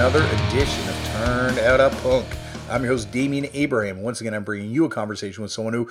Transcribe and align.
another 0.00 0.24
edition 0.48 0.88
of 0.88 0.94
Turned 1.12 1.58
Out 1.58 1.78
a 1.78 1.90
Punk. 1.96 2.24
I'm 2.70 2.82
your 2.82 2.92
host, 2.92 3.12
Damian 3.12 3.48
Abraham. 3.52 4.00
Once 4.00 4.22
again, 4.22 4.32
I'm 4.32 4.44
bringing 4.44 4.70
you 4.70 4.86
a 4.86 4.88
conversation 4.88 5.42
with 5.42 5.52
someone 5.52 5.74
who 5.74 5.90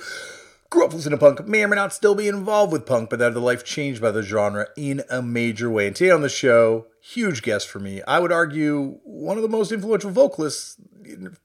grew 0.68 0.84
up 0.84 0.92
listening 0.92 1.16
to 1.16 1.24
punk, 1.24 1.46
may 1.46 1.62
or 1.62 1.68
may 1.68 1.76
not 1.76 1.92
still 1.92 2.16
be 2.16 2.26
involved 2.26 2.72
with 2.72 2.86
punk, 2.86 3.08
but 3.08 3.20
that 3.20 3.34
their 3.34 3.40
life 3.40 3.62
changed 3.62 4.02
by 4.02 4.10
the 4.10 4.24
genre 4.24 4.66
in 4.76 5.04
a 5.10 5.22
major 5.22 5.70
way. 5.70 5.86
And 5.86 5.94
today 5.94 6.10
on 6.10 6.22
the 6.22 6.28
show, 6.28 6.88
huge 7.00 7.42
guest 7.42 7.68
for 7.68 7.78
me. 7.78 8.02
I 8.02 8.18
would 8.18 8.32
argue 8.32 8.98
one 9.04 9.36
of 9.36 9.44
the 9.44 9.48
most 9.48 9.70
influential 9.70 10.10
vocalists 10.10 10.76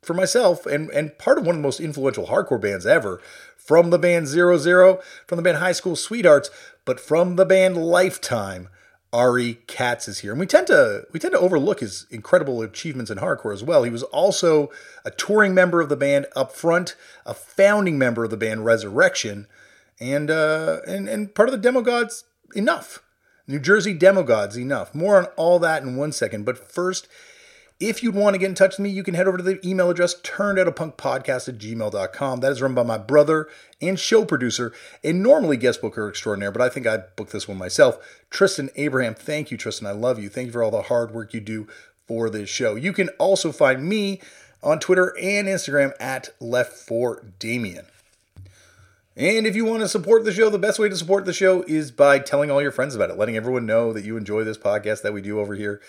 for 0.01 0.15
myself 0.15 0.65
and, 0.65 0.89
and 0.89 1.15
part 1.19 1.37
of 1.37 1.45
one 1.45 1.53
of 1.53 1.61
the 1.61 1.67
most 1.67 1.79
influential 1.79 2.25
hardcore 2.25 2.59
bands 2.59 2.87
ever 2.87 3.21
from 3.55 3.91
the 3.91 3.99
band 3.99 4.25
Zero 4.25 4.57
Zero, 4.57 4.99
from 5.27 5.35
the 5.35 5.43
band 5.43 5.57
High 5.57 5.71
School 5.71 5.95
Sweethearts, 5.95 6.49
but 6.83 6.99
from 6.99 7.35
the 7.35 7.45
band 7.45 7.77
Lifetime. 7.77 8.69
Ari 9.15 9.59
Katz 9.67 10.09
is 10.09 10.19
here, 10.19 10.31
and 10.31 10.41
we 10.41 10.45
tend 10.45 10.67
to 10.67 11.07
we 11.13 11.21
tend 11.21 11.33
to 11.33 11.39
overlook 11.39 11.79
his 11.79 12.05
incredible 12.11 12.61
achievements 12.61 13.09
in 13.09 13.17
hardcore 13.17 13.53
as 13.53 13.63
well. 13.63 13.83
He 13.83 13.89
was 13.89 14.03
also 14.03 14.69
a 15.05 15.11
touring 15.11 15.53
member 15.53 15.79
of 15.79 15.87
the 15.87 15.95
band 15.95 16.25
Up 16.35 16.51
Front, 16.51 16.97
a 17.25 17.33
founding 17.33 17.97
member 17.97 18.25
of 18.25 18.29
the 18.29 18.35
band 18.35 18.65
Resurrection, 18.65 19.47
and 20.01 20.29
uh, 20.29 20.79
and 20.85 21.07
and 21.07 21.33
part 21.33 21.47
of 21.47 21.53
the 21.53 21.61
Demo 21.61 21.79
Gods. 21.79 22.25
Enuf, 22.57 22.99
New 23.47 23.59
Jersey 23.59 23.93
Demo 23.93 24.21
Gods. 24.21 24.57
Enuf. 24.57 24.93
More 24.93 25.15
on 25.17 25.27
all 25.37 25.59
that 25.59 25.81
in 25.81 25.95
one 25.95 26.11
second. 26.11 26.43
But 26.43 26.57
first, 26.57 27.07
if 27.79 28.01
you'd 28.01 28.15
want 28.15 28.33
to 28.33 28.37
get 28.37 28.47
in 28.47 28.55
touch 28.55 28.77
with 28.77 28.79
me, 28.79 28.89
you 28.89 29.03
can 29.03 29.15
head 29.15 29.27
over 29.27 29.37
to 29.37 29.43
the 29.43 29.65
email 29.67 29.89
address 29.89 30.15
turned 30.23 30.57
out 30.57 30.67
a 30.67 30.71
punk 30.71 30.95
podcast 30.95 31.49
at 31.49 31.57
gmail.com. 31.57 32.39
That 32.39 32.51
is 32.51 32.61
run 32.61 32.73
by 32.73 32.83
my 32.83 32.97
brother 32.97 33.49
and 33.81 33.99
show 33.99 34.23
producer 34.23 34.71
and 35.03 35.21
normally 35.21 35.57
guest 35.57 35.81
booker 35.81 36.07
extraordinaire, 36.07 36.51
but 36.51 36.61
I 36.61 36.69
think 36.69 36.87
I 36.87 36.97
booked 36.97 37.33
this 37.33 37.47
one 37.47 37.57
myself. 37.57 37.97
Tristan 38.29 38.69
Abraham. 38.75 39.13
Thank 39.13 39.51
you, 39.51 39.57
Tristan. 39.57 39.87
I 39.87 39.91
love 39.91 40.19
you. 40.19 40.29
Thank 40.29 40.47
you 40.47 40.51
for 40.53 40.63
all 40.63 40.71
the 40.71 40.83
hard 40.83 41.11
work 41.11 41.33
you 41.33 41.41
do 41.41 41.67
for 42.07 42.29
this 42.29 42.49
show. 42.49 42.75
You 42.75 42.93
can 42.93 43.09
also 43.19 43.51
find 43.51 43.83
me 43.83 44.21
on 44.63 44.79
Twitter 44.79 45.13
and 45.21 45.47
Instagram 45.47 45.91
at 45.99 46.29
left 46.39 46.73
for 46.73 47.25
Damian. 47.39 47.85
And 49.17 49.47
if 49.47 49.55
you 49.55 49.63
want 49.63 49.81
to 49.81 49.87
support 49.87 50.25
the 50.25 50.33
show, 50.33 50.49
the 50.49 50.59
best 50.59 50.77
way 50.77 50.89
to 50.89 50.95
support 50.95 51.25
the 51.25 51.33
show 51.33 51.63
is 51.67 51.91
by 51.91 52.19
telling 52.19 52.51
all 52.51 52.61
your 52.61 52.71
friends 52.71 52.95
about 52.95 53.09
it, 53.09 53.17
letting 53.17 53.37
everyone 53.37 53.65
know 53.65 53.93
that 53.93 54.03
you 54.03 54.17
enjoy 54.17 54.43
this 54.43 54.57
podcast 54.57 55.03
that 55.03 55.13
we 55.13 55.21
do 55.21 55.39
over 55.39 55.55
here 55.55 55.81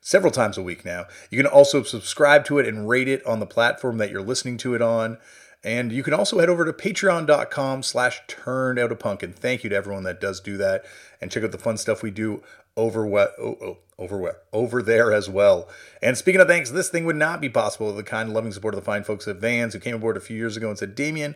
several 0.00 0.32
times 0.32 0.58
a 0.58 0.62
week 0.62 0.84
now. 0.84 1.06
You 1.30 1.38
can 1.38 1.50
also 1.50 1.82
subscribe 1.82 2.44
to 2.46 2.58
it 2.58 2.66
and 2.66 2.88
rate 2.88 3.08
it 3.08 3.24
on 3.26 3.40
the 3.40 3.46
platform 3.46 3.98
that 3.98 4.10
you're 4.10 4.22
listening 4.22 4.56
to 4.58 4.74
it 4.74 4.82
on. 4.82 5.18
And 5.64 5.90
you 5.90 6.02
can 6.02 6.14
also 6.14 6.38
head 6.38 6.48
over 6.48 6.64
to 6.64 6.72
patreon.com 6.72 7.82
slash 7.82 8.20
turned 8.28 8.78
out 8.78 8.92
a. 8.92 9.22
And 9.22 9.34
thank 9.34 9.64
you 9.64 9.70
to 9.70 9.76
everyone 9.76 10.04
that 10.04 10.20
does 10.20 10.40
do 10.40 10.56
that. 10.56 10.84
And 11.20 11.30
check 11.30 11.42
out 11.42 11.52
the 11.52 11.58
fun 11.58 11.76
stuff 11.76 12.02
we 12.02 12.12
do 12.12 12.42
over 12.76 13.04
what 13.04 13.34
oh, 13.40 13.58
oh, 13.60 13.78
over 13.98 14.16
what 14.16 14.46
over 14.52 14.82
there 14.82 15.12
as 15.12 15.28
well. 15.28 15.68
And 16.00 16.16
speaking 16.16 16.40
of 16.40 16.46
thanks, 16.46 16.70
this 16.70 16.88
thing 16.88 17.04
would 17.04 17.16
not 17.16 17.40
be 17.40 17.48
possible 17.48 17.88
with 17.88 17.96
the 17.96 18.04
kind 18.04 18.32
loving 18.32 18.52
support 18.52 18.74
of 18.74 18.80
the 18.80 18.84
fine 18.84 19.02
folks 19.02 19.26
at 19.26 19.36
Vans 19.36 19.74
who 19.74 19.80
came 19.80 19.96
aboard 19.96 20.16
a 20.16 20.20
few 20.20 20.36
years 20.36 20.56
ago 20.56 20.68
and 20.68 20.78
said, 20.78 20.94
Damian, 20.94 21.34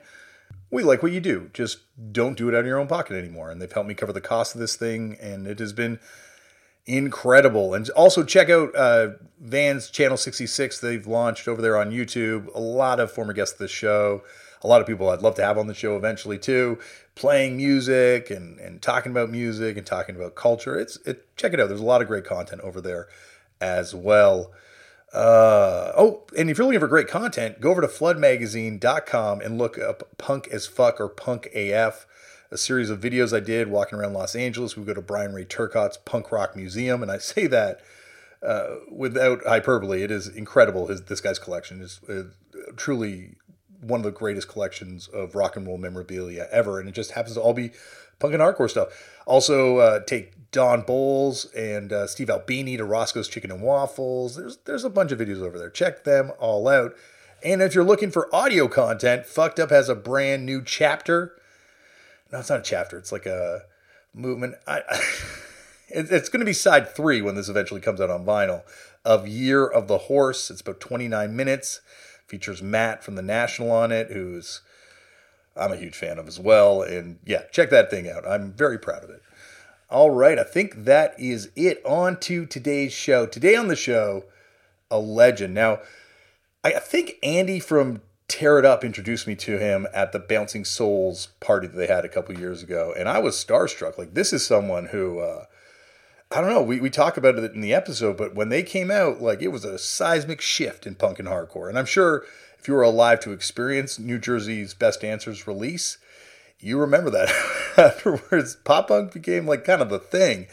we 0.71 0.85
like 0.85 1.03
what 1.03 1.13
you 1.13 1.21
do. 1.21 1.51
Just 1.53 1.81
don't 2.13 2.39
do 2.39 2.49
it 2.49 2.55
out 2.55 2.61
of 2.61 2.67
your 2.67 2.79
own 2.79 2.87
pocket 2.87 3.17
anymore. 3.17 3.51
And 3.51 3.61
they've 3.61 3.73
helped 3.73 3.89
me 3.89 3.95
cover 3.95 4.13
the 4.13 4.21
cost 4.21 4.55
of 4.55 4.61
this 4.61 4.77
thing, 4.77 5.17
and 5.21 5.47
it 5.47 5.59
has 5.59 5.72
been 5.72 5.99
incredible. 6.87 7.75
And 7.75 7.88
also 7.91 8.25
check 8.25 8.50
out 8.50 8.75
uh, 8.75 9.10
Vans 9.41 9.91
Channel 9.91 10.16
66. 10.16 10.81
They've 10.81 11.06
launched 11.06 11.48
over 11.48 11.62
there 11.62 11.76
on 11.76 11.91
YouTube. 11.91 12.53
A 12.54 12.60
lot 12.60 13.00
of 13.00 13.10
former 13.10 13.32
guests 13.32 13.54
of 13.54 13.59
the 13.59 13.69
show. 13.69 14.22
A 14.62 14.69
lot 14.69 14.81
of 14.81 14.87
people 14.87 15.09
I'd 15.09 15.22
love 15.22 15.34
to 15.37 15.44
have 15.44 15.59
on 15.59 15.66
the 15.66 15.75
show 15.75 15.97
eventually 15.97 16.38
too, 16.38 16.78
playing 17.16 17.56
music 17.56 18.31
and, 18.31 18.60
and 18.60 18.81
talking 18.81 19.10
about 19.10 19.28
music 19.28 19.76
and 19.76 19.84
talking 19.84 20.15
about 20.15 20.37
culture. 20.37 20.78
It's 20.78 20.98
it 20.98 21.37
check 21.37 21.53
it 21.53 21.59
out. 21.59 21.69
There's 21.69 21.81
a 21.81 21.84
lot 21.84 22.00
of 22.00 22.06
great 22.06 22.25
content 22.25 22.60
over 22.62 22.81
there 22.81 23.09
as 23.60 23.92
well. 23.92 24.53
Uh, 25.12 25.92
oh, 25.97 26.22
and 26.38 26.48
if 26.48 26.56
you're 26.56 26.66
looking 26.66 26.81
for 26.81 26.87
great 26.87 27.09
content, 27.09 27.60
go 27.60 27.71
over 27.71 27.81
to 27.81 27.88
floodmagazine.com 27.88 29.41
and 29.41 29.59
look 29.59 29.78
up 29.78 30.16
Punk 30.16 30.48
as 30.48 30.66
Fuck 30.66 31.00
or 31.00 31.09
Punk 31.09 31.47
AF 31.54 32.06
a 32.53 32.59
series 32.59 32.91
of 32.91 33.01
videos 33.01 33.35
I 33.35 33.41
did 33.41 33.69
walking 33.69 33.99
around 33.99 34.13
Los 34.13 34.37
Angeles. 34.37 34.77
We 34.77 34.85
go 34.85 34.95
to 34.95 35.01
Bryan 35.01 35.33
Ray 35.33 35.45
Turcotte's 35.45 35.97
Punk 35.97 36.31
Rock 36.31 36.55
Museum, 36.55 37.03
and 37.03 37.11
I 37.11 37.19
say 37.19 37.47
that 37.47 37.81
uh, 38.43 38.77
without 38.91 39.45
hyperbole. 39.45 40.03
It 40.03 40.11
is 40.11 40.29
incredible. 40.29 40.89
His 40.89 41.03
this 41.03 41.21
guy's 41.21 41.39
collection 41.39 41.81
is 41.81 42.01
uh, 42.09 42.25
truly 42.77 43.37
one 43.81 44.01
of 44.01 44.05
the 44.05 44.13
greatest 44.13 44.49
collections 44.49 45.09
of 45.09 45.35
rock 45.35 45.57
and 45.57 45.67
roll 45.67 45.79
memorabilia 45.79 46.47
ever, 46.53 46.79
and 46.79 46.89
it 46.89 46.95
just 46.95 47.13
happens 47.13 47.35
to 47.35 47.41
all 47.41 47.55
be 47.55 47.71
punk 48.19 48.35
and 48.35 48.43
hardcore 48.43 48.71
stuff. 48.71 48.89
Also, 49.27 49.79
uh, 49.79 50.01
take 50.01 50.51
Don 50.51 50.83
Bolles 50.83 51.47
and 51.57 51.93
uh, 51.93 52.07
Steve 52.07 52.31
Albini 52.31 52.77
to 52.77 52.84
Roscoe's 52.84 53.29
Chicken 53.29 53.51
and 53.51 53.63
Waffles. 53.63 54.37
There's 54.37 54.59
there's 54.59 54.84
a 54.84 54.91
bunch 54.91 55.11
of 55.11 55.19
videos 55.19 55.41
over 55.43 55.59
there. 55.59 55.71
Check 55.71 56.05
them 56.05 56.33
all 56.39 56.69
out. 56.69 56.95
And 57.45 57.61
if 57.61 57.75
you're 57.75 57.83
looking 57.83 58.13
for 58.13 58.33
audio 58.33 58.69
content, 58.69 59.27
Fucked 59.27 59.59
Up 59.59 59.71
has 59.71 59.89
a 59.89 59.97
brand 59.97 60.47
new 60.47 60.63
chapter 60.63 61.34
no, 62.32 62.38
it's 62.38 62.50
not 62.50 62.60
a 62.60 62.62
chapter. 62.62 62.98
It's 62.98 63.12
like 63.12 63.26
a 63.26 63.62
movement. 64.15 64.54
I, 64.66 64.78
it, 65.88 66.10
it's 66.10 66.28
going 66.28 66.41
to 66.41 66.47
be 66.47 66.53
side 66.53 66.94
three 66.94 67.20
when 67.20 67.34
this 67.34 67.48
eventually 67.48 67.81
comes 67.81 68.00
out 68.00 68.10
on 68.10 68.25
vinyl 68.25 68.62
of 69.04 69.28
Year 69.28 69.66
of 69.66 69.88
the 69.88 69.98
Horse. 69.98 70.50
It's 70.50 70.60
about 70.60 70.81
29 70.81 71.34
minutes. 71.37 71.81
Features 72.26 72.62
Matt 72.62 73.04
from 73.04 73.15
the 73.15 73.22
National 73.22 73.71
on 73.71 73.92
it, 73.92 74.10
who's 74.10 74.62
I'm 75.54 75.72
a 75.72 75.76
huge 75.76 75.97
fan 75.97 76.19
of 76.19 76.26
as 76.26 76.41
well. 76.41 76.82
And 76.82 77.19
yeah, 77.26 77.42
check 77.53 77.69
that 77.71 77.91
thing 77.91 78.09
out. 78.09 78.26
I'm 78.26 78.53
very 78.53 78.78
proud 78.78 79.04
of 79.04 79.10
it. 79.10 79.22
All 79.91 80.09
right, 80.09 80.38
I 80.38 80.44
think 80.44 80.84
that 80.84 81.15
is 81.19 81.50
it. 81.54 81.82
On 81.84 82.19
to 82.21 82.47
today's 82.47 82.94
show. 82.94 83.26
Today 83.26 83.54
on 83.54 83.69
the 83.69 83.76
show, 83.76 84.25
a 84.91 84.98
legend. 84.98 85.53
Now, 85.53 85.81
I 86.65 86.71
think 86.78 87.16
Andy 87.22 87.60
from 87.60 88.00
Tear 88.32 88.59
It 88.59 88.65
Up 88.65 88.82
introduced 88.82 89.26
me 89.26 89.34
to 89.37 89.59
him 89.59 89.87
at 89.93 90.12
the 90.12 90.19
Bouncing 90.19 90.65
Souls 90.65 91.28
party 91.38 91.66
that 91.66 91.76
they 91.76 91.87
had 91.87 92.06
a 92.06 92.09
couple 92.09 92.34
years 92.38 92.62
ago, 92.62 92.94
and 92.97 93.06
I 93.06 93.19
was 93.19 93.37
starstruck. 93.37 93.98
Like 93.98 94.15
this 94.15 94.32
is 94.32 94.43
someone 94.43 94.87
who 94.87 95.20
uh, 95.20 95.44
I 96.31 96.41
don't 96.41 96.48
know. 96.48 96.62
We 96.62 96.81
we 96.81 96.88
talk 96.88 97.19
about 97.19 97.38
it 97.38 97.53
in 97.53 97.60
the 97.60 97.75
episode, 97.75 98.16
but 98.16 98.34
when 98.34 98.48
they 98.48 98.62
came 98.62 98.91
out, 98.91 99.21
like 99.21 99.42
it 99.42 99.48
was 99.48 99.66
a 99.66 99.78
seismic 99.78 100.41
shift 100.41 100.87
in 100.87 100.94
punk 100.94 101.19
and 101.19 101.28
hardcore. 101.28 101.69
And 101.69 101.78
I'm 101.78 101.84
sure 101.84 102.25
if 102.59 102.66
you 102.66 102.72
were 102.72 102.81
alive 102.81 103.21
to 103.21 103.32
experience 103.32 103.98
New 103.98 104.19
Jersey's 104.19 104.72
Best 104.72 105.03
Dancers 105.03 105.47
release, 105.47 105.98
you 106.59 106.78
remember 106.78 107.10
that. 107.10 107.28
Afterwards, 107.76 108.56
pop 108.65 108.88
punk 108.88 109.12
became 109.12 109.47
like 109.47 109.62
kind 109.62 109.82
of 109.82 109.91
the 109.91 109.98
thing. 109.98 110.47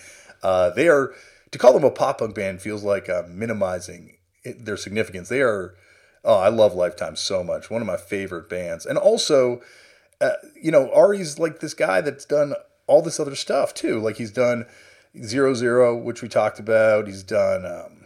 Uh, 0.44 0.70
they 0.70 0.90
are 0.90 1.14
to 1.52 1.58
call 1.58 1.72
them 1.72 1.86
a 1.86 1.92
pop 1.92 2.20
punk 2.20 2.36
band 2.36 2.62
feels 2.62 2.84
like 2.84 3.08
uh, 3.08 3.24
minimizing 3.30 4.18
it, 4.44 4.66
their 4.66 4.76
significance. 4.76 5.30
They 5.30 5.42
are 5.42 5.76
Oh, 6.24 6.38
I 6.38 6.50
love 6.50 6.74
Lifetime 6.74 7.16
so 7.16 7.44
much. 7.44 7.70
One 7.70 7.82
of 7.82 7.88
my 7.88 7.98
favorite 7.98 8.50
bands. 8.50 8.86
And 8.86 8.98
also, 8.98 9.62
uh, 10.20 10.32
you 10.62 10.72
know, 10.72 10.92
Ari's 10.92 11.40
like 11.40 11.60
this 11.60 11.74
guy 11.74 12.02
that's 12.02 12.26
done 12.26 12.54
all 12.88 13.02
this 13.02 13.20
other 13.20 13.36
stuff 13.36 13.74
too. 13.74 14.00
Like 14.00 14.18
he's 14.18 14.32
done 14.32 14.66
Zero 15.24 15.54
Zero, 15.54 15.98
which 15.98 16.22
we 16.22 16.28
talked 16.28 16.60
about. 16.60 17.08
He's 17.08 17.24
done 17.24 17.66
um, 17.66 18.06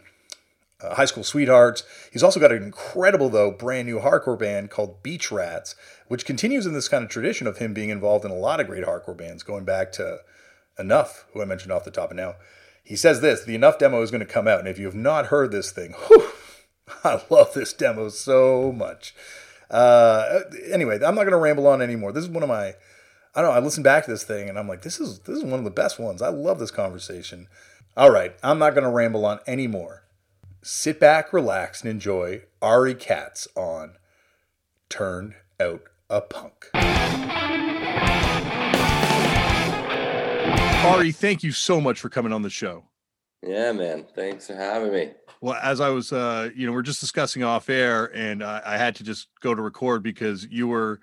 uh, 0.81 0.95
High 0.95 1.05
School 1.05 1.23
Sweethearts. 1.23 1.83
He's 2.11 2.23
also 2.23 2.39
got 2.39 2.51
an 2.51 2.63
incredible, 2.63 3.29
though, 3.29 3.51
brand 3.51 3.87
new 3.87 3.99
hardcore 3.99 4.37
band 4.37 4.69
called 4.69 5.01
Beach 5.01 5.31
Rats, 5.31 5.75
which 6.07 6.25
continues 6.25 6.65
in 6.65 6.73
this 6.73 6.87
kind 6.87 7.03
of 7.03 7.09
tradition 7.09 7.47
of 7.47 7.57
him 7.57 7.73
being 7.73 7.89
involved 7.89 8.25
in 8.25 8.31
a 8.31 8.35
lot 8.35 8.59
of 8.59 8.67
great 8.67 8.85
hardcore 8.85 9.17
bands, 9.17 9.43
going 9.43 9.65
back 9.65 9.91
to 9.93 10.19
Enuf, 10.79 11.23
who 11.33 11.41
I 11.41 11.45
mentioned 11.45 11.71
off 11.71 11.85
the 11.85 11.91
top 11.91 12.11
of 12.11 12.17
now. 12.17 12.35
He 12.83 12.95
says 12.95 13.21
this 13.21 13.43
the 13.43 13.57
Enuf 13.57 13.79
demo 13.79 14.01
is 14.01 14.11
going 14.11 14.25
to 14.25 14.31
come 14.31 14.47
out. 14.47 14.59
And 14.59 14.67
if 14.67 14.77
you 14.77 14.85
have 14.85 14.95
not 14.95 15.27
heard 15.27 15.51
this 15.51 15.71
thing, 15.71 15.93
whew, 16.07 16.29
I 17.03 17.21
love 17.29 17.53
this 17.53 17.73
demo 17.73 18.09
so 18.09 18.71
much. 18.71 19.13
Uh, 19.69 20.41
anyway, 20.71 20.95
I'm 20.95 21.15
not 21.15 21.23
going 21.23 21.31
to 21.31 21.37
ramble 21.37 21.67
on 21.67 21.81
anymore. 21.81 22.11
This 22.11 22.23
is 22.23 22.29
one 22.29 22.43
of 22.43 22.49
my, 22.49 22.75
I 23.35 23.41
don't 23.41 23.45
know. 23.45 23.51
I 23.51 23.59
listened 23.59 23.83
back 23.83 24.05
to 24.05 24.11
this 24.11 24.23
thing 24.23 24.49
and 24.49 24.59
I'm 24.59 24.67
like, 24.67 24.83
this 24.83 24.99
is 24.99 25.19
this 25.19 25.37
is 25.37 25.43
one 25.43 25.59
of 25.59 25.63
the 25.63 25.71
best 25.71 25.99
ones. 25.99 26.21
I 26.21 26.29
love 26.29 26.59
this 26.59 26.71
conversation. 26.71 27.47
All 27.95 28.11
right, 28.11 28.35
I'm 28.43 28.59
not 28.59 28.71
going 28.71 28.83
to 28.83 28.89
ramble 28.89 29.25
on 29.25 29.39
anymore. 29.47 30.03
Sit 30.61 30.99
back, 30.99 31.33
relax, 31.33 31.81
and 31.81 31.91
enjoy 31.91 32.43
Ari 32.61 32.95
Katz 32.95 33.47
on 33.55 33.95
Turned 34.89 35.35
Out 35.59 35.83
a 36.09 36.21
Punk. 36.21 36.69
Ari, 40.85 41.11
thank 41.11 41.43
you 41.43 41.51
so 41.51 41.81
much 41.81 41.99
for 41.99 42.09
coming 42.09 42.31
on 42.31 42.43
the 42.43 42.49
show. 42.49 42.85
Yeah, 43.45 43.73
man. 43.73 44.05
Thanks 44.15 44.47
for 44.47 44.55
having 44.55 44.93
me. 44.93 45.11
Well, 45.41 45.59
as 45.61 45.81
I 45.81 45.89
was, 45.89 46.13
uh, 46.13 46.49
you 46.55 46.65
know, 46.65 46.71
we're 46.71 46.81
just 46.81 47.01
discussing 47.01 47.43
off 47.43 47.69
air, 47.69 48.05
and 48.15 48.41
I, 48.41 48.61
I 48.65 48.77
had 48.77 48.95
to 48.95 49.03
just 49.03 49.27
go 49.41 49.53
to 49.53 49.61
record 49.61 50.01
because 50.01 50.47
you 50.49 50.69
were, 50.69 51.01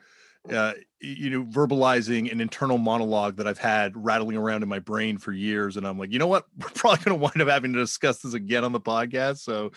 uh, 0.51 0.73
you 1.01 1.29
know, 1.29 1.45
verbalizing 1.45 2.33
an 2.33 2.41
internal 2.41 2.79
monologue 2.79 3.37
that 3.37 3.47
I've 3.47 3.59
had 3.59 3.93
rattling 3.95 4.39
around 4.39 4.63
in 4.63 4.69
my 4.71 4.79
brain 4.79 5.19
for 5.19 5.33
years, 5.33 5.77
and 5.77 5.87
I'm 5.87 5.99
like, 5.99 6.11
you 6.11 6.19
know 6.19 6.27
what, 6.27 6.47
we're 6.59 6.71
probably 6.71 7.05
going 7.05 7.19
to 7.19 7.23
wind 7.23 7.43
up 7.43 7.49
having 7.49 7.75
to 7.75 7.79
discuss 7.79 8.21
this 8.21 8.33
again 8.33 8.65
on 8.65 8.73
the 8.73 8.81
podcast, 8.81 9.39
so 9.39 9.73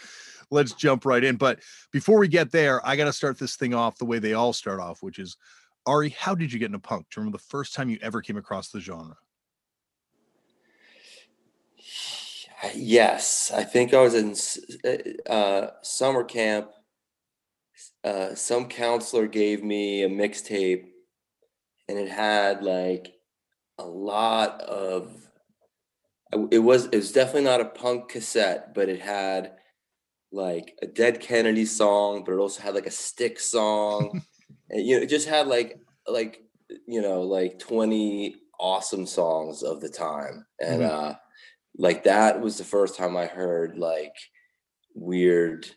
let's 0.50 0.72
jump 0.72 1.06
right 1.06 1.24
in. 1.24 1.36
But 1.36 1.60
before 1.92 2.18
we 2.18 2.30
get 2.30 2.52
there, 2.52 2.86
I 2.88 2.96
got 2.96 3.06
to 3.06 3.14
start 3.14 3.38
this 3.38 3.58
thing 3.58 3.74
off 3.74 3.98
the 3.98 4.06
way 4.06 4.20
they 4.20 4.34
all 4.34 4.54
start 4.54 4.80
off, 4.80 5.04
which 5.04 5.20
is, 5.20 5.36
Ari, 5.86 6.12
how 6.12 6.34
did 6.34 6.54
you 6.54 6.60
get 6.60 6.68
into 6.68 6.80
punk? 6.80 7.08
Do 7.10 7.20
you 7.20 7.22
remember 7.22 7.38
the 7.38 7.44
first 7.44 7.74
time 7.74 7.90
you 7.90 8.00
ever 8.02 8.22
came 8.22 8.38
across 8.38 8.70
the 8.70 8.80
genre? 8.80 9.18
Yes, 12.74 13.52
I 13.54 13.64
think 13.64 13.94
I 13.94 14.02
was 14.02 14.14
in 14.14 14.36
uh, 15.30 15.68
summer 15.82 16.24
camp. 16.24 16.70
Uh, 18.04 18.36
some 18.36 18.68
counselor 18.68 19.28
gave 19.28 19.64
me 19.64 20.04
a 20.04 20.10
mixtape, 20.10 20.86
and 21.90 21.98
it 21.98 22.10
had 22.10 22.64
like 22.64 23.14
a 23.78 23.86
lot 23.86 24.62
of. 24.62 25.12
It 26.52 26.60
was 26.60 26.86
it 26.86 26.96
was 26.96 27.12
definitely 27.12 27.44
not 27.44 27.62
a 27.62 27.66
punk 27.66 28.10
cassette, 28.10 28.74
but 28.74 28.90
it 28.90 29.02
had 29.02 29.54
like 30.32 30.76
a 30.82 30.88
Dead 30.88 31.20
Kennedy 31.20 31.66
song, 31.66 32.24
but 32.26 32.34
it 32.34 32.40
also 32.40 32.62
had 32.62 32.76
like 32.76 32.88
a 32.88 32.92
Styx 32.92 33.46
song. 33.46 34.22
and, 34.70 34.86
you 34.86 34.96
know, 34.96 35.04
it 35.04 35.10
just 35.10 35.28
had 35.28 35.48
like 35.48 35.80
like 36.08 36.42
you 36.88 37.02
know 37.02 37.22
like 37.22 37.60
twenty 37.60 38.36
awesome 38.60 39.06
songs 39.06 39.64
of 39.64 39.82
the 39.82 39.90
time, 39.90 40.46
and 40.62 40.82
mm-hmm. 40.82 41.10
uh, 41.12 41.14
like 41.78 42.04
that 42.04 42.40
was 42.40 42.58
the 42.58 42.64
first 42.64 42.98
time 42.98 43.18
I 43.18 43.26
heard 43.26 43.78
like 43.78 44.16
weird 44.94 45.68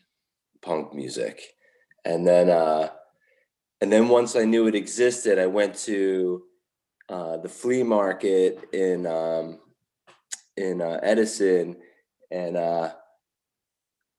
punk 0.62 0.94
music, 0.94 1.40
and 2.04 2.26
then 2.26 2.50
uh, 2.50 2.88
and 3.80 3.92
then 3.92 4.08
once 4.08 4.36
I 4.36 4.44
knew 4.44 4.66
it 4.66 4.74
existed, 4.74 5.38
I 5.38 5.46
went 5.46 5.74
to 5.84 6.42
uh, 7.08 7.36
the 7.38 7.48
flea 7.48 7.82
market 7.82 8.58
in 8.72 9.06
um, 9.06 9.60
in 10.56 10.82
uh, 10.82 11.00
Edison, 11.02 11.76
and 12.30 12.56
uh, 12.56 12.92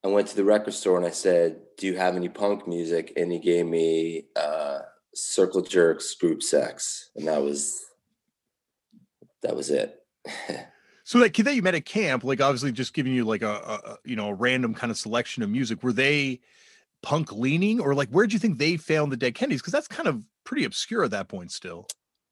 I 0.03 0.07
went 0.07 0.27
to 0.29 0.35
the 0.35 0.44
record 0.44 0.74
store 0.74 0.97
and 0.97 1.06
I 1.06 1.12
said, 1.12 1.59
"Do 1.77 1.88
you 1.88 1.97
have 1.97 2.15
any 2.15 2.29
punk 2.29 2.68
music?" 2.68 3.13
And 3.18 3.31
he 3.31 3.39
gave 3.39 3.65
me 3.65 4.25
uh, 4.35 4.79
Circle 5.13 5.62
Jerks 5.62 6.15
Group 6.15 6.41
Sex, 6.41 7.09
and 7.15 7.27
that 7.27 7.41
was 7.41 7.83
that 9.44 9.56
was 9.56 9.69
it. 9.69 10.00
so 11.07 11.19
that 11.19 11.30
kid 11.30 11.44
that 11.44 11.56
you 11.56 11.62
met 11.62 11.74
at 11.74 11.86
camp, 11.86 12.25
like 12.25 12.42
obviously 12.42 12.69
just 12.74 12.94
giving 12.94 13.13
you 13.13 13.24
like 13.24 13.42
a, 13.42 13.48
a 13.48 13.98
you 14.04 14.18
know 14.18 14.27
a 14.27 14.33
random 14.33 14.74
kind 14.74 14.92
of 14.92 14.98
selection 14.98 15.42
of 15.42 15.50
music, 15.50 15.81
were 15.81 15.94
they 15.94 16.42
punk 17.01 17.31
leaning 17.31 17.80
or 17.80 17.95
like 17.95 18.09
where 18.09 18.27
do 18.27 18.33
you 18.33 18.39
think 18.39 18.57
they 18.57 18.75
found 18.75 19.09
the 19.09 19.15
Dead 19.15 19.33
Kennedys? 19.33 19.62
Because 19.62 19.71
that's 19.71 19.88
kind 19.88 20.09
of 20.09 20.21
pretty 20.44 20.65
obscure 20.65 21.06
at 21.06 21.12
that 21.12 21.30
point 21.30 21.54
still. 21.54 21.88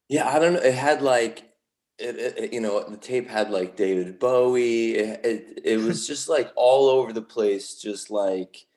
Yeah, 0.09 0.27
I 0.27 0.39
don't 0.39 0.55
know. 0.55 0.59
It 0.59 0.73
had 0.73 1.01
like 1.01 1.53
it, 1.99 2.17
it, 2.37 2.53
you 2.53 2.59
know 2.59 2.83
the 2.83 2.97
tape 2.97 3.29
had 3.29 3.49
like 3.49 3.77
David 3.77 4.19
Bowie. 4.19 4.95
It, 4.95 5.25
it, 5.25 5.61
it 5.63 5.77
was 5.77 6.05
just 6.05 6.27
like 6.27 6.51
all 6.57 6.89
over 6.89 7.13
the 7.13 7.21
place. 7.21 7.75
Just 7.75 8.11
like 8.11 8.67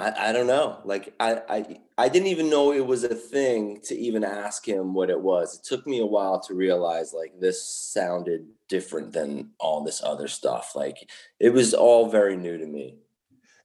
I, 0.00 0.30
I 0.30 0.32
don't 0.32 0.46
know. 0.46 0.80
Like 0.84 1.14
I, 1.20 1.42
I 1.48 1.80
I 1.98 2.08
didn't 2.08 2.28
even 2.28 2.48
know 2.48 2.72
it 2.72 2.86
was 2.86 3.04
a 3.04 3.14
thing 3.14 3.80
to 3.84 3.94
even 3.94 4.24
ask 4.24 4.66
him 4.66 4.94
what 4.94 5.10
it 5.10 5.20
was. 5.20 5.56
It 5.56 5.64
took 5.64 5.86
me 5.86 6.00
a 6.00 6.06
while 6.06 6.40
to 6.40 6.54
realize 6.54 7.12
like 7.12 7.38
this 7.38 7.62
sounded 7.62 8.46
different 8.66 9.12
than 9.12 9.50
all 9.60 9.84
this 9.84 10.02
other 10.02 10.26
stuff. 10.26 10.72
Like 10.74 11.10
it 11.38 11.50
was 11.50 11.74
all 11.74 12.08
very 12.08 12.34
new 12.36 12.56
to 12.56 12.66
me. 12.66 12.96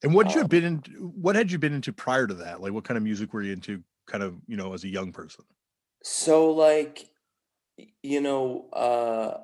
And 0.04 0.14
what 0.14 0.28
um, 0.28 0.34
you 0.34 0.40
have 0.40 0.50
been 0.50 0.66
in? 0.66 0.78
What 1.00 1.38
had 1.38 1.54
you 1.54 1.58
been 1.58 1.74
into 1.74 1.94
prior 1.94 2.28
to 2.28 2.34
that? 2.34 2.60
Like 2.60 2.74
what 2.74 2.84
kind 2.84 2.98
of 2.98 3.04
music 3.04 3.34
were 3.34 3.42
you 3.42 3.54
into? 3.54 3.82
Kind 4.06 4.22
of 4.22 4.36
you 4.46 4.58
know 4.58 4.74
as 4.74 4.84
a 4.84 4.90
young 4.90 5.14
person. 5.14 5.46
So 6.04 6.52
like 6.52 7.08
you 8.04 8.20
know, 8.20 8.68
uh, 8.74 9.38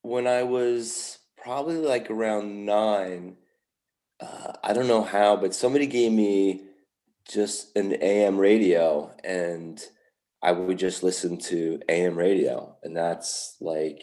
when 0.00 0.26
I 0.26 0.42
was 0.42 1.18
probably 1.36 1.76
like 1.76 2.10
around 2.10 2.64
nine, 2.64 3.36
uh, 4.20 4.52
I 4.62 4.72
don't 4.72 4.88
know 4.88 5.02
how, 5.02 5.36
but 5.36 5.54
somebody 5.54 5.86
gave 5.86 6.12
me 6.12 6.62
just 7.28 7.76
an 7.76 7.96
AM 8.02 8.38
radio 8.38 9.14
and 9.24 9.82
I 10.42 10.52
would 10.52 10.78
just 10.78 11.02
listen 11.02 11.38
to 11.38 11.80
AM 11.88 12.16
radio. 12.16 12.76
And 12.82 12.96
that's 12.96 13.56
like 13.60 14.02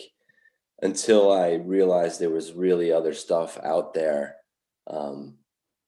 until 0.82 1.32
I 1.32 1.54
realized 1.54 2.20
there 2.20 2.32
was 2.32 2.54
really 2.54 2.92
other 2.92 3.14
stuff 3.14 3.60
out 3.64 3.94
there. 3.94 4.38
Um, 4.88 5.36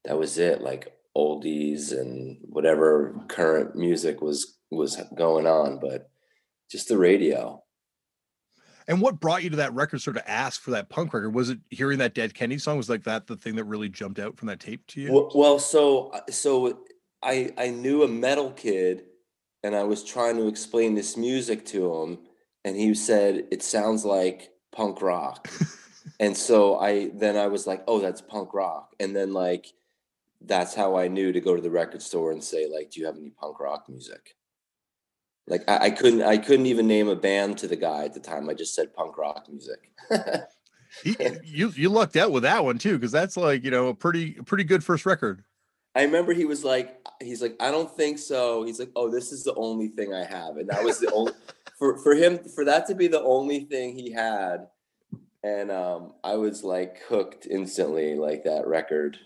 that 0.05 0.17
was 0.19 0.37
it, 0.37 0.61
like 0.61 0.93
oldies 1.17 1.91
and 1.91 2.37
whatever 2.43 3.15
current 3.27 3.75
music 3.75 4.21
was 4.21 4.57
was 4.69 5.01
going 5.15 5.47
on. 5.47 5.79
But 5.79 6.09
just 6.69 6.87
the 6.87 6.97
radio. 6.97 7.63
And 8.87 9.01
what 9.01 9.19
brought 9.19 9.43
you 9.43 9.49
to 9.51 9.55
that 9.57 9.73
record 9.73 10.01
store 10.01 10.13
to 10.13 10.29
ask 10.29 10.61
for 10.61 10.71
that 10.71 10.89
punk 10.89 11.13
record? 11.13 11.33
Was 11.33 11.49
it 11.49 11.59
hearing 11.69 11.99
that 11.99 12.13
Dead 12.13 12.33
Kennedy 12.33 12.59
song? 12.59 12.77
Was 12.77 12.89
like 12.89 13.03
that 13.03 13.27
the 13.27 13.35
thing 13.35 13.55
that 13.55 13.63
really 13.65 13.89
jumped 13.89 14.19
out 14.19 14.37
from 14.37 14.47
that 14.47 14.59
tape 14.59 14.85
to 14.87 15.01
you? 15.01 15.11
Well, 15.11 15.31
well 15.33 15.59
so 15.59 16.07
uh, 16.09 16.21
so 16.29 16.79
I 17.21 17.51
I 17.57 17.69
knew 17.69 18.03
a 18.03 18.07
metal 18.07 18.51
kid, 18.51 19.05
and 19.63 19.75
I 19.75 19.83
was 19.83 20.03
trying 20.03 20.37
to 20.37 20.47
explain 20.47 20.95
this 20.95 21.17
music 21.17 21.65
to 21.67 21.93
him, 21.93 22.19
and 22.65 22.75
he 22.75 22.93
said 22.93 23.47
it 23.51 23.63
sounds 23.63 24.03
like 24.03 24.51
punk 24.71 25.01
rock, 25.01 25.49
and 26.19 26.35
so 26.35 26.77
I 26.77 27.11
then 27.13 27.37
I 27.37 27.47
was 27.47 27.65
like, 27.65 27.83
oh, 27.87 27.99
that's 27.99 28.21
punk 28.21 28.53
rock, 28.53 28.95
and 28.99 29.15
then 29.15 29.33
like 29.33 29.67
that's 30.45 30.75
how 30.75 30.97
I 30.97 31.07
knew 31.07 31.31
to 31.31 31.39
go 31.39 31.55
to 31.55 31.61
the 31.61 31.71
record 31.71 32.01
store 32.01 32.31
and 32.31 32.43
say 32.43 32.67
like, 32.67 32.91
do 32.91 32.99
you 32.99 33.05
have 33.05 33.17
any 33.17 33.29
punk 33.29 33.59
rock 33.59 33.87
music? 33.87 34.35
Like 35.47 35.63
I, 35.67 35.77
I, 35.85 35.89
couldn't 35.89 36.21
I 36.21 36.37
couldn't 36.37 36.67
even 36.67 36.87
name 36.87 37.09
a 37.09 37.15
band 37.15 37.57
to 37.59 37.67
the 37.67 37.75
guy 37.75 38.05
at 38.05 38.13
the 38.13 38.19
time. 38.19 38.49
I 38.49 38.53
just 38.53 38.75
said 38.75 38.93
punk 38.93 39.17
rock 39.17 39.47
music. 39.49 39.91
he, 41.03 41.17
you 41.43 41.69
you 41.75 41.89
lucked 41.89 42.15
out 42.15 42.31
with 42.31 42.43
that 42.43 42.63
one 42.63 42.77
too, 42.77 42.97
because 42.97 43.11
that's 43.11 43.35
like 43.35 43.63
you 43.63 43.71
know 43.71 43.89
a 43.89 43.93
pretty 43.93 44.33
pretty 44.33 44.63
good 44.63 44.83
first 44.83 45.05
record. 45.05 45.43
I 45.95 46.03
remember 46.03 46.33
he 46.33 46.45
was 46.45 46.63
like 46.63 46.97
he's 47.21 47.41
like 47.41 47.55
I 47.59 47.71
don't 47.71 47.91
think 47.91 48.19
so. 48.19 48.63
He's 48.63 48.79
like 48.79 48.91
oh 48.95 49.09
this 49.09 49.31
is 49.31 49.43
the 49.43 49.53
only 49.55 49.89
thing 49.89 50.13
I 50.13 50.23
have, 50.23 50.57
and 50.57 50.69
that 50.69 50.83
was 50.83 50.99
the 50.99 51.11
only 51.11 51.33
for 51.77 51.97
for 51.97 52.15
him 52.15 52.39
for 52.55 52.65
that 52.65 52.87
to 52.87 52.95
be 52.95 53.07
the 53.07 53.21
only 53.21 53.61
thing 53.65 53.97
he 53.97 54.11
had, 54.11 54.67
and 55.43 55.71
um, 55.71 56.13
I 56.23 56.35
was 56.35 56.63
like 56.63 57.01
hooked 57.09 57.47
instantly. 57.47 58.15
Like 58.15 58.45
that 58.45 58.65
record, 58.65 59.17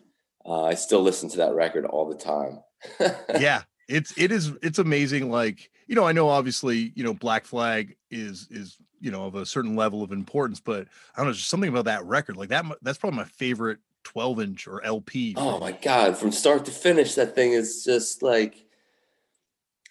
uh, 0.45 0.63
I 0.63 0.73
still 0.73 1.03
listen 1.03 1.29
to 1.29 1.37
that 1.37 1.53
record 1.53 1.85
all 1.85 2.09
the 2.09 2.15
time. 2.15 2.63
yeah, 3.39 3.63
it's 3.87 4.13
it 4.17 4.31
is 4.31 4.51
it's 4.61 4.79
amazing. 4.79 5.29
Like 5.29 5.71
you 5.87 5.95
know, 5.95 6.05
I 6.05 6.11
know 6.11 6.29
obviously, 6.29 6.91
you 6.95 7.03
know, 7.03 7.13
Black 7.13 7.45
Flag 7.45 7.95
is 8.11 8.47
is 8.51 8.77
you 8.99 9.11
know 9.11 9.25
of 9.25 9.35
a 9.35 9.45
certain 9.45 9.75
level 9.75 10.03
of 10.03 10.11
importance, 10.11 10.59
but 10.59 10.87
I 11.15 11.19
don't 11.19 11.27
know, 11.27 11.33
just 11.33 11.49
something 11.49 11.69
about 11.69 11.85
that 11.85 12.05
record. 12.05 12.37
Like 12.37 12.49
that, 12.49 12.65
that's 12.81 12.97
probably 12.97 13.17
my 13.17 13.25
favorite 13.25 13.79
12 14.03 14.41
inch 14.41 14.67
or 14.67 14.83
LP. 14.83 15.33
Oh 15.37 15.59
my 15.59 15.71
god, 15.71 16.17
from 16.17 16.31
start 16.31 16.65
to 16.65 16.71
finish, 16.71 17.15
that 17.15 17.35
thing 17.35 17.53
is 17.53 17.83
just 17.83 18.21
like. 18.21 18.63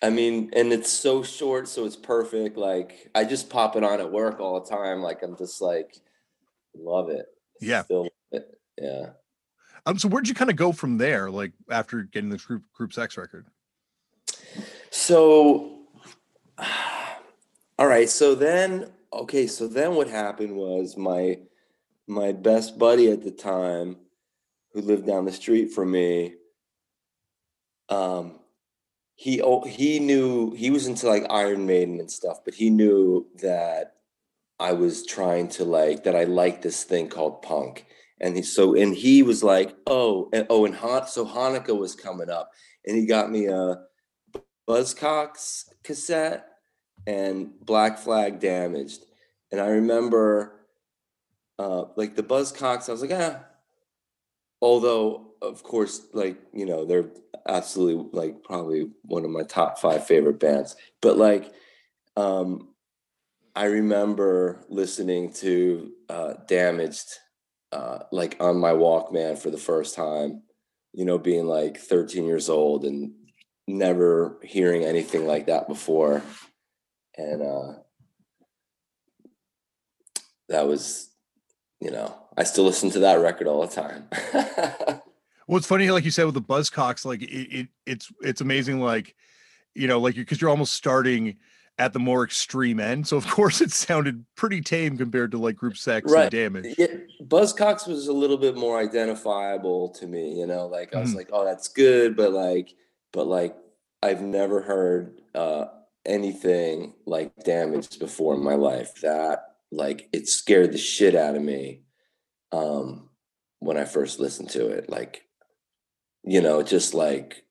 I 0.03 0.11
mean, 0.11 0.51
and 0.55 0.75
it's 0.75 0.91
so 0.91 1.23
short, 1.23 1.69
so 1.69 1.87
it's 1.87 1.97
perfect. 1.97 2.59
Like 2.59 3.11
I 3.15 3.25
just 3.25 3.49
pop 3.49 3.77
it 3.77 3.83
on 3.83 3.99
at 3.99 4.13
work 4.13 4.41
all 4.41 4.61
the 4.61 4.69
time. 4.69 5.01
Like 5.01 5.23
I'm 5.23 5.39
just 5.39 5.63
like, 5.63 5.97
love 6.77 7.09
it. 7.09 7.25
Yeah. 7.63 7.83
Still, 7.85 8.11
it. 8.31 8.47
yeah. 8.77 9.07
Um. 9.87 9.99
So 9.99 10.09
where'd 10.11 10.29
you 10.29 10.35
kind 10.35 10.51
of 10.51 10.57
go 10.57 10.73
from 10.73 10.99
there? 10.99 11.31
Like 11.31 11.53
after 11.71 12.03
getting 12.03 12.29
the 12.29 12.37
group 12.37 12.65
Group 12.75 12.93
Sex 12.93 13.17
record. 13.17 13.47
So 14.97 15.83
all 17.79 17.87
right. 17.87 18.09
So 18.09 18.35
then, 18.35 18.91
okay. 19.13 19.47
So 19.47 19.69
then 19.69 19.95
what 19.95 20.09
happened 20.09 20.57
was 20.57 20.97
my 20.97 21.39
my 22.09 22.33
best 22.33 22.79
buddy 22.79 23.11
at 23.11 23.23
the 23.23 23.31
time, 23.31 23.99
who 24.73 24.81
lived 24.81 25.07
down 25.07 25.27
the 25.27 25.33
street 25.33 25.73
from 25.73 25.91
me, 25.91 26.35
um, 27.91 28.39
he 29.15 29.43
oh 29.43 29.65
he 29.65 30.01
knew 30.01 30.53
he 30.53 30.71
was 30.71 30.87
into 30.87 31.07
like 31.07 31.27
Iron 31.29 31.67
Maiden 31.67 32.01
and 32.01 32.11
stuff, 32.11 32.39
but 32.45 32.55
he 32.55 32.71
knew 32.71 33.27
that 33.43 33.97
I 34.59 34.73
was 34.73 35.05
trying 35.05 35.49
to 35.51 35.65
like 35.65 36.05
that 36.05 36.17
I 36.17 36.25
liked 36.25 36.63
this 36.63 36.85
thing 36.85 37.09
called 37.09 37.43
punk. 37.43 37.87
And 38.19 38.35
he, 38.35 38.43
so 38.43 38.75
and 38.75 38.95
he 38.95 39.23
was 39.23 39.45
like, 39.45 39.77
oh, 39.87 40.31
and 40.33 40.47
oh, 40.49 40.65
and 40.65 40.75
Han, 40.75 41.07
so 41.07 41.27
Hanukkah 41.27 41.79
was 41.79 41.95
coming 41.95 42.31
up, 42.31 42.51
and 42.87 42.97
he 42.97 43.05
got 43.05 43.31
me 43.31 43.45
a 43.47 43.86
Buzzcocks 44.69 45.69
cassette 45.83 46.49
and 47.07 47.51
Black 47.61 47.99
Flag 47.99 48.41
damaged. 48.41 49.05
And 49.53 49.61
I 49.61 49.69
remember 49.69 50.67
uh, 51.59 51.85
like 51.97 52.17
the 52.17 52.23
Buzzcocks, 52.23 52.89
I 52.89 52.93
was 52.93 53.03
like, 53.03 53.13
ah. 53.13 53.41
Although, 54.61 55.35
of 55.43 55.63
course, 55.63 56.07
like, 56.13 56.39
you 56.53 56.67
know, 56.67 56.85
they're 56.85 57.11
absolutely 57.47 58.09
like 58.19 58.43
probably 58.43 58.91
one 59.03 59.25
of 59.25 59.31
my 59.31 59.43
top 59.43 59.79
five 59.79 60.07
favorite 60.07 60.41
bands. 60.41 60.77
But 61.01 61.17
like, 61.17 61.53
um, 62.17 62.69
I 63.55 63.67
remember 63.67 64.65
listening 64.69 65.33
to 65.35 65.93
uh, 66.09 66.35
Damaged 66.47 67.09
uh, 67.73 68.01
like 68.13 68.37
on 68.41 68.59
my 68.59 68.73
Walkman 68.73 69.39
for 69.39 69.51
the 69.51 69.59
first 69.59 69.95
time, 69.95 70.43
you 70.93 71.05
know, 71.05 71.19
being 71.19 71.47
like 71.47 71.79
13 71.79 72.25
years 72.25 72.49
old 72.49 72.85
and 72.85 73.13
never 73.67 74.39
hearing 74.43 74.85
anything 74.85 75.27
like 75.27 75.47
that 75.47 75.69
before 75.69 76.23
and 77.17 77.43
uh, 77.43 77.73
that 80.49 80.67
was, 80.67 81.11
you 81.81 81.91
know, 81.91 82.15
I 82.37 82.45
still 82.45 82.65
listen 82.65 82.91
to 82.91 83.01
that 83.01 83.21
record 83.21 83.47
all 83.47 83.67
the 83.67 83.75
time. 83.75 84.09
well, 85.47 85.57
it's 85.57 85.67
funny, 85.67 85.91
like 85.91 86.05
you 86.05 86.11
said 86.11 86.27
with 86.27 86.35
the 86.35 86.43
Buzzcocks, 86.43 87.05
like 87.05 87.23
it, 87.23 87.27
it 87.27 87.69
it's 87.87 88.13
it's 88.21 88.41
amazing, 88.41 88.81
like 88.81 89.15
you 89.75 89.89
know, 89.89 89.99
like 89.99 90.15
because 90.15 90.41
you're 90.41 90.51
almost 90.51 90.75
starting 90.75 91.37
at 91.79 91.93
the 91.93 91.99
more 91.99 92.25
extreme 92.25 92.81
end. 92.81 93.07
So 93.07 93.17
of 93.17 93.27
course 93.31 93.61
it 93.61 93.71
sounded 93.71 94.25
pretty 94.35 94.61
tame 94.61 94.99
compared 94.99 95.31
to 95.33 95.39
like 95.39 95.57
group 95.57 95.77
sex 95.77 96.11
right. 96.11 96.23
and 96.23 96.31
damage. 96.31 96.75
Yeah, 96.79 96.87
Buzzcocks 97.23 97.87
was 97.89 98.09
a 98.09 98.13
little 98.13 98.39
bit 98.39 98.57
more 98.57 98.79
identifiable 98.79 99.89
to 99.91 100.07
me, 100.07 100.39
you 100.39 100.47
know, 100.47 100.67
like 100.67 100.95
I 100.95 101.01
was 101.01 101.13
mm. 101.13 101.17
like, 101.17 101.31
oh, 101.33 101.45
that's 101.45 101.69
good, 101.69 102.17
but 102.17 102.33
like, 102.33 102.75
but 103.17 103.27
like 103.27 103.57
I've 104.03 104.21
never 104.21 104.61
heard 104.61 105.23
uh 105.35 105.65
anything 106.05 106.93
like 107.07 107.35
damage 107.43 107.99
before 107.99 108.35
in 108.35 108.45
my 108.45 108.55
life 108.55 109.01
that 109.01 109.41
like 109.73 110.09
it 110.13 110.29
scared 110.29 110.73
the 110.73 110.79
shit 110.79 111.17
out 111.17 111.35
of 111.35 111.43
me 111.43 111.83
um 112.53 113.09
when 113.59 113.79
I 113.79 113.87
first 113.87 114.21
listened 114.21 114.51
to 114.51 114.69
it. 114.69 114.91
Like, 114.91 115.23
you 116.25 116.43
know, 116.43 116.63
just 116.63 116.93
like 116.93 117.45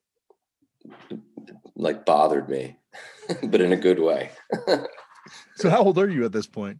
like 1.75 2.05
bothered 2.05 2.47
me, 2.47 2.77
but 3.43 3.59
in 3.59 3.73
a 3.73 3.77
good 3.77 3.99
way. 3.99 4.29
so 5.55 5.69
how 5.69 5.81
old 5.81 5.97
are 5.97 6.09
you 6.09 6.25
at 6.25 6.31
this 6.31 6.47
point? 6.47 6.77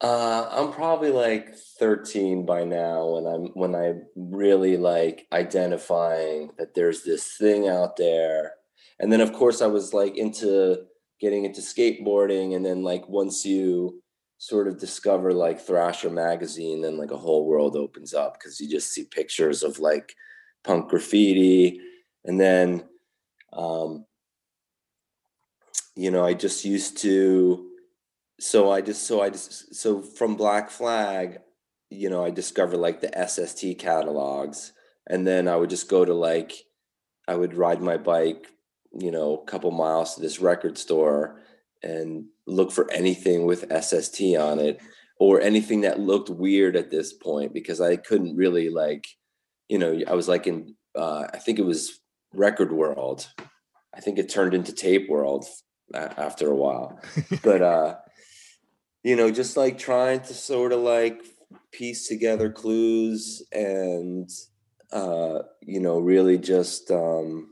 Uh, 0.00 0.48
I'm 0.50 0.72
probably 0.72 1.10
like 1.10 1.54
13 1.54 2.46
by 2.46 2.64
now 2.64 3.06
when 3.06 3.26
I'm 3.26 3.46
when 3.48 3.74
I'm 3.74 4.06
really 4.16 4.78
like 4.78 5.26
identifying 5.30 6.50
that 6.58 6.74
there's 6.74 7.02
this 7.02 7.36
thing 7.36 7.68
out 7.68 7.96
there. 7.96 8.54
And 8.98 9.12
then 9.12 9.20
of 9.20 9.32
course 9.32 9.60
I 9.60 9.66
was 9.66 9.92
like 9.92 10.16
into 10.16 10.84
getting 11.20 11.44
into 11.44 11.60
skateboarding 11.60 12.56
and 12.56 12.64
then 12.64 12.82
like 12.82 13.06
once 13.08 13.44
you 13.44 14.02
sort 14.38 14.68
of 14.68 14.78
discover 14.78 15.34
like 15.34 15.60
Thrasher 15.60 16.08
magazine 16.08 16.80
then 16.80 16.96
like 16.96 17.10
a 17.10 17.16
whole 17.18 17.46
world 17.46 17.76
opens 17.76 18.14
up 18.14 18.38
because 18.38 18.58
you 18.58 18.70
just 18.70 18.90
see 18.90 19.04
pictures 19.04 19.62
of 19.62 19.78
like 19.78 20.14
punk 20.64 20.88
graffiti 20.88 21.78
and 22.24 22.40
then 22.40 22.84
um, 23.52 24.06
you 25.96 26.10
know, 26.10 26.24
I 26.24 26.34
just 26.34 26.64
used 26.64 26.98
to. 26.98 27.69
So 28.40 28.72
I 28.72 28.80
just 28.80 29.06
so 29.06 29.20
I 29.20 29.28
just 29.30 29.74
so 29.74 30.00
from 30.00 30.34
Black 30.34 30.70
Flag, 30.70 31.40
you 31.90 32.08
know, 32.08 32.24
I 32.24 32.30
discovered 32.30 32.78
like 32.78 33.00
the 33.00 33.28
SST 33.28 33.78
catalogs, 33.78 34.72
and 35.06 35.26
then 35.26 35.46
I 35.46 35.56
would 35.56 35.70
just 35.70 35.90
go 35.90 36.04
to 36.04 36.14
like, 36.14 36.52
I 37.28 37.34
would 37.34 37.54
ride 37.54 37.82
my 37.82 37.98
bike, 37.98 38.46
you 38.92 39.10
know, 39.10 39.36
a 39.36 39.44
couple 39.44 39.70
miles 39.70 40.14
to 40.14 40.22
this 40.22 40.40
record 40.40 40.78
store 40.78 41.40
and 41.82 42.26
look 42.46 42.72
for 42.72 42.90
anything 42.90 43.44
with 43.44 43.70
SST 43.70 44.20
on 44.38 44.58
it 44.58 44.80
or 45.18 45.40
anything 45.40 45.82
that 45.82 46.00
looked 46.00 46.30
weird 46.30 46.76
at 46.76 46.90
this 46.90 47.12
point 47.12 47.52
because 47.52 47.80
I 47.80 47.96
couldn't 47.96 48.36
really 48.36 48.70
like, 48.70 49.06
you 49.68 49.78
know, 49.78 50.00
I 50.08 50.14
was 50.14 50.28
like 50.28 50.46
in, 50.46 50.74
uh, 50.96 51.26
I 51.32 51.38
think 51.38 51.58
it 51.58 51.64
was 51.64 52.00
Record 52.32 52.72
World. 52.72 53.28
I 53.94 54.00
think 54.00 54.18
it 54.18 54.30
turned 54.30 54.54
into 54.54 54.72
Tape 54.72 55.08
World 55.10 55.44
after 55.94 56.50
a 56.50 56.56
while. 56.56 57.00
but 57.42 57.62
uh, 57.62 57.96
you 59.02 59.16
know, 59.16 59.30
just 59.30 59.56
like 59.56 59.78
trying 59.78 60.20
to 60.20 60.34
sort 60.34 60.72
of 60.72 60.80
like 60.80 61.22
piece 61.72 62.08
together 62.08 62.50
clues 62.50 63.42
and 63.52 64.30
uh, 64.92 65.40
you 65.60 65.80
know, 65.80 65.98
really 65.98 66.38
just 66.38 66.90
um 66.90 67.48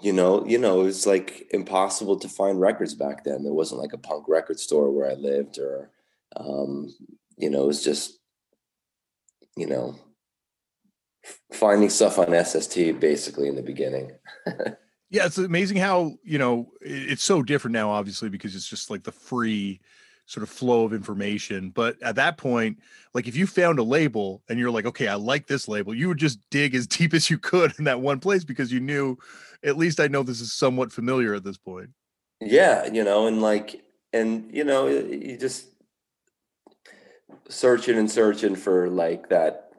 you 0.00 0.12
know, 0.12 0.44
you 0.44 0.58
know, 0.58 0.82
it 0.82 0.84
was 0.84 1.06
like 1.06 1.46
impossible 1.52 2.18
to 2.18 2.28
find 2.28 2.60
records 2.60 2.94
back 2.94 3.24
then. 3.24 3.42
There 3.42 3.54
wasn't 3.54 3.80
like 3.80 3.94
a 3.94 3.98
punk 3.98 4.28
record 4.28 4.60
store 4.60 4.90
where 4.90 5.10
I 5.10 5.14
lived 5.14 5.58
or 5.58 5.90
um, 6.36 6.94
you 7.36 7.48
know, 7.48 7.64
it 7.64 7.66
was 7.66 7.84
just 7.84 8.18
you 9.56 9.66
know, 9.66 9.94
finding 11.52 11.88
stuff 11.88 12.18
on 12.18 12.44
SST 12.44 12.98
basically 13.00 13.48
in 13.48 13.56
the 13.56 13.62
beginning. 13.62 14.12
yeah, 15.14 15.26
it's 15.26 15.38
amazing 15.38 15.76
how, 15.76 16.18
you 16.24 16.38
know, 16.38 16.72
it's 16.80 17.22
so 17.22 17.40
different 17.40 17.72
now, 17.72 17.88
obviously, 17.88 18.28
because 18.28 18.56
it's 18.56 18.68
just 18.68 18.90
like 18.90 19.04
the 19.04 19.12
free 19.12 19.80
sort 20.26 20.42
of 20.42 20.50
flow 20.50 20.84
of 20.84 20.92
information. 20.92 21.70
But 21.70 22.02
at 22.02 22.16
that 22.16 22.36
point, 22.36 22.80
like 23.14 23.28
if 23.28 23.36
you 23.36 23.46
found 23.46 23.78
a 23.78 23.84
label 23.84 24.42
and 24.48 24.58
you're 24.58 24.72
like, 24.72 24.86
okay, 24.86 25.06
I 25.06 25.14
like 25.14 25.46
this 25.46 25.68
label, 25.68 25.94
you 25.94 26.08
would 26.08 26.18
just 26.18 26.40
dig 26.50 26.74
as 26.74 26.86
deep 26.88 27.14
as 27.14 27.30
you 27.30 27.38
could 27.38 27.78
in 27.78 27.84
that 27.84 28.00
one 28.00 28.18
place 28.18 28.42
because 28.42 28.72
you 28.72 28.80
knew 28.80 29.16
at 29.62 29.76
least 29.76 30.00
I 30.00 30.08
know 30.08 30.24
this 30.24 30.40
is 30.40 30.52
somewhat 30.52 30.90
familiar 30.90 31.32
at 31.32 31.44
this 31.44 31.58
point. 31.58 31.90
Yeah, 32.40 32.90
you 32.92 33.04
know, 33.04 33.28
and 33.28 33.40
like, 33.40 33.84
and 34.12 34.52
you 34.52 34.64
know, 34.64 34.88
you 34.88 35.38
just 35.38 35.68
searching 37.48 37.98
and 37.98 38.10
searching 38.10 38.56
for 38.56 38.90
like 38.90 39.28
that 39.28 39.70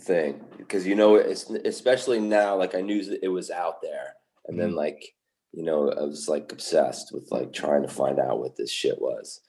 thing 0.00 0.40
because 0.56 0.86
you 0.86 0.94
know 0.94 1.16
especially 1.16 2.20
now 2.20 2.54
like 2.54 2.76
i 2.76 2.80
knew 2.80 3.18
it 3.20 3.26
was 3.26 3.50
out 3.50 3.82
there 3.82 4.14
and 4.48 4.56
mm-hmm. 4.56 4.68
then 4.68 4.74
like 4.74 5.14
you 5.52 5.62
know 5.62 5.90
i 5.90 6.02
was 6.02 6.28
like 6.28 6.50
obsessed 6.52 7.12
with 7.12 7.28
like 7.30 7.52
trying 7.52 7.82
to 7.82 7.88
find 7.88 8.18
out 8.18 8.38
what 8.38 8.56
this 8.56 8.70
shit 8.70 9.00
was 9.00 9.40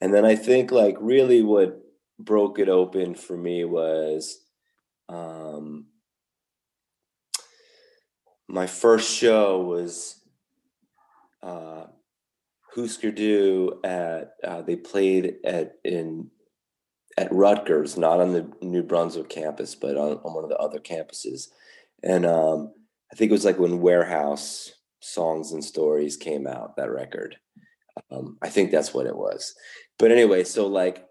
and 0.00 0.12
then 0.12 0.24
i 0.24 0.36
think 0.36 0.70
like 0.70 0.96
really 1.00 1.42
what 1.42 1.80
broke 2.18 2.58
it 2.58 2.68
open 2.68 3.14
for 3.14 3.36
me 3.36 3.64
was 3.64 4.38
um 5.08 5.86
my 8.48 8.66
first 8.66 9.14
show 9.14 9.60
was 9.60 10.20
uh 11.42 11.84
Husker 12.76 13.10
Du 13.10 13.80
at 13.84 14.34
uh, 14.44 14.60
they 14.60 14.76
played 14.76 15.36
at 15.44 15.76
in 15.82 16.30
at 17.16 17.32
Rutgers, 17.32 17.96
not 17.96 18.20
on 18.20 18.32
the 18.32 18.50
New 18.60 18.82
Brunswick 18.82 19.30
campus, 19.30 19.74
but 19.74 19.96
on, 19.96 20.18
on 20.18 20.34
one 20.34 20.44
of 20.44 20.50
the 20.50 20.58
other 20.58 20.78
campuses. 20.78 21.48
And 22.02 22.26
um, 22.26 22.74
I 23.12 23.16
think 23.16 23.30
it 23.30 23.34
was 23.34 23.44
like 23.44 23.58
when 23.58 23.80
Warehouse 23.80 24.72
Songs 25.00 25.52
and 25.52 25.64
Stories 25.64 26.16
came 26.16 26.46
out, 26.46 26.76
that 26.76 26.90
record. 26.90 27.36
Um, 28.10 28.36
I 28.42 28.48
think 28.48 28.70
that's 28.70 28.92
what 28.92 29.06
it 29.06 29.16
was. 29.16 29.54
But 29.98 30.10
anyway, 30.10 30.44
so 30.44 30.66
like, 30.66 31.04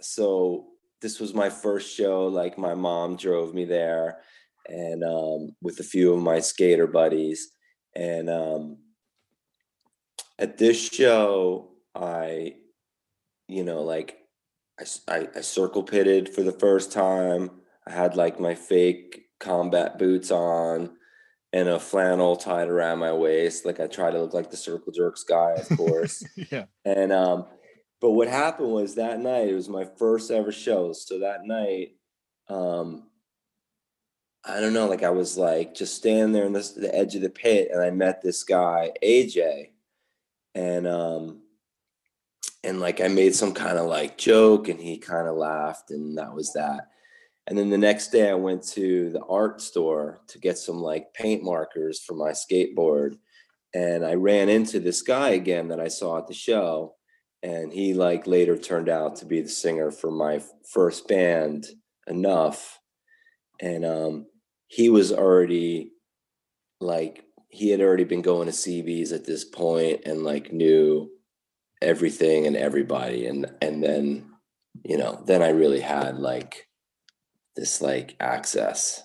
so 0.00 0.66
this 1.00 1.20
was 1.20 1.34
my 1.34 1.50
first 1.50 1.94
show. 1.94 2.26
Like, 2.26 2.58
my 2.58 2.74
mom 2.74 3.16
drove 3.16 3.54
me 3.54 3.64
there 3.64 4.20
and 4.66 5.04
um, 5.04 5.54
with 5.60 5.78
a 5.80 5.84
few 5.84 6.12
of 6.14 6.20
my 6.20 6.40
skater 6.40 6.86
buddies. 6.86 7.50
And 7.94 8.28
um, 8.30 8.78
at 10.38 10.58
this 10.58 10.88
show, 10.88 11.70
I, 11.94 12.54
you 13.48 13.62
know, 13.62 13.82
like 13.82 14.18
I, 14.80 14.84
I, 15.08 15.28
I 15.36 15.40
circle 15.42 15.82
pitted 15.82 16.28
for 16.28 16.42
the 16.42 16.52
first 16.52 16.92
time. 16.92 17.50
I 17.86 17.92
had 17.92 18.16
like 18.16 18.40
my 18.40 18.54
fake 18.54 19.26
combat 19.38 19.98
boots 19.98 20.30
on 20.30 20.96
and 21.54 21.68
a 21.68 21.78
flannel 21.78 22.34
tied 22.34 22.68
around 22.68 22.98
my 22.98 23.12
waist. 23.12 23.64
Like 23.64 23.78
I 23.78 23.86
try 23.86 24.10
to 24.10 24.20
look 24.20 24.34
like 24.34 24.50
the 24.50 24.56
circle 24.56 24.92
jerks 24.92 25.22
guy, 25.22 25.52
of 25.52 25.68
course. 25.76 26.24
yeah. 26.50 26.64
And 26.84 27.12
um, 27.12 27.46
but 28.00 28.10
what 28.10 28.26
happened 28.26 28.72
was 28.72 28.96
that 28.96 29.20
night, 29.20 29.48
it 29.48 29.54
was 29.54 29.68
my 29.68 29.86
first 29.96 30.32
ever 30.32 30.50
show. 30.50 30.92
So 30.92 31.20
that 31.20 31.46
night, 31.46 31.94
um, 32.48 33.04
I 34.44 34.58
don't 34.58 34.72
know, 34.72 34.88
like 34.88 35.04
I 35.04 35.10
was 35.10 35.38
like 35.38 35.76
just 35.76 35.94
standing 35.94 36.32
there 36.32 36.44
in 36.44 36.52
this, 36.52 36.72
the 36.72 36.92
edge 36.92 37.14
of 37.14 37.22
the 37.22 37.30
pit 37.30 37.68
and 37.72 37.80
I 37.80 37.90
met 37.90 38.20
this 38.20 38.42
guy, 38.42 38.90
AJ. 39.00 39.70
And 40.56 40.88
um 40.88 41.40
and 42.64 42.80
like 42.80 43.00
I 43.00 43.06
made 43.06 43.34
some 43.34 43.54
kind 43.54 43.78
of 43.78 43.86
like 43.86 44.18
joke 44.18 44.68
and 44.68 44.80
he 44.80 44.98
kind 44.98 45.28
of 45.28 45.36
laughed 45.36 45.92
and 45.92 46.18
that 46.18 46.34
was 46.34 46.52
that. 46.54 46.88
And 47.46 47.58
then 47.58 47.70
the 47.70 47.78
next 47.78 48.08
day 48.08 48.30
I 48.30 48.34
went 48.34 48.62
to 48.68 49.10
the 49.10 49.22
art 49.24 49.60
store 49.60 50.20
to 50.28 50.38
get 50.38 50.56
some 50.56 50.78
like 50.78 51.12
paint 51.12 51.42
markers 51.42 52.02
for 52.02 52.14
my 52.14 52.30
skateboard. 52.30 53.18
And 53.74 54.04
I 54.04 54.14
ran 54.14 54.48
into 54.48 54.80
this 54.80 55.02
guy 55.02 55.30
again 55.30 55.68
that 55.68 55.80
I 55.80 55.88
saw 55.88 56.18
at 56.18 56.26
the 56.26 56.34
show. 56.34 56.94
And 57.42 57.72
he 57.72 57.92
like 57.92 58.26
later 58.26 58.56
turned 58.56 58.88
out 58.88 59.16
to 59.16 59.26
be 59.26 59.42
the 59.42 59.48
singer 59.48 59.90
for 59.90 60.10
my 60.10 60.40
first 60.72 61.06
band 61.06 61.66
Enuf. 62.08 62.76
And 63.60 63.84
um 63.84 64.26
he 64.68 64.88
was 64.88 65.12
already 65.12 65.92
like 66.80 67.24
he 67.50 67.70
had 67.70 67.80
already 67.80 68.04
been 68.04 68.22
going 68.22 68.46
to 68.46 68.52
CBs 68.52 69.12
at 69.12 69.26
this 69.26 69.44
point 69.44 70.00
and 70.06 70.24
like 70.24 70.52
knew 70.52 71.10
everything 71.82 72.46
and 72.46 72.56
everybody. 72.56 73.26
And 73.26 73.46
and 73.60 73.82
then 73.82 74.30
you 74.82 74.98
know 74.98 75.22
then 75.26 75.42
i 75.42 75.48
really 75.48 75.80
had 75.80 76.18
like 76.18 76.66
this 77.56 77.80
like 77.80 78.16
access 78.20 79.02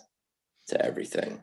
to 0.68 0.84
everything 0.86 1.42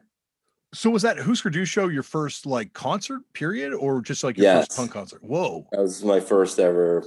so 0.76 0.90
was 0.90 1.02
that 1.02 1.18
Husker 1.18 1.48
Du 1.48 1.64
show 1.64 1.88
your 1.88 2.02
first 2.02 2.44
like 2.44 2.72
concert 2.74 3.22
period 3.32 3.72
or 3.72 4.02
just 4.02 4.22
like 4.22 4.36
your 4.36 4.44
yes. 4.44 4.66
first 4.66 4.76
punk 4.76 4.90
concert? 4.90 5.24
Whoa. 5.24 5.66
That 5.72 5.80
was 5.80 6.04
my 6.04 6.20
first 6.20 6.58
ever 6.58 7.04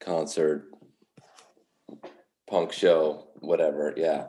concert 0.00 0.66
punk 2.50 2.72
show, 2.72 3.28
whatever. 3.40 3.94
Yeah. 3.96 4.26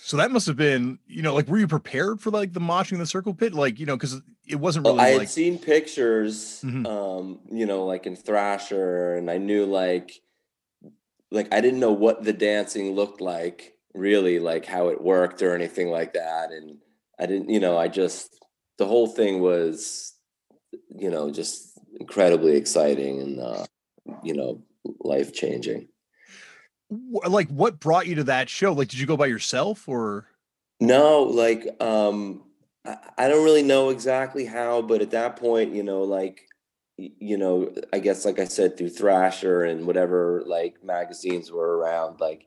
So 0.00 0.16
that 0.16 0.32
must 0.32 0.46
have 0.48 0.56
been, 0.56 0.98
you 1.06 1.22
know, 1.22 1.32
like 1.32 1.46
were 1.46 1.58
you 1.58 1.68
prepared 1.68 2.20
for 2.20 2.30
like 2.30 2.52
the 2.52 2.60
moshing 2.60 2.98
the 2.98 3.06
circle 3.06 3.34
pit? 3.34 3.54
Like, 3.54 3.78
you 3.78 3.86
know, 3.86 3.96
because 3.96 4.20
it 4.46 4.56
wasn't 4.56 4.86
really. 4.86 5.00
I 5.00 5.08
had 5.10 5.18
like... 5.18 5.28
seen 5.28 5.56
pictures, 5.56 6.60
mm-hmm. 6.64 6.86
um, 6.86 7.38
you 7.50 7.66
know, 7.66 7.84
like 7.84 8.06
in 8.06 8.16
Thrasher, 8.16 9.14
and 9.14 9.30
I 9.30 9.38
knew 9.38 9.64
like, 9.64 10.12
like 11.30 11.52
I 11.52 11.60
didn't 11.60 11.80
know 11.80 11.92
what 11.92 12.24
the 12.24 12.32
dancing 12.32 12.94
looked 12.94 13.20
like, 13.20 13.75
really, 13.96 14.38
like 14.38 14.64
how 14.66 14.88
it 14.88 15.00
worked 15.00 15.42
or 15.42 15.54
anything 15.54 15.88
like 15.88 16.12
that, 16.14 16.52
and 16.52 16.78
I 17.18 17.26
didn't, 17.26 17.48
you 17.48 17.60
know, 17.60 17.78
I 17.78 17.88
just 17.88 18.38
the 18.78 18.86
whole 18.86 19.06
thing 19.06 19.40
was, 19.40 20.14
you 20.94 21.10
know, 21.10 21.30
just 21.30 21.78
incredibly 21.98 22.56
exciting 22.56 23.20
and 23.20 23.40
uh, 23.40 23.66
you 24.22 24.34
know, 24.34 24.62
life 25.00 25.32
changing. 25.32 25.88
Like, 26.88 27.48
what 27.48 27.80
brought 27.80 28.06
you 28.06 28.14
to 28.16 28.24
that 28.24 28.48
show? 28.48 28.72
Like, 28.72 28.88
did 28.88 29.00
you 29.00 29.06
go 29.06 29.16
by 29.16 29.26
yourself 29.26 29.88
or? 29.88 30.26
No, 30.80 31.22
like, 31.22 31.66
um, 31.80 32.44
I, 32.84 32.96
I 33.18 33.28
don't 33.28 33.44
really 33.44 33.62
know 33.62 33.90
exactly 33.90 34.44
how, 34.44 34.82
but 34.82 35.02
at 35.02 35.10
that 35.10 35.36
point, 35.36 35.74
you 35.74 35.82
know, 35.82 36.02
like, 36.02 36.42
you 36.96 37.36
know, 37.36 37.74
I 37.92 37.98
guess, 37.98 38.24
like 38.24 38.38
I 38.38 38.44
said, 38.44 38.76
through 38.76 38.90
Thrasher 38.90 39.64
and 39.64 39.86
whatever, 39.86 40.42
like 40.46 40.84
magazines 40.84 41.50
were 41.50 41.76
around, 41.78 42.20
like, 42.20 42.46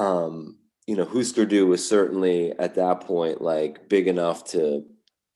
um, 0.00 0.56
you 0.86 0.96
know, 0.96 1.04
Husker 1.04 1.44
Du 1.44 1.66
was 1.66 1.86
certainly 1.86 2.52
at 2.58 2.74
that 2.76 3.02
point 3.02 3.42
like 3.42 3.88
big 3.88 4.08
enough 4.08 4.44
to, 4.52 4.84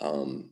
um, 0.00 0.50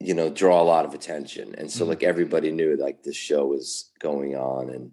you 0.00 0.14
know, 0.14 0.30
draw 0.30 0.60
a 0.60 0.64
lot 0.64 0.86
of 0.86 0.94
attention. 0.94 1.54
And 1.56 1.70
so, 1.70 1.82
mm-hmm. 1.82 1.90
like, 1.90 2.02
everybody 2.02 2.50
knew 2.50 2.76
like 2.76 3.02
this 3.02 3.16
show 3.16 3.46
was 3.46 3.90
going 4.00 4.36
on 4.36 4.70
and 4.70 4.92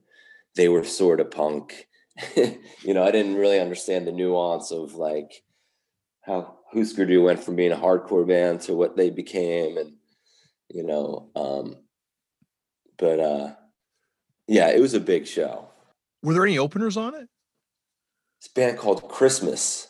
they 0.55 0.67
were 0.67 0.83
sort 0.83 1.21
of 1.21 1.31
punk. 1.31 1.87
you 2.35 2.93
know, 2.93 3.03
I 3.03 3.11
didn't 3.11 3.35
really 3.35 3.59
understand 3.59 4.05
the 4.05 4.11
nuance 4.11 4.71
of 4.71 4.95
like 4.95 5.43
how 6.21 6.59
Husker 6.73 7.05
Du 7.05 7.23
went 7.23 7.43
from 7.43 7.55
being 7.55 7.71
a 7.71 7.77
hardcore 7.77 8.27
band 8.27 8.61
to 8.61 8.73
what 8.73 8.97
they 8.97 9.09
became. 9.09 9.77
And, 9.77 9.93
you 10.69 10.83
know, 10.83 11.29
um, 11.35 11.77
but 12.97 13.19
uh, 13.19 13.53
yeah, 14.47 14.67
it 14.67 14.81
was 14.81 14.93
a 14.93 14.99
big 14.99 15.25
show. 15.25 15.69
Were 16.23 16.33
there 16.33 16.45
any 16.45 16.57
openers 16.57 16.95
on 16.95 17.13
it? 17.13 17.27
It's 18.39 18.47
a 18.47 18.53
band 18.53 18.77
called 18.77 19.07
Christmas. 19.09 19.89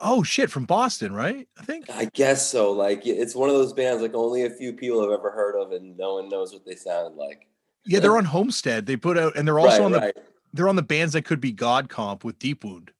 Oh 0.00 0.22
shit, 0.22 0.50
from 0.50 0.64
Boston, 0.64 1.14
right? 1.14 1.46
I 1.58 1.62
think. 1.62 1.88
I 1.90 2.06
guess 2.06 2.50
so. 2.50 2.72
Like 2.72 3.06
it's 3.06 3.34
one 3.34 3.48
of 3.48 3.54
those 3.54 3.72
bands 3.72 4.02
like 4.02 4.14
only 4.14 4.44
a 4.44 4.50
few 4.50 4.72
people 4.72 5.00
have 5.02 5.10
ever 5.10 5.30
heard 5.30 5.54
of, 5.54 5.72
and 5.72 5.96
no 5.96 6.14
one 6.14 6.28
knows 6.28 6.52
what 6.52 6.64
they 6.64 6.74
sound 6.74 7.16
like. 7.16 7.46
Yeah, 7.84 8.00
they're 8.00 8.16
on 8.16 8.24
Homestead. 8.24 8.86
They 8.86 8.96
put 8.96 9.18
out, 9.18 9.36
and 9.36 9.46
they're 9.46 9.58
also 9.58 9.78
right, 9.78 9.84
on 9.84 9.92
the 9.92 9.98
right. 10.00 10.16
they're 10.52 10.68
on 10.68 10.76
the 10.76 10.82
bands 10.82 11.12
that 11.12 11.24
could 11.24 11.40
be 11.40 11.52
God 11.52 11.88
comp 11.88 12.24
with 12.24 12.38
Deep 12.38 12.64
Wound. 12.64 12.90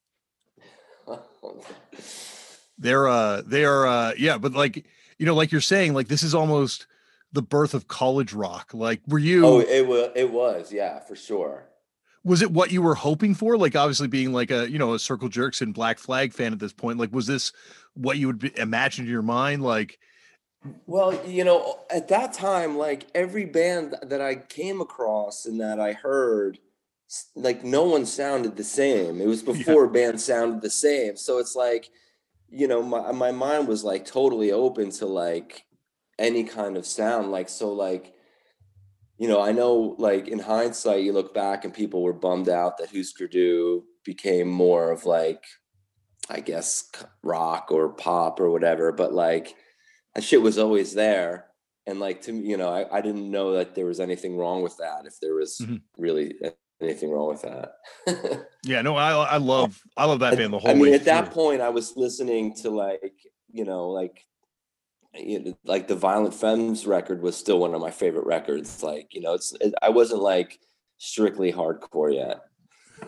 they're 2.79 3.09
uh 3.09 3.43
they 3.47 3.65
are 3.65 3.87
uh 3.87 4.13
yeah, 4.17 4.39
but 4.39 4.53
like 4.53 4.87
you 5.19 5.27
know, 5.27 5.35
like 5.35 5.51
you're 5.51 5.61
saying, 5.61 5.95
like 5.95 6.09
this 6.09 6.23
is 6.23 6.35
almost 6.35 6.87
the 7.33 7.43
birth 7.43 7.75
of 7.75 7.89
college 7.89 8.33
rock. 8.33 8.73
Like, 8.75 9.01
were 9.09 9.19
you? 9.19 9.45
Oh, 9.45 9.61
it 9.61 9.87
was. 9.87 10.11
It 10.15 10.31
was. 10.31 10.73
Yeah, 10.73 11.01
for 11.01 11.17
sure 11.17 11.65
was 12.25 12.43
it 12.43 12.51
what 12.51 12.71
you 12.71 12.83
were 12.83 12.95
hoping 12.95 13.35
for? 13.35 13.57
Like 13.57 13.77
obviously 13.77 14.09
being 14.09 14.33
like 14.33 14.51
a 14.51 14.71
you 14.71 14.79
know 14.79 14.95
a 14.95 14.99
circle 14.99 15.29
jerks 15.29 15.61
and 15.61 15.75
black 15.75 15.99
flag 15.99 16.33
fan 16.33 16.53
at 16.53 16.59
this 16.59 16.73
point 16.73 16.99
like 16.99 17.13
was 17.13 17.27
this 17.27 17.53
what 17.95 18.19
you 18.19 18.27
would 18.29 18.39
be, 18.39 18.53
imagine 18.57 19.05
in 19.05 19.11
your 19.11 19.23
mind? 19.23 19.63
Like 19.63 19.99
well 20.87 21.13
you 21.27 21.43
know 21.43 21.81
at 21.91 22.07
that 22.09 22.33
time 22.33 22.79
like 22.79 23.09
every 23.17 23.45
band 23.45 23.97
that 24.01 24.21
i 24.21 24.33
came 24.37 24.81
across 24.81 25.45
and 25.45 25.61
that 25.61 25.81
i 25.81 25.93
heard 25.93 26.57
like 27.35 27.65
no 27.65 27.85
one 27.85 28.07
sounded 28.07 28.57
the 28.57 28.65
same. 28.65 29.21
It 29.21 29.27
was 29.27 29.43
before 29.53 29.87
yeah. 29.87 29.93
bands 29.93 30.25
sounded 30.25 30.63
the 30.63 30.71
same. 30.71 31.17
So 31.17 31.39
it's 31.39 31.55
like 31.55 31.91
you 32.49 32.69
know 32.69 32.83
my, 32.83 33.13
my 33.13 33.33
mind 33.33 33.69
was 33.69 33.85
like 33.85 34.05
totally 34.05 34.53
open 34.53 34.91
to 34.91 35.07
like 35.07 35.65
any 36.19 36.45
kind 36.45 36.77
of 36.77 36.87
sound. 36.87 37.31
Like 37.31 37.49
so 37.49 37.73
like 37.73 38.15
you 39.23 39.29
know, 39.29 39.41
I 39.41 39.53
know 39.53 39.95
like 39.99 40.27
in 40.27 40.41
hindsight, 40.41 41.05
you 41.05 41.13
look 41.13 41.33
back 41.33 41.65
and 41.65 41.73
people 41.73 42.03
were 42.03 42.13
bummed 42.13 42.49
out 42.49 42.79
that 42.79 42.91
Husker 42.93 43.29
Du 43.29 43.85
became 44.05 44.49
more 44.49 44.91
of 44.91 45.07
like, 45.07 45.45
I 46.29 46.41
guess, 46.41 46.91
rock 47.23 47.69
or 47.71 47.91
pop 47.91 48.41
or 48.41 48.51
whatever. 48.51 48.91
But 48.91 49.13
like, 49.13 49.55
that 50.17 50.25
shit 50.25 50.43
was 50.43 50.59
always 50.59 50.95
there. 50.95 51.47
And 51.87 52.01
like 52.01 52.23
to 52.23 52.33
me, 52.33 52.49
you 52.49 52.57
know, 52.57 52.69
I, 52.69 52.99
I 52.99 53.01
didn't 53.01 53.31
know 53.31 53.53
that 53.53 53.77
there 53.77 53.87
was 53.87 54.01
anything 54.01 54.37
wrong 54.37 54.61
with 54.61 54.77
that. 54.79 55.07
If 55.07 55.21
there 55.21 55.37
was 55.37 55.57
mm-hmm. 55.63 55.77
really 55.97 56.35
anything 56.81 57.13
wrong 57.13 57.29
with 57.29 57.43
that. 57.43 58.49
yeah, 58.65 58.83
no, 58.83 58.97
I 58.97 59.13
I 59.13 59.37
love 59.37 59.81
I 59.97 60.07
love 60.07 60.19
that 60.19 60.37
band 60.37 60.53
the 60.53 60.59
whole 60.59 60.69
I 60.69 60.75
mean, 60.75 60.95
at 60.95 61.03
through. 61.03 61.05
that 61.05 61.31
point, 61.31 61.61
I 61.61 61.69
was 61.69 61.97
listening 61.97 62.57
to 62.57 62.71
like 62.71 63.15
you 63.53 63.65
know 63.65 63.89
like 63.89 64.27
you 65.15 65.41
know, 65.41 65.59
like 65.65 65.89
the 65.89 65.95
Violent 65.95 66.35
Femmes 66.35 66.87
record 66.87 67.23
was 67.23 67.37
still 67.37 67.59
one 67.59 67.75
of 67.75 67.81
my 67.81 67.91
favorite 67.91 68.27
records. 68.27 68.83
Like, 68.83 69.09
you 69.15 69.21
know, 69.21 69.35
it's 69.35 69.53
it, 69.61 69.75
I 69.83 69.91
wasn't 69.91 70.23
like 70.23 70.61
strictly 70.99 71.53
hardcore 71.53 72.15
yet. 72.15 72.41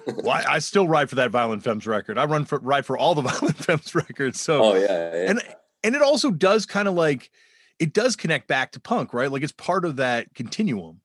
well, 0.07 0.31
I, 0.31 0.55
I, 0.55 0.59
still 0.59 0.88
ride 0.88 1.09
for 1.09 1.14
that 1.17 1.31
Violent 1.31 1.62
Femmes 1.62 1.87
record. 1.87 2.19
I 2.19 2.25
run 2.25 2.45
for 2.45 2.59
ride 2.59 2.85
for 2.85 2.99
all 2.99 3.14
the 3.14 3.23
Violent 3.29 3.57
Femmes 3.57 3.95
records. 3.95 4.40
So, 4.40 4.62
oh 4.62 4.75
yeah, 4.75 4.87
yeah. 4.87 5.31
and 5.31 5.43
and 5.83 5.95
it 5.95 6.03
also 6.03 6.31
does 6.31 6.67
kind 6.67 6.88
of 6.88 6.95
like 6.95 7.31
it 7.79 7.93
does 7.93 8.17
connect 8.17 8.49
back 8.49 8.73
to 8.73 8.81
punk, 8.81 9.14
right? 9.14 9.31
Like 9.31 9.43
it's 9.43 9.53
part 9.53 9.85
of 9.85 9.97
that 9.97 10.35
continuum. 10.35 11.01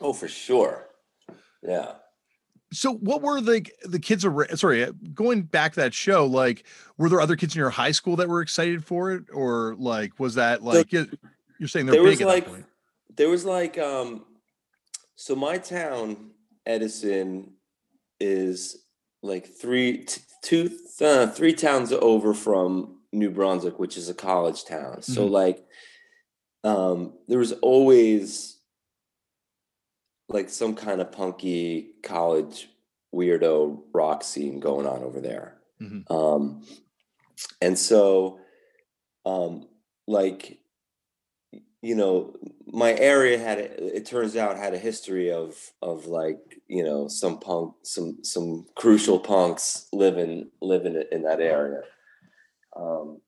Oh, 0.00 0.12
for 0.12 0.28
sure. 0.28 0.86
Yeah 1.62 1.94
so 2.72 2.92
what 2.94 3.22
were 3.22 3.40
the 3.40 3.66
the 3.84 3.98
kids 3.98 4.26
sorry 4.54 4.84
uh, 4.84 4.92
going 5.14 5.42
back 5.42 5.72
to 5.72 5.80
that 5.80 5.94
show 5.94 6.26
like 6.26 6.64
were 6.98 7.08
there 7.08 7.20
other 7.20 7.36
kids 7.36 7.54
in 7.54 7.58
your 7.58 7.70
high 7.70 7.92
school 7.92 8.16
that 8.16 8.28
were 8.28 8.42
excited 8.42 8.84
for 8.84 9.12
it? 9.12 9.24
Or 9.32 9.74
like 9.78 10.18
was 10.18 10.34
that 10.34 10.62
like 10.62 10.92
you're 10.92 11.06
saying 11.66 11.86
they're 11.86 11.94
there 11.94 12.02
was 12.02 12.20
like 12.20 12.48
there 13.16 13.28
was 13.28 13.44
like 13.44 13.78
um 13.78 14.24
so 15.16 15.34
my 15.34 15.58
town 15.58 16.30
edison 16.66 17.52
is 18.20 18.84
like 19.22 19.46
three 19.46 20.04
t- 20.04 20.20
two 20.42 20.70
uh, 21.00 21.26
three 21.26 21.54
towns 21.54 21.92
over 21.92 22.34
from 22.34 22.98
new 23.12 23.30
brunswick 23.30 23.78
which 23.78 23.96
is 23.96 24.08
a 24.08 24.14
college 24.14 24.64
town. 24.64 24.96
Mm-hmm. 24.96 25.12
so 25.12 25.26
like 25.26 25.64
um 26.64 27.14
there 27.28 27.38
was 27.38 27.52
always 27.52 28.57
like 30.28 30.50
some 30.50 30.74
kind 30.74 31.00
of 31.00 31.12
punky 31.12 31.94
college 32.02 32.68
weirdo 33.14 33.80
rock 33.92 34.22
scene 34.22 34.60
going 34.60 34.86
on 34.86 35.02
over 35.02 35.20
there. 35.20 35.56
Mm-hmm. 35.80 36.12
Um, 36.12 36.64
and 37.60 37.78
so, 37.78 38.40
um, 39.24 39.68
like, 40.06 40.58
you 41.80 41.94
know, 41.94 42.34
my 42.66 42.94
area 42.94 43.38
had 43.38 43.58
a, 43.58 43.96
it 43.96 44.06
turns 44.06 44.36
out 44.36 44.56
had 44.56 44.74
a 44.74 44.78
history 44.78 45.32
of 45.32 45.54
of 45.80 46.06
like 46.06 46.60
you 46.66 46.82
know 46.82 47.08
some 47.08 47.38
punk 47.38 47.74
some 47.82 48.18
some 48.22 48.66
crucial 48.74 49.18
punks 49.18 49.86
living 49.92 50.50
living 50.60 51.02
in 51.12 51.22
that 51.22 51.40
area. 51.40 51.82
Um, 52.76 53.20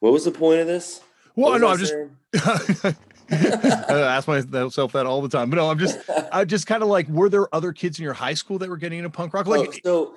what 0.00 0.12
was 0.12 0.24
the 0.24 0.32
point 0.32 0.60
of 0.60 0.66
this? 0.66 1.00
Well, 1.36 1.54
I 1.54 1.58
no, 1.58 1.68
I'm 1.68 1.78
just 1.78 1.94
I 3.32 4.16
ask 4.16 4.28
myself 4.28 4.92
that 4.92 5.06
all 5.06 5.22
the 5.22 5.28
time. 5.28 5.50
But 5.50 5.56
no, 5.56 5.70
I'm 5.70 5.78
just, 5.78 5.98
I 6.32 6.44
just 6.44 6.66
kind 6.66 6.82
of 6.82 6.88
like, 6.88 7.08
were 7.08 7.28
there 7.28 7.52
other 7.54 7.72
kids 7.72 7.98
in 7.98 8.04
your 8.04 8.12
high 8.12 8.34
school 8.34 8.58
that 8.58 8.68
were 8.68 8.76
getting 8.76 8.98
into 8.98 9.10
punk 9.10 9.34
rock? 9.34 9.46
Like, 9.46 9.80
oh, 9.84 10.14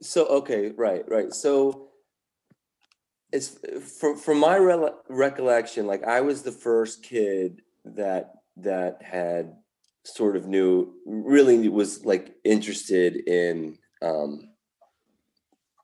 so, 0.00 0.24
so 0.24 0.26
okay, 0.26 0.72
right, 0.76 1.04
right. 1.08 1.32
So, 1.32 1.88
it's 3.32 3.58
from 3.98 4.16
from 4.18 4.38
my 4.38 4.56
re- 4.56 4.90
recollection, 5.08 5.86
like 5.86 6.04
I 6.04 6.20
was 6.20 6.42
the 6.42 6.52
first 6.52 7.02
kid 7.02 7.62
that 7.84 8.32
that 8.58 9.02
had 9.02 9.54
sort 10.04 10.36
of 10.36 10.46
knew, 10.46 10.92
really 11.06 11.68
was 11.68 12.04
like 12.04 12.34
interested 12.44 13.16
in 13.26 13.78
um, 14.02 14.50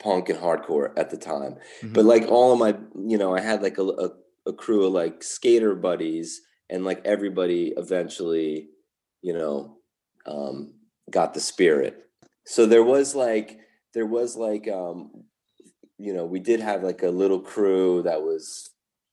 punk 0.00 0.28
and 0.28 0.38
hardcore 0.38 0.92
at 0.98 1.10
the 1.10 1.16
time. 1.16 1.56
Mm-hmm. 1.82 1.92
But 1.94 2.04
like 2.04 2.26
all 2.28 2.52
of 2.52 2.58
my, 2.58 2.76
you 3.08 3.16
know, 3.16 3.34
I 3.34 3.40
had 3.40 3.62
like 3.62 3.78
a, 3.78 3.84
a 3.84 4.10
a 4.46 4.52
crew 4.52 4.86
of 4.86 4.92
like 4.92 5.22
skater 5.22 5.74
buddies 5.74 6.42
and 6.70 6.84
like 6.84 7.00
everybody 7.04 7.72
eventually 7.76 8.68
you 9.22 9.32
know 9.32 9.78
um 10.26 10.74
got 11.10 11.34
the 11.34 11.40
spirit. 11.40 12.04
So 12.44 12.66
there 12.66 12.84
was 12.84 13.14
like 13.14 13.58
there 13.94 14.06
was 14.06 14.36
like 14.36 14.68
um 14.68 15.10
you 15.98 16.12
know 16.12 16.24
we 16.24 16.40
did 16.40 16.60
have 16.60 16.82
like 16.82 17.02
a 17.02 17.10
little 17.10 17.40
crew 17.40 18.02
that 18.02 18.22
was 18.22 18.70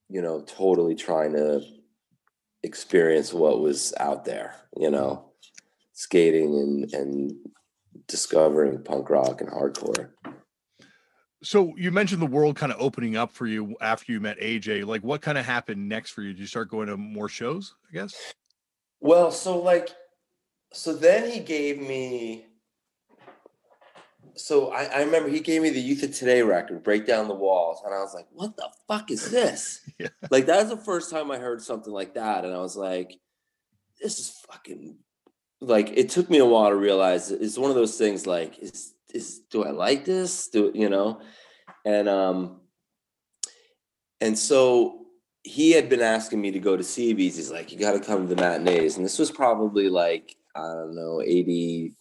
you 0.10 0.22
know 0.22 0.42
totally 0.42 0.96
trying 0.96 1.34
to 1.34 1.62
experience 2.64 3.34
what 3.34 3.60
was 3.60 3.94
out 4.00 4.26
there 4.26 4.56
you 4.78 4.90
know 4.90 5.32
skating 5.94 6.56
and 6.56 6.94
and 6.94 7.34
discovering 8.08 8.84
punk 8.84 9.10
rock 9.10 9.42
and 9.42 9.50
hardcore 9.50 10.10
so 11.44 11.74
you 11.78 11.92
mentioned 11.92 12.22
the 12.22 12.28
world 12.28 12.56
kind 12.56 12.72
of 12.72 12.82
opening 12.82 13.16
up 13.16 13.32
for 13.32 13.46
you 13.46 13.76
after 13.82 14.12
you 14.12 14.20
met 14.20 14.40
AJ. 14.40 14.86
Like, 14.86 15.04
what 15.04 15.22
kind 15.22 15.38
of 15.38 15.46
happened 15.46 15.88
next 15.88 16.12
for 16.12 16.22
you? 16.22 16.34
Did 16.34 16.40
you 16.40 16.48
start 16.48 16.70
going 16.70 16.88
to 16.88 16.98
more 16.98 17.30
shows? 17.30 17.76
I 17.90 17.94
guess. 17.94 18.16
Well, 19.00 19.32
so 19.32 19.60
like, 19.62 19.90
so 20.74 20.94
then 20.94 21.30
he 21.30 21.40
gave 21.40 21.80
me. 21.80 22.48
So 24.38 24.72
I, 24.72 24.86
I 24.86 25.00
remember 25.04 25.30
he 25.30 25.40
gave 25.40 25.62
me 25.62 25.70
the 25.70 25.80
Youth 25.80 26.04
of 26.04 26.14
Today 26.14 26.42
record, 26.42 26.84
"Break 26.84 27.06
Down 27.06 27.28
the 27.28 27.36
Walls," 27.36 27.82
and 27.86 27.94
I 27.94 28.00
was 28.00 28.14
like, 28.14 28.28
"What 28.32 28.58
the 28.58 28.70
fuck 28.88 29.12
is 29.12 29.30
this?" 29.30 29.82
yeah. 30.00 30.10
Like 30.30 30.48
that 30.48 30.62
was 30.62 30.70
the 30.70 30.84
first 30.84 31.12
time 31.12 31.32
I 31.32 31.38
heard 31.38 31.62
something 31.62 31.94
like 31.94 32.16
that, 32.16 32.44
and 32.44 32.54
I 32.54 32.58
was 32.58 32.76
like, 32.76 33.20
"This 34.02 34.20
is 34.20 34.30
fucking." 34.52 34.98
Like 35.62 35.90
it 35.96 36.10
took 36.10 36.30
me 36.30 36.40
a 36.40 36.46
while 36.46 36.70
to 36.70 36.76
realize 36.76 37.32
it's 37.32 37.58
one 37.58 37.70
of 37.70 37.78
those 37.78 37.98
things. 37.98 38.28
Like, 38.28 38.60
is 38.60 38.95
is 39.16 39.42
do 39.50 39.64
I 39.64 39.72
like 39.72 40.06
this? 40.06 40.50
Do 40.50 40.72
you 40.76 40.90
know? 40.90 41.22
and 41.86 42.10
um, 42.10 42.62
and 44.20 44.38
so 44.38 45.06
he 45.44 45.72
had 45.72 45.88
been 45.88 46.02
asking 46.02 46.42
me 46.42 46.52
to 46.52 46.60
go 46.60 46.76
to 46.76 46.84
CB's. 46.84 47.36
He's 47.36 47.52
like, 47.52 47.72
you 47.72 47.78
got 47.78 47.92
to 47.94 48.00
come 48.00 48.28
to 48.28 48.36
the 48.36 48.42
matinees, 48.42 48.98
and 48.98 49.06
this 49.06 49.20
was 49.20 49.32
probably 49.32 49.88
like 49.88 50.36
I 50.56 50.62
don't 50.62 50.96
know, 50.96 51.22
eighty 51.22 51.96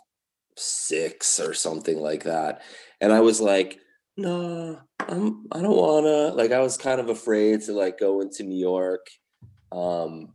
six 0.57 1.38
or 1.38 1.53
something 1.53 1.98
like 1.98 2.24
that, 2.24 2.62
and 3.00 3.12
I 3.12 3.20
was 3.20 3.40
like, 3.40 3.79
no, 4.16 4.81
I'm 5.00 5.46
I 5.53 5.61
don't 5.61 5.77
wanna. 5.77 6.35
Like 6.35 6.50
I 6.50 6.61
was 6.61 6.77
kind 6.77 7.00
of 7.00 7.11
afraid 7.11 7.61
to 7.62 7.72
like 7.72 7.98
go 7.98 8.22
into 8.22 8.42
New 8.42 8.59
York, 8.59 9.07
um, 9.70 10.35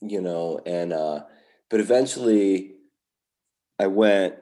you 0.00 0.20
know, 0.20 0.60
and 0.64 0.92
uh, 0.92 1.24
but 1.68 1.80
eventually 1.80 2.76
I 3.80 3.88
went 3.88 4.36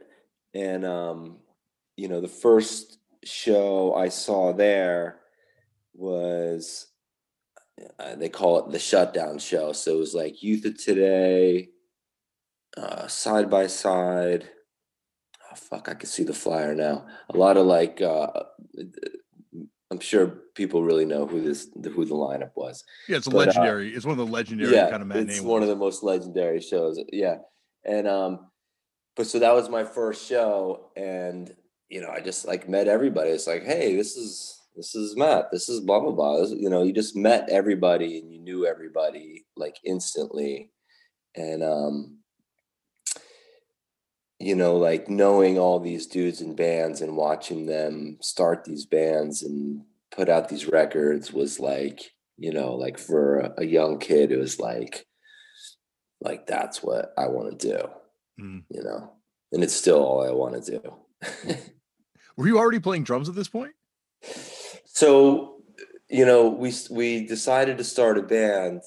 and 0.55 0.85
um, 0.85 1.39
you 1.97 2.09
know, 2.09 2.21
the 2.21 2.29
first 2.29 2.99
show 3.25 3.95
I 3.95 4.09
saw 4.09 4.53
there 4.53 5.21
was 5.95 6.89
uh, 7.99 8.17
they 8.17 8.29
call 8.29 8.59
it 8.59 8.73
the 8.73 8.79
shutdown 8.79 9.39
show. 9.39 9.73
So 9.73 9.95
it 9.97 9.99
was 9.99 10.15
like 10.15 10.43
Youth 10.43 10.65
of 10.65 10.83
Today, 10.83 11.71
uh, 12.77 13.07
side 13.07 13.51
by 13.51 13.67
side. 13.67 14.49
Oh 15.51 15.57
fuck, 15.57 15.89
I 15.89 15.95
can 15.95 16.09
see 16.09 16.25
the 16.25 16.35
flyer 16.35 16.75
now. 16.75 17.07
A 17.31 17.37
lot 17.37 17.57
of 17.57 17.67
like 17.67 18.01
uh, 18.01 18.29
I'm 19.91 20.01
sure 20.01 20.27
people 20.55 20.83
really 20.83 21.05
know 21.05 21.27
who 21.27 21.43
this 21.43 21.69
who 21.75 22.05
the 22.05 22.15
lineup 22.15 22.53
was. 22.55 22.85
Yeah, 23.09 23.19
it's 23.19 23.27
a 23.27 23.31
but, 23.31 23.37
uh, 23.37 23.47
legendary. 23.47 23.95
It's 23.95 24.07
one 24.07 24.19
of 24.19 24.27
the 24.27 24.33
legendary 24.33 24.75
yeah, 24.75 24.91
kind 24.91 25.03
of. 25.03 25.29
It's 25.29 25.41
one 25.41 25.63
of 25.63 25.69
the 25.69 25.77
most 25.77 26.03
legendary 26.03 26.61
shows. 26.61 26.99
Yeah, 27.13 27.37
and 27.85 28.09
um, 28.09 28.51
but 29.17 29.27
so 29.27 29.39
that 29.39 29.55
was 29.55 29.69
my 29.69 29.85
first 29.85 30.27
show, 30.27 30.91
and 30.97 31.55
you 31.89 32.01
know, 32.01 32.11
I 32.11 32.21
just 32.21 32.47
like 32.47 32.69
met 32.69 32.89
everybody. 32.89 33.31
It's 33.31 33.47
like, 33.47 33.65
hey, 33.65 33.97
this 33.97 34.17
is 34.17 34.61
this 34.75 34.95
is 34.95 35.17
Matt. 35.17 35.51
This 35.53 35.69
is 35.69 35.81
blah 35.81 36.01
blah 36.01 36.13
blah. 36.13 36.39
This, 36.39 36.53
you 36.53 36.71
know, 36.71 36.83
you 36.83 36.93
just 36.93 37.17
met 37.17 37.49
everybody 37.51 38.19
and 38.19 38.33
you 38.33 38.41
knew 38.41 38.67
everybody 38.67 39.45
like 39.57 39.77
instantly, 39.85 40.71
and 41.37 41.63
um, 41.63 42.19
you 44.43 44.57
know, 44.57 44.77
like 44.77 45.09
knowing 45.09 45.59
all 45.59 45.79
these 45.79 46.07
dudes 46.07 46.41
and 46.41 46.57
bands 46.57 47.01
and 47.01 47.17
watching 47.17 47.67
them 47.67 48.19
start 48.21 48.65
these 48.65 48.85
bands 48.85 49.43
and 49.43 49.83
put 50.11 50.29
out 50.29 50.49
these 50.49 50.67
records 50.67 51.33
was 51.33 51.61
like, 51.61 52.13
you 52.37 52.53
know, 52.53 52.75
like 52.75 52.99
for 52.99 53.39
a, 53.39 53.55
a 53.59 53.65
young 53.65 54.01
kid, 54.01 54.33
it 54.33 54.39
was 54.39 54.59
like, 54.59 55.07
like 56.21 56.47
that's 56.47 56.83
what 56.83 57.13
I 57.17 57.29
want 57.29 57.61
to 57.61 57.69
do, 57.69 57.89
mm. 58.41 58.63
you 58.69 58.83
know, 58.83 59.13
and 59.53 59.63
it's 59.63 59.75
still 59.75 60.03
all 60.03 60.27
I 60.27 60.31
want 60.31 60.65
to 60.65 60.81
do. 60.81 61.57
Were 62.37 62.47
you 62.47 62.59
already 62.59 62.81
playing 62.81 63.05
drums 63.05 63.29
at 63.29 63.35
this 63.35 63.49
point? 63.49 63.73
So, 64.87 65.63
you 66.09 66.25
know, 66.25 66.49
we 66.49 66.73
we 66.91 67.27
decided 67.27 67.79
to 67.79 67.85
start 67.85 68.19
a 68.19 68.23
band, 68.23 68.83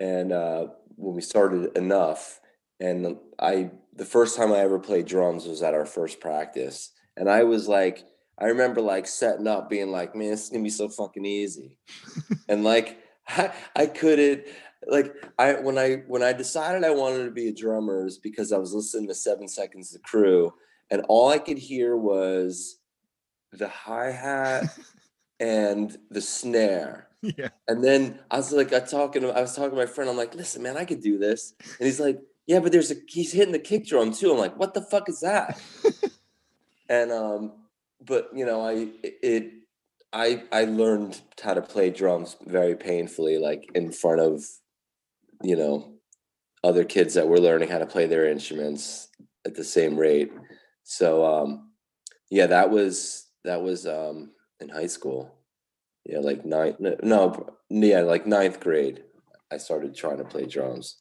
and 0.00 0.32
uh, 0.32 0.66
when 0.96 1.14
we 1.14 1.22
started 1.22 1.74
Enuf, 1.74 2.38
and 2.80 3.16
I 3.38 3.70
the 3.94 4.04
first 4.04 4.36
time 4.36 4.52
I 4.52 4.58
ever 4.58 4.78
played 4.78 5.06
drums 5.06 5.46
was 5.46 5.62
at 5.62 5.74
our 5.74 5.86
first 5.86 6.20
practice, 6.20 6.92
and 7.16 7.30
I 7.30 7.44
was 7.44 7.68
like, 7.68 8.04
I 8.38 8.46
remember 8.46 8.80
like 8.80 9.06
setting 9.06 9.46
up, 9.46 9.70
being 9.70 9.90
like, 9.90 10.14
man, 10.14 10.30
this 10.30 10.44
is 10.44 10.50
gonna 10.50 10.62
be 10.62 10.70
so 10.70 10.88
fucking 10.88 11.24
easy, 11.24 11.78
and 12.48 12.64
like 12.64 12.98
I, 13.28 13.52
I 13.74 13.86
couldn't 13.86 14.44
like 14.86 15.14
I 15.38 15.54
when 15.54 15.78
I 15.78 16.02
when 16.06 16.22
I 16.22 16.32
decided 16.32 16.84
I 16.84 16.90
wanted 16.90 17.24
to 17.24 17.30
be 17.30 17.48
a 17.48 17.54
drummer 17.54 18.06
is 18.06 18.18
because 18.18 18.52
I 18.52 18.58
was 18.58 18.72
listening 18.72 19.08
to 19.08 19.14
Seven 19.14 19.48
Seconds 19.48 19.90
the 19.90 19.98
Crew 19.98 20.52
and 20.90 21.02
all 21.08 21.28
I 21.28 21.38
could 21.38 21.58
hear 21.58 21.96
was 21.96 22.78
the 23.52 23.68
hi 23.68 24.10
hat 24.10 24.64
and 25.40 25.96
the 26.10 26.20
snare. 26.20 27.08
Yeah. 27.22 27.48
And 27.66 27.82
then 27.82 28.20
I 28.30 28.36
was 28.36 28.52
like, 28.52 28.72
I 28.72 28.80
talking, 28.80 29.24
I 29.24 29.40
was 29.40 29.56
talking 29.56 29.70
to 29.70 29.76
my 29.76 29.86
friend. 29.86 30.08
I'm 30.08 30.16
like, 30.16 30.34
listen, 30.34 30.62
man, 30.62 30.76
I 30.76 30.84
could 30.84 31.02
do 31.02 31.18
this. 31.18 31.54
And 31.60 31.86
he's 31.86 31.98
like, 31.98 32.20
yeah, 32.46 32.60
but 32.60 32.70
there's 32.70 32.92
a 32.92 32.94
he's 33.08 33.32
hitting 33.32 33.52
the 33.52 33.58
kick 33.58 33.86
drum 33.86 34.12
too. 34.12 34.30
I'm 34.30 34.38
like, 34.38 34.56
what 34.56 34.74
the 34.74 34.82
fuck 34.82 35.08
is 35.08 35.20
that? 35.20 35.60
and 36.88 37.10
um, 37.10 37.52
but 38.04 38.30
you 38.32 38.46
know, 38.46 38.64
I 38.64 38.88
it 39.02 39.52
I 40.12 40.44
I 40.52 40.64
learned 40.64 41.20
how 41.42 41.54
to 41.54 41.62
play 41.62 41.90
drums 41.90 42.36
very 42.46 42.76
painfully, 42.76 43.38
like 43.38 43.68
in 43.74 43.90
front 43.90 44.20
of 44.20 44.44
you 45.42 45.56
know 45.56 45.96
other 46.64 46.84
kids 46.84 47.14
that 47.14 47.28
were 47.28 47.38
learning 47.38 47.68
how 47.68 47.78
to 47.78 47.86
play 47.86 48.06
their 48.06 48.26
instruments 48.28 49.08
at 49.44 49.54
the 49.54 49.64
same 49.64 49.96
rate. 49.96 50.32
So 50.82 51.24
um, 51.24 51.70
yeah, 52.30 52.46
that 52.46 52.70
was 52.70 53.26
that 53.44 53.62
was 53.62 53.86
um, 53.86 54.30
in 54.60 54.68
high 54.68 54.86
school. 54.86 55.34
Yeah, 56.04 56.18
like 56.18 56.44
ninth. 56.44 56.76
No, 57.02 57.48
yeah, 57.68 58.00
like 58.00 58.26
ninth 58.26 58.60
grade. 58.60 59.02
I 59.52 59.58
started 59.58 59.94
trying 59.94 60.18
to 60.18 60.24
play 60.24 60.46
drums. 60.46 60.96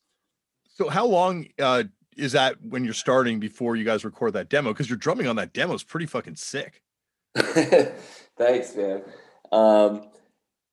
So 0.75 0.89
how 0.89 1.05
long 1.05 1.47
uh, 1.59 1.83
is 2.17 2.33
that 2.33 2.61
when 2.61 2.83
you're 2.83 2.93
starting 2.93 3.39
before 3.39 3.75
you 3.75 3.83
guys 3.83 4.05
record 4.05 4.33
that 4.33 4.49
demo? 4.49 4.71
Because 4.71 4.89
you're 4.89 4.97
drumming 4.97 5.27
on 5.27 5.35
that 5.37 5.53
demo 5.53 5.73
is 5.73 5.83
pretty 5.83 6.05
fucking 6.05 6.35
sick. 6.35 6.81
Thanks, 7.35 8.75
man. 8.75 9.03
Um, 9.51 10.09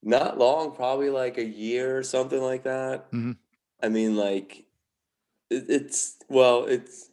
not 0.02 0.38
long, 0.38 0.74
probably 0.74 1.10
like 1.10 1.38
a 1.38 1.44
year 1.44 1.96
or 1.96 2.02
something 2.02 2.40
like 2.40 2.64
that. 2.64 3.10
Mm-hmm. 3.12 3.32
I 3.82 3.88
mean, 3.88 4.16
like 4.16 4.64
it, 5.50 5.64
it's 5.68 6.16
well, 6.28 6.64
it's 6.64 7.10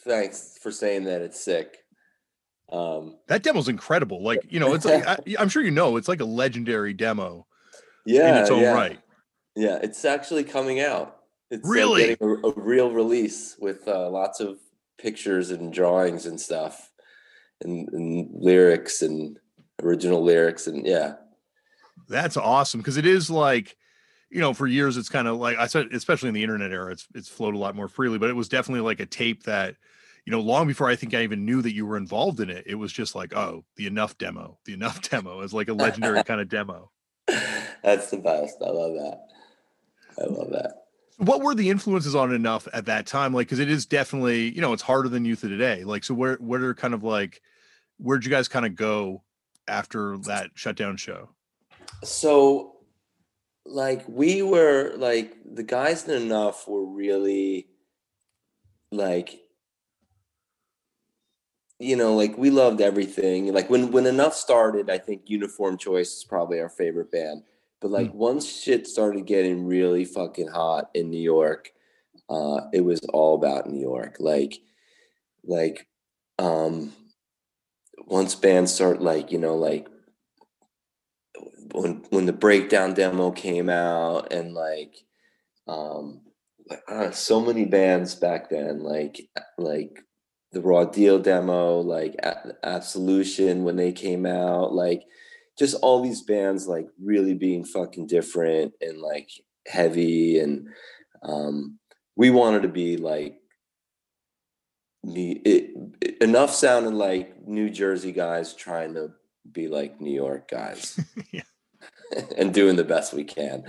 thanks 0.00 0.58
for 0.62 0.70
saying 0.70 1.04
that 1.04 1.22
it's 1.22 1.40
sick. 1.40 1.78
Um, 2.70 3.16
that 3.28 3.42
demo's 3.42 3.68
incredible. 3.68 4.22
Like, 4.22 4.40
you 4.48 4.58
know, 4.60 4.74
it's 4.74 4.84
like, 4.84 5.06
I, 5.06 5.18
am 5.38 5.48
sure 5.48 5.62
you 5.62 5.70
know, 5.70 5.96
it's 5.96 6.08
like 6.08 6.20
a 6.20 6.24
legendary 6.24 6.92
demo. 6.92 7.46
Yeah. 8.04 8.36
In 8.36 8.42
its 8.42 8.50
own 8.50 8.62
yeah. 8.62 8.72
right. 8.72 9.00
Yeah. 9.54 9.78
It's 9.82 10.04
actually 10.04 10.44
coming 10.44 10.80
out. 10.80 11.16
It's 11.50 11.68
really 11.68 12.12
uh, 12.12 12.26
a, 12.26 12.48
a, 12.48 12.52
real 12.56 12.90
release 12.90 13.56
with 13.58 13.86
uh, 13.86 14.10
lots 14.10 14.40
of 14.40 14.58
pictures 14.98 15.50
and 15.50 15.72
drawings 15.72 16.26
and 16.26 16.40
stuff 16.40 16.90
and, 17.62 17.88
and 17.90 18.30
lyrics 18.34 19.02
and 19.02 19.38
original 19.82 20.22
lyrics. 20.22 20.66
And 20.66 20.84
yeah. 20.84 21.14
That's 22.08 22.36
awesome. 22.36 22.82
Cause 22.82 22.96
it 22.96 23.06
is 23.06 23.30
like, 23.30 23.76
you 24.30 24.40
know, 24.40 24.52
for 24.52 24.66
years 24.66 24.96
it's 24.96 25.08
kind 25.08 25.28
of 25.28 25.36
like 25.36 25.56
I 25.58 25.66
said, 25.66 25.88
especially 25.92 26.28
in 26.28 26.34
the 26.34 26.42
internet 26.42 26.72
era, 26.72 26.92
it's 26.92 27.06
it's 27.14 27.28
flowed 27.28 27.54
a 27.54 27.58
lot 27.58 27.76
more 27.76 27.88
freely. 27.88 28.18
But 28.18 28.30
it 28.30 28.36
was 28.36 28.48
definitely 28.48 28.82
like 28.82 29.00
a 29.00 29.06
tape 29.06 29.44
that 29.44 29.76
you 30.26 30.32
know, 30.32 30.40
long 30.40 30.66
before 30.66 30.88
I 30.88 30.96
think 30.96 31.14
I 31.14 31.22
even 31.22 31.44
knew 31.44 31.62
that 31.62 31.72
you 31.72 31.86
were 31.86 31.96
involved 31.96 32.40
in 32.40 32.50
it, 32.50 32.64
it 32.66 32.74
was 32.74 32.92
just 32.92 33.14
like, 33.14 33.34
oh, 33.34 33.64
the 33.76 33.88
Enuf 33.88 34.18
demo, 34.18 34.58
the 34.64 34.76
Enuf 34.76 35.08
demo 35.10 35.40
is 35.40 35.54
like 35.54 35.68
a 35.68 35.72
legendary 35.72 36.22
kind 36.24 36.40
of 36.40 36.48
demo. 36.48 36.90
That's 37.82 38.10
the 38.10 38.18
best. 38.18 38.56
I 38.60 38.70
love 38.70 38.94
that. 38.94 39.20
I 40.18 40.26
love 40.26 40.50
that. 40.50 40.82
What 41.18 41.42
were 41.42 41.54
the 41.54 41.70
influences 41.70 42.14
on 42.14 42.30
Enuf 42.30 42.66
at 42.72 42.86
that 42.86 43.06
time? 43.06 43.32
Like, 43.32 43.46
because 43.46 43.60
it 43.60 43.70
is 43.70 43.86
definitely, 43.86 44.50
you 44.50 44.60
know, 44.60 44.72
it's 44.72 44.82
harder 44.82 45.08
than 45.08 45.24
youth 45.24 45.44
of 45.44 45.50
today. 45.50 45.84
Like, 45.84 46.02
so 46.02 46.12
where, 46.12 46.34
what 46.34 46.60
are 46.60 46.74
kind 46.74 46.92
of 46.92 47.04
like, 47.04 47.40
where'd 47.98 48.24
you 48.24 48.30
guys 48.30 48.48
kind 48.48 48.66
of 48.66 48.74
go 48.74 49.22
after 49.68 50.18
that 50.18 50.50
shutdown 50.54 50.96
show? 50.96 51.30
So, 52.02 52.75
like, 53.68 54.04
we 54.08 54.42
were 54.42 54.94
like 54.96 55.36
the 55.44 55.62
guys 55.62 56.06
in 56.08 56.28
Enuf 56.28 56.68
were 56.68 56.84
really 56.84 57.68
like 58.92 59.40
you 61.78 61.96
know, 61.96 62.14
like 62.14 62.38
we 62.38 62.50
loved 62.50 62.80
everything. 62.80 63.52
Like 63.52 63.68
when 63.68 63.92
when 63.92 64.04
Enuf 64.04 64.32
started, 64.32 64.88
I 64.88 64.98
think 64.98 65.22
Uniform 65.26 65.76
Choice 65.76 66.16
is 66.16 66.24
probably 66.24 66.60
our 66.60 66.70
favorite 66.70 67.10
band. 67.10 67.42
But 67.80 67.90
like 67.90 68.12
mm. 68.12 68.14
once 68.14 68.50
shit 68.50 68.86
started 68.86 69.26
getting 69.26 69.66
really 69.66 70.04
fucking 70.04 70.48
hot 70.48 70.90
in 70.94 71.10
New 71.10 71.20
York, 71.20 71.72
uh, 72.30 72.62
it 72.72 72.80
was 72.80 73.00
all 73.12 73.34
about 73.34 73.68
New 73.68 73.80
York. 73.80 74.16
Like, 74.18 74.60
like, 75.44 75.86
um, 76.38 76.92
once 78.06 78.34
bands 78.34 78.72
start 78.72 79.02
like 79.02 79.30
you 79.30 79.38
know 79.38 79.56
like 79.56 79.88
when 81.72 82.04
when 82.10 82.26
the 82.26 82.32
breakdown 82.32 82.94
demo 82.94 83.30
came 83.30 83.68
out 83.68 84.32
and 84.32 84.54
like 84.54 84.94
um 85.68 86.20
uh, 86.88 87.10
so 87.12 87.40
many 87.40 87.64
bands 87.64 88.14
back 88.14 88.50
then 88.50 88.80
like 88.80 89.20
like 89.58 90.00
the 90.56 90.62
raw 90.62 90.84
deal 90.84 91.18
demo, 91.18 91.80
like 91.80 92.14
a- 92.22 92.54
Absolution 92.62 93.64
when 93.64 93.76
they 93.76 93.92
came 93.92 94.24
out, 94.24 94.72
like 94.72 95.02
just 95.58 95.74
all 95.82 96.02
these 96.02 96.22
bands 96.22 96.66
like 96.66 96.86
really 97.02 97.34
being 97.34 97.64
fucking 97.64 98.06
different 98.06 98.72
and 98.80 98.98
like 98.98 99.28
heavy 99.66 100.38
and 100.38 100.68
um 101.22 101.78
we 102.14 102.30
wanted 102.30 102.62
to 102.62 102.68
be 102.68 102.96
like 102.96 103.38
me 105.02 105.32
it, 105.44 106.20
Enuf 106.20 106.50
sounding 106.50 106.94
like 106.94 107.46
New 107.46 107.70
Jersey 107.70 108.12
guys 108.12 108.54
trying 108.54 108.94
to 108.94 109.10
be 109.50 109.68
like 109.68 110.00
New 110.00 110.14
York 110.14 110.50
guys. 110.50 110.98
and 112.38 112.52
doing 112.52 112.76
the 112.76 112.84
best 112.84 113.12
we 113.12 113.24
can. 113.24 113.64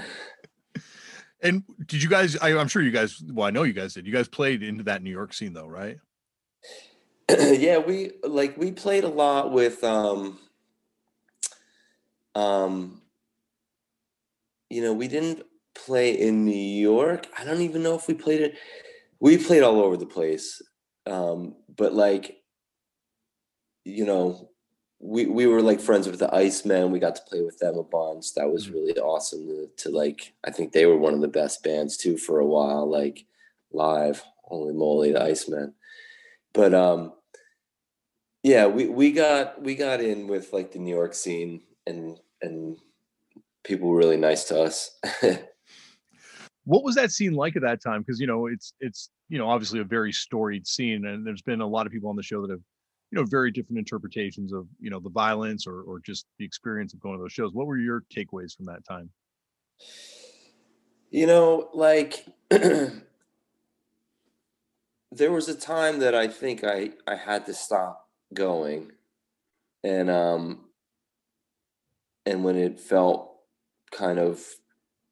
And 1.42 1.64
did 1.86 2.02
you 2.02 2.10
guys 2.10 2.36
I, 2.38 2.58
I'm 2.58 2.68
sure 2.68 2.82
you 2.82 2.92
guys 2.92 3.22
well, 3.32 3.48
I 3.48 3.52
know 3.52 3.64
you 3.64 3.74
guys 3.74 3.94
did. 3.94 4.08
You 4.08 4.14
guys 4.14 4.28
played 4.28 4.64
into 4.64 4.84
that 4.86 5.04
New 5.04 5.12
York 5.12 5.34
scene 5.34 5.54
though, 5.54 5.68
right? 5.68 5.98
yeah, 7.30 7.78
we 7.78 8.12
like 8.24 8.58
we 8.58 8.72
played 8.72 9.04
a 9.04 9.10
lot 9.10 9.52
with 9.52 9.84
um 9.84 10.40
um, 12.38 13.02
you 14.70 14.84
know, 14.84 14.94
we 14.94 15.08
didn't 15.08 15.42
play 15.74 16.12
in 16.12 16.46
New 16.46 16.52
York. 16.52 17.26
I 17.38 17.44
don't 17.44 17.62
even 17.62 17.82
know 17.82 17.96
if 17.96 18.08
we 18.08 18.14
played 18.14 18.42
it. 18.42 18.56
We 19.20 19.38
played 19.38 19.64
all 19.64 19.82
over 19.82 19.98
the 19.98 20.06
place. 20.06 20.62
Um, 21.08 21.56
but 21.76 21.94
like, 21.94 22.44
you 23.86 24.06
know, 24.06 24.52
we 25.00 25.26
we 25.28 25.48
were 25.48 25.62
like 25.62 25.80
friends 25.80 26.08
with 26.08 26.20
the 26.20 26.28
Icemen. 26.28 26.92
We 26.92 27.00
got 27.00 27.16
to 27.16 27.22
play 27.30 27.42
with 27.42 27.60
them 27.60 27.78
a 27.78 27.84
bunch. 27.84 28.34
That 28.34 28.52
was 28.52 28.70
really 28.70 28.98
awesome 29.00 29.48
to, 29.48 29.70
to 29.78 29.90
like. 29.90 30.34
I 30.46 30.52
think 30.52 30.72
they 30.72 30.86
were 30.86 30.98
one 30.98 31.14
of 31.14 31.22
the 31.22 31.28
best 31.28 31.64
bands 31.64 31.98
too 31.98 32.18
for 32.18 32.40
a 32.40 32.46
while. 32.46 32.90
Like 32.90 33.26
live, 33.72 34.24
holy 34.44 34.74
moly, 34.74 35.12
the 35.12 35.20
Icemen. 35.20 35.74
But 36.54 36.74
um, 36.74 37.14
yeah, 38.44 38.66
we 38.66 38.88
we 38.88 39.12
got 39.12 39.62
we 39.62 39.76
got 39.76 40.02
in 40.02 40.28
with 40.28 40.52
like 40.52 40.72
the 40.72 40.80
New 40.80 40.96
York 40.96 41.14
scene 41.14 41.62
and 41.86 42.20
and 42.42 42.78
people 43.64 43.90
were 43.90 43.98
really 43.98 44.18
nice 44.18 44.46
to 44.46 44.62
us. 44.62 44.98
what 46.66 46.84
was 46.84 46.96
that 46.96 47.12
scene 47.12 47.34
like 47.34 47.56
at 47.56 47.62
that 47.62 47.82
time? 47.82 48.02
Because 48.02 48.20
you 48.20 48.28
know, 48.28 48.48
it's 48.48 48.74
it's 48.80 49.10
you 49.30 49.38
know 49.38 49.50
obviously 49.50 49.80
a 49.80 49.86
very 49.86 50.12
storied 50.12 50.68
scene, 50.68 51.06
and 51.06 51.26
there's 51.26 51.42
been 51.42 51.62
a 51.62 51.68
lot 51.68 51.86
of 51.86 51.92
people 51.92 52.10
on 52.10 52.16
the 52.16 52.24
show 52.24 52.42
that 52.42 52.52
have 52.52 52.62
you 53.12 53.18
know 53.18 53.26
very 53.26 53.52
different 53.52 53.80
interpretations 53.80 54.52
of 54.52 54.68
you 54.80 54.90
know 54.90 55.00
the 55.00 55.10
violence 55.10 55.66
or 55.68 55.82
or 55.82 56.00
just 56.00 56.26
the 56.40 56.46
experience 56.46 56.94
of 56.94 57.00
going 57.00 57.18
to 57.18 57.22
those 57.22 57.32
shows. 57.34 57.54
What 57.54 57.68
were 57.68 57.78
your 57.78 58.04
takeaways 58.14 58.56
from 58.56 58.66
that 58.66 58.86
time? 58.86 59.10
You 61.10 61.28
know 61.28 61.70
like 61.74 62.26
there 65.12 65.32
was 65.32 65.48
a 65.50 65.56
time 65.56 66.00
that 66.00 66.14
i 66.14 66.28
think 66.28 66.64
i 66.64 66.92
i 67.08 67.16
had 67.16 67.46
to 67.46 67.54
stop 67.54 68.08
going 68.34 68.92
and 69.84 70.10
um 70.10 70.66
and 72.26 72.44
when 72.44 72.56
it 72.56 72.80
felt 72.80 73.32
kind 73.92 74.20
of 74.20 74.44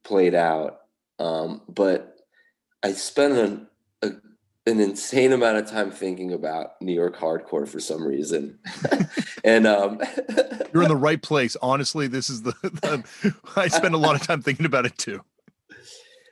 played 0.03 0.35
out 0.35 0.81
um 1.19 1.61
but 1.69 2.17
i 2.83 2.91
spent 2.91 3.67
a 4.01 4.11
an 4.67 4.79
insane 4.79 5.31
amount 5.31 5.57
of 5.57 5.69
time 5.69 5.91
thinking 5.91 6.33
about 6.33 6.81
New 6.81 6.93
York 6.93 7.17
hardcore 7.17 7.67
for 7.67 7.79
some 7.79 8.03
reason. 8.03 8.57
and 9.43 9.67
um 9.67 10.01
you're 10.73 10.83
in 10.83 10.89
the 10.89 10.95
right 10.95 11.21
place. 11.21 11.55
Honestly, 11.61 12.07
this 12.07 12.29
is 12.29 12.41
the, 12.41 12.53
the 12.61 13.35
I 13.55 13.67
spend 13.67 13.93
a 13.93 13.99
lot 13.99 14.15
of 14.15 14.25
time 14.25 14.41
thinking 14.41 14.65
about 14.65 14.85
it 14.85 14.97
too. 14.97 15.21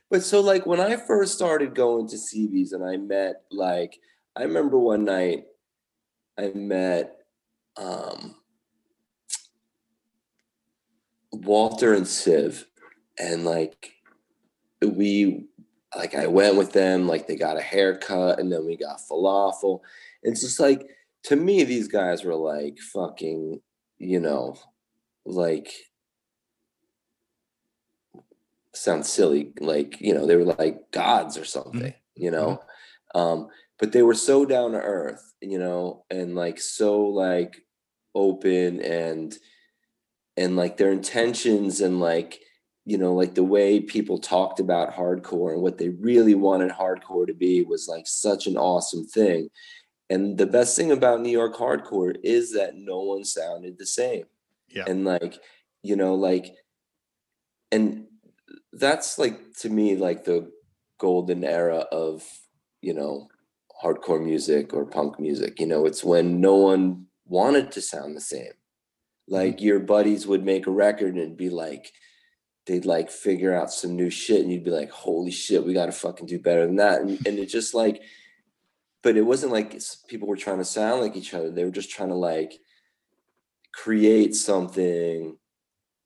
But 0.09 0.23
so 0.23 0.41
like 0.41 0.65
when 0.65 0.79
I 0.79 0.95
first 0.95 1.35
started 1.35 1.75
going 1.75 2.07
to 2.09 2.15
CB's 2.15 2.73
and 2.73 2.83
I 2.83 2.97
met 2.97 3.43
like 3.51 3.99
I 4.35 4.43
remember 4.43 4.79
one 4.79 5.05
night 5.05 5.45
I 6.37 6.51
met 6.55 7.17
um 7.77 8.35
Walter 11.31 11.93
and 11.93 12.07
Civ 12.07 12.65
and 13.19 13.45
like 13.45 13.93
we 14.81 15.47
like 15.95 16.15
I 16.15 16.27
went 16.27 16.55
with 16.55 16.73
them, 16.73 17.07
like 17.07 17.27
they 17.27 17.35
got 17.35 17.57
a 17.57 17.61
haircut 17.61 18.39
and 18.39 18.51
then 18.51 18.65
we 18.65 18.77
got 18.77 18.99
falafel. 18.99 19.81
It's 20.23 20.41
just 20.41 20.59
like 20.59 20.87
to 21.23 21.35
me, 21.35 21.63
these 21.63 21.87
guys 21.87 22.23
were 22.23 22.35
like 22.35 22.79
fucking, 22.79 23.61
you 23.97 24.19
know, 24.19 24.55
like 25.25 25.71
sounds 28.73 29.09
silly, 29.09 29.53
like, 29.59 30.01
you 30.01 30.13
know, 30.13 30.25
they 30.25 30.35
were 30.35 30.53
like 30.59 30.91
gods 30.91 31.37
or 31.37 31.41
mm-hmm. 31.41 31.47
something, 31.47 31.81
mm-hmm. 31.81 32.23
you 32.23 32.31
know. 32.31 32.61
Mm-hmm. 33.15 33.19
Um, 33.19 33.47
but 33.79 33.91
they 33.91 34.01
were 34.01 34.15
so 34.15 34.45
down 34.45 34.71
to 34.71 34.79
earth, 34.79 35.33
you 35.41 35.59
know, 35.59 36.05
and 36.09 36.35
like 36.35 36.59
so 36.59 37.01
like 37.01 37.57
open 38.15 38.81
and 38.81 39.35
and 40.35 40.55
like 40.55 40.77
their 40.77 40.91
intentions 40.91 41.79
and 41.81 41.99
like 41.99 42.39
you 42.85 42.97
know, 42.97 43.13
like 43.13 43.35
the 43.35 43.43
way 43.43 43.79
people 43.79 44.17
talked 44.17 44.59
about 44.59 44.93
hardcore 44.93 45.53
and 45.53 45.61
what 45.61 45.77
they 45.77 45.89
really 45.89 46.35
wanted 46.35 46.71
hardcore 46.71 47.25
to 47.25 47.33
be 47.33 47.63
was 47.63 47.87
like 47.87 48.05
such 48.07 48.45
an 48.45 48.57
awesome 48.57 49.05
thing. 49.05 49.49
And 50.09 50.37
the 50.37 50.45
best 50.45 50.75
thing 50.75 50.91
about 50.91 51.21
New 51.21 51.31
York 51.31 51.55
hardcore 51.55 52.15
is 52.23 52.53
that 52.53 52.75
no 52.75 53.01
one 53.01 53.23
sounded 53.23 53.77
the 53.77 53.85
same. 53.85 54.25
Yeah. 54.69 54.83
And 54.87 55.05
like, 55.05 55.39
you 55.81 55.95
know, 55.95 56.15
like, 56.15 56.53
and 57.71 58.05
that's 58.73 59.17
like 59.17 59.55
to 59.59 59.69
me, 59.69 59.95
like 59.95 60.25
the 60.25 60.51
golden 60.99 61.43
era 61.43 61.85
of, 61.91 62.23
you 62.81 62.93
know, 62.93 63.29
hardcore 63.81 64.23
music 64.23 64.73
or 64.73 64.85
punk 64.85 65.19
music. 65.19 65.59
You 65.59 65.67
know, 65.67 65.85
it's 65.85 66.03
when 66.03 66.41
no 66.41 66.55
one 66.55 67.05
wanted 67.25 67.71
to 67.71 67.81
sound 67.81 68.15
the 68.15 68.21
same. 68.21 68.51
Like 69.27 69.55
mm-hmm. 69.55 69.65
your 69.65 69.79
buddies 69.79 70.27
would 70.27 70.43
make 70.43 70.67
a 70.67 70.71
record 70.71 71.15
and 71.15 71.37
be 71.37 71.49
like, 71.49 71.91
they'd 72.65 72.85
like 72.85 73.11
figure 73.11 73.53
out 73.53 73.73
some 73.73 73.95
new 73.95 74.09
shit 74.09 74.41
and 74.41 74.51
you'd 74.51 74.63
be 74.63 74.71
like 74.71 74.89
holy 74.89 75.31
shit 75.31 75.65
we 75.65 75.73
got 75.73 75.87
to 75.87 75.91
fucking 75.91 76.27
do 76.27 76.39
better 76.39 76.65
than 76.65 76.77
that. 76.77 77.01
And, 77.01 77.25
and 77.27 77.39
it 77.39 77.47
just 77.47 77.73
like 77.73 78.01
but 79.01 79.17
it 79.17 79.23
wasn't 79.23 79.51
like 79.51 79.79
people 80.07 80.27
were 80.27 80.37
trying 80.37 80.59
to 80.59 80.65
sound 80.65 81.01
like 81.01 81.17
each 81.17 81.33
other. 81.33 81.51
They 81.51 81.65
were 81.65 81.71
just 81.71 81.91
trying 81.91 82.07
to 82.09 82.15
like 82.15 82.53
create 83.73 84.33
something 84.33 85.37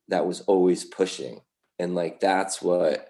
that 0.07 0.25
was 0.25 0.41
always 0.41 0.83
pushing. 0.83 1.41
And 1.79 1.93
like 1.93 2.19
that's 2.19 2.61
what 2.61 3.09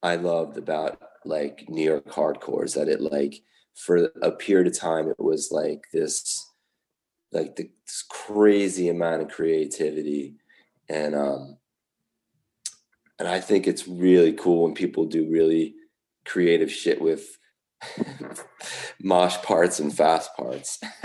i 0.00 0.14
loved 0.14 0.56
about 0.56 1.00
like 1.24 1.64
new 1.68 1.82
york 1.82 2.06
hardcore 2.06 2.64
is 2.64 2.74
that 2.74 2.86
it 2.86 3.00
like 3.00 3.42
for 3.74 4.12
a 4.22 4.30
period 4.30 4.68
of 4.68 4.78
time 4.78 5.08
it 5.08 5.18
was 5.18 5.50
like 5.50 5.82
this 5.92 6.48
like 7.32 7.56
this 7.56 8.04
crazy 8.08 8.88
amount 8.88 9.22
of 9.22 9.28
creativity. 9.28 10.34
And 10.88 11.14
um 11.14 11.57
and 13.18 13.28
I 13.28 13.40
think 13.40 13.66
it's 13.66 13.88
really 13.88 14.32
cool 14.32 14.64
when 14.64 14.74
people 14.74 15.04
do 15.06 15.28
really 15.28 15.74
creative 16.24 16.70
shit 16.70 17.00
with 17.00 17.38
mosh 19.02 19.36
parts 19.38 19.80
and 19.80 19.94
fast 19.94 20.34
parts. 20.36 20.78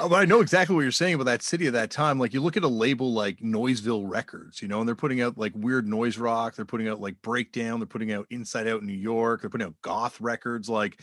oh, 0.00 0.08
but 0.08 0.14
I 0.16 0.24
know 0.24 0.40
exactly 0.40 0.74
what 0.74 0.82
you're 0.82 0.92
saying 0.92 1.14
about 1.14 1.24
that 1.24 1.42
city 1.42 1.66
at 1.66 1.74
that 1.74 1.90
time. 1.90 2.18
Like 2.18 2.32
you 2.34 2.40
look 2.40 2.56
at 2.56 2.64
a 2.64 2.68
label 2.68 3.12
like 3.12 3.38
Noiseville 3.38 4.08
Records, 4.08 4.62
you 4.62 4.68
know, 4.68 4.80
and 4.80 4.88
they're 4.88 4.94
putting 4.94 5.20
out 5.20 5.38
like 5.38 5.52
weird 5.54 5.86
noise 5.86 6.18
rock, 6.18 6.56
they're 6.56 6.64
putting 6.64 6.88
out 6.88 7.00
like 7.00 7.20
breakdown, 7.22 7.78
they're 7.80 7.86
putting 7.86 8.12
out 8.12 8.26
Inside 8.30 8.68
Out 8.68 8.80
in 8.80 8.86
New 8.86 8.94
York, 8.94 9.40
they're 9.40 9.50
putting 9.50 9.66
out 9.66 9.74
goth 9.82 10.20
records, 10.20 10.68
like 10.68 11.00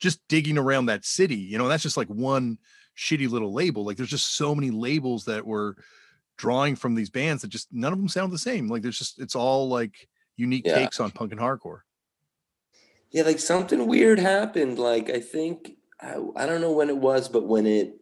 just 0.00 0.20
digging 0.28 0.58
around 0.58 0.86
that 0.86 1.04
city, 1.04 1.36
you 1.36 1.56
know, 1.56 1.68
that's 1.68 1.82
just 1.82 1.96
like 1.96 2.08
one 2.08 2.58
shitty 2.96 3.30
little 3.30 3.52
label. 3.52 3.84
Like 3.84 3.96
there's 3.96 4.10
just 4.10 4.36
so 4.36 4.54
many 4.54 4.70
labels 4.70 5.24
that 5.26 5.46
were 5.46 5.76
drawing 6.36 6.76
from 6.76 6.94
these 6.94 7.10
bands 7.10 7.42
that 7.42 7.48
just 7.48 7.72
none 7.72 7.92
of 7.92 7.98
them 7.98 8.08
sound 8.08 8.32
the 8.32 8.38
same. 8.38 8.68
Like 8.68 8.82
there's 8.82 8.98
just 8.98 9.20
it's 9.20 9.34
all 9.34 9.68
like 9.68 10.08
unique 10.36 10.66
yeah. 10.66 10.74
takes 10.74 11.00
on 11.00 11.10
punk 11.10 11.32
and 11.32 11.40
hardcore. 11.40 11.80
Yeah, 13.10 13.22
like 13.22 13.38
something 13.38 13.86
weird 13.86 14.18
happened. 14.18 14.78
Like 14.78 15.10
I 15.10 15.20
think 15.20 15.72
I, 16.00 16.16
I 16.36 16.46
don't 16.46 16.60
know 16.60 16.72
when 16.72 16.90
it 16.90 16.96
was, 16.98 17.28
but 17.28 17.46
when 17.46 17.66
it 17.66 17.94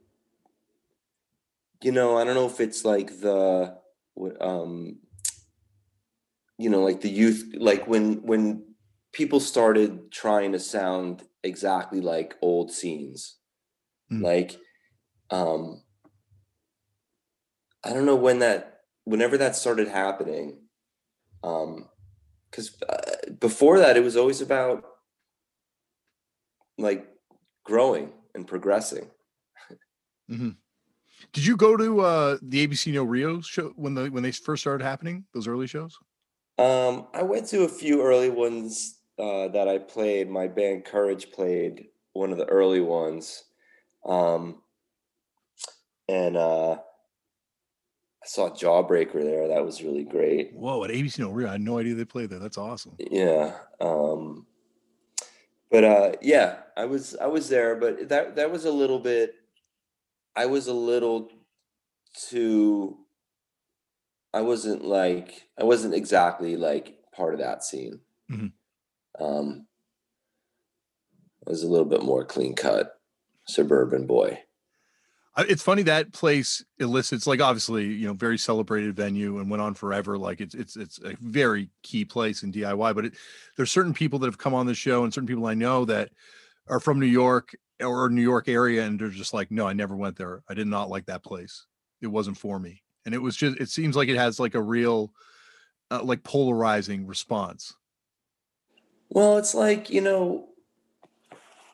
you 1.83 1.93
know, 1.93 2.17
I 2.17 2.25
don't 2.25 2.35
know 2.35 2.47
if 2.47 2.61
it's 2.61 2.85
like 2.85 3.21
the 3.21 3.77
um 4.41 4.99
you 6.59 6.71
know, 6.71 6.83
like 6.83 7.01
the 7.01 7.11
youth 7.11 7.55
like 7.57 7.87
when 7.87 8.23
when 8.23 8.65
people 9.13 9.39
started 9.39 10.11
trying 10.11 10.53
to 10.53 10.59
sound 10.59 11.23
exactly 11.43 12.01
like 12.01 12.35
old 12.43 12.73
scenes. 12.73 13.37
Mm. 14.11 14.23
Like 14.23 14.57
um 15.31 15.84
I 17.85 17.93
don't 17.93 18.07
know 18.07 18.17
when 18.17 18.39
that, 18.41 18.81
whenever 19.05 19.37
that 19.39 19.57
started 19.57 19.89
happening, 19.89 20.59
um, 21.43 21.89
because 22.51 22.81
uh, 22.89 23.33
before 23.41 23.79
that 23.79 23.97
it 23.97 24.05
was 24.05 24.17
always 24.17 24.41
about 24.41 24.85
like 26.79 27.07
growing 27.65 28.13
and 28.35 28.47
progressing. 28.47 29.11
mm-hmm. 30.31 30.51
Did 31.33 31.47
you 31.47 31.57
go 31.57 31.77
to 31.77 32.01
uh, 32.01 32.39
the 32.43 32.67
ABC 32.67 32.93
No 32.93 33.05
Rio 33.05 33.41
show 33.41 33.73
when 33.77 33.95
the 33.95 34.09
when 34.09 34.23
they 34.23 34.33
first 34.33 34.63
started 34.63 34.85
happening? 34.85 35.25
Those 35.35 35.49
early 35.49 35.67
shows. 35.67 35.99
Um, 36.59 37.09
I 37.13 37.23
went 37.23 37.47
to 37.49 37.65
a 37.65 37.69
few 37.69 38.03
early 38.03 38.31
ones 38.31 39.01
uh, 39.19 39.49
that 39.49 39.69
I 39.69 39.79
played. 39.79 40.31
My 40.31 40.47
band 40.47 40.85
Courage 40.85 41.33
played 41.33 41.89
one 42.13 42.31
of 42.31 42.39
the 42.39 42.47
early 42.47 42.81
ones, 42.81 43.45
um, 44.05 44.63
and 46.09 46.37
uh, 46.37 46.79
I 48.25 48.27
saw 48.27 48.49
Jawbreaker 48.49 49.23
there. 49.23 49.49
That 49.49 49.67
was 49.67 49.83
really 49.83 50.03
great. 50.03 50.55
Whoa, 50.55 50.83
at 50.83 50.91
ABC 50.91 51.19
No 51.19 51.31
Rio, 51.31 51.47
I 51.47 51.53
had 51.53 51.61
no 51.61 51.79
idea 51.79 51.95
they 51.95 52.07
played 52.07 52.31
there. 52.31 52.39
That's 52.39 52.57
awesome. 52.57 52.97
Yeah. 52.99 53.53
Um, 53.83 54.47
but 55.71 55.85
uh, 55.85 56.13
yeah, 56.23 56.61
I 56.75 56.87
was 56.87 57.15
I 57.21 57.27
was 57.27 57.51
there, 57.51 57.77
but 57.77 58.09
that 58.09 58.37
that 58.37 58.51
was 58.51 58.65
a 58.65 58.73
little 58.73 58.99
bit. 58.99 59.35
I 60.35 60.47
was 60.47 60.69
a 60.69 60.73
little 60.73 61.29
too. 62.17 62.97
I 64.33 64.41
wasn't 64.41 64.87
like 64.87 65.47
I 65.61 65.65
wasn't 65.65 65.95
exactly 65.95 66.57
like 66.57 66.97
part 67.15 67.35
of 67.35 67.41
that 67.41 67.63
scene. 67.63 68.01
Mm-hmm. 68.33 69.23
Um, 69.23 69.67
I 71.47 71.51
was 71.51 71.63
a 71.63 71.69
little 71.69 71.85
bit 71.85 72.03
more 72.03 72.25
clean 72.25 72.55
cut 72.55 72.95
suburban 73.47 74.07
boy. 74.07 74.39
It's 75.37 75.63
funny 75.63 75.83
that 75.83 76.13
place 76.13 76.65
elicits 76.79 77.27
like 77.27 77.41
obviously 77.41 77.87
you 77.87 78.07
know 78.07 78.15
very 78.15 78.39
celebrated 78.39 78.95
venue 78.95 79.39
and 79.39 79.51
went 79.51 79.63
on 79.63 79.75
forever. 79.75 80.17
Like 80.17 80.41
it's 80.41 80.55
it's 80.55 80.77
it's 80.77 80.99
a 80.99 81.17
very 81.21 81.71
key 81.83 82.05
place 82.05 82.43
in 82.43 82.53
DIY. 82.53 82.95
But 82.95 83.07
it, 83.07 83.15
there's 83.57 83.73
certain 83.73 83.95
people 83.95 84.19
that 84.21 84.27
have 84.27 84.39
come 84.39 84.55
on 84.55 84.67
the 84.67 84.75
show 84.75 85.03
and 85.03 85.13
certain 85.13 85.27
people 85.27 85.47
I 85.47 85.55
know 85.55 85.85
that 85.87 86.11
are 86.69 86.81
from 86.81 87.01
New 87.01 87.07
York 87.07 87.57
or 87.83 88.09
New 88.09 88.23
York 88.23 88.49
area 88.49 88.85
and 88.85 88.99
they're 88.99 89.09
just 89.09 89.35
like, 89.35 89.51
no, 89.51 89.67
I 89.67 89.73
never 89.73 89.97
went 89.97 90.17
there. 90.17 90.43
I 90.49 90.55
did 90.55 90.69
not 90.69 90.89
like 90.89 91.07
that 91.07 91.25
place. 91.25 91.67
It 92.01 92.07
wasn't 92.07 92.39
for 92.39 92.59
me. 92.61 92.83
And 93.05 93.15
it 93.15 93.21
was 93.21 93.37
just 93.37 93.61
it 93.61 93.69
seems 93.71 93.97
like 93.97 94.09
it 94.09 94.17
has 94.17 94.39
like 94.39 94.55
a 94.55 94.63
real 94.63 95.13
uh, 95.91 96.03
like 96.03 96.23
polarizing 96.23 97.07
response. 97.07 97.75
Well, 99.09 99.39
it's 99.39 99.55
like, 99.55 99.91
you 99.91 100.01
know, 100.01 100.49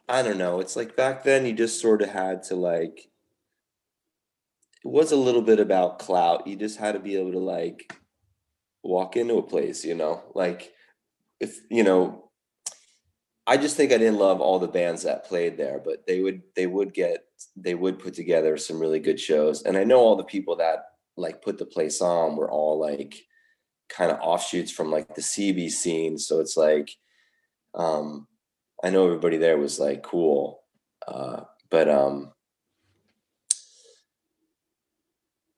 I 0.09 0.23
don't 0.23 0.38
know. 0.38 0.61
It's 0.61 0.77
like 0.77 0.96
back 0.96 1.25
then 1.25 1.46
you 1.46 1.53
just 1.53 1.81
sort 1.81 2.03
of 2.03 2.09
had 2.09 2.42
to 2.44 2.57
like 2.57 3.10
it 4.85 4.88
was 4.88 5.12
a 5.12 5.16
little 5.16 5.43
bit 5.43 5.61
about 5.61 5.99
clout. 5.99 6.47
You 6.47 6.57
just 6.57 6.79
had 6.79 6.93
to 6.93 7.01
be 7.01 7.16
able 7.16 7.33
to 7.33 7.38
like 7.38 7.95
walk 8.83 9.16
into 9.16 9.37
a 9.37 9.43
place, 9.43 9.85
you 9.85 9.95
know? 9.95 10.23
Like 10.35 10.73
if, 11.38 11.61
you 11.71 11.85
know, 11.85 12.31
I 13.47 13.57
just 13.57 13.77
think 13.77 13.93
I 13.93 13.99
didn't 13.99 14.19
love 14.19 14.40
all 14.40 14.59
the 14.59 14.69
bands 14.69 15.03
that 15.03 15.27
played 15.27 15.57
there, 15.57 15.81
but 15.85 16.07
they 16.07 16.21
would 16.21 16.43
they 16.55 16.66
would 16.66 16.95
get 16.95 17.25
they 17.57 17.75
would 17.75 17.99
put 17.99 18.14
together 18.14 18.57
some 18.57 18.79
really 18.79 19.01
good 19.01 19.19
shows. 19.19 19.62
And 19.62 19.77
I 19.77 19.85
know 19.85 19.99
all 19.99 20.16
the 20.16 20.25
people 20.25 20.57
that 20.57 20.85
like 21.16 21.43
put 21.43 21.59
the 21.59 21.66
place 21.66 22.01
on 22.01 22.37
were 22.37 22.51
all 22.51 22.79
like 22.79 23.16
kind 23.88 24.12
of 24.12 24.21
offshoots 24.21 24.71
from 24.71 24.90
like 24.90 25.14
the 25.14 25.23
CB 25.23 25.71
scene. 25.71 26.16
So 26.16 26.40
it's 26.40 26.57
like 26.57 26.90
um 27.75 28.29
I 28.85 28.90
know 28.90 29.05
everybody 29.05 29.37
there 29.37 29.59
was 29.59 29.81
like 29.81 30.03
cool. 30.05 30.62
Uh 31.09 31.43
but 31.71 31.88
um 31.88 32.33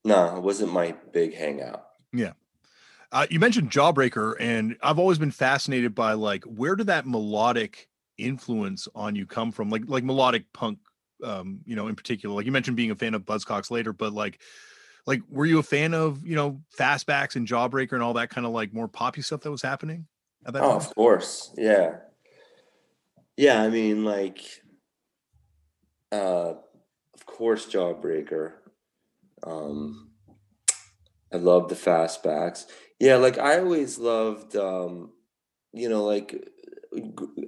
no, 0.05 0.37
it 0.37 0.43
wasn't 0.43 0.73
my 0.73 0.95
big 1.13 1.35
hangout. 1.35 1.87
Yeah. 2.13 2.33
Uh, 3.11 3.27
you 3.31 3.39
mentioned 3.39 3.71
Jawbreaker, 3.71 4.35
and 4.41 4.77
I've 4.83 4.99
always 4.99 5.19
been 5.19 5.31
fascinated 5.31 5.95
by 5.95 6.15
like 6.15 6.45
where 6.45 6.75
did 6.77 6.87
that 6.87 7.07
melodic 7.07 7.89
influence 8.17 8.89
on 8.95 9.15
you 9.15 9.27
come 9.27 9.53
from? 9.53 9.69
Like 9.69 9.83
like 9.87 10.03
melodic 10.05 10.51
punk, 10.53 10.79
um, 11.23 11.61
you 11.67 11.77
know, 11.77 11.89
in 11.89 11.95
particular. 11.95 12.35
Like 12.35 12.47
you 12.47 12.53
mentioned 12.53 12.77
being 12.77 12.91
a 12.91 12.95
fan 12.95 13.15
of 13.15 13.23
Buzzcocks 13.23 13.71
later, 13.71 13.93
but 13.93 14.15
like 14.15 14.41
like 15.07 15.21
were 15.29 15.45
you 15.45 15.59
a 15.59 15.63
fan 15.63 15.95
of 15.95 16.27
you 16.27 16.35
know 16.37 16.63
Fastbacks 16.79 17.37
and 17.37 17.47
Jawbreaker 17.47 17.93
and 17.93 18.03
all 18.03 18.15
that 18.15 18.31
kind 18.31 18.47
of 18.47 18.53
like 18.53 18.73
more 18.73 18.89
poppy 18.89 19.21
stuff 19.21 19.41
that 19.43 19.51
was 19.51 19.63
happening 19.63 20.07
at 20.47 20.55
that 20.55 20.63
Oh, 20.63 20.69
time? 20.71 20.77
of 20.77 20.95
course. 20.95 21.53
Yeah. 21.57 21.97
Yeah, 23.37 23.63
I 23.63 23.69
mean 23.69 24.05
like 24.05 24.43
uh 26.13 26.55
of 27.15 27.27
course 27.27 27.67
Jawbreaker. 27.67 28.53
Um 29.45 30.11
I 31.33 31.37
love 31.37 31.69
the 31.69 31.75
fastbacks. 31.75 32.67
Yeah, 32.99 33.17
like 33.17 33.39
I 33.39 33.59
always 33.59 33.99
loved 33.99 34.57
um 34.57 35.13
you 35.73 35.89
know 35.89 36.05
like 36.05 36.49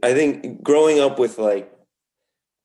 I 0.02 0.14
think 0.14 0.62
growing 0.62 1.00
up 1.00 1.18
with 1.18 1.38
like 1.38 1.70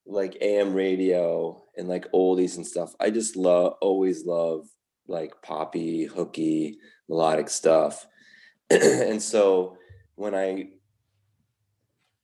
like 0.06 0.36
AM 0.40 0.74
radio 0.74 1.62
and 1.76 1.88
like 1.88 2.10
oldies 2.12 2.56
and 2.56 2.66
stuff, 2.66 2.94
I 2.98 3.10
just 3.10 3.36
love 3.36 3.74
always 3.80 4.24
love 4.26 4.66
like 5.06 5.42
poppy, 5.42 6.04
hooky, 6.04 6.78
melodic 7.08 7.48
stuff. 7.48 8.06
and 8.70 9.22
so 9.22 9.76
when 10.14 10.34
I 10.34 10.70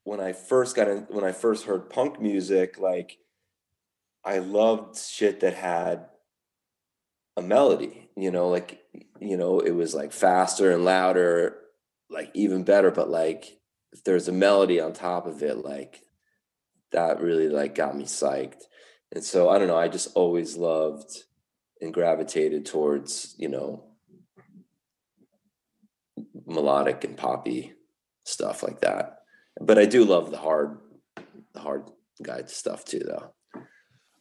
when 0.04 0.20
I 0.20 0.32
first 0.32 0.76
got 0.76 0.88
in 0.88 1.06
when 1.10 1.24
I 1.24 1.32
first 1.32 1.64
heard 1.64 1.90
punk 1.90 2.20
music, 2.20 2.78
like 2.78 3.18
I 4.24 4.38
loved 4.38 4.96
shit 4.98 5.40
that 5.40 5.54
had 5.54 6.06
a 7.36 7.42
melody, 7.42 8.08
you 8.16 8.30
know, 8.30 8.48
like 8.48 8.82
you 9.20 9.36
know, 9.36 9.60
it 9.60 9.72
was 9.72 9.94
like 9.94 10.12
faster 10.12 10.72
and 10.72 10.84
louder, 10.84 11.58
like 12.10 12.30
even 12.34 12.64
better, 12.64 12.90
but 12.90 13.08
like 13.10 13.58
if 13.92 14.04
there's 14.04 14.28
a 14.28 14.32
melody 14.32 14.80
on 14.80 14.92
top 14.92 15.26
of 15.26 15.42
it, 15.42 15.64
like 15.64 16.02
that 16.92 17.20
really 17.20 17.48
like 17.48 17.74
got 17.74 17.96
me 17.96 18.04
psyched. 18.04 18.62
And 19.12 19.24
so 19.24 19.48
I 19.48 19.58
don't 19.58 19.68
know, 19.68 19.78
I 19.78 19.88
just 19.88 20.08
always 20.14 20.56
loved 20.56 21.10
and 21.80 21.92
gravitated 21.92 22.66
towards, 22.66 23.34
you 23.38 23.48
know, 23.48 23.84
melodic 26.46 27.04
and 27.04 27.16
poppy 27.16 27.74
stuff 28.24 28.62
like 28.62 28.80
that. 28.80 29.18
But 29.60 29.78
I 29.78 29.86
do 29.86 30.04
love 30.04 30.30
the 30.30 30.38
hard 30.38 30.78
the 31.54 31.60
hard 31.60 31.90
guide 32.22 32.50
stuff 32.50 32.84
too 32.84 33.00
though. 33.00 33.32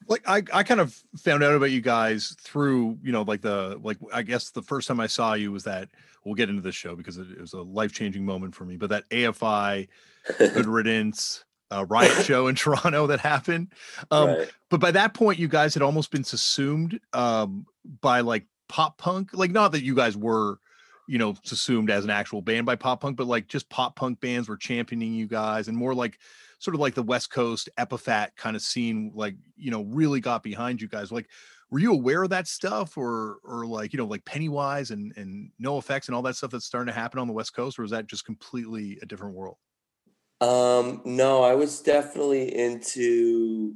Like 0.08 0.28
I, 0.28 0.44
I 0.54 0.64
kind 0.64 0.80
of 0.80 0.94
found 1.18 1.44
out 1.44 1.54
about 1.54 1.72
you 1.72 1.82
guys 1.82 2.36
through 2.42 2.98
you 3.02 3.12
know 3.12 3.24
like 3.24 3.42
the 3.42 3.80
like 3.82 3.98
i 4.14 4.22
guess 4.22 4.52
the 4.52 4.62
first 4.62 4.88
time 4.88 5.00
i 5.00 5.08
saw 5.08 5.34
you 5.34 5.52
was 5.52 5.64
that 5.64 5.90
we'll 6.24 6.36
get 6.36 6.50
into 6.50 6.62
this 6.62 6.76
show 6.76 6.96
because 6.96 7.18
it, 7.18 7.28
it 7.32 7.42
was 7.42 7.54
a 7.54 7.62
life-changing 7.62 8.26
moment 8.26 8.56
for 8.56 8.66
me 8.66 8.78
but 8.78 8.90
that 8.90 9.08
afi 9.10 9.88
good 10.38 10.66
riddance 10.66 11.44
uh, 11.72 11.86
riot 11.90 12.12
show 12.26 12.48
in 12.48 12.56
toronto 12.56 13.08
that 13.08 13.20
happened 13.20 13.72
um 14.12 14.30
right. 14.30 14.52
but 14.70 14.80
by 14.80 14.92
that 14.92 15.14
point 15.14 15.40
you 15.40 15.48
guys 15.48 15.74
had 15.74 15.84
almost 15.84 16.12
been 16.12 16.24
subsumed 16.24 17.00
um 17.14 17.66
by 18.02 18.22
like 18.22 18.46
pop 18.70 18.98
punk 18.98 19.32
like 19.34 19.52
not 19.52 19.72
that 19.72 19.84
you 19.84 19.96
guys 19.96 20.16
were 20.16 20.60
you 21.08 21.18
know 21.18 21.36
subsumed 21.44 21.90
as 21.90 22.04
an 22.04 22.10
actual 22.10 22.42
band 22.42 22.66
by 22.66 22.76
pop 22.76 23.02
punk 23.02 23.18
but 23.18 23.28
like 23.28 23.48
just 23.48 23.70
pop 23.70 23.96
punk 23.96 24.20
bands 24.20 24.48
were 24.50 24.58
championing 24.58 25.14
you 25.14 25.28
guys 25.28 25.68
and 25.68 25.78
more 25.78 25.94
like 25.94 26.20
sort 26.60 26.76
of 26.76 26.82
like 26.82 26.96
the 26.96 27.04
west 27.04 27.30
coast 27.30 27.70
Epitaph 27.78 28.36
kind 28.36 28.56
of 28.56 28.62
scene 28.62 29.12
like 29.16 29.36
you 29.56 29.72
know 29.72 29.84
really 29.84 30.20
got 30.20 30.44
behind 30.44 30.82
you 30.82 30.88
guys 30.88 31.12
like 31.12 31.30
were 31.72 31.80
you 31.80 31.94
aware 31.94 32.24
of 32.24 32.30
that 32.30 32.48
stuff 32.48 32.98
or 32.98 33.38
or 33.44 33.66
like 33.66 33.94
you 33.94 33.98
know 33.98 34.06
like 34.06 34.24
pennywise 34.26 34.92
and 34.92 35.14
and 35.18 35.52
NOFX 35.62 36.08
and 36.08 36.16
all 36.16 36.22
that 36.24 36.36
stuff 36.36 36.52
that's 36.52 36.66
starting 36.66 36.94
to 36.94 37.00
happen 37.00 37.20
on 37.20 37.28
the 37.28 37.34
west 37.34 37.56
coast 37.56 37.80
or 37.80 37.84
is 37.84 37.92
that 37.92 38.08
just 38.08 38.26
completely 38.26 39.00
a 39.02 39.06
different 39.06 39.36
world 39.36 39.58
Um, 40.42 41.02
no, 41.06 41.44
I 41.44 41.56
was 41.56 41.82
definitely 41.82 42.56
into 42.56 43.76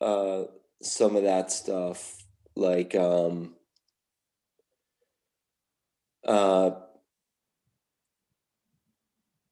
uh 0.00 0.44
some 0.82 1.16
of 1.16 1.24
that 1.24 1.50
stuff. 1.50 2.24
Like 2.56 2.94
um 2.94 3.54
uh 6.26 6.70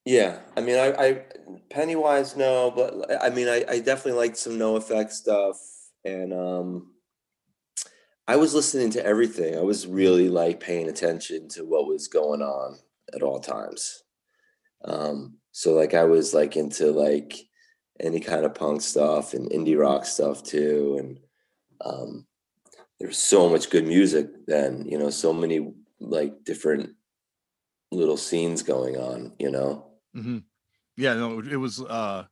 yeah, 0.07 0.39
I 0.57 0.61
mean 0.63 0.77
I, 0.79 0.93
I 0.93 1.25
Pennywise 1.69 2.37
no, 2.37 2.71
but 2.71 3.23
I 3.23 3.29
mean 3.29 3.49
I, 3.49 3.65
I 3.69 3.81
definitely 3.81 4.13
liked 4.13 4.39
some 4.39 4.55
NOFX 4.55 5.11
stuff 5.11 5.59
and 6.05 6.33
um 6.33 6.93
I 8.29 8.37
was 8.37 8.55
listening 8.55 8.91
to 8.93 9.05
everything. 9.05 9.57
I 9.57 9.61
was 9.61 9.87
really 9.87 10.29
like 10.29 10.59
paying 10.59 10.89
attention 10.89 11.49
to 11.51 11.65
what 11.65 11.87
was 11.87 12.09
going 12.09 12.43
on 12.43 12.79
at 13.15 13.23
all 13.23 13.39
times. 13.39 14.03
Um, 14.85 15.39
so 15.53 15.75
like 15.75 15.95
I 15.95 16.05
was 16.05 16.35
like 16.35 16.57
into 16.57 16.91
like 16.91 17.35
any 18.01 18.21
kind 18.21 18.45
of 18.45 18.55
punk 18.55 18.83
stuff 18.83 19.33
and 19.33 19.51
indie 19.51 19.79
rock 19.79 20.05
stuff 20.05 20.43
too. 20.43 20.97
And 20.99 21.21
um, 21.85 22.27
there's 22.99 23.19
so 23.19 23.49
much 23.49 23.71
good 23.71 23.87
music 23.87 24.29
then, 24.47 24.87
you 24.87 24.99
know, 24.99 25.11
so 25.11 25.33
many 25.33 25.73
like 26.01 26.45
different 26.45 26.91
little 27.93 28.17
scenes 28.17 28.63
going 28.63 28.97
on, 28.97 29.33
you 29.39 29.51
know. 29.51 29.86
Hmm 30.17 30.39
yeah 30.97 31.15
no 31.15 31.41
it 31.41 31.57
was 31.57 31.83
uh 31.83 32.27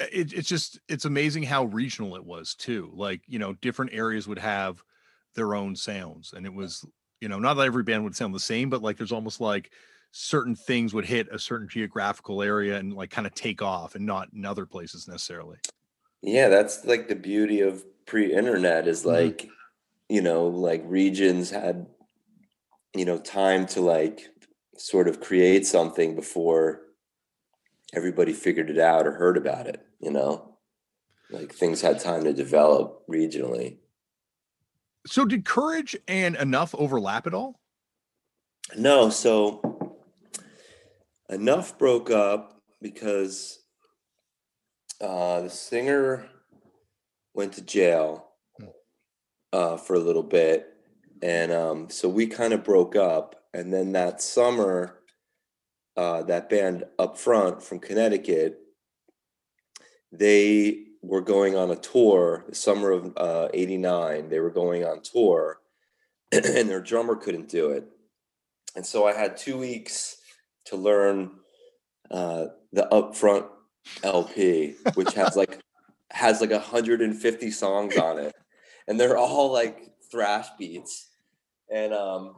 it, 0.00 0.32
it's 0.32 0.48
just 0.48 0.80
it's 0.88 1.04
amazing 1.04 1.42
how 1.42 1.64
regional 1.66 2.16
it 2.16 2.24
was 2.24 2.54
too 2.54 2.90
like 2.94 3.22
you 3.26 3.38
know 3.38 3.54
different 3.54 3.92
areas 3.94 4.28
would 4.28 4.38
have 4.38 4.84
their 5.34 5.54
own 5.54 5.76
sounds 5.76 6.32
and 6.32 6.46
it 6.46 6.54
was 6.54 6.84
you 7.20 7.28
know 7.28 7.38
not 7.38 7.54
that 7.54 7.66
every 7.66 7.82
band 7.84 8.04
would 8.04 8.16
sound 8.16 8.34
the 8.34 8.40
same 8.40 8.70
but 8.70 8.82
like 8.82 8.96
there's 8.96 9.12
almost 9.12 9.40
like 9.40 9.72
certain 10.12 10.56
things 10.56 10.94
would 10.94 11.06
hit 11.06 11.28
a 11.32 11.38
certain 11.38 11.68
geographical 11.68 12.42
area 12.42 12.78
and 12.78 12.94
like 12.94 13.10
kind 13.10 13.26
of 13.26 13.34
take 13.34 13.62
off 13.62 13.94
and 13.94 14.06
not 14.06 14.32
in 14.32 14.44
other 14.44 14.66
places 14.66 15.08
necessarily. 15.08 15.58
Yeah, 16.22 16.48
that's 16.48 16.84
like 16.84 17.08
the 17.08 17.14
beauty 17.16 17.60
of 17.60 17.84
pre-internet 18.06 18.88
is 18.88 19.04
Mhm. 19.04 19.32
like, 19.32 19.48
you 20.08 20.22
know, 20.22 20.46
like 20.48 20.82
regions 20.86 21.50
had, 21.50 21.88
you 22.94 23.04
know, 23.04 23.18
time 23.18 23.66
to 23.66 23.80
like 23.80 24.28
sort 24.76 25.08
of 25.08 25.20
create 25.20 25.66
something 25.66 26.14
before 26.14 26.82
everybody 27.94 28.32
figured 28.32 28.70
it 28.70 28.78
out 28.78 29.06
or 29.06 29.12
heard 29.12 29.36
about 29.36 29.66
it, 29.66 29.84
you 30.00 30.10
know? 30.10 30.56
Like 31.30 31.52
things 31.52 31.80
had 31.80 32.00
time 32.00 32.24
to 32.24 32.32
develop 32.32 33.06
regionally. 33.08 33.76
so 35.06 35.24
did 35.24 35.44
courage 35.44 35.96
and 36.06 36.36
Enuf 36.36 36.74
overlap 36.78 37.26
at 37.26 37.34
all 37.34 37.60
No, 38.76 39.10
so 39.10 39.96
Enuf 41.30 41.76
broke 41.78 42.10
up 42.10 42.60
because 42.80 43.60
uh, 45.00 45.42
the 45.42 45.50
singer 45.50 46.26
went 47.34 47.52
to 47.54 47.62
jail 47.62 48.24
Hmm. 48.58 48.66
uh, 49.52 49.76
for 49.76 49.94
a 49.94 50.00
little 50.00 50.22
bit, 50.22 50.74
and 51.22 51.52
um, 51.52 51.90
so 51.90 52.08
we 52.08 52.26
kind 52.26 52.52
of 52.52 52.64
broke 52.64 52.96
up. 52.96 53.34
And 53.54 53.72
then 53.72 53.92
that 53.92 54.20
summer, 54.20 54.97
uh, 55.98 56.22
that 56.22 56.48
band 56.48 56.84
up 57.00 57.18
front 57.18 57.60
from 57.60 57.80
Connecticut, 57.80 58.60
they 60.12 60.84
were 61.02 61.20
going 61.20 61.56
on 61.56 61.72
a 61.72 61.76
tour 61.76 62.44
the 62.48 62.54
summer 62.54 62.92
of 62.92 63.12
uh, 63.16 63.48
89 63.52 64.28
they 64.28 64.40
were 64.40 64.50
going 64.50 64.84
on 64.84 65.00
tour 65.00 65.60
and 66.32 66.44
their 66.44 66.80
drummer 66.80 67.16
couldn't 67.16 67.48
do 67.48 67.70
it. 67.70 67.84
And 68.76 68.86
so 68.86 69.06
i 69.06 69.12
had 69.12 69.36
two 69.36 69.58
weeks 69.58 70.18
to 70.66 70.76
learn 70.76 71.32
uh, 72.12 72.46
the 72.72 72.88
upfront 72.92 73.46
lp 74.02 74.76
which 74.94 75.14
has 75.14 75.36
like 75.36 75.58
has 76.10 76.40
like 76.40 76.50
150 76.50 77.50
songs 77.50 77.96
on 77.96 78.18
it. 78.18 78.34
And 78.86 78.98
they're 79.00 79.18
all 79.18 79.52
like 79.52 79.90
thrash 80.10 80.46
beats. 80.58 81.08
And 81.72 81.92
um 81.92 82.36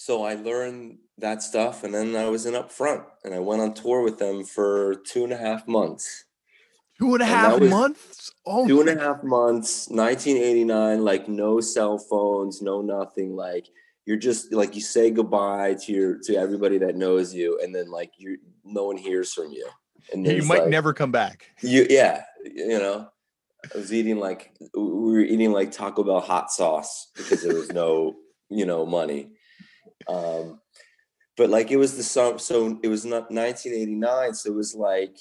so 0.00 0.22
i 0.24 0.34
learned 0.34 0.96
that 1.18 1.42
stuff 1.42 1.82
and 1.82 1.92
then 1.92 2.14
i 2.14 2.28
was 2.28 2.46
in 2.46 2.54
up 2.54 2.70
front 2.70 3.02
and 3.24 3.34
i 3.34 3.38
went 3.40 3.60
on 3.60 3.74
tour 3.74 4.02
with 4.02 4.16
them 4.18 4.44
for 4.44 4.94
two 5.04 5.24
and 5.24 5.32
a 5.32 5.36
half 5.36 5.66
months 5.66 6.24
Two 7.00 7.14
and 7.14 7.22
a 7.22 7.26
And 7.26 7.34
half 7.34 7.60
was 7.60 7.70
months. 7.70 8.32
Oh, 8.46 8.66
two 8.66 8.80
and 8.80 8.88
a 8.90 8.98
half 8.98 9.22
months 9.22 9.88
1989 9.88 11.04
like 11.04 11.28
no 11.28 11.60
cell 11.60 11.98
phones 11.98 12.62
no 12.62 12.80
nothing 12.80 13.34
like 13.36 13.66
you're 14.06 14.16
just 14.16 14.52
like 14.52 14.74
you 14.74 14.80
say 14.80 15.10
goodbye 15.10 15.74
to 15.82 15.92
your 15.92 16.18
to 16.24 16.34
everybody 16.36 16.78
that 16.78 16.94
knows 16.96 17.34
you 17.34 17.58
and 17.62 17.74
then 17.74 17.90
like 17.90 18.12
you 18.18 18.38
no 18.64 18.84
one 18.86 18.96
hears 18.96 19.32
from 19.32 19.50
you 19.52 19.66
and 20.12 20.24
You 20.26 20.42
might 20.44 20.62
like, 20.62 20.68
never 20.70 20.92
come 20.92 21.12
back. 21.12 21.50
you 21.62 21.86
yeah 21.90 22.22
you 22.44 22.78
know 22.78 23.08
i 23.74 23.78
was 23.78 23.92
eating 23.92 24.18
like 24.18 24.52
we 24.74 25.12
were 25.12 25.20
eating 25.20 25.52
like 25.52 25.70
taco 25.72 26.02
bell 26.04 26.20
hot 26.20 26.50
sauce 26.52 27.10
because 27.16 27.42
there 27.42 27.54
was 27.54 27.70
no 27.72 28.14
you 28.48 28.64
know 28.66 28.86
money 28.86 29.30
um 30.06 30.60
but 31.36 31.50
like 31.50 31.70
it 31.70 31.76
was 31.76 31.96
the 31.96 32.02
summer 32.02 32.38
so 32.38 32.78
it 32.82 32.88
was 32.88 33.04
not 33.04 33.30
1989 33.30 34.34
so 34.34 34.50
it 34.50 34.56
was 34.56 34.74
like 34.74 35.16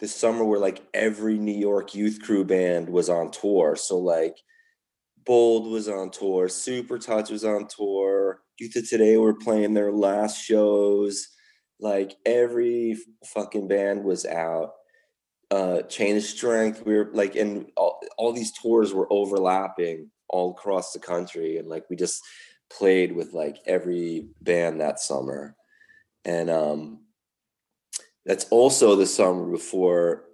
the 0.00 0.08
summer 0.08 0.44
where 0.44 0.58
like 0.60 0.82
every 0.94 1.38
new 1.38 1.56
york 1.56 1.94
youth 1.94 2.20
crew 2.22 2.44
band 2.44 2.88
was 2.88 3.08
on 3.08 3.30
tour. 3.30 3.76
So 3.76 3.98
like 3.98 4.36
bold 5.26 5.70
was 5.70 5.88
on 5.88 6.10
tour 6.10 6.48
Supertouch 6.48 7.30
was 7.30 7.44
on 7.44 7.66
tour 7.68 8.40
youth 8.58 8.76
of 8.76 8.88
today 8.88 9.16
were 9.16 9.34
playing 9.34 9.74
their 9.74 9.92
last 9.92 10.42
shows. 10.42 11.28
Like 11.78 12.16
every 12.26 12.96
fucking 13.26 13.68
band 13.68 14.04
was 14.04 14.26
out. 14.26 14.72
Uh 15.50 15.82
chain 15.82 16.16
of 16.16 16.22
strength 16.22 16.84
we 16.86 16.94
were 16.96 17.10
like 17.12 17.36
and 17.36 17.70
all, 17.76 18.00
all 18.16 18.32
these 18.32 18.52
tours 18.52 18.94
were 18.94 19.12
overlapping 19.12 20.10
all 20.28 20.52
across 20.52 20.92
the 20.92 21.00
country 21.00 21.56
and 21.58 21.68
like 21.68 21.84
we 21.90 21.96
just 21.96 22.22
played 22.70 23.12
with 23.12 23.32
like 23.32 23.58
every 23.66 24.28
band 24.40 24.80
that 24.80 25.00
summer 25.00 25.56
and 26.24 26.48
um 26.48 27.00
that's 28.24 28.44
also 28.50 28.94
the 28.96 29.06
summer 29.06 29.50
before 29.50 30.24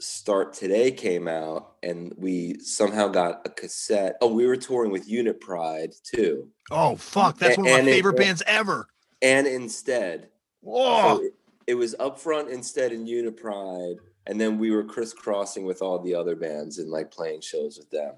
start 0.00 0.52
today 0.52 0.90
came 0.90 1.26
out 1.26 1.72
and 1.82 2.12
we 2.16 2.58
somehow 2.60 3.08
got 3.08 3.40
a 3.46 3.48
cassette 3.50 4.16
oh 4.20 4.32
we 4.32 4.46
were 4.46 4.56
touring 4.56 4.92
with 4.92 5.08
unit 5.08 5.40
pride 5.40 5.92
too 6.04 6.48
Oh 6.70 6.96
fuck, 6.96 7.38
that's 7.38 7.56
A- 7.56 7.60
one 7.60 7.66
of 7.68 7.72
my 7.72 7.78
and 7.80 7.88
it- 7.88 7.92
favorite 7.92 8.16
bands 8.18 8.42
ever. 8.46 8.86
and 9.22 9.46
Insted 9.46 10.28
Whoa. 10.60 11.16
so 11.16 11.24
it, 11.24 11.34
it 11.68 11.74
was 11.74 11.94
upfront 11.98 12.50
Insted 12.50 12.92
in 12.92 13.06
Unit 13.06 13.36
Pride, 13.36 13.96
and 14.26 14.38
then 14.40 14.58
we 14.58 14.70
were 14.70 14.84
crisscrossing 14.84 15.64
with 15.64 15.80
all 15.82 15.98
the 15.98 16.14
other 16.14 16.34
bands 16.36 16.78
and 16.78 16.90
like 16.90 17.10
playing 17.10 17.40
shows 17.40 17.78
with 17.78 17.90
them. 17.90 18.14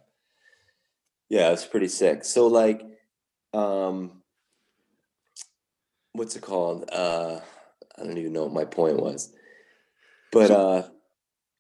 Yeah, 1.29 1.51
it's 1.51 1.65
pretty 1.67 1.89
sick. 1.89 2.25
So 2.25 2.47
like, 2.49 2.83
um, 3.53 4.23
what's 6.13 6.37
it 6.37 6.43
called? 6.43 6.89
Uh, 6.93 7.41
I 7.99 8.05
don't 8.05 8.19
even 8.19 8.33
know 8.33 8.45
what 8.45 8.53
my 8.53 8.65
point 8.65 9.01
was, 9.01 9.33
but 10.33 10.49
So- 10.49 10.69
uh, 10.71 10.89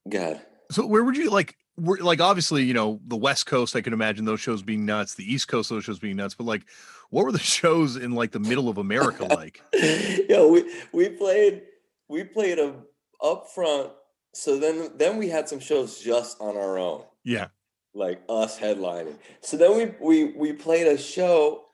God, 0.08 0.40
So 0.70 0.86
where 0.86 1.04
would 1.04 1.16
you 1.16 1.30
like? 1.30 1.56
Were, 1.76 1.98
like 1.98 2.20
obviously, 2.20 2.64
you 2.64 2.74
know, 2.74 3.00
the 3.06 3.16
West 3.16 3.46
Coast. 3.46 3.74
I 3.74 3.80
can 3.80 3.92
imagine 3.92 4.24
those 4.26 4.40
shows 4.40 4.62
being 4.62 4.84
nuts. 4.84 5.14
The 5.14 5.30
East 5.32 5.48
Coast, 5.48 5.70
those 5.70 5.84
shows 5.84 5.98
being 5.98 6.16
nuts. 6.16 6.34
But 6.34 6.44
like, 6.44 6.62
what 7.10 7.24
were 7.24 7.32
the 7.32 7.38
shows 7.58 7.96
in 7.96 8.12
like 8.12 8.32
the 8.32 8.40
middle 8.40 8.68
of 8.68 8.76
America 8.78 9.24
like? 9.24 9.62
yeah, 9.72 10.44
we 10.46 10.70
we 10.92 11.08
played 11.08 11.62
we 12.08 12.24
played 12.24 12.58
a 12.58 12.74
up 13.22 13.48
front. 13.48 13.90
So 14.34 14.58
then 14.58 14.90
then 14.96 15.16
we 15.16 15.28
had 15.28 15.48
some 15.48 15.58
shows 15.60 15.98
just 16.00 16.40
on 16.40 16.56
our 16.56 16.78
own. 16.78 17.02
Yeah. 17.24 17.48
like 17.94 18.20
us 18.28 18.58
headlining. 18.58 19.16
So 19.40 19.56
then 19.56 19.76
we 19.76 19.94
we 20.00 20.32
we 20.36 20.52
played 20.52 20.86
a 20.86 20.98
show 20.98 21.64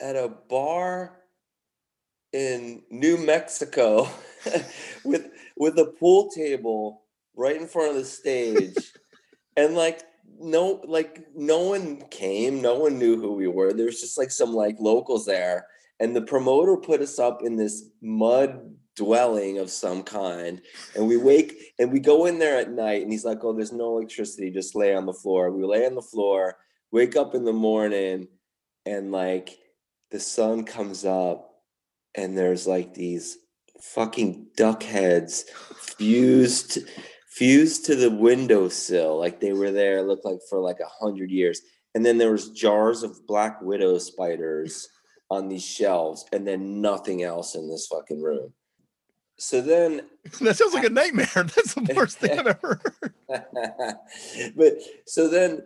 at 0.00 0.16
a 0.16 0.28
bar 0.28 1.16
in 2.32 2.82
New 2.90 3.16
Mexico 3.16 4.08
with 5.04 5.30
with 5.56 5.78
a 5.78 5.86
pool 5.98 6.30
table 6.30 7.02
right 7.36 7.56
in 7.56 7.66
front 7.66 7.90
of 7.90 7.96
the 7.96 8.04
stage. 8.04 8.76
and 9.56 9.74
like 9.74 10.02
no 10.40 10.80
like 10.86 11.26
no 11.34 11.60
one 11.60 12.02
came, 12.10 12.62
no 12.62 12.76
one 12.76 12.98
knew 12.98 13.20
who 13.20 13.32
we 13.32 13.48
were. 13.48 13.72
There's 13.72 14.00
just 14.00 14.18
like 14.18 14.30
some 14.30 14.54
like 14.54 14.76
locals 14.78 15.26
there 15.26 15.66
and 16.00 16.14
the 16.14 16.22
promoter 16.22 16.76
put 16.76 17.00
us 17.00 17.18
up 17.18 17.42
in 17.42 17.56
this 17.56 17.84
mud 18.00 18.74
dwelling 18.96 19.58
of 19.58 19.70
some 19.70 20.02
kind 20.02 20.60
and 20.96 21.06
we 21.06 21.16
wake 21.16 21.72
and 21.78 21.92
we 21.92 22.00
go 22.00 22.26
in 22.26 22.38
there 22.38 22.58
at 22.58 22.72
night 22.72 23.02
and 23.02 23.12
he's 23.12 23.24
like 23.24 23.44
oh 23.44 23.52
there's 23.52 23.72
no 23.72 23.96
electricity 23.96 24.50
just 24.50 24.74
lay 24.74 24.92
on 24.92 25.06
the 25.06 25.12
floor 25.12 25.52
we 25.52 25.64
lay 25.64 25.86
on 25.86 25.94
the 25.94 26.02
floor 26.02 26.56
wake 26.90 27.14
up 27.14 27.36
in 27.36 27.44
the 27.44 27.52
morning 27.52 28.26
and 28.86 29.12
like 29.12 29.56
the 30.10 30.20
sun 30.20 30.64
comes 30.64 31.04
up 31.04 31.50
and 32.14 32.36
there's 32.36 32.66
like 32.66 32.94
these 32.94 33.38
fucking 33.80 34.46
duck 34.56 34.82
heads 34.82 35.44
fused 35.98 36.78
fused 37.30 37.84
to 37.86 37.94
the 37.94 38.10
windowsill 38.10 39.18
like 39.18 39.40
they 39.40 39.52
were 39.52 39.70
there 39.70 40.02
looked 40.02 40.24
like 40.24 40.40
for 40.50 40.58
like 40.58 40.80
a 40.80 41.04
hundred 41.04 41.30
years 41.30 41.60
and 41.94 42.04
then 42.04 42.18
there 42.18 42.32
was 42.32 42.50
jars 42.50 43.02
of 43.02 43.26
black 43.26 43.60
widow 43.62 43.98
spiders 43.98 44.88
on 45.30 45.48
these 45.48 45.64
shelves 45.64 46.24
and 46.32 46.46
then 46.46 46.80
nothing 46.80 47.22
else 47.22 47.54
in 47.54 47.68
this 47.68 47.86
fucking 47.86 48.20
room 48.20 48.52
so 49.38 49.60
then 49.60 50.02
that 50.40 50.56
sounds 50.56 50.74
like 50.74 50.84
a 50.84 50.90
nightmare. 50.90 51.28
That's 51.34 51.74
the 51.74 51.92
worst 51.94 52.18
thing 52.18 52.38
I've 52.38 52.46
ever 52.46 52.80
heard. 53.00 54.54
but 54.56 54.74
so 55.06 55.28
then 55.28 55.62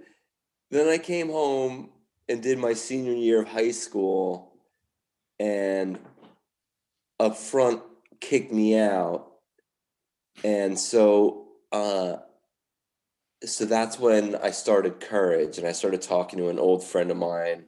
then 0.70 0.88
I 0.88 0.99
came 0.99 1.28
home 1.28 1.90
and 2.28 2.42
did 2.42 2.58
my 2.58 2.72
senior 2.72 3.12
year 3.12 3.42
of 3.42 3.48
high 3.48 3.70
school 3.70 4.54
and 5.38 5.98
up 7.18 7.36
front 7.36 7.82
kicked 8.20 8.52
me 8.52 8.78
out 8.78 9.32
and 10.44 10.78
so 10.78 11.48
uh 11.72 12.16
so 13.44 13.64
that's 13.64 13.98
when 13.98 14.36
I 14.36 14.50
started 14.50 15.00
courage 15.00 15.58
and 15.58 15.66
I 15.66 15.72
started 15.72 16.00
talking 16.00 16.38
to 16.38 16.48
an 16.48 16.60
old 16.60 16.84
friend 16.84 17.10
of 17.10 17.16
mine 17.16 17.64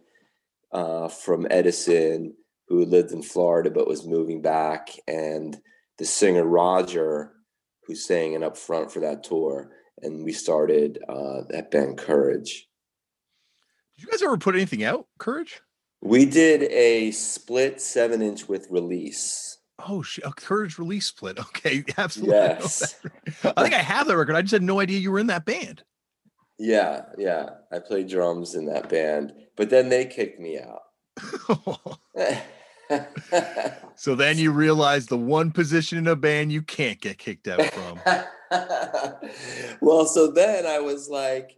uh 0.73 1.09
from 1.09 1.47
Edison 1.51 2.35
who 2.69 2.85
lived 2.85 3.13
in 3.13 3.23
Florida 3.23 3.71
but 3.71 3.89
was 3.89 4.07
moving 4.07 4.41
back 4.41 4.91
and 5.09 5.61
the 5.99 6.05
singer 6.05 6.45
Roger 6.45 7.33
who 7.87 7.95
sang 7.95 8.33
it 8.33 8.43
up 8.43 8.57
front 8.57 8.91
for 8.91 9.01
that 9.01 9.25
tour 9.25 9.71
and 10.03 10.25
we 10.25 10.33
started 10.33 10.99
uh, 11.09 11.43
that 11.51 11.71
band 11.71 11.99
Courage. 11.99 12.69
Did 13.97 14.05
you 14.05 14.11
guys 14.11 14.23
ever 14.23 14.37
put 14.37 14.55
anything 14.55 14.83
out? 14.85 15.07
Courage? 15.19 15.61
We 16.03 16.25
did 16.27 16.65
a 16.65 17.11
split 17.13 17.81
seven 17.81 18.21
inch 18.23 18.49
with 18.49 18.67
release. 18.71 19.59
Oh 19.87 20.03
shit! 20.03 20.25
A 20.25 20.33
Courage 20.33 20.79
release 20.79 21.07
split. 21.07 21.39
Okay, 21.49 21.85
absolutely. 21.97 22.37
I 22.37 22.41
Yes. 22.41 22.97
that. 23.43 23.55
I 23.57 23.63
think 23.63 23.75
I 23.75 23.79
have 23.79 24.07
that 24.07 24.17
record. 24.17 24.35
I 24.37 24.43
just 24.43 24.53
had 24.53 24.63
no 24.63 24.81
idea 24.81 24.99
you 24.99 25.11
were 25.11 25.19
in 25.19 25.29
that 25.29 25.45
band. 25.45 25.83
Yeah, 26.59 27.03
yeah. 27.19 27.51
I 27.73 27.79
played 27.81 28.09
drums 28.09 28.55
in 28.55 28.67
that 28.67 28.89
band, 28.89 29.33
but 29.57 29.71
then 29.71 29.89
they 29.89 30.05
kicked 30.07 30.39
me 30.39 30.61
out. 30.61 30.83
so 33.97 34.15
then 34.15 34.39
you 34.39 34.53
realize 34.53 35.07
the 35.07 35.19
one 35.19 35.51
position 35.51 35.99
in 35.99 36.07
a 36.07 36.15
band 36.17 36.53
you 36.53 36.63
can't 36.63 37.01
get 37.01 37.19
kicked 37.19 37.49
out 37.49 37.63
from. 37.73 37.99
well, 39.81 40.07
so 40.07 40.31
then 40.31 40.67
I 40.67 40.79
was 40.81 41.09
like, 41.09 41.57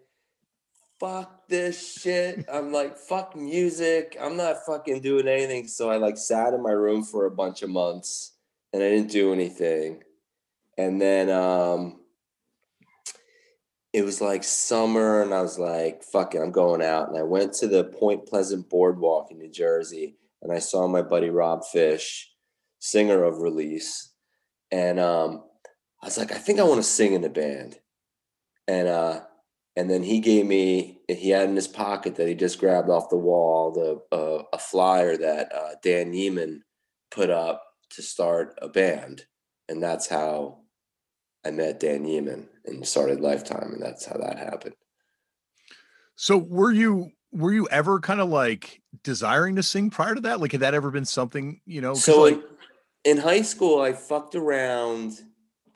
fuck 0.98 1.48
this 1.48 2.00
shit. 2.00 2.44
I'm 2.52 2.72
like, 2.72 2.96
fuck 2.96 3.36
music. 3.36 4.16
I'm 4.20 4.36
not 4.36 4.64
fucking 4.66 5.00
doing 5.00 5.28
anything. 5.28 5.68
So 5.68 5.90
I 5.90 5.96
like 5.96 6.16
sat 6.16 6.54
in 6.54 6.62
my 6.62 6.70
room 6.70 7.02
for 7.04 7.26
a 7.26 7.30
bunch 7.30 7.62
of 7.62 7.70
months 7.70 8.32
and 8.72 8.82
I 8.82 8.88
didn't 8.90 9.10
do 9.10 9.32
anything. 9.32 10.02
And 10.78 11.00
then 11.00 11.30
um 11.30 12.00
it 13.92 14.04
was 14.04 14.20
like 14.20 14.44
summer 14.44 15.22
and 15.22 15.32
I 15.32 15.40
was 15.40 15.58
like, 15.58 16.02
fuck 16.02 16.34
it, 16.34 16.42
I'm 16.42 16.52
going 16.52 16.82
out. 16.82 17.08
And 17.08 17.16
I 17.16 17.22
went 17.22 17.54
to 17.54 17.66
the 17.66 17.84
Point 17.84 18.26
Pleasant 18.26 18.68
Boardwalk 18.68 19.30
in 19.30 19.38
New 19.38 19.50
Jersey 19.50 20.16
and 20.42 20.52
I 20.52 20.58
saw 20.58 20.86
my 20.86 21.02
buddy 21.02 21.30
Rob 21.30 21.64
Fish, 21.64 22.30
singer 22.78 23.24
of 23.24 23.40
Release. 23.40 24.12
And 24.70 24.98
um 25.00 25.44
I 26.02 26.06
was 26.06 26.18
like, 26.18 26.32
I 26.32 26.38
think 26.38 26.60
I 26.60 26.64
want 26.64 26.78
to 26.78 26.82
sing 26.88 27.14
in 27.14 27.24
a 27.24 27.30
band. 27.30 27.78
And 28.68 28.88
uh 28.88 29.20
and 29.76 29.90
then 29.90 30.02
he 30.02 30.20
gave 30.20 30.46
me 30.46 31.00
he 31.08 31.30
had 31.30 31.48
in 31.48 31.56
his 31.56 31.68
pocket 31.68 32.16
that 32.16 32.28
he 32.28 32.34
just 32.34 32.58
grabbed 32.58 32.90
off 32.90 33.10
the 33.10 33.16
wall 33.16 33.72
the 33.72 34.16
uh, 34.16 34.42
a 34.52 34.58
flyer 34.58 35.16
that 35.16 35.52
uh, 35.54 35.74
Dan 35.82 36.12
Yemin 36.12 36.60
put 37.10 37.30
up 37.30 37.62
to 37.90 38.02
start 38.02 38.58
a 38.60 38.68
band, 38.68 39.26
and 39.68 39.82
that's 39.82 40.08
how 40.08 40.58
I 41.44 41.50
met 41.50 41.80
Dan 41.80 42.04
Yemin 42.04 42.46
and 42.64 42.86
started 42.86 43.20
Lifetime, 43.20 43.72
and 43.74 43.82
that's 43.82 44.04
how 44.04 44.16
that 44.18 44.38
happened. 44.38 44.74
So 46.16 46.38
were 46.38 46.72
you 46.72 47.12
were 47.30 47.52
you 47.52 47.68
ever 47.70 48.00
kind 48.00 48.20
of 48.20 48.28
like 48.28 48.82
desiring 49.04 49.56
to 49.56 49.62
sing 49.62 49.90
prior 49.90 50.14
to 50.14 50.20
that? 50.22 50.40
Like 50.40 50.52
had 50.52 50.62
that 50.62 50.74
ever 50.74 50.90
been 50.90 51.04
something, 51.04 51.60
you 51.66 51.80
know? 51.80 51.94
So 51.94 52.22
like, 52.22 52.42
in, 53.04 53.16
in 53.16 53.18
high 53.18 53.42
school, 53.42 53.80
I 53.80 53.92
fucked 53.92 54.34
around. 54.34 55.20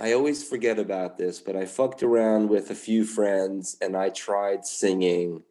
I 0.01 0.13
always 0.13 0.43
forget 0.49 0.79
about 0.79 1.19
this, 1.19 1.41
but 1.41 1.57
I 1.57 1.67
fucked 1.67 2.03
around 2.03 2.49
with 2.49 2.71
a 2.71 2.75
few 2.75 3.05
friends 3.05 3.77
and 3.81 3.97
I 3.97 4.09
tried 4.11 4.65
singing 4.65 5.43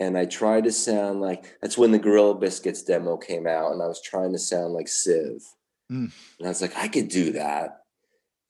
and 0.00 0.18
I 0.18 0.24
tried 0.24 0.64
to 0.64 0.72
sound 0.72 1.20
like 1.20 1.56
that's 1.60 1.78
when 1.78 1.92
the 1.92 1.98
Gorilla 1.98 2.34
Biscuits 2.34 2.82
demo 2.82 3.16
came 3.16 3.46
out 3.46 3.72
and 3.72 3.82
I 3.82 3.86
was 3.86 4.02
trying 4.02 4.32
to 4.32 4.38
sound 4.38 4.72
like 4.72 4.88
Civ. 4.88 5.42
Mm. 5.90 6.10
And 6.38 6.46
I 6.46 6.48
was 6.48 6.60
like, 6.62 6.76
I 6.76 6.88
could 6.88 7.08
do 7.08 7.32
that. 7.32 7.82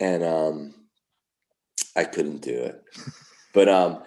And 0.01 0.25
um 0.25 0.75
I 1.95 2.05
couldn't 2.05 2.41
do 2.41 2.55
it. 2.55 2.83
but 3.55 3.69
um 3.69 4.03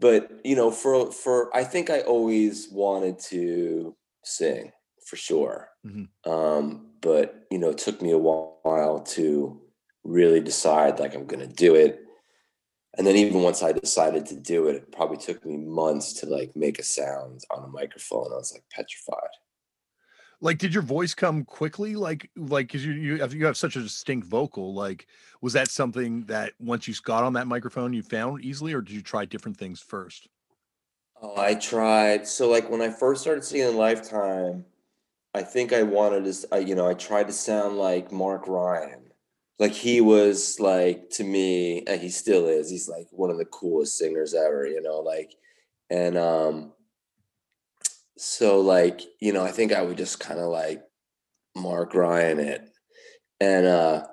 but 0.00 0.30
you 0.44 0.56
know 0.56 0.70
for 0.70 1.12
for 1.12 1.54
i 1.54 1.64
think 1.64 1.90
i 1.90 2.00
always 2.00 2.68
wanted 2.70 3.18
to 3.18 3.94
sing 4.24 4.72
for 5.06 5.16
sure 5.16 5.68
Mhm. 5.84 6.08
um 6.26 6.86
but 7.00 7.46
you 7.50 7.58
know 7.58 7.70
it 7.70 7.78
took 7.78 8.00
me 8.00 8.12
a 8.12 8.18
while 8.18 9.00
to 9.16 9.60
really 10.04 10.40
decide 10.40 10.98
like 10.98 11.14
i'm 11.14 11.26
gonna 11.26 11.46
do 11.46 11.74
it. 11.74 12.00
And 12.98 13.06
then 13.06 13.16
even 13.16 13.42
once 13.42 13.62
i 13.62 13.72
decided 13.72 14.26
to 14.26 14.36
do 14.36 14.68
it 14.68 14.76
it 14.76 14.92
probably 14.92 15.16
took 15.16 15.44
me 15.46 15.56
months 15.56 16.12
to 16.20 16.26
like 16.26 16.54
make 16.54 16.78
a 16.78 16.82
sound 16.82 17.40
on 17.50 17.64
a 17.64 17.68
microphone. 17.68 18.32
I 18.32 18.36
was 18.36 18.52
like 18.52 18.64
petrified. 18.70 19.30
Like 20.40 20.58
did 20.58 20.74
your 20.74 20.82
voice 20.82 21.14
come 21.14 21.44
quickly? 21.44 21.94
Like 21.94 22.28
like 22.36 22.66
because 22.66 22.84
you 22.84 22.92
you 22.92 23.18
have, 23.18 23.32
you 23.32 23.46
have 23.46 23.56
such 23.56 23.76
a 23.76 23.80
distinct 23.80 24.26
vocal. 24.26 24.74
Like 24.74 25.06
was 25.40 25.52
that 25.52 25.68
something 25.70 26.24
that 26.24 26.52
once 26.58 26.88
you 26.88 26.94
got 27.04 27.24
on 27.24 27.32
that 27.34 27.46
microphone 27.46 27.92
you 27.92 28.02
found 28.02 28.44
easily 28.44 28.72
or 28.72 28.80
did 28.80 28.94
you 28.94 29.02
try 29.02 29.24
different 29.24 29.56
things 29.56 29.80
first? 29.80 30.28
Oh, 31.22 31.40
I 31.40 31.54
tried. 31.54 32.26
So 32.26 32.50
like 32.50 32.68
when 32.68 32.82
I 32.82 32.90
first 32.90 33.22
started 33.22 33.44
singing 33.44 33.76
Lifetime, 33.76 34.64
I 35.34 35.42
think 35.42 35.72
I 35.72 35.84
wanted 35.84 36.24
to, 36.24 36.62
you 36.62 36.74
know, 36.74 36.88
I 36.88 36.94
tried 36.94 37.28
to 37.28 37.32
sound 37.32 37.76
like 37.76 38.10
Mark 38.10 38.48
Ryan. 38.48 39.01
Like 39.58 39.72
he 39.72 40.00
was 40.00 40.58
like 40.58 41.10
to 41.10 41.24
me, 41.24 41.84
and 41.86 42.00
he 42.00 42.08
still 42.08 42.46
is. 42.46 42.70
He's 42.70 42.88
like 42.88 43.06
one 43.10 43.30
of 43.30 43.38
the 43.38 43.44
coolest 43.44 43.96
singers 43.98 44.34
ever, 44.34 44.66
you 44.66 44.82
know, 44.82 45.00
like 45.00 45.34
and 45.90 46.16
um 46.16 46.72
so 48.16 48.60
like, 48.60 49.00
you 49.20 49.32
know, 49.32 49.42
I 49.42 49.50
think 49.50 49.72
I 49.72 49.82
would 49.82 49.98
just 49.98 50.20
kind 50.20 50.40
of 50.40 50.48
like 50.48 50.82
Mark 51.56 51.94
Ryan 51.94 52.40
it. 52.40 52.68
And 53.40 53.66
uh 53.66 54.06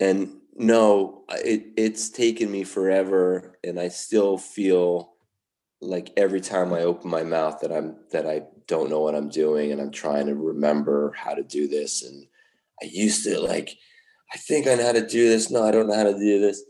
and 0.00 0.36
no, 0.54 1.24
it 1.30 1.66
it's 1.76 2.10
taken 2.10 2.50
me 2.50 2.64
forever 2.64 3.58
and 3.62 3.78
I 3.78 3.88
still 3.88 4.38
feel 4.38 5.14
like 5.80 6.10
every 6.16 6.40
time 6.40 6.72
I 6.72 6.80
open 6.80 7.10
my 7.10 7.22
mouth 7.22 7.60
that 7.60 7.72
I'm 7.72 7.96
that 8.10 8.26
I 8.26 8.42
don't 8.66 8.90
know 8.90 9.00
what 9.00 9.14
I'm 9.14 9.28
doing 9.28 9.70
and 9.70 9.80
I'm 9.80 9.92
trying 9.92 10.26
to 10.26 10.34
remember 10.34 11.12
how 11.16 11.34
to 11.34 11.42
do 11.42 11.68
this 11.68 12.02
and 12.02 12.26
I 12.82 12.86
used 12.86 13.24
to 13.24 13.40
like 13.40 13.70
I 14.32 14.36
think 14.36 14.66
I 14.66 14.74
know 14.74 14.86
how 14.86 14.92
to 14.92 15.06
do 15.06 15.28
this. 15.28 15.50
No 15.50 15.64
I 15.64 15.70
don't 15.70 15.88
know 15.88 15.96
how 15.96 16.04
to 16.04 16.18
do 16.18 16.40
this. 16.40 16.62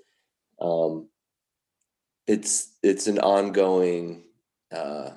Um 0.60 1.08
it's 2.26 2.76
it's 2.82 3.06
an 3.06 3.18
ongoing 3.18 4.24
uh 4.74 5.10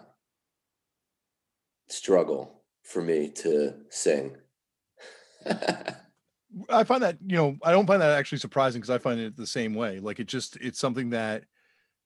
struggle 1.90 2.64
for 2.84 3.02
me 3.02 3.30
to 3.30 3.74
sing. 3.90 4.38
I 6.70 6.84
find 6.84 7.02
that 7.02 7.18
you 7.26 7.38
know 7.38 7.58
i 7.64 7.72
don't 7.72 7.88
find 7.88 8.02
that 8.02 8.12
actually 8.12 8.38
surprising 8.38 8.82
because 8.82 8.94
i 8.94 8.98
find 8.98 9.20
it 9.20 9.38
the 9.38 9.48
same 9.48 9.74
way. 9.74 10.00
Like 10.00 10.20
it 10.20 10.28
just 10.28 10.58
it's 10.58 10.80
something 10.80 11.12
that 11.12 11.44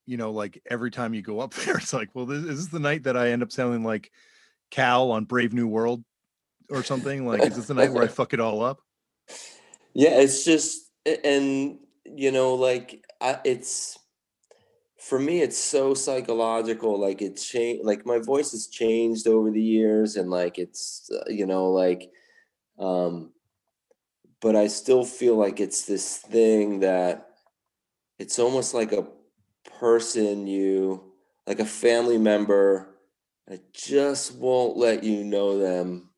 you 0.05 0.17
know 0.17 0.31
like 0.31 0.61
every 0.69 0.91
time 0.91 1.13
you 1.13 1.21
go 1.21 1.39
up 1.39 1.53
there 1.65 1.77
it's 1.77 1.93
like 1.93 2.09
well 2.13 2.25
this 2.25 2.43
is 2.43 2.45
this 2.45 2.67
the 2.67 2.79
night 2.79 3.03
that 3.03 3.17
i 3.17 3.31
end 3.31 3.41
up 3.41 3.51
sounding 3.51 3.83
like 3.83 4.11
cal 4.71 5.11
on 5.11 5.25
Grave 5.25 5.53
New 5.53 5.67
World 5.67 6.03
or 6.69 6.83
something? 6.83 7.25
Like 7.25 7.41
is 7.41 7.55
this 7.55 7.67
the 7.67 7.73
night 7.73 7.91
where 7.91 8.03
i 8.03 8.07
fuck 8.07 8.33
it 8.33 8.39
all 8.39 8.63
up? 8.63 8.79
Yeah, 9.93 10.19
it's 10.19 10.43
just 10.43 10.91
and 11.23 11.79
you 12.05 12.31
know 12.31 12.55
like 12.55 13.05
I 13.21 13.39
it's 13.43 13.97
for 14.97 15.19
me 15.19 15.41
it's 15.41 15.57
so 15.57 15.93
psychological 15.93 16.99
like 16.99 17.21
it's 17.21 17.47
changed 17.47 17.85
like 17.85 18.05
my 18.05 18.19
voice 18.19 18.51
has 18.51 18.67
changed 18.67 19.27
over 19.27 19.51
the 19.51 19.61
years 19.61 20.15
and 20.15 20.31
like 20.31 20.57
it's 20.57 21.09
uh, 21.11 21.29
you 21.29 21.45
know 21.45 21.69
like 21.69 22.09
um 22.79 23.31
but 24.41 24.55
I 24.55 24.67
still 24.67 25.05
feel 25.05 25.35
like 25.35 25.59
it's 25.59 25.85
this 25.85 26.17
thing 26.17 26.79
that 26.79 27.29
it's 28.19 28.39
almost 28.39 28.73
like 28.73 28.91
a 28.91 29.07
person 29.79 30.47
you 30.47 31.13
like 31.45 31.59
a 31.59 31.65
family 31.65 32.17
member 32.17 32.89
I 33.49 33.59
just 33.73 34.35
won't 34.35 34.75
let 34.75 35.03
you 35.03 35.23
know 35.23 35.59
them 35.59 36.09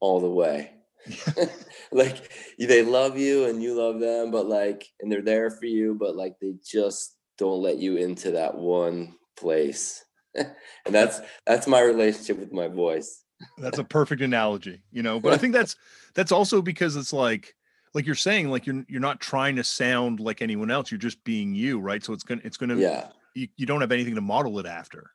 all 0.00 0.20
the 0.20 0.30
way. 0.30 0.72
Like 1.92 2.30
they 2.58 2.82
love 2.82 3.16
you 3.16 3.46
and 3.46 3.62
you 3.62 3.74
love 3.74 4.00
them 4.00 4.30
but 4.32 4.46
like 4.46 4.90
and 5.00 5.10
they're 5.10 5.22
there 5.22 5.50
for 5.50 5.66
you 5.66 5.96
but 5.98 6.16
like 6.16 6.34
they 6.40 6.54
just 6.64 7.16
don't 7.38 7.62
let 7.62 7.78
you 7.78 7.96
into 7.96 8.32
that 8.32 8.56
one 8.56 9.14
place. 9.36 10.04
And 10.84 10.94
that's 10.94 11.20
that's 11.46 11.66
my 11.66 11.80
relationship 11.80 12.38
with 12.38 12.52
my 12.52 12.68
voice. 12.68 13.22
That's 13.58 13.78
a 13.78 13.84
perfect 13.84 14.20
analogy 14.20 14.82
you 14.92 15.02
know 15.02 15.20
but 15.20 15.32
i 15.32 15.36
think 15.36 15.52
that's 15.52 15.76
that's 16.14 16.32
also 16.32 16.62
because 16.62 16.96
it's 16.96 17.12
like 17.12 17.54
like 17.96 18.04
you're 18.04 18.14
saying 18.14 18.50
like 18.50 18.66
you're 18.66 18.84
you're 18.88 19.00
not 19.00 19.20
trying 19.20 19.56
to 19.56 19.64
sound 19.64 20.20
like 20.20 20.42
anyone 20.42 20.70
else 20.70 20.90
you're 20.90 20.98
just 20.98 21.22
being 21.24 21.54
you 21.54 21.80
right? 21.80 22.04
So 22.04 22.12
it's 22.12 22.22
gonna 22.24 22.42
it's 22.44 22.58
gonna 22.58 22.76
yeah. 22.76 23.08
you, 23.34 23.48
you 23.56 23.64
don't 23.64 23.80
have 23.80 23.92
anything 23.92 24.14
to 24.14 24.20
model 24.20 24.58
it 24.58 24.66
after 24.66 25.10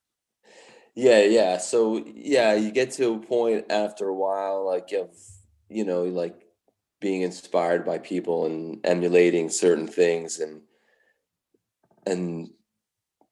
yeah 0.96 1.22
yeah 1.22 1.58
so 1.58 2.04
yeah 2.16 2.54
you 2.54 2.72
get 2.72 2.92
to 2.92 3.14
a 3.14 3.20
point 3.20 3.66
after 3.70 4.08
a 4.08 4.16
while 4.16 4.66
like 4.66 4.92
of 4.92 5.10
you 5.70 5.86
know 5.86 6.04
like 6.04 6.36
being 7.00 7.22
inspired 7.22 7.86
by 7.86 7.98
people 7.98 8.46
and 8.46 8.80
emulating 8.86 9.50
certain 9.50 9.88
things 9.88 10.40
and 10.40 10.62
and 12.06 12.50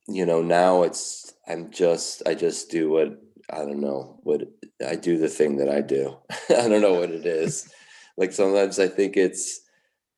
you 0.07 0.25
know 0.25 0.41
now 0.41 0.83
it's 0.83 1.33
i'm 1.47 1.71
just 1.71 2.23
i 2.27 2.33
just 2.33 2.71
do 2.71 2.89
what 2.89 3.21
i 3.51 3.59
don't 3.59 3.81
know 3.81 4.19
what 4.23 4.41
i 4.87 4.95
do 4.95 5.17
the 5.17 5.29
thing 5.29 5.57
that 5.57 5.69
i 5.69 5.81
do. 5.81 6.17
I 6.49 6.67
don't 6.69 6.81
know 6.81 6.95
what 6.99 7.11
it 7.11 7.25
is. 7.25 7.71
Like 8.17 8.33
sometimes 8.33 8.79
i 8.79 8.87
think 8.89 9.17
it's 9.17 9.61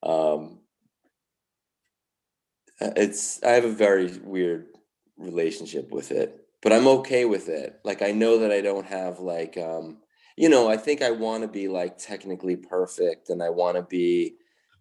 um 0.04 0.60
uh, 2.80 2.92
it's 2.96 3.42
i 3.44 3.52
have 3.52 3.66
a 3.66 3.72
very 3.72 4.08
weird 4.24 4.68
relationship 5.18 5.92
with 5.92 6.12
it 6.12 6.41
but 6.62 6.74
i'm 6.74 6.88
okay 6.88 7.26
with 7.26 7.50
it. 7.50 7.80
Like 7.84 8.02
i 8.02 8.12
know 8.12 8.40
that 8.40 8.52
i 8.52 8.62
don't 8.62 8.86
have 8.88 9.20
like 9.20 9.58
um 9.58 9.98
you 10.38 10.50
know 10.50 10.70
i 10.70 10.78
think 10.78 11.02
i 11.02 11.12
want 11.12 11.44
to 11.44 11.48
be 11.48 11.68
like 11.68 11.98
technically 11.98 12.56
perfect 12.56 13.30
and 13.30 13.42
i 13.44 13.50
want 13.50 13.76
to 13.78 13.84
be 13.84 14.36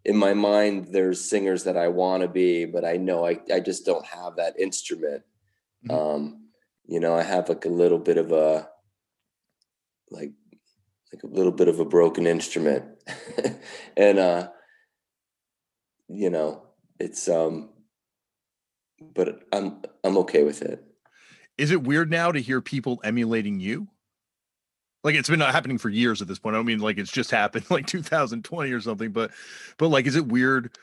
in 0.04 0.16
my 0.16 0.32
mind 0.34 0.88
there's 0.92 1.28
singers 1.28 1.64
that 1.64 1.76
i 1.76 1.88
want 1.88 2.22
to 2.22 2.28
be 2.28 2.64
but 2.64 2.84
i 2.84 2.96
know 2.96 3.26
I, 3.26 3.38
I 3.52 3.60
just 3.60 3.84
don't 3.84 4.06
have 4.06 4.36
that 4.36 4.58
instrument. 4.58 5.22
Mhm. 5.86 5.94
um 5.94 6.48
you 6.86 7.00
know 7.00 7.14
i 7.14 7.22
have 7.22 7.48
like 7.48 7.64
a 7.64 7.68
little 7.82 7.98
bit 7.98 8.16
of 8.18 8.32
a 8.32 8.68
like 10.10 10.32
like 11.12 11.22
a 11.24 11.26
little 11.26 11.52
bit 11.52 11.68
of 11.68 11.80
a 11.80 11.84
broken 11.84 12.26
instrument. 12.26 12.84
And 13.96 14.18
uh 14.18 14.48
you 16.08 16.30
know 16.30 16.62
it's 16.98 17.28
um 17.28 17.70
but 19.00 19.40
i'm 19.52 19.82
i'm 20.04 20.18
okay 20.18 20.42
with 20.44 20.62
it 20.62 20.84
is 21.60 21.70
it 21.70 21.82
weird 21.82 22.10
now 22.10 22.32
to 22.32 22.40
hear 22.40 22.62
people 22.62 23.00
emulating 23.04 23.60
you? 23.60 23.86
Like 25.04 25.14
it's 25.14 25.28
been 25.28 25.40
happening 25.40 25.76
for 25.76 25.90
years 25.90 26.22
at 26.22 26.28
this 26.28 26.38
point. 26.38 26.56
I 26.56 26.58
don't 26.58 26.66
mean 26.66 26.78
like 26.78 26.96
it's 26.96 27.12
just 27.12 27.30
happened 27.30 27.66
like 27.70 27.86
2020 27.86 28.72
or 28.72 28.80
something 28.80 29.12
but 29.12 29.30
but 29.76 29.88
like 29.88 30.06
is 30.06 30.16
it 30.16 30.26
weird 30.26 30.76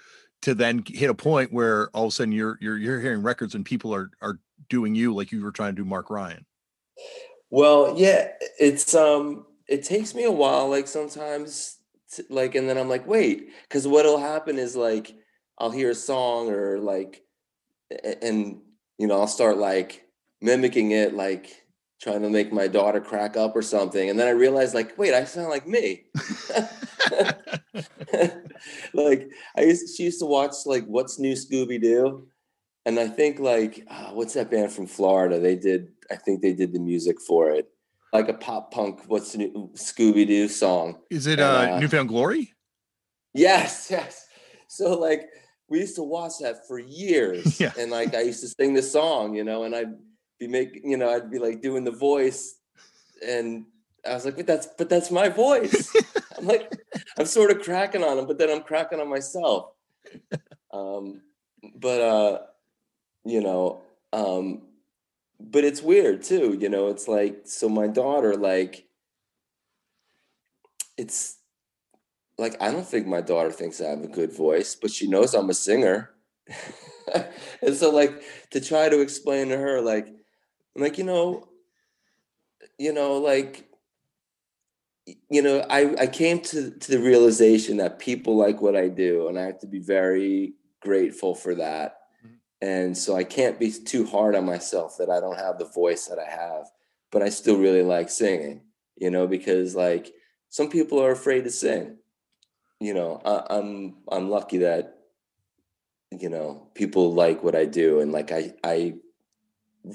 to 0.43 0.53
then 0.53 0.83
hit 0.87 1.09
a 1.09 1.15
point 1.15 1.51
where 1.51 1.89
all 1.89 2.05
of 2.05 2.09
a 2.09 2.11
sudden 2.11 2.31
you're 2.31 2.57
you're 2.61 2.77
you're 2.77 3.01
hearing 3.01 3.23
records 3.23 3.55
and 3.55 3.65
people 3.65 3.93
are 3.93 4.11
are 4.21 4.39
doing 4.69 4.93
you 4.93 5.13
like 5.13 5.31
you 5.31 5.43
were 5.43 5.51
trying 5.51 5.75
to 5.75 5.81
do 5.81 5.87
mark 5.87 6.09
ryan? 6.09 6.45
Well, 7.49 7.95
yeah, 7.97 8.29
it's 8.59 8.93
um 8.93 9.45
it 9.67 9.83
takes 9.83 10.13
me 10.13 10.25
a 10.25 10.31
while 10.31 10.69
like 10.69 10.87
sometimes 10.87 11.77
to, 12.13 12.23
like 12.29 12.53
and 12.53 12.69
then 12.69 12.77
I'm 12.77 12.89
like, 12.89 13.07
wait, 13.07 13.49
cuz 13.69 13.87
what'll 13.87 14.19
happen 14.19 14.59
is 14.59 14.75
like 14.75 15.15
I'll 15.57 15.71
hear 15.71 15.89
a 15.89 15.95
song 15.95 16.49
or 16.49 16.79
like 16.79 17.23
and 18.21 18.61
you 18.99 19.07
know, 19.07 19.19
I'll 19.19 19.27
start 19.27 19.57
like 19.57 20.06
mimicking 20.41 20.91
it 20.91 21.13
like 21.13 21.63
trying 22.01 22.21
to 22.21 22.29
make 22.29 22.53
my 22.53 22.67
daughter 22.67 23.01
crack 23.01 23.35
up 23.35 23.55
or 23.55 23.61
something 23.61 24.09
and 24.09 24.19
then 24.19 24.27
I 24.27 24.31
realized, 24.31 24.75
like, 24.75 24.97
wait, 24.97 25.13
I 25.13 25.23
sound 25.23 25.49
like 25.49 25.67
me. 25.67 26.05
like 28.93 29.29
I 29.55 29.61
used 29.61 29.95
she 29.95 30.03
used 30.03 30.19
to 30.19 30.25
watch 30.25 30.53
like 30.65 30.85
What's 30.85 31.19
New 31.19 31.33
Scooby 31.33 31.81
Doo, 31.81 32.27
and 32.85 32.99
I 32.99 33.07
think 33.07 33.39
like 33.39 33.85
ah, 33.89 34.11
what's 34.13 34.33
that 34.33 34.51
band 34.51 34.71
from 34.71 34.87
Florida? 34.87 35.39
They 35.39 35.55
did 35.55 35.89
I 36.11 36.15
think 36.15 36.41
they 36.41 36.53
did 36.53 36.73
the 36.73 36.79
music 36.79 37.19
for 37.21 37.51
it, 37.51 37.69
like 38.13 38.29
a 38.29 38.33
pop 38.33 38.71
punk 38.71 39.01
What's 39.07 39.35
New 39.35 39.69
Scooby 39.75 40.25
Doo 40.27 40.47
song. 40.47 40.99
is 41.09 41.27
it 41.27 41.39
uh 41.39 41.69
uh, 41.73 41.79
newfound 41.79 42.09
glory 42.09 42.53
Yes, 43.33 43.87
yes. 43.91 44.25
So 44.67 44.97
like 44.97 45.29
we 45.69 45.79
used 45.79 45.95
to 45.95 46.03
watch 46.03 46.33
that 46.41 46.67
for 46.67 46.79
years. 46.79 47.59
Yeah. 47.59 47.71
And 47.77 47.91
like 47.91 48.15
I 48.15 48.21
used 48.21 48.41
to 48.41 48.47
sing 48.47 48.73
the 48.73 48.81
song, 48.81 49.35
you 49.35 49.43
know, 49.43 49.63
and 49.63 49.75
I'd 49.75 49.93
be 50.39 50.47
making, 50.47 50.89
you 50.89 50.97
know, 50.97 51.09
I'd 51.09 51.31
be 51.31 51.39
like 51.39 51.61
doing 51.61 51.83
the 51.83 51.91
voice 51.91 52.59
and 53.25 53.65
I 54.05 54.13
was 54.13 54.25
like, 54.25 54.37
but 54.37 54.47
that's 54.47 54.67
but 54.77 54.89
that's 54.89 55.11
my 55.11 55.29
voice. 55.29 55.93
I'm 56.37 56.45
like, 56.45 56.71
I'm 57.17 57.25
sort 57.25 57.51
of 57.51 57.61
cracking 57.61 58.03
on 58.03 58.17
him, 58.17 58.27
but 58.27 58.37
then 58.37 58.49
I'm 58.49 58.63
cracking 58.63 58.99
on 58.99 59.09
myself. 59.09 59.71
Um, 60.71 61.21
but 61.75 62.01
uh, 62.01 62.39
you 63.25 63.41
know, 63.41 63.81
um, 64.13 64.63
but 65.39 65.63
it's 65.63 65.81
weird 65.81 66.23
too, 66.23 66.57
you 66.59 66.69
know, 66.69 66.87
it's 66.87 67.07
like 67.07 67.41
so 67.45 67.69
my 67.69 67.87
daughter, 67.87 68.35
like 68.35 68.87
it's 70.97 71.37
like 72.37 72.55
I 72.61 72.71
don't 72.71 72.87
think 72.87 73.07
my 73.07 73.21
daughter 73.21 73.51
thinks 73.51 73.81
I 73.81 73.89
have 73.89 74.03
a 74.03 74.07
good 74.07 74.33
voice, 74.33 74.75
but 74.75 74.91
she 74.91 75.07
knows 75.07 75.33
I'm 75.33 75.49
a 75.49 75.53
singer. 75.53 76.11
and 77.61 77.75
so 77.75 77.89
like 77.89 78.21
to 78.51 78.61
try 78.61 78.89
to 78.89 79.01
explain 79.01 79.49
to 79.49 79.57
her, 79.57 79.81
like, 79.81 80.07
I'm 80.77 80.83
like, 80.83 80.99
you 80.99 81.03
know, 81.03 81.47
you 82.77 82.93
know, 82.93 83.17
like 83.17 83.67
you 85.29 85.41
know, 85.41 85.65
I, 85.69 85.95
I 86.01 86.07
came 86.07 86.39
to, 86.41 86.69
to 86.69 86.91
the 86.91 86.99
realization 86.99 87.77
that 87.77 87.97
people 87.97 88.35
like 88.35 88.61
what 88.61 88.75
I 88.75 88.87
do, 88.87 89.27
and 89.27 89.39
I 89.39 89.43
have 89.43 89.59
to 89.59 89.67
be 89.67 89.79
very 89.79 90.53
grateful 90.81 91.33
for 91.33 91.55
that. 91.55 91.97
Mm-hmm. 92.23 92.35
And 92.61 92.97
so 92.97 93.15
I 93.15 93.23
can't 93.23 93.59
be 93.59 93.71
too 93.71 94.05
hard 94.05 94.35
on 94.35 94.45
myself 94.45 94.97
that 94.99 95.09
I 95.09 95.19
don't 95.19 95.39
have 95.39 95.57
the 95.57 95.65
voice 95.65 96.07
that 96.07 96.19
I 96.19 96.29
have, 96.29 96.67
but 97.11 97.23
I 97.23 97.29
still 97.29 97.57
really 97.57 97.83
like 97.83 98.09
singing, 98.09 98.61
you 98.97 99.09
know, 99.09 99.27
because 99.27 99.75
like 99.75 100.13
some 100.49 100.69
people 100.69 101.01
are 101.01 101.11
afraid 101.11 101.45
to 101.45 101.51
sing. 101.51 101.97
You 102.79 102.93
know, 102.93 103.19
I, 103.25 103.57
I'm 103.57 103.95
I'm 104.11 104.29
lucky 104.29 104.59
that 104.59 104.99
you 106.11 106.29
know 106.29 106.67
people 106.75 107.13
like 107.13 107.43
what 107.43 107.55
I 107.55 107.65
do, 107.65 108.01
and 108.01 108.11
like 108.11 108.31
I 108.31 108.53
I 108.63 108.95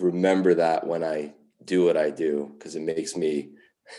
remember 0.01 0.55
that 0.55 0.87
when 0.87 1.05
I 1.05 1.35
do 1.65 1.85
what 1.85 1.97
I 1.97 2.11
do 2.11 2.53
because 2.59 2.77
it 2.77 2.83
makes 2.83 3.17
me 3.17 3.51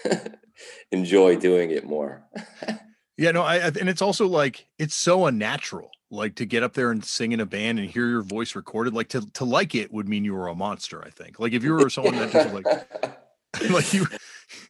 enjoy 0.92 1.38
doing 1.38 1.72
it 1.72 1.86
more. 1.86 2.28
Yeah, 3.18 3.32
no, 3.32 3.44
I 3.44 3.58
and 3.58 3.90
it's 3.90 4.02
also 4.02 4.28
like 4.28 4.68
it's 4.80 4.96
so 4.96 5.28
unnatural. 5.28 5.92
Like 6.10 6.36
to 6.36 6.46
get 6.46 6.64
up 6.64 6.74
there 6.74 6.92
and 6.92 7.04
sing 7.04 7.32
in 7.32 7.40
a 7.40 7.46
band 7.46 7.80
and 7.80 7.90
hear 7.90 8.08
your 8.08 8.24
voice 8.24 8.56
recorded, 8.56 8.94
like 8.94 9.10
to 9.10 9.22
to 9.34 9.46
like 9.46 9.76
it 9.76 9.94
would 9.94 10.10
mean 10.10 10.26
you 10.26 10.34
were 10.34 10.48
a 10.48 10.56
monster. 10.56 11.04
I 11.06 11.10
think. 11.10 11.40
Like 11.40 11.54
if 11.54 11.64
you 11.64 11.74
were 11.74 11.90
someone 11.90 12.16
that 12.16 12.32
just 12.32 12.54
like 12.54 12.66
like 13.70 13.94
you 13.94 14.08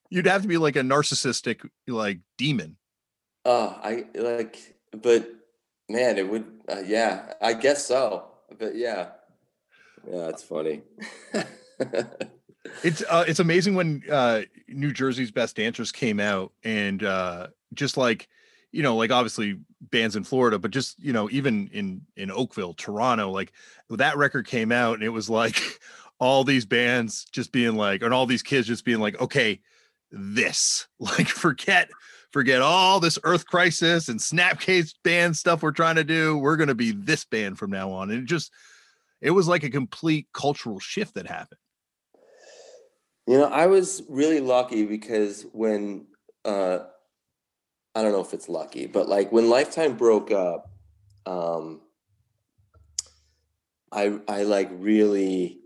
you'd 0.10 0.28
have 0.28 0.42
to 0.42 0.48
be 0.48 0.58
like 0.58 0.76
a 0.76 0.82
narcissistic 0.82 1.68
like 1.88 2.20
demon. 2.38 2.78
Oh, 3.46 3.80
I 3.82 4.06
like, 4.14 4.58
but 4.92 5.30
man, 5.90 6.18
it 6.18 6.30
would. 6.30 6.46
Uh, 6.70 6.82
yeah, 6.86 7.34
I 7.42 7.54
guess 7.54 7.86
so. 7.86 8.28
But 8.60 8.76
yeah, 8.76 9.12
yeah, 10.10 10.30
it's 10.30 10.44
funny. 10.44 10.82
It's 12.84 13.04
uh 13.10 13.26
it's 13.28 13.40
amazing 13.40 13.76
when 13.76 14.04
uh 14.10 14.42
New 14.68 14.94
Jersey's 14.94 15.32
Best 15.32 15.56
Dancers 15.56 15.92
came 15.92 16.20
out 16.20 16.52
and 16.64 17.04
uh 17.04 17.48
just 17.74 17.98
like 17.98 18.30
you 18.72 18.82
know 18.84 18.96
like 18.96 19.12
obviously 19.12 19.60
bands 19.82 20.16
in 20.16 20.24
Florida 20.24 20.58
but 20.58 20.72
just 20.72 20.98
you 21.00 21.14
know 21.14 21.30
even 21.30 21.70
in 21.74 22.02
in 22.16 22.32
Oakville, 22.32 22.74
Toronto 22.74 23.30
like 23.30 23.52
that 23.90 24.18
record 24.18 24.48
came 24.48 24.72
out 24.72 24.96
and 24.96 25.04
it 25.04 25.10
was 25.10 25.30
like 25.30 25.62
all 26.20 26.44
these 26.44 26.66
bands 26.66 27.26
just 27.32 27.52
being 27.52 27.76
like 27.76 28.02
and 28.02 28.14
all 28.14 28.26
these 28.26 28.44
kids 28.44 28.68
just 28.68 28.86
being 28.86 29.00
like 29.00 29.20
okay 29.22 29.60
this 30.12 30.88
like 31.00 31.28
forget 31.28 31.90
forget 32.32 32.62
all 32.62 33.00
this 33.00 33.20
earth 33.24 33.46
crisis 33.46 34.08
and 34.08 34.20
snapcase 34.20 34.94
band 35.04 35.36
stuff 35.36 35.62
we're 35.62 35.72
trying 35.72 35.96
to 35.96 36.04
do 36.04 36.38
we're 36.38 36.58
to 36.58 36.76
be 36.76 36.92
this 36.92 37.26
band 37.26 37.58
from 37.58 37.70
now 37.70 37.92
on 37.92 38.10
and 38.10 38.24
it 38.24 38.26
just 38.26 38.52
it 39.24 39.32
was 39.32 39.48
like 39.48 39.64
a 39.64 39.70
complete 39.70 40.28
cultural 40.34 40.80
shift 40.80 41.16
that 41.16 41.26
happened 41.28 41.60
You 43.26 43.38
know, 43.38 43.46
I 43.46 43.68
was 43.68 44.04
really 44.10 44.42
lucky 44.42 44.86
because 44.86 45.46
when 45.54 46.08
uh 46.46 46.80
I 47.96 48.02
don't 48.02 48.12
know 48.12 48.22
if 48.22 48.34
it's 48.34 48.50
lucky, 48.50 48.88
but 48.88 49.08
like 49.08 49.32
when 49.32 49.50
Lifetime 49.50 49.96
broke 49.96 50.32
up, 50.32 50.70
um 51.26 51.82
I 53.92 54.20
I 54.28 54.44
like 54.44 54.70
really 54.74 55.62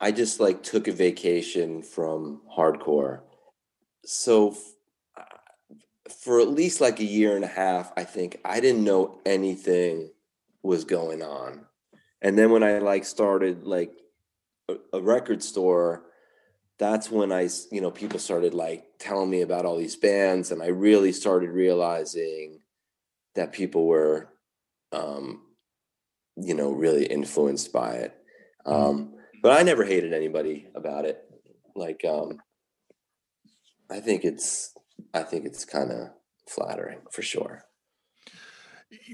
I 0.00 0.10
just 0.10 0.40
like 0.40 0.62
took 0.62 0.88
a 0.88 0.92
vacation 0.92 1.82
from 1.82 2.42
hardcore. 2.56 3.20
So 4.04 4.52
f- 4.52 4.74
for 6.24 6.40
at 6.40 6.48
least 6.48 6.80
like 6.80 7.00
a 7.00 7.04
year 7.04 7.36
and 7.36 7.44
a 7.44 7.48
half, 7.48 7.92
I 7.96 8.04
think 8.04 8.40
I 8.44 8.60
didn't 8.60 8.84
know 8.84 9.20
anything 9.26 10.10
was 10.62 10.84
going 10.84 11.22
on. 11.22 11.65
And 12.26 12.36
then 12.36 12.50
when 12.50 12.64
I 12.64 12.78
like 12.78 13.04
started 13.04 13.68
like 13.68 13.92
a, 14.68 14.74
a 14.94 15.00
record 15.00 15.44
store, 15.44 16.02
that's 16.76 17.08
when 17.08 17.30
I, 17.30 17.48
you 17.70 17.80
know, 17.80 17.92
people 17.92 18.18
started 18.18 18.52
like 18.52 18.84
telling 18.98 19.30
me 19.30 19.42
about 19.42 19.64
all 19.64 19.76
these 19.76 19.94
bands, 19.94 20.50
and 20.50 20.60
I 20.60 20.66
really 20.66 21.12
started 21.12 21.50
realizing 21.50 22.62
that 23.36 23.52
people 23.52 23.86
were, 23.86 24.28
um, 24.90 25.42
you 26.36 26.54
know, 26.54 26.72
really 26.72 27.06
influenced 27.06 27.72
by 27.72 27.92
it. 27.92 28.14
Um, 28.64 29.14
but 29.40 29.56
I 29.56 29.62
never 29.62 29.84
hated 29.84 30.12
anybody 30.12 30.66
about 30.74 31.04
it. 31.04 31.22
Like, 31.76 32.04
um, 32.04 32.40
I 33.88 34.00
think 34.00 34.24
it's, 34.24 34.74
I 35.14 35.22
think 35.22 35.44
it's 35.44 35.64
kind 35.64 35.92
of 35.92 36.08
flattering 36.48 37.02
for 37.12 37.22
sure. 37.22 37.62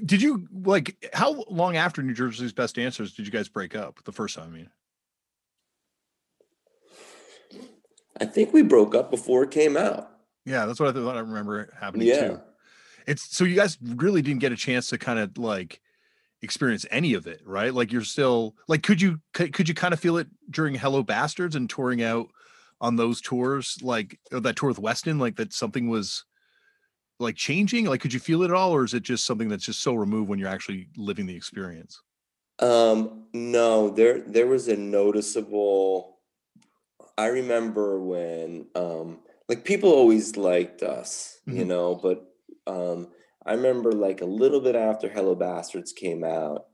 Did 0.05 0.21
you 0.21 0.47
like 0.51 1.09
how 1.13 1.43
long 1.49 1.75
after 1.77 2.03
New 2.03 2.13
Jersey's 2.13 2.53
Best 2.53 2.75
Dancers 2.75 3.13
did 3.13 3.25
you 3.25 3.31
guys 3.31 3.49
break 3.49 3.75
up 3.75 3.99
the 4.03 4.11
first 4.11 4.35
time? 4.35 4.49
I 4.49 4.55
mean, 4.55 4.69
I 8.19 8.25
think 8.25 8.53
we 8.53 8.61
broke 8.61 8.93
up 8.95 9.09
before 9.09 9.43
it 9.43 9.51
came 9.51 9.75
out. 9.75 10.09
yeah, 10.45 10.65
that's 10.65 10.79
what 10.79 10.89
I 10.89 10.91
thought 10.99 11.17
I 11.17 11.21
remember 11.21 11.73
happening 11.79 12.07
Yeah. 12.07 12.27
too. 12.27 12.41
It's 13.07 13.35
so 13.35 13.43
you 13.43 13.55
guys 13.55 13.77
really 13.81 14.21
didn't 14.21 14.39
get 14.41 14.51
a 14.51 14.55
chance 14.55 14.87
to 14.89 14.97
kind 14.97 15.19
of 15.19 15.37
like 15.37 15.81
experience 16.41 16.85
any 16.91 17.15
of 17.15 17.27
it, 17.27 17.41
right? 17.45 17.73
Like 17.73 17.91
you're 17.91 18.03
still 18.03 18.55
like, 18.67 18.83
could 18.83 19.01
you 19.01 19.19
could, 19.33 19.53
could 19.53 19.67
you 19.67 19.75
kind 19.75 19.93
of 19.93 19.99
feel 19.99 20.17
it 20.17 20.27
during 20.49 20.75
Hello 20.75 21.01
Bastards 21.03 21.55
and 21.55 21.69
touring 21.69 22.01
out 22.03 22.27
on 22.79 22.95
those 22.95 23.19
tours, 23.21 23.77
like 23.81 24.19
that 24.31 24.55
tour 24.55 24.69
with 24.69 24.79
Weston, 24.79 25.17
like 25.19 25.35
that 25.37 25.51
something 25.53 25.89
was 25.89 26.23
like 27.19 27.35
changing? 27.35 27.85
Like, 27.85 28.01
could 28.01 28.13
you 28.13 28.19
feel 28.19 28.43
it 28.43 28.49
at 28.49 28.55
all, 28.55 28.71
or 28.71 28.83
is 28.83 28.93
it 28.93 29.03
just 29.03 29.25
something 29.25 29.49
that's 29.49 29.65
just 29.65 29.81
so 29.81 29.93
removed 29.95 30.29
when 30.29 30.39
you're 30.39 30.49
actually 30.49 30.89
living 30.97 31.25
the 31.25 31.35
experience? 31.35 32.01
Um, 32.59 33.27
no, 33.33 33.89
there 33.89 34.21
there 34.21 34.47
was 34.47 34.67
a 34.67 34.77
noticeable. 34.77 36.21
I 37.17 37.27
remember 37.27 37.99
when 38.01 38.69
um 38.75 39.23
like 39.49 39.65
people 39.65 39.91
always 39.91 40.37
liked 40.37 40.83
us, 40.83 41.41
you 41.49 41.65
Mhm. 41.65 41.65
know, 41.65 41.95
but 41.95 42.35
um 42.67 43.13
I 43.45 43.53
remember 43.53 43.91
like 43.91 44.21
a 44.21 44.25
little 44.25 44.61
bit 44.61 44.75
after 44.75 45.09
Hello 45.09 45.35
Bastards 45.35 45.93
came 45.93 46.23
out, 46.23 46.67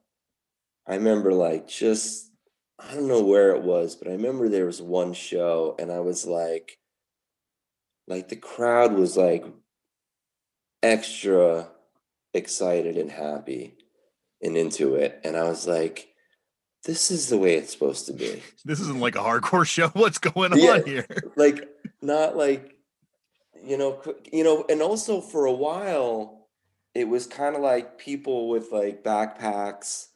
I 0.87 0.95
remember 0.95 1.33
like 1.33 1.67
just 1.67 2.31
I 2.79 2.95
don't 2.95 3.07
know 3.07 3.25
where 3.25 3.55
it 3.55 3.63
was, 3.63 3.95
but 3.95 4.07
I 4.09 4.13
remember 4.13 4.49
there 4.49 4.67
was 4.67 4.81
one 4.81 5.13
show 5.13 5.75
and 5.79 5.91
I 5.91 6.01
was 6.01 6.25
like 6.27 6.79
like 8.07 8.27
the 8.29 8.35
crowd 8.35 8.93
was 8.93 9.15
like 9.17 9.45
extra 10.83 11.67
excited 12.33 12.97
and 12.97 13.11
happy 13.11 13.75
and 14.41 14.55
into 14.57 14.95
it. 14.95 15.19
And 15.23 15.35
I 15.35 15.43
was 15.43 15.67
like, 15.67 16.07
this 16.85 17.11
is 17.11 17.27
the 17.27 17.37
way 17.37 17.55
it's 17.55 17.73
supposed 17.73 18.05
to 18.07 18.13
be. 18.13 18.41
This 18.65 18.79
isn't 18.79 18.99
like 18.99 19.15
a 19.15 19.19
hardcore 19.19 19.65
show. 19.67 19.89
What's 19.89 20.17
going 20.19 20.53
Yeah. 20.55 20.71
on 20.73 20.85
here? 20.85 21.05
Like, 21.35 21.67
not 22.01 22.37
like, 22.37 22.75
you 23.63 23.77
know, 23.77 24.01
you 24.31 24.43
know, 24.43 24.65
and 24.69 24.81
also 24.81 25.19
for 25.21 25.45
a 25.45 25.51
while, 25.53 26.47
it 26.95 27.07
was 27.07 27.27
kind 27.27 27.55
of 27.55 27.61
like 27.61 27.97
people 27.97 28.47
with 28.49 28.71
like 28.71 29.03
backpacks. 29.03 30.07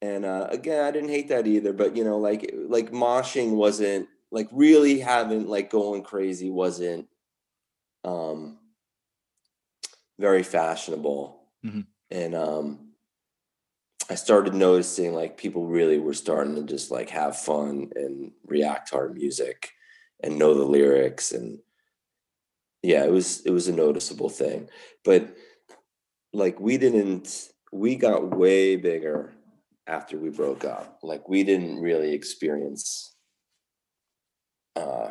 And 0.00 0.24
uh, 0.24 0.46
again, 0.50 0.84
I 0.84 0.90
didn't 0.90 1.10
hate 1.10 1.28
that 1.28 1.46
either, 1.46 1.72
but 1.72 1.96
you 1.96 2.04
know, 2.04 2.18
like 2.18 2.50
like 2.54 2.90
moshing 2.92 3.52
wasn't 3.56 4.08
like 4.30 4.48
really 4.52 5.00
having 5.00 5.46
like 5.48 5.70
going 5.70 6.02
crazy 6.02 6.50
wasn't 6.50 7.08
um 8.04 8.57
very 10.18 10.42
fashionable. 10.42 11.40
Mhm. 11.64 11.86
And 12.10 12.34
um 12.34 12.84
I 14.10 14.14
started 14.14 14.54
noticing 14.54 15.14
like 15.14 15.36
people 15.36 15.66
really 15.66 15.98
were 15.98 16.14
starting 16.14 16.54
to 16.56 16.62
just 16.62 16.90
like 16.90 17.10
have 17.10 17.36
fun 17.36 17.90
and 17.94 18.32
react 18.46 18.88
to 18.88 18.96
our 18.96 19.10
music 19.10 19.70
and 20.22 20.38
know 20.38 20.54
the 20.54 20.64
lyrics 20.64 21.32
and 21.32 21.58
yeah, 22.82 23.04
it 23.04 23.10
was 23.10 23.40
it 23.44 23.50
was 23.50 23.68
a 23.68 23.72
noticeable 23.72 24.28
thing. 24.30 24.68
But 25.04 25.36
like 26.32 26.60
we 26.60 26.78
didn't 26.78 27.48
we 27.72 27.96
got 27.96 28.36
way 28.36 28.76
bigger 28.76 29.34
after 29.86 30.18
we 30.18 30.30
broke 30.30 30.64
up. 30.64 31.00
Like 31.02 31.28
we 31.28 31.44
didn't 31.44 31.80
really 31.80 32.12
experience 32.14 33.14
uh 34.76 35.10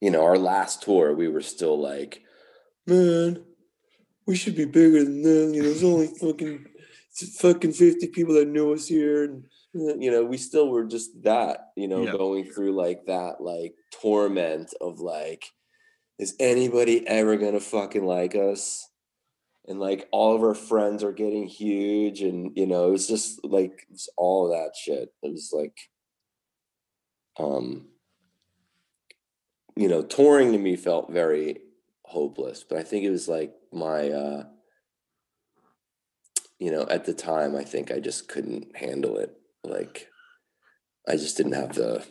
you 0.00 0.10
know, 0.10 0.24
our 0.24 0.38
last 0.38 0.82
tour 0.82 1.12
we 1.14 1.28
were 1.28 1.40
still 1.40 1.78
like, 1.80 2.22
man, 2.86 3.44
we 4.28 4.36
should 4.36 4.54
be 4.54 4.66
bigger 4.66 5.02
than 5.02 5.22
them. 5.22 5.54
You 5.54 5.62
know, 5.62 5.68
it's 5.70 5.82
only 5.82 6.06
fucking 6.06 6.66
fucking 7.40 7.72
50 7.72 8.08
people 8.08 8.34
that 8.34 8.46
knew 8.46 8.72
us 8.74 8.86
here 8.86 9.24
and 9.24 9.42
you 10.02 10.10
know 10.10 10.24
we 10.24 10.36
still 10.36 10.68
were 10.68 10.84
just 10.84 11.20
that 11.24 11.70
you 11.76 11.88
know 11.88 12.04
Yeah. 12.04 12.12
going 12.12 12.44
through 12.44 12.72
like 12.72 13.06
that 13.06 13.40
like 13.40 13.74
torment 13.90 14.72
of 14.80 15.00
like 15.00 15.44
is 16.18 16.36
anybody 16.38 17.04
ever 17.08 17.36
gonna 17.36 17.58
fucking 17.58 18.04
like 18.04 18.36
us 18.36 18.88
and 19.66 19.80
like 19.80 20.06
all 20.12 20.36
of 20.36 20.42
our 20.42 20.54
friends 20.54 21.02
are 21.02 21.12
getting 21.12 21.46
huge 21.48 22.20
and 22.20 22.56
you 22.56 22.66
know 22.66 22.86
it 22.88 22.92
was 22.92 23.08
just 23.08 23.44
like 23.44 23.84
it's 23.90 24.08
all 24.16 24.50
that 24.50 24.76
shit 24.76 25.12
it 25.22 25.32
was 25.32 25.50
like 25.52 25.76
um 27.40 27.86
you 29.74 29.88
know 29.88 30.02
touring 30.02 30.52
to 30.52 30.58
me 30.58 30.76
felt 30.76 31.10
very 31.10 31.58
hopeless 32.08 32.64
but 32.68 32.78
i 32.78 32.82
think 32.82 33.04
it 33.04 33.10
was 33.10 33.28
like 33.28 33.54
my 33.72 34.10
uh 34.10 34.44
you 36.58 36.70
know 36.70 36.86
at 36.88 37.04
the 37.04 37.14
time 37.14 37.54
i 37.54 37.62
think 37.62 37.90
i 37.92 38.00
just 38.00 38.28
couldn't 38.28 38.74
handle 38.76 39.18
it 39.18 39.36
like 39.62 40.08
i 41.08 41.12
just 41.12 41.36
didn't 41.36 41.52
have 41.52 41.74
the 41.74 42.04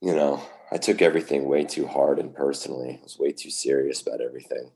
you 0.00 0.14
know 0.14 0.42
i 0.72 0.76
took 0.76 1.02
everything 1.02 1.48
way 1.48 1.64
too 1.64 1.86
hard 1.86 2.18
and 2.18 2.34
personally 2.34 2.98
i 2.98 3.02
was 3.02 3.18
way 3.18 3.30
too 3.30 3.50
serious 3.50 4.00
about 4.00 4.20
everything 4.20 4.70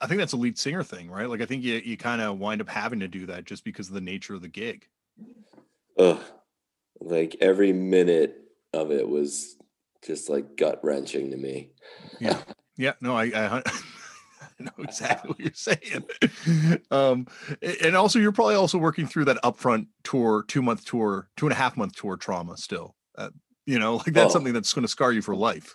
I 0.00 0.06
think 0.06 0.20
that's 0.20 0.32
a 0.32 0.36
lead 0.36 0.56
singer 0.56 0.84
thing, 0.84 1.10
right? 1.10 1.28
Like 1.28 1.40
I 1.40 1.44
think 1.44 1.64
you 1.64 1.74
you 1.84 1.96
kind 1.96 2.22
of 2.22 2.38
wind 2.38 2.60
up 2.60 2.68
having 2.68 3.00
to 3.00 3.08
do 3.08 3.26
that 3.26 3.44
just 3.44 3.64
because 3.64 3.88
of 3.88 3.94
the 3.94 4.00
nature 4.00 4.32
of 4.32 4.40
the 4.40 4.48
gig. 4.48 4.86
Ugh. 5.98 6.20
like 7.00 7.36
every 7.40 7.72
minute 7.72 8.38
of 8.72 8.90
it 8.90 9.06
was 9.06 9.56
just 10.04 10.28
like 10.28 10.56
gut 10.56 10.80
wrenching 10.82 11.30
to 11.30 11.36
me 11.36 11.70
Yeah, 12.20 12.40
Yeah. 12.76 12.94
no, 13.00 13.16
I, 13.16 13.24
I, 13.24 13.62
I 14.42 14.64
know 14.64 14.70
exactly 14.78 15.30
what 15.30 15.40
you're 15.40 15.50
saying. 15.54 16.04
Um, 16.90 17.26
and 17.82 17.96
also, 17.96 18.18
you're 18.18 18.32
probably 18.32 18.54
also 18.54 18.78
working 18.78 19.06
through 19.06 19.24
that 19.26 19.38
upfront 19.42 19.86
tour, 20.04 20.44
two 20.48 20.62
month 20.62 20.84
tour, 20.84 21.28
two 21.36 21.46
and 21.46 21.52
a 21.52 21.56
half 21.56 21.76
month 21.76 21.94
tour 21.96 22.16
trauma 22.16 22.56
still. 22.56 22.94
Uh, 23.16 23.30
you 23.66 23.78
know, 23.78 23.96
like 23.96 24.12
that's 24.12 24.30
Oh. 24.30 24.34
something 24.34 24.52
that's 24.52 24.72
going 24.72 24.82
to 24.82 24.88
scar 24.88 25.12
you 25.12 25.22
for 25.22 25.34
life. 25.36 25.74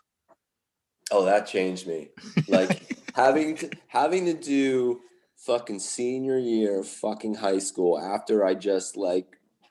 Oh, 1.12 1.24
that 1.26 1.48
changed 1.48 1.88
me. 1.88 2.10
Like 2.48 2.82
having 3.16 3.56
to 3.58 3.70
having 3.88 4.26
to 4.26 4.34
do 4.34 5.02
fucking 5.38 5.80
senior 5.80 6.38
year 6.38 6.80
of 6.82 6.88
fucking 6.88 7.36
high 7.36 7.60
school 7.60 7.98
after 8.00 8.46
I 8.46 8.54
just 8.56 8.98
like 8.98 9.28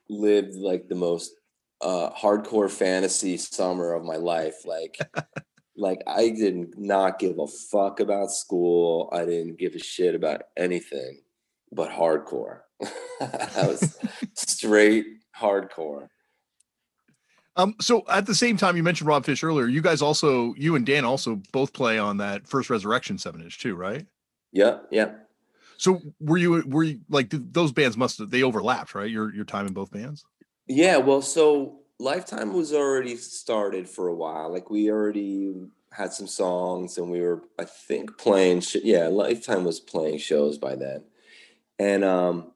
lived 0.08 0.54
like 0.56 0.88
the 0.88 0.94
most 0.94 1.32
uh 1.80 2.10
hardcore 2.10 2.70
fantasy 2.70 3.36
summer 3.36 3.92
of 3.92 4.04
my 4.04 4.16
life. 4.16 4.64
Like 4.64 4.98
like 5.76 6.02
I 6.06 6.30
did 6.30 6.78
not 6.78 7.18
give 7.18 7.38
a 7.38 7.46
fuck 7.46 8.00
about 8.00 8.30
school. 8.30 9.08
I 9.12 9.24
didn't 9.24 9.58
give 9.58 9.74
a 9.74 9.78
shit 9.78 10.14
about 10.14 10.42
anything 10.56 11.20
but 11.72 11.90
hardcore. 11.90 12.60
I 13.20 13.66
was 13.66 13.98
straight 14.34 15.06
hardcore. 15.38 16.08
Um, 17.56 17.74
so 17.80 18.04
at 18.10 18.26
the 18.26 18.34
same 18.34 18.56
time, 18.56 18.76
you 18.76 18.82
mentioned 18.82 19.08
Rob 19.08 19.24
Fish 19.24 19.42
earlier. 19.42 19.66
You 19.66 19.80
guys 19.80 20.02
also, 20.02 20.52
you 20.58 20.76
and 20.76 20.84
Dan 20.84 21.06
also 21.06 21.40
both 21.52 21.72
play 21.72 21.98
on 21.98 22.18
that 22.18 22.46
first 22.46 22.68
Resurrection 22.68 23.16
seven 23.16 23.40
inch 23.40 23.58
too, 23.58 23.74
right? 23.74 24.06
Yeah, 24.52 24.78
yeah. 24.90 25.12
So 25.78 26.00
were 26.20 26.36
you 26.36 26.64
were 26.66 26.84
you 26.84 27.00
like 27.08 27.30
th- 27.30 27.42
those 27.52 27.72
bands 27.72 27.96
must 27.96 28.18
have 28.18 28.30
they 28.30 28.42
overlapped, 28.42 28.94
right? 28.94 29.10
Your 29.10 29.34
your 29.34 29.44
time 29.44 29.66
in 29.66 29.72
both 29.72 29.90
bands. 29.90 30.24
Yeah, 30.66 30.96
well, 30.98 31.22
so 31.22 31.80
Lifetime 31.98 32.52
was 32.52 32.72
already 32.72 33.16
started 33.16 33.88
for 33.88 34.08
a 34.08 34.14
while. 34.14 34.52
Like 34.52 34.70
we 34.70 34.90
already 34.90 35.54
had 35.92 36.12
some 36.12 36.26
songs, 36.26 36.98
and 36.98 37.10
we 37.10 37.20
were, 37.20 37.42
I 37.58 37.64
think, 37.64 38.18
playing. 38.18 38.60
Sh- 38.60 38.76
yeah, 38.82 39.06
Lifetime 39.08 39.64
was 39.64 39.80
playing 39.80 40.18
shows 40.18 40.58
by 40.58 40.74
then, 40.74 41.04
and 41.78 42.04
um, 42.04 42.52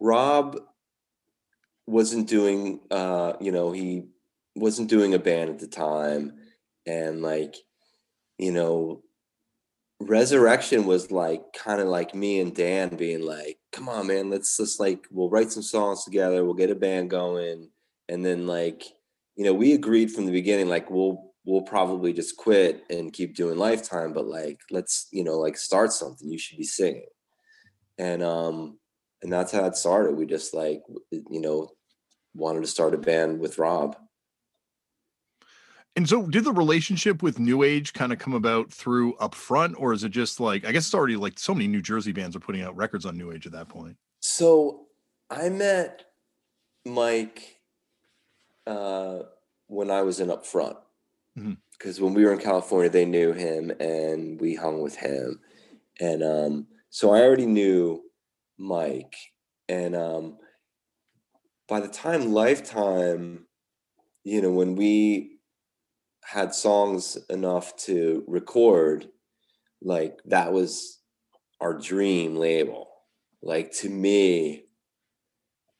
Rob 0.00 0.58
wasn't 1.86 2.28
doing. 2.28 2.80
Uh, 2.90 3.34
you 3.40 3.52
know, 3.52 3.72
he 3.72 4.06
wasn't 4.54 4.88
doing 4.88 5.14
a 5.14 5.18
band 5.18 5.50
at 5.50 5.58
the 5.58 5.66
time, 5.66 6.34
and 6.86 7.22
like, 7.22 7.56
you 8.38 8.52
know, 8.52 9.02
Resurrection 10.00 10.86
was 10.86 11.10
like 11.10 11.42
kind 11.52 11.80
of 11.80 11.88
like 11.88 12.14
me 12.14 12.40
and 12.40 12.54
Dan 12.54 12.96
being 12.96 13.22
like, 13.22 13.58
"Come 13.72 13.88
on, 13.88 14.06
man, 14.06 14.30
let's 14.30 14.56
just 14.56 14.78
like 14.78 15.06
we'll 15.10 15.30
write 15.30 15.50
some 15.52 15.62
songs 15.62 16.04
together, 16.04 16.44
we'll 16.44 16.54
get 16.54 16.70
a 16.70 16.74
band 16.74 17.10
going." 17.10 17.70
And 18.08 18.24
then 18.24 18.46
like, 18.46 18.84
you 19.36 19.44
know, 19.44 19.52
we 19.54 19.74
agreed 19.74 20.12
from 20.12 20.26
the 20.26 20.32
beginning 20.32 20.68
like 20.68 20.90
we'll 20.90 21.32
we'll 21.44 21.62
probably 21.62 22.12
just 22.12 22.36
quit 22.36 22.84
and 22.90 23.12
keep 23.12 23.34
doing 23.34 23.58
Lifetime, 23.58 24.12
but 24.12 24.26
like 24.26 24.60
let's, 24.70 25.08
you 25.12 25.24
know, 25.24 25.38
like 25.38 25.56
start 25.56 25.92
something. 25.92 26.30
You 26.30 26.38
should 26.38 26.58
be 26.58 26.64
singing. 26.64 27.06
And 27.98 28.22
um 28.22 28.78
and 29.22 29.32
that's 29.32 29.52
how 29.52 29.64
it 29.64 29.76
started. 29.76 30.16
We 30.16 30.26
just 30.26 30.54
like 30.54 30.82
you 31.10 31.40
know, 31.40 31.70
wanted 32.34 32.60
to 32.60 32.66
start 32.68 32.94
a 32.94 32.98
band 32.98 33.40
with 33.40 33.58
Rob. 33.58 33.96
And 35.98 36.08
so, 36.08 36.28
did 36.28 36.44
the 36.44 36.52
relationship 36.52 37.24
with 37.24 37.40
New 37.40 37.64
Age 37.64 37.92
kind 37.92 38.12
of 38.12 38.20
come 38.20 38.32
about 38.32 38.72
through 38.72 39.14
upfront, 39.14 39.74
or 39.78 39.92
is 39.92 40.04
it 40.04 40.10
just 40.10 40.38
like 40.38 40.64
I 40.64 40.70
guess 40.70 40.86
it's 40.86 40.94
already 40.94 41.16
like 41.16 41.40
so 41.40 41.52
many 41.52 41.66
New 41.66 41.82
Jersey 41.82 42.12
bands 42.12 42.36
are 42.36 42.38
putting 42.38 42.62
out 42.62 42.76
records 42.76 43.04
on 43.04 43.18
New 43.18 43.32
Age 43.32 43.46
at 43.46 43.52
that 43.52 43.68
point? 43.68 43.96
So 44.20 44.86
I 45.28 45.48
met 45.48 46.04
Mike 46.86 47.58
uh, 48.64 49.22
when 49.66 49.90
I 49.90 50.02
was 50.02 50.20
in 50.20 50.30
up 50.30 50.46
front. 50.46 50.76
Mhm. 51.36 51.56
Because 51.72 52.00
when 52.00 52.14
we 52.14 52.24
were 52.24 52.32
in 52.32 52.38
California, 52.38 52.88
they 52.88 53.04
knew 53.04 53.32
him 53.32 53.72
and 53.80 54.40
we 54.40 54.54
hung 54.54 54.80
with 54.80 54.94
him. 54.94 55.40
And 55.98 56.22
um, 56.22 56.68
so 56.90 57.10
I 57.10 57.22
already 57.22 57.46
knew 57.46 58.04
Mike. 58.56 59.16
And 59.68 59.96
um, 59.96 60.38
by 61.66 61.80
the 61.80 61.88
time 61.88 62.32
Lifetime, 62.32 63.46
you 64.22 64.40
know, 64.40 64.52
when 64.52 64.76
we 64.76 65.37
had 66.28 66.54
songs 66.54 67.16
enough 67.30 67.74
to 67.76 68.22
record, 68.26 69.08
like 69.80 70.18
that 70.26 70.52
was 70.52 71.00
our 71.60 71.72
dream 71.72 72.36
label. 72.36 72.88
Like 73.42 73.72
to 73.76 73.88
me 73.88 74.64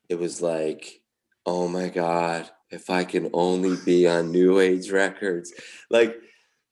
it 0.08 0.18
was 0.18 0.40
like 0.40 1.02
oh 1.44 1.68
my 1.68 1.88
god 1.88 2.48
if 2.70 2.88
i 2.88 3.04
can 3.04 3.28
only 3.32 3.76
be 3.84 4.06
on 4.08 4.30
new 4.30 4.58
age 4.58 4.90
records. 4.90 5.52
Like 5.90 6.16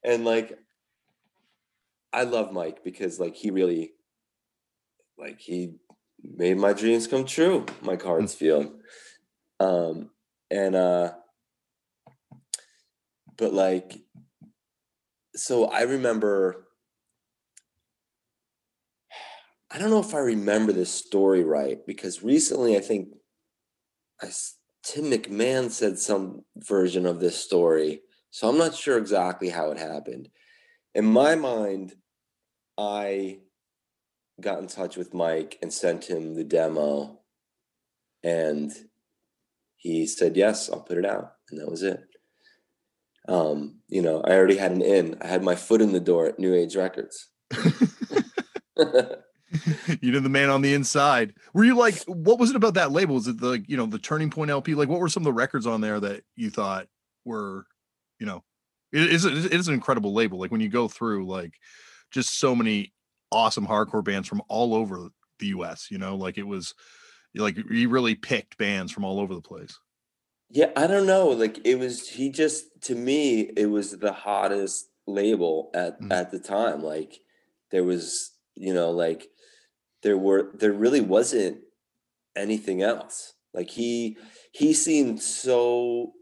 and 0.04 0.24
like 0.24 0.58
i 2.12 2.22
love 2.22 2.52
mike 2.52 2.82
because 2.84 3.20
like 3.20 3.34
he 3.34 3.50
really 3.50 3.92
like 5.18 5.40
he 5.40 5.74
made 6.22 6.56
my 6.56 6.72
dreams 6.72 7.06
come 7.06 7.24
true 7.24 7.66
my 7.82 7.92
mike 7.92 8.02
hartsfield 8.02 8.72
um 9.60 10.10
and 10.50 10.74
uh 10.74 11.12
but 13.36 13.52
like 13.52 14.00
so 15.34 15.66
i 15.66 15.82
remember 15.82 16.66
I 19.70 19.78
don't 19.78 19.90
know 19.90 20.00
if 20.00 20.14
I 20.14 20.18
remember 20.18 20.72
this 20.72 20.92
story 20.92 21.42
right 21.42 21.84
because 21.88 22.22
recently 22.22 22.76
I 22.76 22.80
think 22.80 23.08
I, 24.22 24.28
Tim 24.86 25.06
McMahon 25.06 25.70
said 25.70 25.98
some 25.98 26.44
version 26.56 27.06
of 27.06 27.18
this 27.18 27.36
story. 27.36 28.02
So 28.30 28.48
I'm 28.48 28.56
not 28.56 28.76
sure 28.76 28.96
exactly 28.96 29.48
how 29.48 29.72
it 29.72 29.78
happened. 29.78 30.28
In 30.94 31.04
my 31.04 31.34
mind, 31.34 31.94
I 32.78 33.38
got 34.40 34.60
in 34.60 34.68
touch 34.68 34.96
with 34.96 35.12
Mike 35.12 35.58
and 35.60 35.72
sent 35.72 36.04
him 36.04 36.34
the 36.34 36.44
demo. 36.44 37.20
And 38.22 38.72
he 39.76 40.06
said, 40.06 40.36
Yes, 40.36 40.70
I'll 40.70 40.82
put 40.82 40.98
it 40.98 41.06
out. 41.06 41.32
And 41.50 41.60
that 41.60 41.70
was 41.70 41.82
it. 41.82 42.04
Um, 43.28 43.80
you 43.88 44.02
know, 44.02 44.20
I 44.22 44.32
already 44.32 44.56
had 44.56 44.72
an 44.72 44.82
in. 44.82 45.16
I 45.20 45.26
had 45.26 45.42
my 45.42 45.54
foot 45.54 45.80
in 45.80 45.92
the 45.92 46.00
door 46.00 46.26
at 46.26 46.38
New 46.38 46.54
Age 46.54 46.76
Records. 46.76 47.28
you 50.00 50.12
know 50.12 50.20
the 50.20 50.28
man 50.28 50.50
on 50.50 50.62
the 50.62 50.74
inside. 50.74 51.34
Were 51.54 51.64
you 51.64 51.76
like, 51.76 52.02
what 52.04 52.38
was 52.38 52.50
it 52.50 52.56
about 52.56 52.74
that 52.74 52.92
label? 52.92 53.14
Was 53.14 53.28
it 53.28 53.40
the 53.40 53.64
you 53.66 53.76
know 53.76 53.86
the 53.86 53.98
Turning 53.98 54.30
Point 54.30 54.50
LP? 54.50 54.74
Like, 54.74 54.88
what 54.88 55.00
were 55.00 55.08
some 55.08 55.22
of 55.22 55.26
the 55.26 55.32
records 55.32 55.66
on 55.66 55.80
there 55.80 56.00
that 56.00 56.22
you 56.34 56.50
thought 56.50 56.86
were, 57.24 57.66
you 58.18 58.26
know, 58.26 58.42
it 58.92 59.12
is 59.12 59.24
it 59.24 59.52
is 59.52 59.68
an 59.68 59.74
incredible 59.74 60.14
label. 60.14 60.38
Like 60.38 60.50
when 60.50 60.60
you 60.60 60.68
go 60.68 60.88
through 60.88 61.26
like 61.26 61.54
just 62.10 62.38
so 62.38 62.54
many 62.54 62.92
awesome 63.32 63.66
hardcore 63.66 64.04
bands 64.04 64.28
from 64.28 64.42
all 64.48 64.74
over 64.74 65.08
the 65.38 65.46
U.S. 65.48 65.88
You 65.90 65.98
know, 65.98 66.16
like 66.16 66.38
it 66.38 66.46
was 66.46 66.74
like 67.34 67.56
you 67.56 67.88
really 67.88 68.14
picked 68.14 68.58
bands 68.58 68.92
from 68.92 69.04
all 69.04 69.20
over 69.20 69.34
the 69.34 69.40
place. 69.40 69.78
Yeah, 70.50 70.70
I 70.76 70.86
don't 70.86 71.06
know. 71.06 71.28
Like 71.28 71.58
it 71.64 71.78
was 71.78 72.08
he 72.08 72.30
just 72.30 72.66
to 72.82 72.94
me 72.94 73.40
it 73.56 73.66
was 73.66 73.92
the 73.98 74.12
hottest 74.12 74.88
label 75.06 75.70
at 75.74 76.00
Mhm. 76.00 76.12
at 76.12 76.30
the 76.30 76.38
time. 76.38 76.82
Like 76.82 77.20
there 77.70 77.84
was, 77.84 78.32
you 78.54 78.72
know, 78.72 78.90
like 78.90 79.28
there 80.02 80.16
were 80.18 80.52
there 80.54 80.72
really 80.72 81.00
wasn't 81.00 81.58
anything 82.36 82.82
else. 82.82 83.34
Like 83.52 83.70
he 83.70 84.18
he 84.52 84.72
seemed 84.72 85.20
so 85.22 86.12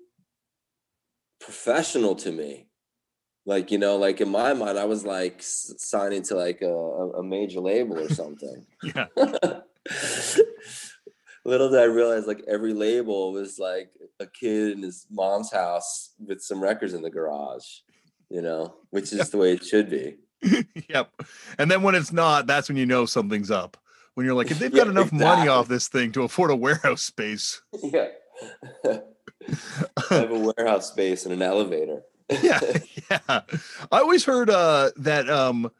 professional 1.40 2.14
to 2.16 2.32
me. 2.32 2.68
Like 3.46 3.70
you 3.70 3.78
know, 3.78 3.96
like 3.96 4.20
in 4.22 4.30
my 4.30 4.54
mind, 4.54 4.78
I 4.78 4.86
was 4.86 5.04
like 5.04 5.42
signing 5.42 6.22
to 6.24 6.34
like 6.34 6.62
a 6.62 6.74
a 6.74 7.22
major 7.22 7.60
label 7.60 7.98
or 7.98 8.08
something. 8.22 8.66
Yeah. 8.82 9.06
Little 11.44 11.68
did 11.70 11.80
I 11.80 11.84
realize, 11.84 12.26
like 12.26 12.42
every 12.48 12.72
label 12.72 13.32
was 13.32 13.58
like 13.58 13.90
a 14.20 14.26
kid 14.26 14.72
in 14.72 14.82
his 14.82 15.06
mom's 15.10 15.52
house 15.52 16.14
with 16.18 16.40
some 16.42 16.62
records 16.62 16.94
in 16.94 17.02
the 17.02 17.10
garage, 17.10 17.64
you 18.30 18.40
know, 18.40 18.74
which 18.90 19.12
is 19.12 19.28
the 19.30 19.36
way 19.36 19.52
it 19.52 19.64
should 19.64 19.90
be. 19.90 20.16
yep. 20.88 21.10
And 21.58 21.70
then 21.70 21.82
when 21.82 21.94
it's 21.94 22.12
not, 22.12 22.46
that's 22.46 22.68
when 22.68 22.76
you 22.78 22.86
know 22.86 23.04
something's 23.06 23.50
up. 23.50 23.76
When 24.14 24.24
you're 24.24 24.34
like, 24.34 24.50
if 24.50 24.58
they've 24.60 24.72
Yeah, 24.72 24.84
got 24.84 24.88
enough 24.88 25.12
money 25.12 25.48
off 25.48 25.68
this 25.68 25.88
thing 25.88 26.12
to 26.12 26.22
afford 26.22 26.50
a 26.50 26.56
warehouse 26.56 27.02
space. 27.02 27.60
Yeah. 27.82 28.08
I 28.86 30.14
have 30.14 30.30
a 30.30 30.52
warehouse 30.56 30.88
space 30.88 31.24
and 31.26 31.34
an 31.34 31.42
elevator. 31.42 32.02
yeah, 32.42 32.60
yeah. 33.10 33.18
I 33.28 33.98
always 33.98 34.24
heard 34.24 34.48
uh 34.48 34.90
that 34.96 35.28
um 35.28 35.70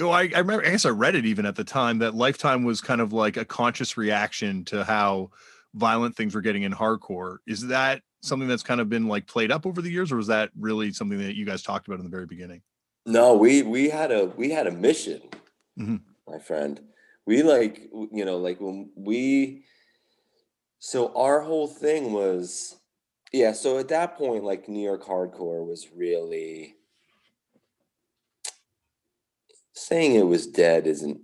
oh, 0.00 0.10
I, 0.10 0.30
I 0.34 0.38
remember 0.38 0.64
I 0.66 0.70
guess 0.70 0.84
I 0.84 0.90
read 0.90 1.14
it 1.14 1.26
even 1.26 1.46
at 1.46 1.56
the 1.56 1.64
time 1.64 1.98
that 1.98 2.14
Lifetime 2.14 2.64
was 2.64 2.80
kind 2.80 3.00
of 3.00 3.12
like 3.12 3.36
a 3.36 3.44
conscious 3.44 3.96
reaction 3.96 4.64
to 4.66 4.84
how 4.84 5.30
violent 5.74 6.16
things 6.16 6.34
were 6.34 6.40
getting 6.40 6.62
in 6.62 6.72
hardcore. 6.72 7.38
Is 7.46 7.66
that 7.68 8.02
something 8.22 8.48
that's 8.48 8.62
kind 8.62 8.80
of 8.80 8.88
been 8.88 9.08
like 9.08 9.26
played 9.26 9.50
up 9.52 9.66
over 9.66 9.80
the 9.80 9.90
years, 9.90 10.12
or 10.12 10.16
was 10.16 10.26
that 10.28 10.50
really 10.58 10.92
something 10.92 11.18
that 11.18 11.36
you 11.36 11.44
guys 11.46 11.62
talked 11.62 11.86
about 11.86 11.98
in 11.98 12.04
the 12.04 12.10
very 12.10 12.26
beginning? 12.26 12.62
No, 13.06 13.34
we 13.34 13.62
we 13.62 13.88
had 13.88 14.10
a 14.12 14.26
we 14.26 14.50
had 14.50 14.66
a 14.66 14.72
mission, 14.72 15.22
Mhm. 15.78 16.00
my 16.28 16.38
friend. 16.38 16.80
We 17.26 17.42
like 17.42 17.88
you 18.12 18.24
know 18.24 18.38
like 18.38 18.60
when 18.60 18.90
we 18.94 19.64
so 20.78 21.14
our 21.16 21.40
whole 21.40 21.66
thing 21.68 22.12
was 22.12 22.76
yeah, 23.32 23.52
so 23.52 23.78
at 23.78 23.88
that 23.88 24.16
point 24.16 24.44
like 24.44 24.68
New 24.68 24.82
York 24.82 25.04
hardcore 25.04 25.66
was 25.66 25.88
really 25.94 26.74
saying 29.74 30.14
it 30.14 30.26
was 30.26 30.46
dead 30.46 30.86
isn't 30.86 31.20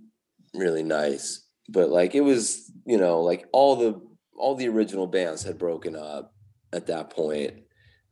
really 0.53 0.83
nice, 0.83 1.45
but 1.69 1.89
like 1.89 2.15
it 2.15 2.21
was, 2.21 2.71
you 2.85 2.97
know, 2.97 3.21
like 3.21 3.45
all 3.53 3.75
the 3.75 4.01
all 4.37 4.55
the 4.55 4.67
original 4.67 5.07
bands 5.07 5.43
had 5.43 5.57
broken 5.57 5.95
up 5.95 6.33
at 6.73 6.85
that 6.87 7.09
point 7.09 7.63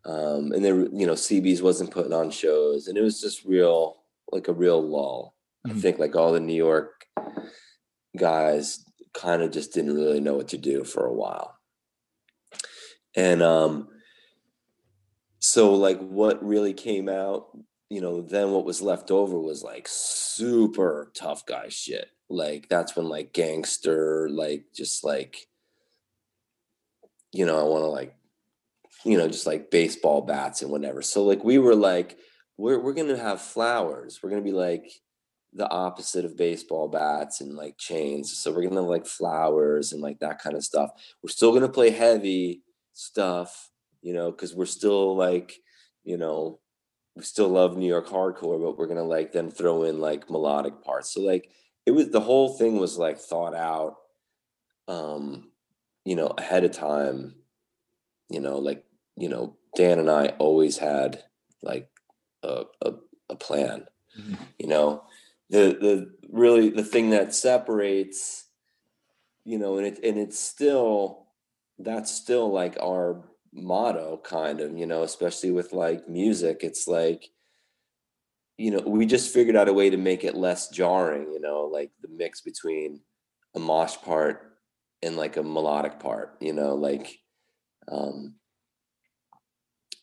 um, 0.06 0.52
and 0.52 0.64
then 0.64 0.90
you 0.98 1.08
know 1.08 1.14
CB's 1.14 1.62
wasn't 1.64 1.92
putting 1.92 2.14
on 2.14 2.30
shows, 2.30 2.88
and 2.88 2.98
it 2.98 3.02
was 3.02 3.20
just 3.20 3.44
real 3.44 4.04
like 4.32 4.48
a 4.48 4.54
real 4.54 4.82
lull. 4.82 5.36
I 5.66 5.70
Mhm. 5.70 5.82
think 5.82 6.00
like 6.00 6.16
all 6.16 6.32
the 6.32 6.40
New 6.40 6.54
York 6.56 7.06
guys 8.18 8.86
kind 9.14 9.42
of 9.42 9.52
just 9.52 9.74
didn't 9.74 9.96
really 9.96 10.20
know 10.20 10.36
what 10.36 10.50
to 10.50 10.58
do 10.58 10.84
for 10.84 11.06
a 11.08 11.14
while, 11.14 11.58
and 13.16 13.42
um, 13.42 13.88
so 15.40 15.74
like 15.74 16.00
what 16.00 16.44
really 16.46 16.74
came 16.74 17.10
out, 17.10 17.48
you 17.90 18.02
know, 18.02 18.22
then 18.22 18.52
what 18.52 18.66
was 18.66 18.82
left 18.82 19.12
over 19.12 19.40
was 19.40 19.64
like 19.64 19.88
super 19.90 21.12
tough 21.16 21.46
guy 21.46 21.70
shit. 21.70 22.10
Like 22.30 22.68
that's 22.70 22.96
when 22.96 23.08
like 23.08 23.34
gangster, 23.34 24.28
like 24.30 24.66
just 24.74 25.04
like, 25.04 25.48
you 27.32 27.46
know, 27.46 27.60
I 27.60 27.64
want 27.64 27.84
to 27.84 27.88
like 27.88 28.16
you 29.06 29.20
know, 29.20 29.28
just 29.28 29.46
like 29.46 29.70
baseball 29.70 30.22
bats 30.22 30.64
and 30.64 30.72
whatever. 30.72 31.02
So 31.02 31.24
like 31.24 31.44
we 31.44 31.60
were 31.60 31.76
like, 31.76 32.18
we're 32.58 32.80
we're 32.80 32.94
gonna 32.94 33.18
have 33.18 33.42
flowers. 33.42 34.20
We're 34.22 34.32
gonna 34.32 34.42
be 34.42 34.52
like 34.52 34.92
the 35.54 35.70
opposite 35.70 36.26
of 36.26 36.36
baseball 36.36 36.88
bats 36.88 37.40
and 37.40 37.56
like 37.56 37.78
chains. 37.78 38.36
So 38.38 38.52
we're 38.52 38.68
gonna 38.68 38.82
like 38.82 39.06
flowers 39.06 39.94
and 39.94 40.02
like 40.02 40.20
that 40.20 40.42
kind 40.42 40.56
of 40.56 40.64
stuff. 40.64 40.90
We're 41.22 41.30
still 41.30 41.54
gonna 41.54 41.70
play 41.70 41.92
heavy 41.92 42.64
stuff, 42.94 43.70
you 44.02 44.14
know, 44.14 44.32
because 44.32 44.56
we're 44.56 44.66
still 44.66 45.16
like, 45.16 45.54
you 46.04 46.18
know, 46.18 46.60
we 47.16 47.24
still 47.24 47.50
love 47.50 47.78
New 47.78 47.88
York 47.88 48.08
hardcore, 48.08 48.62
but 48.62 48.78
we're 48.78 48.88
gonna 48.88 49.04
like 49.04 49.32
then 49.32 49.52
throw 49.52 49.84
in 49.84 50.00
like 50.00 50.30
melodic 50.30 50.82
parts. 50.84 51.14
So 51.14 51.22
like 51.22 51.50
it 51.86 51.92
was 51.92 52.10
the 52.10 52.20
whole 52.22 52.50
thing 52.58 52.78
was 52.78 52.98
like 52.98 53.18
thought 53.20 53.56
out 53.56 53.98
um, 54.88 55.50
you 56.04 56.16
know, 56.16 56.28
ahead 56.38 56.64
of 56.64 56.72
time 56.72 57.36
you 58.30 58.40
know 58.40 58.58
like 58.58 58.84
you 59.16 59.30
know 59.30 59.56
dan 59.76 60.00
and 60.00 60.10
i 60.10 60.28
always 60.40 60.78
had 60.78 61.24
like 61.62 61.90
a, 62.44 62.64
a, 62.82 62.94
a 63.30 63.36
plan 63.36 63.86
Mhm. 64.18 64.38
you 64.58 64.68
know 64.68 65.04
the 65.50 65.78
the 65.80 66.16
really 66.32 66.70
the 66.70 66.84
thing 66.84 67.10
that 67.12 67.36
separates 67.36 68.46
you 69.44 69.60
know 69.60 69.78
and 69.78 69.86
it 69.86 70.00
and 70.04 70.18
it's 70.18 70.40
still 70.40 71.28
that's 71.78 72.12
still 72.12 72.52
like 72.52 72.78
our 72.82 73.22
motto 73.56 74.20
kind 74.24 74.60
of 74.60 74.78
you 74.78 74.86
know 74.86 75.04
especially 75.04 75.52
with 75.52 75.72
like 75.74 76.08
music 76.10 76.60
it's 76.62 76.88
like 76.88 77.30
you 78.58 78.70
know 78.70 78.80
we 78.86 79.06
just 79.06 79.34
figured 79.34 79.56
out 79.56 79.70
a 79.70 79.74
way 79.74 79.90
to 79.90 79.98
make 79.98 80.24
it 80.24 80.36
less 80.36 80.70
jarring 80.70 81.32
you 81.32 81.40
know 81.40 81.62
like 81.72 81.92
the 82.02 82.08
mix 82.10 82.42
between 82.42 83.00
a 83.56 83.60
mosh 83.60 83.96
part 84.04 84.58
and 85.02 85.16
like 85.16 85.38
a 85.38 85.44
melodic 85.44 86.00
part 86.00 86.36
you 86.42 86.52
know 86.52 86.76
like 86.76 87.18
um 87.90 88.36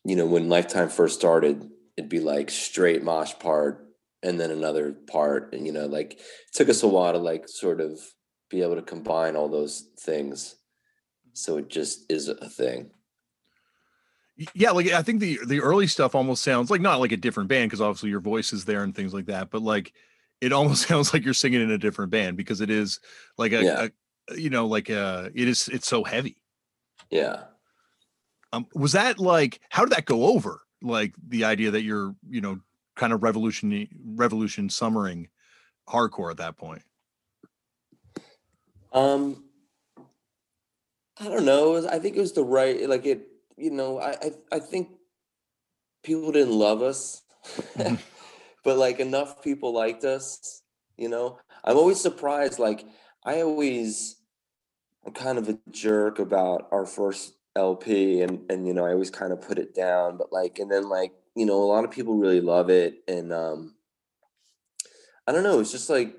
you 0.04 0.16
know 0.16 0.26
when 0.26 0.48
lifetime 0.48 0.88
first 0.88 1.18
started 1.18 1.68
it'd 1.96 2.10
be 2.10 2.20
like 2.20 2.50
straight 2.50 3.04
mosh 3.04 3.34
part 3.38 3.86
and 4.22 4.40
then 4.40 4.50
another 4.50 4.92
part 4.92 5.52
and 5.52 5.66
you 5.66 5.72
know 5.72 5.86
like 5.86 6.14
it 6.14 6.20
took 6.54 6.70
us 6.70 6.82
a 6.82 6.88
while 6.88 7.12
to 7.12 7.18
like 7.18 7.48
sort 7.48 7.80
of 7.80 7.98
be 8.52 8.62
able 8.62 8.76
to 8.76 8.82
combine 8.82 9.34
all 9.34 9.48
those 9.48 9.88
things. 9.98 10.56
So 11.32 11.56
it 11.56 11.70
just 11.70 12.04
is 12.10 12.28
a 12.28 12.48
thing 12.48 12.90
Yeah, 14.54 14.70
like 14.70 14.88
I 14.92 15.02
think 15.02 15.20
the 15.20 15.38
the 15.46 15.60
early 15.60 15.86
stuff 15.86 16.14
almost 16.14 16.42
sounds 16.44 16.70
like 16.70 16.80
not 16.80 17.00
like 17.00 17.12
a 17.12 17.16
different 17.16 17.48
band 17.48 17.70
because 17.70 17.80
obviously 17.80 18.10
your 18.10 18.20
voice 18.20 18.52
is 18.52 18.64
there 18.64 18.82
and 18.82 18.94
things 18.94 19.12
like 19.14 19.26
that, 19.26 19.50
but 19.50 19.62
like 19.62 19.92
it 20.40 20.52
almost 20.52 20.82
sounds 20.88 21.12
like 21.12 21.24
you're 21.24 21.34
singing 21.34 21.60
in 21.62 21.70
a 21.70 21.78
different 21.78 22.10
band 22.10 22.36
because 22.36 22.60
it 22.60 22.70
is 22.70 23.00
like 23.38 23.52
a, 23.52 23.62
Yeah. 23.64 23.88
a 24.30 24.36
you 24.38 24.50
know 24.50 24.66
like 24.66 24.88
uh 24.90 25.28
it 25.34 25.48
is 25.48 25.68
it's 25.68 25.86
so 25.88 26.04
heavy. 26.04 26.36
yeah 27.10 27.44
Um, 28.52 28.66
was 28.74 28.92
that 28.92 29.18
like 29.18 29.60
how 29.70 29.84
did 29.84 29.92
that 29.92 30.04
go 30.06 30.26
over? 30.26 30.60
Like 30.82 31.14
the 31.28 31.44
idea 31.44 31.70
that 31.72 31.82
you're 31.82 32.14
you 32.28 32.40
know 32.40 32.58
kind 32.96 33.12
of 33.12 33.22
revolution 33.22 33.88
revolution 34.04 34.68
summering 34.68 35.28
hardcore 35.88 36.30
at 36.30 36.36
that 36.38 36.56
point. 36.56 36.82
um 38.92 39.44
i 41.18 41.24
don't 41.24 41.44
know 41.46 41.86
i 41.88 41.98
think 41.98 42.16
it 42.16 42.20
was 42.20 42.32
the 42.32 42.44
right 42.44 42.88
like 42.88 43.06
it 43.06 43.26
you 43.56 43.70
know 43.70 43.98
i 43.98 44.10
i, 44.10 44.30
I 44.52 44.58
think 44.58 44.88
people 46.02 46.32
didn't 46.32 46.54
love 46.54 46.82
us 46.82 47.22
Mhm. 47.76 47.98
but 48.64 48.78
like 48.78 49.00
enough 49.00 49.42
people 49.42 49.72
liked 49.72 50.04
us 50.04 50.62
you 50.96 51.08
know 51.08 51.38
i'm 51.64 51.76
always 51.76 52.00
surprised 52.00 52.58
like 52.58 52.84
i 53.24 53.40
always 53.42 54.16
i'm 55.06 55.12
kind 55.12 55.38
of 55.38 55.48
a 55.48 55.58
jerk 55.70 56.18
about 56.18 56.68
our 56.72 56.86
first 56.86 57.34
lp 57.56 58.22
and 58.22 58.50
and 58.50 58.66
you 58.66 58.74
know 58.74 58.86
i 58.86 58.92
always 58.92 59.10
kind 59.10 59.32
of 59.32 59.40
put 59.40 59.58
it 59.58 59.74
down 59.74 60.16
but 60.16 60.32
like 60.32 60.58
and 60.58 60.70
then 60.70 60.88
like 60.88 61.12
you 61.34 61.46
know 61.46 61.62
a 61.62 61.64
lot 61.64 61.84
of 61.84 61.90
people 61.90 62.16
really 62.16 62.40
love 62.40 62.70
it 62.70 63.02
and 63.08 63.32
um 63.32 63.74
i 65.26 65.32
don't 65.32 65.42
know 65.42 65.60
it's 65.60 65.72
just 65.72 65.90
like 65.90 66.16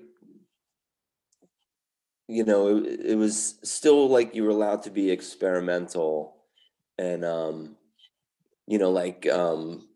you 2.27 2.43
know 2.43 2.77
it, 2.77 2.99
it 3.05 3.15
was 3.15 3.55
still 3.63 4.09
like 4.09 4.35
you 4.35 4.43
were 4.43 4.49
allowed 4.49 4.83
to 4.83 4.89
be 4.89 5.11
experimental 5.11 6.42
and 6.97 7.23
um 7.25 7.75
you 8.67 8.77
know 8.77 8.91
like 8.91 9.27
um 9.27 9.87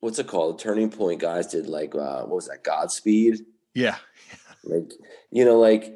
what's 0.00 0.18
it 0.18 0.26
called? 0.28 0.58
Turning 0.60 0.90
point 0.90 1.20
guys 1.20 1.46
did 1.48 1.66
like 1.66 1.94
uh 1.94 2.20
what 2.22 2.36
was 2.36 2.48
that 2.48 2.64
godspeed? 2.64 3.40
Yeah. 3.74 3.96
like 4.64 4.92
you 5.30 5.44
know 5.44 5.58
like 5.58 5.94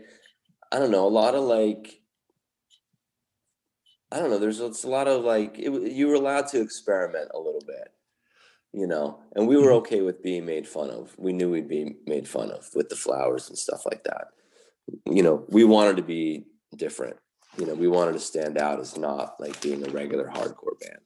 i 0.70 0.78
don't 0.78 0.90
know 0.92 1.06
a 1.06 1.08
lot 1.08 1.34
of 1.34 1.42
like 1.42 2.00
i 4.12 4.18
don't 4.18 4.30
know 4.30 4.38
there's 4.38 4.60
it's 4.60 4.84
a 4.84 4.88
lot 4.88 5.08
of 5.08 5.24
like 5.24 5.58
it, 5.58 5.70
you 5.92 6.06
were 6.06 6.14
allowed 6.14 6.46
to 6.46 6.60
experiment 6.60 7.28
a 7.34 7.38
little 7.38 7.60
bit 7.66 7.88
you 8.72 8.86
know 8.86 9.18
and 9.34 9.48
we 9.48 9.56
were 9.56 9.70
Mhm. 9.70 9.76
okay 9.78 10.00
with 10.00 10.22
being 10.22 10.46
made 10.46 10.66
fun 10.68 10.90
of. 10.90 11.14
We 11.18 11.32
knew 11.32 11.50
we'd 11.50 11.68
be 11.68 11.96
made 12.06 12.26
fun 12.28 12.50
of 12.50 12.70
with 12.74 12.88
the 12.88 12.96
flowers 12.96 13.48
and 13.48 13.58
stuff 13.58 13.84
like 13.84 14.04
that. 14.04 14.28
You 15.06 15.22
know 15.22 15.44
we 15.48 15.64
wanted 15.64 15.96
to 15.98 16.02
be 16.02 16.46
different 16.76 17.16
you 17.58 17.66
know 17.66 17.74
we 17.74 17.88
wanted 17.88 18.12
to 18.12 18.20
stand 18.20 18.58
out 18.58 18.80
as 18.80 18.96
not 18.96 19.38
like 19.40 19.60
being 19.60 19.86
a 19.86 19.90
regular 19.90 20.28
hardcore 20.28 20.78
band. 20.80 20.98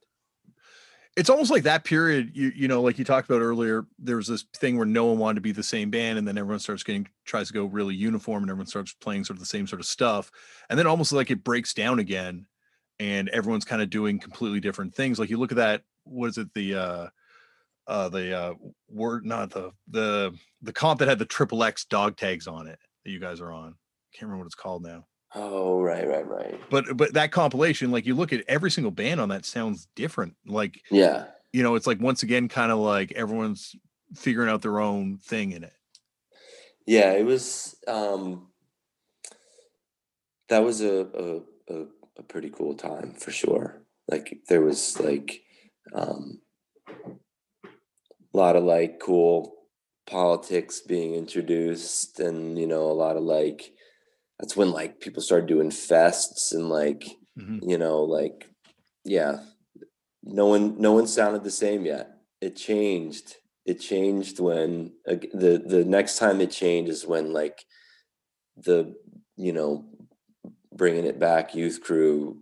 It's 1.15 1.31
almost 1.31 1.49
like 1.49 1.63
that 1.63 1.83
period 1.83 2.31
you 2.33 2.51
you 2.55 2.67
know 2.67 2.81
like 2.81 2.99
you 2.99 3.05
talked 3.05 3.29
about 3.29 3.41
earlier 3.41 3.85
there 3.99 4.17
was 4.17 4.27
this 4.27 4.43
thing 4.55 4.77
where 4.77 4.85
no 4.85 5.05
one 5.05 5.17
wanted 5.17 5.35
to 5.35 5.41
be 5.41 5.51
the 5.51 5.63
same 5.63 5.89
band 5.89 6.17
and 6.17 6.27
then 6.27 6.37
everyone 6.37 6.59
starts 6.59 6.83
getting 6.83 7.07
tries 7.25 7.47
to 7.47 7.53
go 7.53 7.65
really 7.65 7.95
uniform 7.95 8.43
and 8.43 8.49
everyone 8.49 8.67
starts 8.67 8.93
playing 8.93 9.23
sort 9.23 9.35
of 9.35 9.39
the 9.39 9.45
same 9.45 9.67
sort 9.67 9.81
of 9.81 9.87
stuff. 9.87 10.31
And 10.69 10.77
then 10.77 10.87
almost 10.87 11.11
like 11.11 11.31
it 11.31 11.43
breaks 11.43 11.73
down 11.73 11.99
again 11.99 12.45
and 12.99 13.29
everyone's 13.29 13.65
kind 13.65 13.81
of 13.81 13.89
doing 13.89 14.19
completely 14.19 14.59
different 14.59 14.95
things. 14.95 15.19
Like 15.19 15.29
you 15.29 15.37
look 15.37 15.51
at 15.51 15.57
that 15.57 15.83
what 16.03 16.27
is 16.27 16.37
it 16.37 16.53
the 16.53 16.75
uh 16.75 17.07
uh 17.87 18.09
the 18.09 18.37
uh 18.37 18.53
word 18.89 19.25
not 19.25 19.49
the 19.49 19.71
the 19.89 20.33
the 20.61 20.73
comp 20.73 20.99
that 20.99 21.07
had 21.09 21.19
the 21.19 21.25
triple 21.25 21.63
x 21.63 21.83
dog 21.85 22.15
tags 22.15 22.47
on 22.47 22.67
it 22.67 22.79
that 23.03 23.11
you 23.11 23.19
guys 23.19 23.41
are 23.41 23.51
on. 23.51 23.69
I 23.69 24.09
can't 24.13 24.23
remember 24.23 24.43
what 24.43 24.45
it's 24.45 24.55
called 24.55 24.83
now 24.83 25.05
oh 25.37 25.81
right 25.81 26.07
right 26.07 26.27
right 26.27 26.59
but 26.69 26.97
but 26.97 27.13
that 27.13 27.31
compilation 27.31 27.91
like 27.91 28.05
you 28.05 28.15
look 28.15 28.33
at 28.33 28.43
every 28.47 28.71
single 28.71 28.91
band 28.91 29.19
on 29.19 29.29
that 29.29 29.45
sounds 29.45 29.87
different 29.95 30.35
like 30.45 30.81
yeah 30.91 31.25
you 31.53 31.63
know, 31.63 31.75
it's 31.75 31.87
like 31.87 31.99
once 31.99 32.23
again, 32.23 32.47
kind 32.49 32.71
of 32.71 32.79
like 32.79 33.11
everyone's 33.13 33.75
figuring 34.15 34.49
out 34.49 34.61
their 34.61 34.79
own 34.79 35.17
thing 35.17 35.53
in 35.53 35.63
it. 35.63 35.73
Yeah, 36.85 37.13
it 37.13 37.25
was. 37.25 37.75
um 37.87 38.47
That 40.49 40.63
was 40.63 40.81
a 40.81 41.43
a, 41.69 41.73
a, 41.73 41.85
a 42.17 42.23
pretty 42.23 42.49
cool 42.49 42.75
time 42.75 43.13
for 43.13 43.31
sure. 43.31 43.81
Like 44.07 44.41
there 44.47 44.61
was 44.61 44.99
like 44.99 45.41
um 45.93 46.41
a 46.87 48.37
lot 48.37 48.55
of 48.55 48.63
like 48.63 48.99
cool 48.99 49.53
politics 50.05 50.81
being 50.81 51.15
introduced 51.15 52.19
and 52.19 52.57
you 52.57 52.67
know 52.67 52.83
a 52.83 52.93
lot 52.93 53.17
of 53.17 53.23
like 53.23 53.73
that's 54.39 54.55
when 54.55 54.71
like 54.71 54.99
people 54.99 55.21
started 55.21 55.47
doing 55.47 55.69
fests 55.69 56.53
and 56.53 56.69
like 56.69 57.05
Mhm. 57.37 57.59
you 57.69 57.77
know 57.77 58.03
like 58.03 58.49
yeah 59.05 59.39
no 60.23 60.47
one 60.47 60.79
no 60.81 60.91
one 60.93 61.07
sounded 61.07 61.43
the 61.43 61.51
same 61.51 61.85
yet 61.85 62.17
it 62.41 62.55
changed 62.55 63.35
it 63.65 63.79
changed 63.79 64.39
when 64.39 64.93
ag- 65.07 65.29
the 65.33 65.57
the 65.65 65.85
next 65.85 66.17
time 66.17 66.41
it 66.41 66.51
changed 66.51 66.89
is 66.91 67.05
when 67.05 67.31
like 67.33 67.63
the 68.57 68.95
you 69.35 69.53
know 69.53 69.85
bringing 70.73 71.05
it 71.05 71.19
back 71.19 71.53
youth 71.53 71.79
crew 71.81 72.39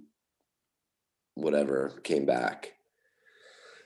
whatever 1.35 1.89
came 2.03 2.25
back 2.25 2.71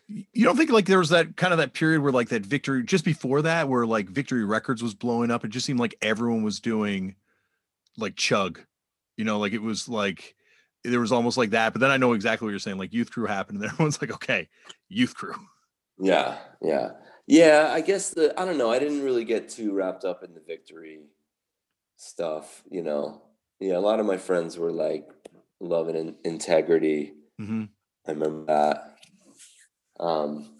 You 0.08 0.44
don't 0.44 0.58
think 0.58 0.72
like 0.72 0.86
there 0.86 1.00
was 1.00 1.10
that 1.10 1.36
kind 1.38 1.54
of 1.54 1.58
that 1.60 1.74
period 1.74 2.02
where 2.02 2.12
like 2.12 2.30
that 2.30 2.46
victory 2.46 2.84
just 2.84 3.06
before 3.06 3.42
that 3.44 3.68
where 3.70 3.86
like 3.86 4.10
Victory 4.10 4.44
Records 4.44 4.82
was 4.82 4.96
blowing 4.96 5.30
up? 5.32 5.46
It 5.46 5.50
just 5.50 5.66
seemed 5.68 5.80
like 5.80 5.96
everyone 6.02 6.42
was 6.44 6.60
doing 6.60 7.16
like 8.00 8.16
chug, 8.16 8.60
you 9.18 9.26
know, 9.26 9.40
like 9.40 9.54
it 9.54 9.62
was 9.62 9.90
like 9.90 10.36
there 10.84 11.00
was 11.00 11.12
almost 11.12 11.38
like 11.38 11.52
that. 11.52 11.74
But 11.74 11.80
then 11.82 11.92
I 11.92 11.98
know 11.98 12.14
exactly 12.14 12.46
what 12.46 12.52
you're 12.52 12.60
saying. 12.60 12.78
Like 12.78 12.94
Youth 12.94 13.12
Crew 13.12 13.26
happened, 13.26 13.62
and 13.62 13.66
everyone's 13.72 14.02
like, 14.02 14.12
okay, 14.12 14.48
Youth 14.88 15.16
Crew. 15.16 15.36
Yeah, 16.00 16.38
yeah, 16.62 16.92
yeah. 17.28 17.70
I 17.74 17.82
guess 17.82 18.12
the 18.12 18.40
I 18.40 18.46
don't 18.46 18.58
know. 18.58 18.72
I 18.72 18.80
didn't 18.80 19.04
really 19.04 19.26
get 19.26 19.50
too 19.50 19.74
wrapped 19.74 20.06
up 20.06 20.24
in 20.24 20.34
the 20.34 20.42
victory 20.42 21.02
stuff. 21.98 22.64
You 22.70 22.84
know, 22.84 23.22
yeah. 23.60 23.78
A 23.78 23.80
lot 23.80 24.00
of 24.00 24.06
my 24.06 24.18
friends 24.18 24.58
were 24.58 24.72
like 24.72 25.10
loving 25.60 25.96
in, 25.96 26.16
integrity. 26.24 27.14
hmm 27.38 27.66
I 28.08 28.12
remember 28.12 28.46
that. 28.46 28.96
Um, 30.00 30.56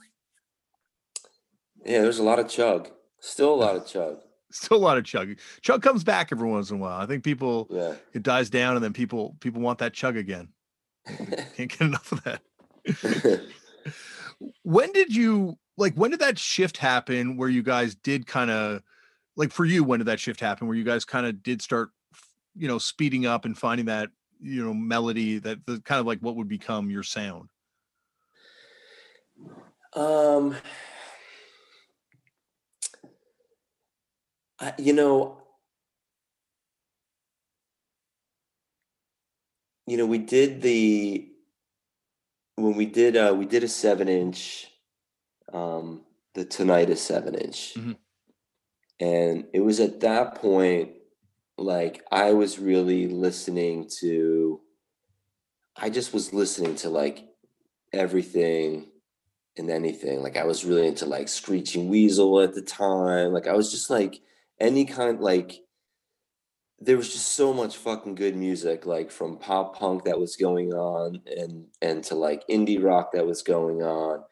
yeah, 1.86 2.02
there's 2.02 2.20
a 2.20 2.24
lot 2.24 2.40
of 2.40 2.50
chug. 2.50 2.90
Still 3.22 3.54
a 3.54 3.56
lot 3.56 3.76
of 3.76 3.88
chug. 3.88 4.20
Still 4.52 4.78
a 4.78 4.80
lot 4.80 4.98
of 4.98 5.04
chug. 5.06 5.38
Chug 5.62 5.82
comes 5.84 6.04
back 6.04 6.30
every 6.32 6.50
once 6.50 6.72
in 6.72 6.78
a 6.78 6.80
while. 6.80 7.00
I 7.00 7.06
think 7.06 7.24
people 7.24 7.68
Yeah. 7.70 7.96
it 8.14 8.24
dies 8.24 8.50
down, 8.50 8.76
and 8.76 8.84
then 8.84 8.94
people 8.94 9.36
people 9.40 9.62
want 9.62 9.80
that 9.80 9.94
chug 9.94 10.18
again. 10.18 10.50
Can't 11.06 11.70
get 11.70 11.82
enough 11.82 12.12
of 12.12 12.24
that. 12.24 12.42
when 14.64 14.92
did 14.94 15.16
you 15.16 15.58
like 15.78 15.94
when 15.96 16.12
did 16.12 16.20
that 16.22 16.40
shift 16.40 16.78
happen 16.78 17.38
where 17.38 17.50
you 17.50 17.62
guys 17.62 17.94
did 17.96 18.26
kind 18.26 18.50
of 18.50 18.82
like 19.36 19.52
for 19.52 19.66
you 19.66 19.84
when 19.84 20.00
did 20.00 20.08
that 20.08 20.20
shift 20.20 20.40
happen 20.40 20.68
where 20.68 20.78
you 20.78 20.84
guys 20.84 21.06
kind 21.06 21.26
of 21.26 21.44
did 21.44 21.62
start 21.62 21.90
you 22.56 22.68
know 22.68 22.78
speeding 22.78 23.26
up 23.26 23.46
and 23.46 23.58
finding 23.58 23.86
that 23.86 24.10
you 24.42 24.64
know 24.64 24.74
melody 24.74 25.40
that 25.40 25.66
the 25.66 25.80
kind 25.82 26.00
of 26.00 26.06
like 26.06 26.20
what 26.20 26.36
would 26.36 26.48
become 26.48 26.90
your 26.90 27.04
sound 27.04 27.50
Um, 29.94 30.56
I, 34.60 34.74
you 34.78 34.94
know, 34.94 35.38
you 39.88 39.98
know, 39.98 40.06
we 40.06 40.18
did 40.18 40.62
the 40.62 41.28
when 42.56 42.76
we 42.76 42.86
did 42.86 43.16
uh 43.16 43.34
we 43.38 43.46
did 43.46 43.64
a 43.64 43.68
seven 43.68 44.08
inch, 44.08 44.68
um, 45.54 46.02
the 46.34 46.46
Tinnitus 46.46 46.98
seven 46.98 47.36
inch, 47.36 47.74
Mhm. 47.76 47.98
and 49.00 49.48
it 49.54 49.62
was 49.62 49.80
at 49.80 50.02
that 50.02 50.36
point 50.36 50.92
like 51.58 52.06
I 52.12 52.34
was 52.34 52.60
really 52.60 53.08
listening 53.08 53.90
to. 54.00 54.62
I 55.82 55.90
just 55.90 56.14
was 56.14 56.34
listening 56.34 56.76
to 56.78 56.90
like 56.90 57.30
everything 57.94 58.92
and 59.58 59.70
anything. 59.70 60.22
Like 60.22 60.36
I 60.38 60.44
was 60.44 60.66
really 60.66 60.88
into 60.88 61.06
like 61.06 61.30
Screeching 61.30 61.88
Weasel 61.90 62.42
at 62.42 62.54
the 62.54 62.62
time. 62.62 63.32
Like 63.34 63.48
I 63.48 63.54
was 63.54 63.72
just 63.72 63.90
like 63.90 64.22
any 64.60 64.86
kind 64.86 65.20
like 65.20 65.60
there 66.80 66.98
was 66.98 67.12
just 67.12 67.34
so 67.34 67.54
much 67.54 67.78
fucking 67.78 68.16
good 68.16 68.36
music 68.36 68.86
like 68.86 69.12
from 69.12 69.38
pop 69.38 69.78
punk 69.78 70.06
that 70.06 70.20
was 70.20 70.36
going 70.38 70.74
on 70.74 71.22
and 71.38 71.66
and 71.82 72.04
to 72.06 72.16
like 72.16 72.48
indie 72.48 72.82
rock 72.82 73.12
that 73.14 73.26
was 73.26 73.42
going 73.42 73.82
on. 73.84 74.24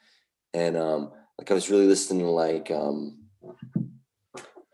And 0.54 0.78
um 0.78 1.12
like 1.38 1.52
I 1.52 1.54
was 1.54 1.70
really 1.70 1.88
listening 1.88 2.26
to 2.26 2.32
like 2.32 2.72
um 2.72 3.20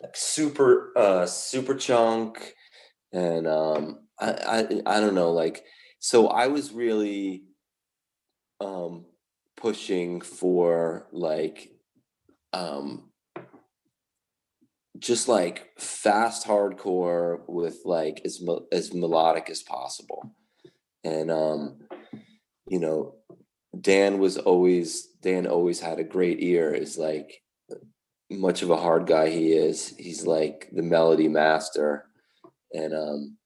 like 0.02 0.16
super 0.16 0.92
uh 0.96 1.24
Superchunk 1.26 2.38
and 3.12 3.48
um 3.48 4.00
I 4.20 4.32
I 4.32 4.98
I 4.98 5.00
don't 5.00 5.16
know 5.16 5.32
like 5.32 5.64
so 6.00 6.28
I 6.28 6.48
was 6.48 6.72
really 6.72 7.44
um 8.60 9.06
pushing 9.58 10.22
for 10.22 11.08
like 11.12 11.72
um 12.54 13.10
just 15.04 15.28
like 15.28 15.78
fast 15.78 16.48
hardcore 16.48 17.42
with 17.48 17.80
like 17.84 18.22
as 18.24 18.42
as 18.72 18.94
melodic 18.94 19.50
as 19.50 19.62
possible. 19.62 20.34
And 21.04 21.30
um 21.30 21.82
you 22.68 22.80
know 22.80 23.16
dan 23.80 24.18
was 24.18 24.38
always 24.38 25.08
dan 25.22 25.46
always 25.46 25.82
had 25.82 26.00
a 26.00 26.06
great 26.06 26.42
ear 26.42 26.74
is 26.74 26.98
like 26.98 27.42
much 28.32 28.62
of 28.62 28.70
a 28.70 28.78
hard 28.78 29.06
guy 29.06 29.30
he 29.30 29.52
is. 29.52 29.94
He's 29.98 30.26
like 30.26 30.70
the 30.72 30.84
melody 30.84 31.28
master. 31.28 32.06
And 32.74 32.96
um 32.96 33.38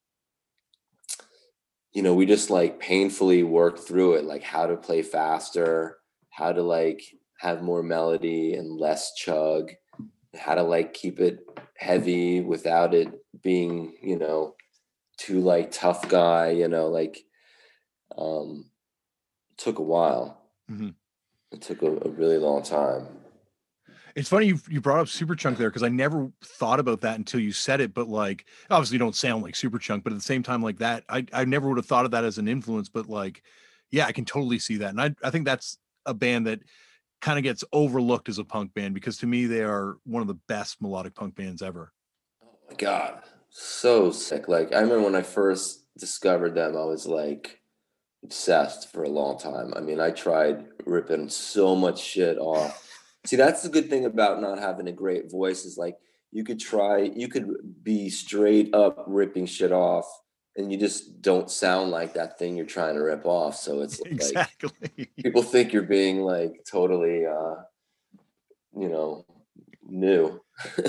you 1.91 2.03
know 2.03 2.13
we 2.13 2.27
just 2.27 2.51
like 2.51 2.79
painfully 2.79 3.41
worked 3.41 3.79
through 3.79 4.13
it 4.13 4.25
like 4.25 4.43
how 4.43 4.67
to 4.67 4.77
play 4.77 5.01
faster 5.01 5.97
how 6.29 6.51
to 6.51 6.61
like 6.61 7.01
have 7.39 7.63
more 7.63 7.81
melody 7.81 8.53
and 8.53 8.77
less 8.77 9.15
chug 9.15 9.71
how 10.37 10.55
to 10.55 10.63
like 10.63 10.93
keep 10.93 11.19
it 11.19 11.39
heavy 11.77 12.41
without 12.41 12.93
it 12.93 13.09
being 13.41 13.95
you 14.01 14.17
know 14.17 14.55
too 15.17 15.39
like 15.39 15.71
tough 15.71 16.07
guy 16.09 16.49
you 16.49 16.67
know 16.67 16.87
like 16.87 17.19
um 18.17 18.69
took 19.57 19.79
a 19.79 19.83
while 19.83 20.41
Mhm. 20.69 20.95
it 21.51 21.61
took 21.61 21.81
a, 21.81 21.87
a 21.87 22.09
really 22.09 22.37
long 22.37 22.63
time 22.63 23.07
it's 24.15 24.29
funny 24.29 24.47
you, 24.47 24.59
you 24.67 24.81
brought 24.81 24.99
up 24.99 25.07
Superchunk 25.07 25.57
there 25.57 25.69
because 25.69 25.83
i 25.83 25.89
never 25.89 26.31
thought 26.43 26.79
about 26.79 27.01
that 27.01 27.17
until 27.17 27.39
you 27.39 27.51
said 27.51 27.79
it 27.79 27.93
but 27.93 28.07
like 28.07 28.45
obviously 28.69 28.95
you 28.95 28.99
don't 28.99 29.15
sound 29.15 29.43
like 29.43 29.53
Superchunk 29.53 30.03
but 30.03 30.11
at 30.13 30.17
the 30.17 30.23
same 30.23 30.43
time 30.43 30.61
like 30.61 30.79
that 30.79 31.03
i, 31.09 31.25
I 31.33 31.45
never 31.45 31.67
would 31.67 31.77
have 31.77 31.85
thought 31.85 32.05
of 32.05 32.11
that 32.11 32.25
as 32.25 32.37
an 32.37 32.47
influence 32.47 32.89
but 32.89 33.07
like 33.07 33.43
yeah 33.91 34.05
i 34.05 34.11
can 34.11 34.25
totally 34.25 34.59
see 34.59 34.77
that 34.77 34.89
and 34.89 35.01
i, 35.01 35.15
I 35.23 35.29
think 35.29 35.45
that's 35.45 35.77
a 36.05 36.13
band 36.13 36.47
that 36.47 36.61
kind 37.21 37.37
of 37.39 37.43
gets 37.43 37.63
overlooked 37.73 38.29
as 38.29 38.37
a 38.37 38.43
punk 38.43 38.73
band 38.73 38.93
because 38.93 39.17
to 39.17 39.27
me 39.27 39.45
they 39.45 39.61
are 39.61 39.97
one 40.03 40.21
of 40.21 40.27
the 40.27 40.39
best 40.47 40.81
melodic 40.81 41.15
punk 41.15 41.35
bands 41.35 41.61
ever. 41.61 41.91
Oh 42.43 42.47
my 42.69 42.75
god. 42.75 43.21
So 43.49 44.11
sick. 44.11 44.47
Like 44.47 44.73
i 44.73 44.79
remember 44.79 45.03
when 45.03 45.15
i 45.15 45.21
first 45.21 45.85
discovered 45.97 46.53
them 46.53 46.77
i 46.77 46.83
was 46.83 47.07
like 47.07 47.59
obsessed 48.23 48.91
for 48.91 49.03
a 49.03 49.09
long 49.09 49.37
time. 49.37 49.73
I 49.75 49.81
mean 49.81 49.99
i 49.99 50.11
tried 50.11 50.65
ripping 50.85 51.29
so 51.29 51.75
much 51.75 51.99
shit 51.99 52.37
off. 52.37 52.83
See 53.25 53.35
that's 53.35 53.63
the 53.63 53.69
good 53.69 53.89
thing 53.89 54.05
about 54.05 54.41
not 54.41 54.59
having 54.59 54.87
a 54.87 54.93
great 54.93 55.31
voice 55.31 55.65
is 55.65 55.77
like 55.77 55.97
you 56.31 56.43
could 56.43 56.59
try 56.59 56.99
you 56.99 57.27
could 57.27 57.47
be 57.83 58.09
straight 58.09 58.73
up 58.73 59.03
ripping 59.07 59.45
shit 59.45 59.71
off 59.71 60.05
and 60.57 60.71
you 60.71 60.77
just 60.77 61.21
don't 61.21 61.49
sound 61.49 61.91
like 61.91 62.13
that 62.15 62.37
thing 62.37 62.57
you're 62.57 62.65
trying 62.65 62.95
to 62.95 63.01
rip 63.01 63.25
off 63.25 63.55
so 63.55 63.81
it's 63.81 63.99
like 64.01 64.11
exactly. 64.11 65.09
people 65.21 65.43
think 65.43 65.71
you're 65.71 65.83
being 65.83 66.21
like 66.21 66.65
totally 66.69 67.25
uh 67.25 67.55
you 68.77 68.89
know 68.89 69.25
new. 69.89 70.41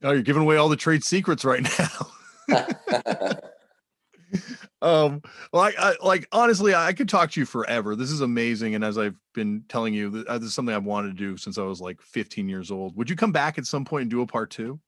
Oh 0.00 0.12
you're 0.12 0.22
giving 0.22 0.42
away 0.42 0.58
all 0.58 0.68
the 0.68 0.76
trade 0.76 1.02
secrets 1.02 1.44
right 1.44 1.66
now. 2.48 2.68
Um 4.80 5.22
like 5.52 5.74
I, 5.76 5.94
like 6.04 6.28
honestly 6.30 6.74
i 6.74 6.92
could 6.92 7.08
talk 7.08 7.32
to 7.32 7.40
you 7.40 7.46
forever. 7.46 7.96
This 7.96 8.10
is 8.10 8.20
amazing 8.20 8.76
and 8.76 8.84
as 8.84 8.96
i've 8.96 9.16
been 9.34 9.64
telling 9.68 9.92
you 9.94 10.24
uh, 10.28 10.38
this 10.38 10.48
is 10.48 10.54
something 10.54 10.74
i've 10.74 10.84
wanted 10.84 11.08
to 11.08 11.14
do 11.14 11.36
since 11.36 11.58
i 11.58 11.62
was 11.62 11.80
like 11.80 12.00
15 12.00 12.48
years 12.48 12.70
old. 12.70 12.94
Would 12.96 13.10
you 13.10 13.16
come 13.16 13.32
back 13.32 13.58
at 13.58 13.66
some 13.66 13.84
point 13.84 14.02
and 14.02 14.10
do 14.10 14.20
a 14.20 14.26
part 14.26 14.50
two? 14.50 14.78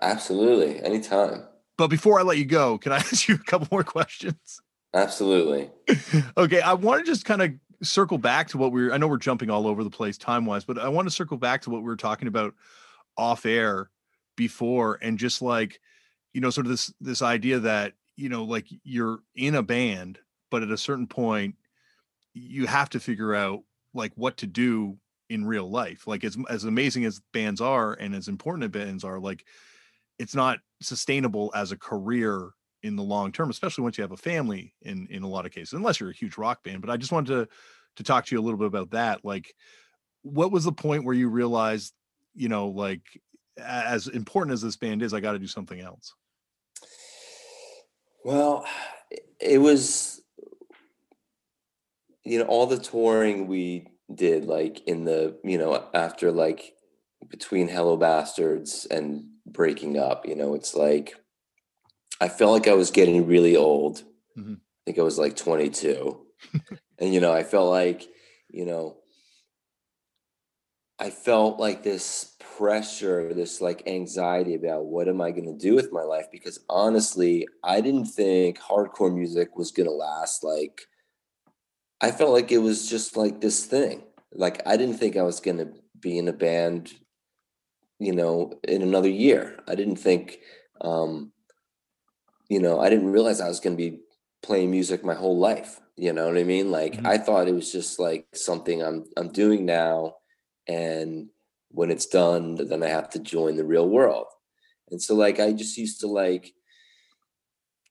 Absolutely 0.00 0.80
anytime 0.80 1.44
but 1.76 1.88
before 1.88 2.18
i 2.18 2.22
let 2.22 2.38
you 2.38 2.44
go 2.44 2.78
can 2.78 2.92
i 2.92 2.96
ask 2.96 3.28
you 3.28 3.34
a 3.34 3.38
couple 3.38 3.68
more 3.70 3.84
questions 3.84 4.60
absolutely 4.94 5.70
okay 6.36 6.60
i 6.60 6.72
want 6.72 7.04
to 7.04 7.10
just 7.10 7.24
kind 7.24 7.42
of 7.42 7.52
circle 7.82 8.18
back 8.18 8.48
to 8.48 8.58
what 8.58 8.72
we 8.72 8.86
are 8.86 8.92
i 8.92 8.96
know 8.96 9.06
we're 9.06 9.16
jumping 9.16 9.50
all 9.50 9.66
over 9.66 9.84
the 9.84 9.90
place 9.90 10.16
time 10.16 10.46
wise 10.46 10.64
but 10.64 10.78
i 10.78 10.88
want 10.88 11.06
to 11.06 11.14
circle 11.14 11.36
back 11.36 11.60
to 11.62 11.70
what 11.70 11.82
we 11.82 11.86
were 11.86 11.96
talking 11.96 12.28
about 12.28 12.54
off 13.16 13.44
air 13.44 13.90
before 14.36 14.98
and 15.02 15.18
just 15.18 15.42
like 15.42 15.80
you 16.32 16.40
know 16.40 16.50
sort 16.50 16.66
of 16.66 16.70
this 16.70 16.92
this 17.00 17.22
idea 17.22 17.58
that 17.58 17.92
you 18.16 18.28
know 18.28 18.44
like 18.44 18.66
you're 18.82 19.18
in 19.34 19.54
a 19.54 19.62
band 19.62 20.18
but 20.50 20.62
at 20.62 20.70
a 20.70 20.76
certain 20.78 21.06
point 21.06 21.54
you 22.32 22.66
have 22.66 22.90
to 22.90 23.00
figure 23.00 23.34
out 23.34 23.62
like 23.94 24.12
what 24.14 24.36
to 24.38 24.46
do 24.46 24.98
in 25.28 25.46
real 25.46 25.68
life. 25.68 26.06
Like 26.06 26.24
as 26.24 26.36
as 26.48 26.64
amazing 26.64 27.04
as 27.04 27.20
bands 27.32 27.60
are 27.60 27.94
and 27.94 28.14
as 28.14 28.28
important 28.28 28.64
as 28.64 28.70
bands 28.70 29.04
are, 29.04 29.18
like 29.18 29.44
it's 30.18 30.34
not 30.34 30.58
sustainable 30.80 31.52
as 31.54 31.72
a 31.72 31.76
career 31.76 32.50
in 32.82 32.96
the 32.96 33.02
long 33.02 33.32
term, 33.32 33.50
especially 33.50 33.82
once 33.82 33.98
you 33.98 34.02
have 34.02 34.12
a 34.12 34.16
family 34.16 34.74
in 34.82 35.06
in 35.10 35.22
a 35.22 35.28
lot 35.28 35.46
of 35.46 35.52
cases, 35.52 35.72
unless 35.72 35.98
you're 36.00 36.10
a 36.10 36.14
huge 36.14 36.38
rock 36.38 36.62
band. 36.62 36.80
But 36.80 36.90
I 36.90 36.96
just 36.96 37.12
wanted 37.12 37.32
to 37.32 37.48
to 37.96 38.02
talk 38.02 38.26
to 38.26 38.34
you 38.34 38.40
a 38.40 38.44
little 38.44 38.58
bit 38.58 38.68
about 38.68 38.90
that. 38.90 39.24
Like, 39.24 39.54
what 40.22 40.52
was 40.52 40.64
the 40.64 40.72
point 40.72 41.04
where 41.04 41.14
you 41.14 41.28
realized, 41.28 41.92
you 42.34 42.48
know, 42.48 42.68
like 42.68 43.02
as 43.58 44.06
important 44.08 44.52
as 44.52 44.62
this 44.62 44.76
band 44.76 45.02
is, 45.02 45.14
I 45.14 45.20
got 45.20 45.32
to 45.32 45.38
do 45.38 45.46
something 45.46 45.80
else? 45.80 46.14
Well, 48.24 48.66
it 49.40 49.58
was, 49.58 50.20
you 52.24 52.38
know, 52.38 52.44
all 52.44 52.66
the 52.66 52.78
touring 52.78 53.46
we 53.46 53.88
did, 54.14 54.44
like 54.44 54.86
in 54.86 55.04
the, 55.04 55.38
you 55.42 55.58
know, 55.58 55.88
after 55.94 56.30
like 56.30 56.74
between 57.36 57.68
Hello 57.68 57.98
Bastards 57.98 58.86
and 58.90 59.24
breaking 59.44 59.98
up, 59.98 60.26
you 60.26 60.34
know, 60.34 60.54
it's 60.54 60.74
like, 60.74 61.14
I 62.18 62.28
felt 62.28 62.52
like 62.52 62.66
I 62.66 62.74
was 62.74 62.90
getting 62.90 63.26
really 63.26 63.56
old. 63.56 64.02
Mm-hmm. 64.38 64.54
I 64.54 64.80
think 64.86 64.98
I 64.98 65.02
was 65.02 65.18
like 65.18 65.36
22. 65.36 66.18
and, 66.98 67.12
you 67.12 67.20
know, 67.20 67.34
I 67.34 67.42
felt 67.42 67.70
like, 67.70 68.08
you 68.48 68.64
know, 68.64 68.96
I 70.98 71.10
felt 71.10 71.60
like 71.60 71.82
this 71.82 72.36
pressure, 72.56 73.34
this 73.34 73.60
like 73.60 73.86
anxiety 73.86 74.54
about 74.54 74.86
what 74.86 75.08
am 75.08 75.20
I 75.20 75.30
going 75.30 75.44
to 75.44 75.58
do 75.58 75.74
with 75.74 75.92
my 75.92 76.02
life? 76.02 76.28
Because 76.32 76.60
honestly, 76.70 77.46
I 77.62 77.82
didn't 77.82 78.06
think 78.06 78.58
hardcore 78.58 79.14
music 79.14 79.58
was 79.58 79.72
going 79.72 79.88
to 79.88 79.92
last. 79.92 80.42
Like, 80.42 80.86
I 82.00 82.12
felt 82.12 82.32
like 82.32 82.50
it 82.50 82.58
was 82.58 82.88
just 82.88 83.14
like 83.14 83.42
this 83.42 83.66
thing. 83.66 84.04
Like, 84.32 84.66
I 84.66 84.78
didn't 84.78 84.96
think 84.96 85.18
I 85.18 85.22
was 85.22 85.40
going 85.40 85.58
to 85.58 85.68
be 86.00 86.16
in 86.16 86.28
a 86.28 86.32
band, 86.32 86.94
you 87.98 88.12
know, 88.12 88.52
in 88.64 88.82
another 88.82 89.08
year. 89.08 89.58
I 89.66 89.74
didn't 89.74 89.96
think, 89.96 90.38
um, 90.80 91.32
you 92.48 92.60
know, 92.60 92.80
I 92.80 92.90
didn't 92.90 93.12
realize 93.12 93.40
I 93.40 93.48
was 93.48 93.60
going 93.60 93.76
to 93.76 93.90
be 93.90 94.00
playing 94.42 94.70
music 94.70 95.04
my 95.04 95.14
whole 95.14 95.38
life. 95.38 95.80
You 95.96 96.12
know 96.12 96.26
what 96.26 96.36
I 96.36 96.44
mean? 96.44 96.70
Like, 96.70 96.94
mm-hmm. 96.94 97.06
I 97.06 97.18
thought 97.18 97.48
it 97.48 97.54
was 97.54 97.72
just 97.72 97.98
like 97.98 98.26
something 98.34 98.82
I'm 98.82 99.04
I'm 99.16 99.32
doing 99.32 99.64
now, 99.64 100.16
and 100.68 101.28
when 101.70 101.90
it's 101.90 102.06
done, 102.06 102.54
then 102.54 102.82
I 102.82 102.88
have 102.88 103.10
to 103.10 103.18
join 103.18 103.56
the 103.56 103.64
real 103.64 103.88
world. 103.88 104.26
And 104.90 105.02
so 105.02 105.14
like 105.14 105.40
I 105.40 105.52
just 105.52 105.76
used 105.76 106.00
to 106.00 106.06
like, 106.06 106.52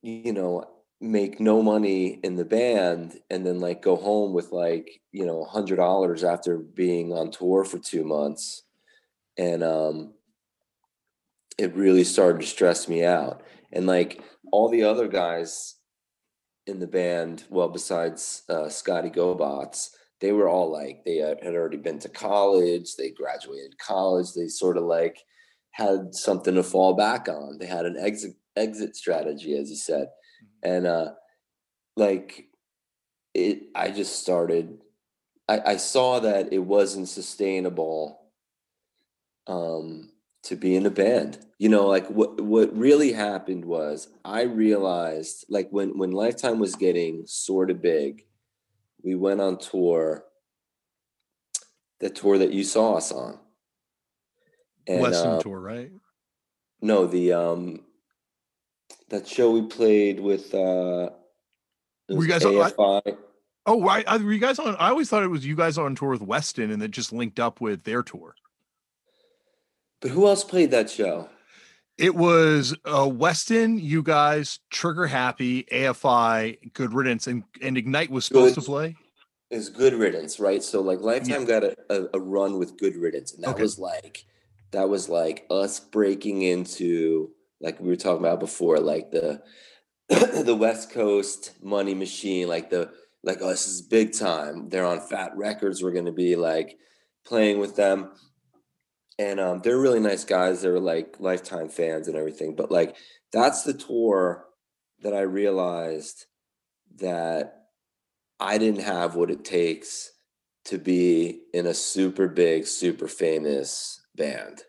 you 0.02 0.32
know, 0.32 0.64
make 1.00 1.40
no 1.40 1.62
money 1.62 2.20
in 2.22 2.36
the 2.36 2.44
band 2.44 3.18
and 3.30 3.44
then 3.46 3.60
like 3.60 3.82
go 3.82 3.96
home 3.96 4.32
with 4.32 4.50
like, 4.50 5.00
you 5.12 5.26
know, 5.26 5.42
a 5.42 5.48
hundred 5.48 5.76
dollars 5.76 6.24
after 6.24 6.56
being 6.58 7.12
on 7.12 7.30
tour 7.30 7.64
for 7.64 7.78
two 7.78 8.04
months. 8.04 8.62
And 9.38 9.62
um 9.62 10.14
it 11.58 11.74
really 11.74 12.04
started 12.04 12.42
to 12.42 12.46
stress 12.46 12.86
me 12.86 13.04
out. 13.04 13.42
And 13.72 13.86
like 13.86 14.22
all 14.52 14.68
the 14.68 14.84
other 14.84 15.08
guys 15.08 15.76
in 16.66 16.80
the 16.80 16.86
band, 16.86 17.44
well, 17.48 17.68
besides 17.68 18.42
uh, 18.50 18.68
Scotty 18.68 19.08
Gobots, 19.08 19.88
they 20.20 20.32
were 20.32 20.48
all 20.48 20.70
like 20.70 21.04
they 21.04 21.16
had 21.16 21.38
already 21.44 21.76
been 21.76 21.98
to 21.98 22.08
college 22.08 22.94
they 22.96 23.10
graduated 23.10 23.78
college 23.78 24.32
they 24.34 24.48
sort 24.48 24.76
of 24.76 24.84
like 24.84 25.22
had 25.72 26.14
something 26.14 26.54
to 26.54 26.62
fall 26.62 26.94
back 26.94 27.28
on 27.28 27.58
they 27.58 27.66
had 27.66 27.86
an 27.86 27.96
exit 27.98 28.32
exit 28.56 28.96
strategy 28.96 29.56
as 29.56 29.68
you 29.68 29.76
said 29.76 30.06
mm-hmm. 30.06 30.70
and 30.70 30.86
uh 30.86 31.10
like 31.96 32.46
it 33.34 33.64
i 33.74 33.90
just 33.90 34.20
started 34.20 34.78
i 35.48 35.60
i 35.66 35.76
saw 35.76 36.20
that 36.20 36.52
it 36.52 36.58
wasn't 36.58 37.08
sustainable 37.08 38.25
um 39.46 40.10
to 40.42 40.56
be 40.56 40.76
in 40.76 40.86
a 40.86 40.90
band 40.90 41.38
you 41.58 41.68
know 41.68 41.86
like 41.86 42.06
what 42.08 42.40
what 42.40 42.76
really 42.76 43.12
happened 43.12 43.64
was 43.64 44.08
i 44.24 44.42
realized 44.42 45.44
like 45.48 45.68
when 45.70 45.96
when 45.98 46.12
lifetime 46.12 46.58
was 46.58 46.76
getting 46.76 47.24
sort 47.26 47.70
of 47.70 47.82
big 47.82 48.26
we 49.06 49.14
went 49.14 49.40
on 49.40 49.56
tour, 49.58 50.24
the 52.00 52.10
tour 52.10 52.38
that 52.38 52.52
you 52.52 52.64
saw 52.64 52.96
us 52.96 53.12
on. 53.12 53.38
And, 54.88 55.00
Weston 55.00 55.30
uh, 55.30 55.40
tour, 55.40 55.60
right? 55.60 55.92
No, 56.82 57.06
the 57.06 57.32
um 57.32 57.84
that 59.08 59.26
show 59.26 59.52
we 59.52 59.62
played 59.62 60.18
with 60.18 60.52
uh 60.52 61.10
were 62.08 62.24
you 62.24 62.28
guys 62.28 62.42
AFI. 62.42 62.74
On, 62.78 63.02
oh, 63.66 63.82
right. 63.82 64.06
Were 64.20 64.32
you 64.32 64.38
guys 64.38 64.58
on? 64.58 64.76
I 64.76 64.90
always 64.90 65.08
thought 65.08 65.22
it 65.22 65.28
was 65.28 65.46
you 65.46 65.56
guys 65.56 65.78
on 65.78 65.94
tour 65.94 66.10
with 66.10 66.22
Weston, 66.22 66.70
and 66.70 66.82
it 66.82 66.90
just 66.90 67.12
linked 67.12 67.40
up 67.40 67.60
with 67.60 67.84
their 67.84 68.02
tour. 68.02 68.34
But 70.06 70.12
who 70.12 70.28
else 70.28 70.44
played 70.44 70.70
that 70.70 70.88
show? 70.88 71.28
It 71.98 72.14
was 72.14 72.76
uh, 72.84 73.08
Weston, 73.08 73.76
you 73.76 74.04
guys, 74.04 74.60
Trigger 74.70 75.08
Happy, 75.08 75.64
AFI, 75.64 76.72
Good 76.74 76.92
Riddance, 76.92 77.26
and, 77.26 77.42
and 77.60 77.76
Ignite 77.76 78.08
was 78.08 78.24
supposed 78.24 78.54
good, 78.54 78.60
to 78.60 78.66
play. 78.66 78.96
Is 79.50 79.68
Good 79.68 79.94
Riddance, 79.94 80.38
right? 80.38 80.62
So 80.62 80.80
like 80.80 81.00
Lifetime 81.00 81.40
yeah. 81.40 81.48
got 81.48 81.64
a, 81.64 81.76
a, 81.90 82.08
a, 82.14 82.20
run 82.20 82.60
with 82.60 82.78
Good 82.78 82.94
Riddance, 82.94 83.34
and 83.34 83.42
that 83.42 83.54
okay. 83.54 83.62
was 83.62 83.80
like 83.80 84.26
that 84.70 84.88
was 84.88 85.08
like 85.08 85.44
us 85.50 85.80
breaking 85.80 86.42
into 86.42 87.30
like 87.60 87.80
we 87.80 87.88
were 87.88 87.96
talking 87.96 88.24
about 88.24 88.38
before, 88.38 88.78
like 88.78 89.10
the 89.10 89.42
the 90.08 90.56
West 90.56 90.92
Coast 90.92 91.54
money 91.60 91.94
machine, 91.94 92.46
like 92.46 92.70
the 92.70 92.92
like 93.24 93.38
oh 93.40 93.48
this 93.48 93.66
is 93.66 93.82
big 93.82 94.12
time. 94.12 94.68
They're 94.68 94.86
on 94.86 95.00
Fat 95.00 95.32
Wreck 95.36 95.58
Chords. 95.58 95.82
We're 95.82 95.90
gonna 95.90 96.12
be 96.12 96.36
like 96.36 96.78
playing 97.24 97.58
with 97.58 97.74
them 97.74 98.12
and 99.18 99.40
um, 99.40 99.60
they're 99.62 99.78
really 99.78 100.00
nice 100.00 100.24
guys. 100.24 100.62
They're 100.62 100.80
like 100.80 101.16
lifetime 101.18 101.68
fans 101.68 102.08
and 102.08 102.16
everything. 102.16 102.54
But 102.54 102.70
like 102.70 102.96
that's 103.32 103.62
the 103.62 103.74
tour 103.74 104.44
that 105.02 105.14
I 105.14 105.22
realized 105.22 106.26
that 106.96 107.66
I 108.38 108.58
didn't 108.58 108.82
have 108.82 109.14
what 109.14 109.30
it 109.30 109.44
takes 109.44 110.12
to 110.66 110.78
be 110.78 111.40
in 111.54 111.66
a 111.66 111.74
super 111.74 112.28
big, 112.28 112.66
super 112.66 113.08
famous 113.08 114.00
band. 114.14 114.62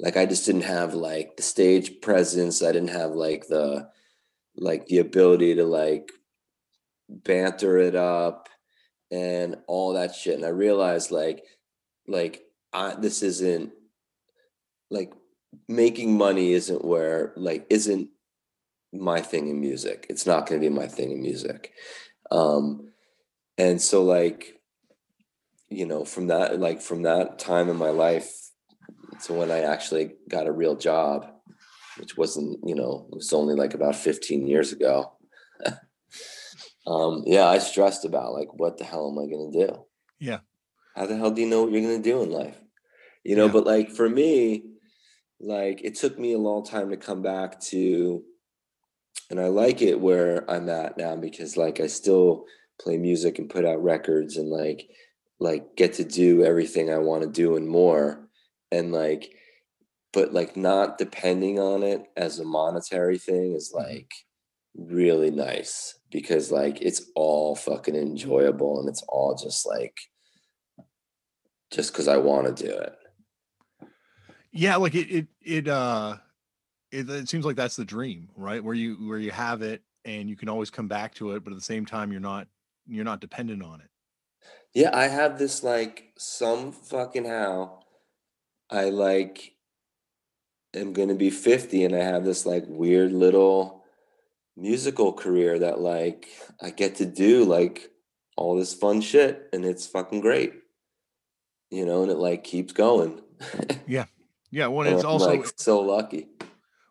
Like 0.00 0.16
I 0.16 0.26
just 0.26 0.46
didn't 0.46 0.62
have 0.62 0.94
like 0.94 1.36
the 1.36 1.42
stage 1.42 2.00
presence. 2.00 2.62
I 2.62 2.72
didn't 2.72 2.90
have 2.90 3.12
like 3.12 3.46
the 3.46 3.88
like 4.56 4.86
the 4.86 4.98
ability 4.98 5.56
to 5.56 5.64
like 5.64 6.10
banter 7.08 7.78
it 7.78 7.94
up 7.94 8.48
and 9.10 9.56
all 9.68 9.92
that 9.92 10.14
shit. 10.14 10.34
And 10.34 10.44
I 10.44 10.48
realized 10.48 11.10
like 11.12 11.44
like 12.08 12.42
I, 12.72 12.96
this 12.96 13.22
isn't 13.22 13.72
like 14.94 15.12
making 15.68 16.16
money 16.16 16.52
isn't 16.52 16.84
where 16.84 17.32
like 17.36 17.66
isn't 17.70 18.08
my 18.92 19.20
thing 19.20 19.48
in 19.48 19.60
music. 19.60 20.06
It's 20.08 20.26
not 20.26 20.46
going 20.46 20.60
to 20.60 20.68
be 20.68 20.74
my 20.74 20.86
thing 20.86 21.10
in 21.10 21.20
music. 21.20 21.72
Um 22.30 22.92
and 23.58 23.80
so 23.80 24.04
like 24.04 24.60
you 25.68 25.86
know 25.86 26.04
from 26.04 26.28
that 26.28 26.60
like 26.60 26.80
from 26.80 27.02
that 27.02 27.38
time 27.38 27.68
in 27.68 27.76
my 27.76 27.90
life 27.90 28.32
to 29.24 29.32
when 29.32 29.50
I 29.50 29.60
actually 29.60 30.12
got 30.28 30.46
a 30.46 30.52
real 30.52 30.76
job 30.76 31.26
which 31.98 32.16
wasn't 32.16 32.58
you 32.64 32.74
know 32.74 33.06
it 33.10 33.16
was 33.16 33.32
only 33.32 33.54
like 33.54 33.74
about 33.74 33.96
15 33.96 34.46
years 34.46 34.72
ago 34.72 35.12
um 36.86 37.22
yeah 37.26 37.46
I 37.46 37.58
stressed 37.58 38.04
about 38.04 38.32
like 38.32 38.52
what 38.54 38.78
the 38.78 38.84
hell 38.84 39.10
am 39.10 39.18
I 39.18 39.30
going 39.30 39.52
to 39.52 39.66
do 39.66 39.84
yeah 40.18 40.40
how 40.96 41.06
the 41.06 41.16
hell 41.16 41.30
do 41.30 41.40
you 41.40 41.48
know 41.48 41.62
what 41.62 41.72
you're 41.72 41.82
going 41.82 42.02
to 42.02 42.10
do 42.10 42.22
in 42.22 42.30
life 42.30 42.60
you 43.24 43.36
know 43.36 43.46
yeah. 43.46 43.52
but 43.52 43.66
like 43.66 43.90
for 43.90 44.08
me 44.08 44.64
like 45.40 45.80
it 45.82 45.94
took 45.96 46.18
me 46.18 46.32
a 46.32 46.38
long 46.38 46.64
time 46.64 46.90
to 46.90 46.96
come 46.96 47.22
back 47.22 47.60
to 47.60 48.22
and 49.30 49.40
i 49.40 49.46
like 49.46 49.82
it 49.82 50.00
where 50.00 50.48
i'm 50.50 50.68
at 50.68 50.96
now 50.96 51.16
because 51.16 51.56
like 51.56 51.80
i 51.80 51.86
still 51.86 52.44
play 52.80 52.96
music 52.96 53.38
and 53.38 53.50
put 53.50 53.64
out 53.64 53.82
records 53.82 54.36
and 54.36 54.48
like 54.48 54.88
like 55.40 55.76
get 55.76 55.94
to 55.94 56.04
do 56.04 56.44
everything 56.44 56.92
i 56.92 56.98
want 56.98 57.22
to 57.22 57.28
do 57.28 57.56
and 57.56 57.68
more 57.68 58.28
and 58.70 58.92
like 58.92 59.34
but 60.12 60.32
like 60.32 60.56
not 60.56 60.96
depending 60.96 61.58
on 61.58 61.82
it 61.82 62.04
as 62.16 62.38
a 62.38 62.44
monetary 62.44 63.18
thing 63.18 63.52
is 63.54 63.72
mm-hmm. 63.74 63.86
like 63.86 64.12
really 64.76 65.30
nice 65.30 65.98
because 66.10 66.50
like 66.50 66.80
it's 66.80 67.10
all 67.14 67.54
fucking 67.54 67.94
enjoyable 67.94 68.80
and 68.80 68.88
it's 68.88 69.04
all 69.08 69.36
just 69.36 69.66
like 69.66 69.96
just 71.70 71.92
because 71.92 72.08
i 72.08 72.16
want 72.16 72.56
to 72.56 72.64
do 72.64 72.70
it 72.70 72.94
yeah 74.54 74.76
like 74.76 74.94
it 74.94 75.10
it 75.10 75.26
it 75.42 75.68
uh 75.68 76.16
it, 76.90 77.10
it 77.10 77.28
seems 77.28 77.44
like 77.44 77.56
that's 77.56 77.76
the 77.76 77.84
dream 77.84 78.28
right 78.36 78.62
where 78.62 78.74
you 78.74 78.94
where 79.08 79.18
you 79.18 79.30
have 79.30 79.62
it 79.62 79.82
and 80.04 80.30
you 80.30 80.36
can 80.36 80.48
always 80.48 80.70
come 80.70 80.88
back 80.88 81.12
to 81.14 81.32
it 81.32 81.44
but 81.44 81.52
at 81.52 81.58
the 81.58 81.64
same 81.64 81.84
time 81.84 82.10
you're 82.10 82.20
not 82.20 82.46
you're 82.86 83.04
not 83.04 83.20
dependent 83.20 83.62
on 83.62 83.80
it 83.80 83.90
yeah 84.72 84.90
i 84.96 85.06
have 85.06 85.38
this 85.38 85.62
like 85.62 86.12
some 86.16 86.72
fucking 86.72 87.24
how 87.24 87.80
i 88.70 88.84
like 88.90 89.52
am 90.72 90.92
gonna 90.92 91.14
be 91.14 91.30
50 91.30 91.84
and 91.84 91.94
i 91.94 92.02
have 92.02 92.24
this 92.24 92.46
like 92.46 92.64
weird 92.66 93.12
little 93.12 93.84
musical 94.56 95.12
career 95.12 95.58
that 95.58 95.80
like 95.80 96.28
i 96.62 96.70
get 96.70 96.94
to 96.96 97.06
do 97.06 97.44
like 97.44 97.90
all 98.36 98.56
this 98.56 98.72
fun 98.72 99.00
shit 99.00 99.48
and 99.52 99.64
it's 99.64 99.86
fucking 99.86 100.20
great 100.20 100.54
you 101.74 101.84
know, 101.84 102.02
and 102.02 102.10
it 102.12 102.18
like 102.18 102.44
keeps 102.44 102.72
going. 102.72 103.20
yeah. 103.86 104.04
Yeah. 104.54 104.68
Well, 104.68 104.86
And 104.86 104.94
it's 104.94 105.04
also, 105.04 105.26
like 105.30 105.46
so 105.56 105.80
lucky. 105.80 106.28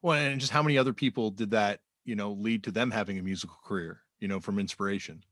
well, 0.01 0.17
and 0.19 0.39
just 0.39 0.51
how 0.51 0.61
many 0.61 0.77
other 0.77 0.91
people 0.93 1.31
did 1.31 1.51
that, 1.51 1.79
you 2.03 2.15
know, 2.15 2.33
lead 2.33 2.63
to 2.65 2.71
them 2.71 2.91
having 2.91 3.17
a 3.17 3.23
musical 3.23 3.57
career, 3.65 4.01
you 4.19 4.27
know, 4.27 4.39
from 4.41 4.59
inspiration? 4.59 5.23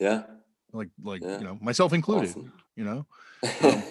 Yeah. 0.00 0.24
Like, 0.72 0.88
like, 1.02 1.22
Yeah. 1.22 1.38
you 1.38 1.44
know, 1.44 1.58
myself 1.60 1.92
included, 1.92 2.30
Awesome. 2.30 2.52
you 2.74 2.84
know? 2.84 3.06
Um, 3.62 3.82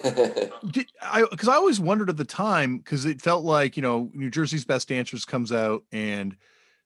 did, 0.70 0.90
I 1.00 1.24
because 1.30 1.48
I 1.48 1.54
always 1.54 1.78
wondered 1.80 2.10
at 2.10 2.16
the 2.16 2.24
time 2.24 2.78
because 2.78 3.04
it 3.04 3.20
felt 3.20 3.44
like 3.44 3.76
you 3.76 3.82
know 3.82 4.10
New 4.14 4.30
Jersey's 4.30 4.64
Best 4.64 4.88
Dancers 4.88 5.26
comes 5.26 5.52
out 5.52 5.84
and 5.92 6.36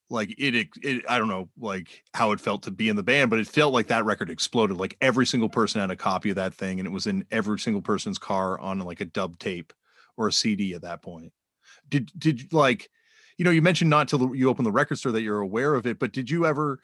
like 0.08 0.34
it, 0.38 0.68
it 0.82 1.04
I 1.08 1.18
don't 1.18 1.28
know 1.28 1.48
like 1.58 2.04
how 2.14 2.32
it 2.32 2.40
felt 2.40 2.62
to 2.64 2.70
be 2.70 2.88
in 2.88 2.96
the 2.96 3.02
band, 3.02 3.30
but 3.30 3.38
it 3.38 3.48
felt 3.48 3.72
like 3.72 3.88
that 3.88 4.04
record 4.04 4.30
exploded. 4.30 4.76
Like 4.76 4.96
every 5.00 5.26
single 5.26 5.48
person 5.48 5.80
had 5.80 5.90
a 5.90 5.96
copy 5.96 6.30
of 6.30 6.36
that 6.36 6.54
thing, 6.54 6.78
and 6.78 6.86
it 6.86 6.92
was 6.92 7.06
in 7.06 7.24
every 7.30 7.58
single 7.58 7.82
person's 7.82 8.18
car 8.18 8.58
on 8.60 8.78
like 8.80 9.00
a 9.00 9.06
dub 9.06 9.38
tape 9.38 9.72
or 10.16 10.28
a 10.28 10.32
CD 10.32 10.74
at 10.74 10.82
that 10.82 11.02
point. 11.02 11.32
Did 11.88 12.10
did 12.16 12.52
like 12.52 12.88
you 13.36 13.44
know 13.44 13.50
you 13.50 13.62
mentioned 13.62 13.90
not 13.90 14.08
till 14.08 14.34
you 14.34 14.48
open 14.48 14.64
the 14.64 14.72
record 14.72 14.98
store 14.98 15.12
that 15.12 15.22
you're 15.22 15.40
aware 15.40 15.74
of 15.74 15.86
it, 15.86 15.98
but 15.98 16.12
did 16.12 16.30
you 16.30 16.46
ever? 16.46 16.80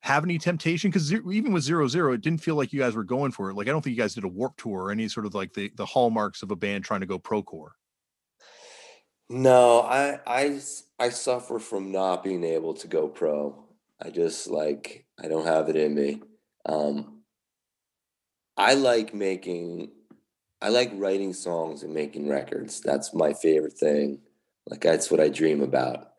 have 0.00 0.22
any 0.22 0.36
temptation 0.36 0.90
because 0.90 1.10
even 1.14 1.50
with 1.50 1.62
zero 1.62 1.88
zero 1.88 2.12
it 2.12 2.20
didn't 2.20 2.42
feel 2.42 2.56
like 2.56 2.74
you 2.74 2.78
guys 2.78 2.94
were 2.94 3.02
going 3.02 3.32
for 3.32 3.48
it 3.48 3.54
like 3.54 3.68
i 3.68 3.70
don't 3.70 3.80
think 3.80 3.96
you 3.96 4.02
guys 4.02 4.12
did 4.12 4.22
a 4.22 4.28
Warped 4.28 4.60
Tour 4.60 4.82
or 4.82 4.90
any 4.90 5.08
sort 5.08 5.24
of 5.24 5.34
like 5.34 5.54
the 5.54 5.72
the 5.76 5.86
hallmarks 5.86 6.42
of 6.42 6.50
a 6.50 6.56
band 6.56 6.84
trying 6.84 7.00
to 7.00 7.06
go 7.06 7.18
pro 7.18 7.42
core 7.42 7.72
no, 9.28 9.80
I 9.80 10.20
I 10.26 10.60
I 10.98 11.08
suffer 11.10 11.58
from 11.58 11.92
not 11.92 12.22
being 12.24 12.44
able 12.44 12.74
to 12.74 12.88
go 12.88 13.08
pro. 13.08 13.64
I 14.00 14.10
just 14.10 14.48
like 14.48 15.06
I 15.22 15.28
don't 15.28 15.46
have 15.46 15.68
it 15.68 15.76
in 15.76 15.94
me. 15.94 16.22
Um 16.66 17.22
I 18.56 18.74
like 18.74 19.14
making 19.14 19.92
I 20.60 20.68
like 20.70 20.90
writing 20.94 21.32
songs 21.32 21.82
and 21.82 21.92
making 21.92 22.28
records. 22.28 22.80
That's 22.80 23.12
my 23.14 23.34
favorite 23.34 23.74
thing. 23.74 24.20
Like 24.68 24.80
that's 24.80 25.10
what 25.10 25.20
I 25.20 25.28
dream 25.28 25.62
about. 25.62 26.12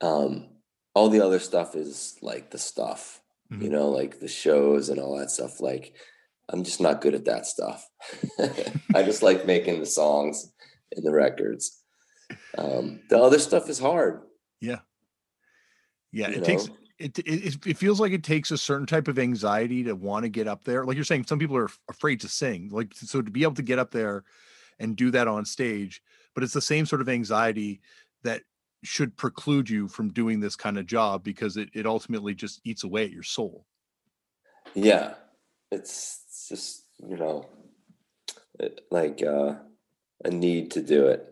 Um 0.00 0.48
all 0.94 1.08
the 1.08 1.20
other 1.20 1.38
stuff 1.38 1.76
is 1.76 2.18
like 2.22 2.50
the 2.50 2.58
stuff, 2.58 3.22
you 3.58 3.68
Mhm. 3.68 3.72
know, 3.72 3.90
like 3.90 4.20
the 4.20 4.28
shows 4.28 4.88
and 4.88 5.00
all 5.00 5.18
that 5.18 5.30
stuff. 5.30 5.60
Like 5.60 5.94
I'm 6.48 6.64
just 6.64 6.80
not 6.80 7.00
good 7.00 7.14
at 7.14 7.26
that 7.26 7.46
stuff. 7.46 7.88
I 8.94 9.02
just 9.02 9.22
like 9.22 9.46
making 9.46 9.80
the 9.80 9.86
songs 9.86 10.52
and 10.92 11.04
the 11.06 11.12
records. 11.12 11.79
Um, 12.58 13.00
the 13.08 13.18
other 13.18 13.38
stuff 13.38 13.68
is 13.68 13.78
hard. 13.78 14.22
yeah. 14.60 14.80
Yeah 16.12 16.28
you 16.30 16.36
it 16.36 16.44
takes 16.44 16.68
it, 16.98 17.18
it 17.20 17.66
it 17.66 17.78
feels 17.78 18.00
like 18.00 18.12
it 18.12 18.24
takes 18.24 18.50
a 18.50 18.58
certain 18.58 18.86
type 18.86 19.06
of 19.08 19.18
anxiety 19.18 19.84
to 19.84 19.94
want 19.94 20.24
to 20.24 20.28
get 20.28 20.48
up 20.48 20.64
there. 20.64 20.84
Like 20.84 20.96
you're 20.96 21.04
saying 21.04 21.24
some 21.26 21.38
people 21.38 21.56
are 21.56 21.70
afraid 21.88 22.20
to 22.20 22.28
sing 22.28 22.68
like 22.72 22.92
so 22.94 23.22
to 23.22 23.30
be 23.30 23.42
able 23.44 23.54
to 23.54 23.62
get 23.62 23.78
up 23.78 23.90
there 23.92 24.24
and 24.80 24.96
do 24.96 25.10
that 25.12 25.28
on 25.28 25.44
stage 25.44 26.02
but 26.34 26.44
it's 26.44 26.52
the 26.54 26.60
same 26.60 26.86
sort 26.86 27.00
of 27.00 27.08
anxiety 27.08 27.80
that 28.22 28.42
should 28.82 29.16
preclude 29.16 29.68
you 29.68 29.88
from 29.88 30.12
doing 30.12 30.40
this 30.40 30.56
kind 30.56 30.78
of 30.78 30.86
job 30.86 31.22
because 31.22 31.56
it, 31.56 31.68
it 31.74 31.86
ultimately 31.86 32.34
just 32.34 32.60
eats 32.64 32.84
away 32.84 33.04
at 33.04 33.10
your 33.10 33.22
soul. 33.22 33.66
Yeah, 34.74 35.14
it's, 35.70 36.20
it's 36.28 36.48
just 36.48 36.84
you 37.06 37.16
know, 37.16 37.46
it- 38.58 38.82
like 38.90 39.22
uh, 39.22 39.54
a 40.24 40.30
need 40.30 40.70
to 40.72 40.82
do 40.82 41.08
it. 41.08 41.26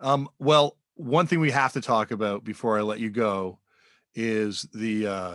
Um, 0.00 0.28
well, 0.38 0.76
one 0.94 1.26
thing 1.26 1.40
we 1.40 1.50
have 1.50 1.72
to 1.72 1.80
talk 1.80 2.10
about 2.10 2.44
before 2.44 2.78
I 2.78 2.82
let 2.82 3.00
you 3.00 3.10
go 3.10 3.58
is 4.14 4.62
the 4.72 5.06
uh 5.06 5.34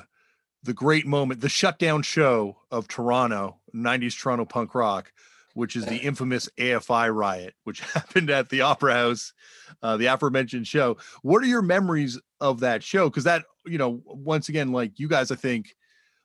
the 0.63 0.73
great 0.73 1.05
moment, 1.05 1.41
the 1.41 1.49
shutdown 1.49 2.01
show 2.01 2.57
of 2.69 2.87
Toronto, 2.87 3.59
90s 3.73 4.19
Toronto 4.19 4.45
punk 4.45 4.75
rock, 4.75 5.11
which 5.53 5.75
is 5.75 5.85
the 5.85 5.97
infamous 6.03 6.49
AFI 6.57 7.13
riot, 7.13 7.53
which 7.63 7.79
happened 7.93 8.29
at 8.29 8.49
the 8.49 8.61
Opera 8.61 8.93
House, 8.93 9.33
uh, 9.81 9.97
the 9.97 10.07
aforementioned 10.07 10.67
show. 10.67 10.97
What 11.21 11.43
are 11.43 11.47
your 11.47 11.61
memories 11.61 12.19
of 12.41 12.59
that 12.61 12.83
show? 12.83 13.09
Because 13.09 13.23
that, 13.23 13.45
you 13.65 13.77
know, 13.77 14.01
once 14.05 14.49
again, 14.49 14.71
like 14.71 14.99
you 14.99 15.07
guys, 15.07 15.31
I 15.31 15.35
think 15.35 15.75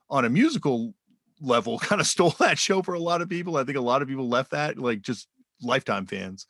on 0.09 0.25
a 0.25 0.29
musical 0.29 0.93
level, 1.39 1.79
kind 1.79 2.01
of 2.01 2.07
stole 2.07 2.35
that 2.39 2.57
show 2.57 2.81
for 2.81 2.93
a 2.93 2.99
lot 2.99 3.21
of 3.21 3.29
people. 3.29 3.57
I 3.57 3.63
think 3.63 3.77
a 3.77 3.81
lot 3.81 4.01
of 4.01 4.07
people 4.07 4.27
left 4.27 4.51
that, 4.51 4.77
like 4.77 5.01
just 5.01 5.27
lifetime 5.61 6.05
fans 6.05 6.45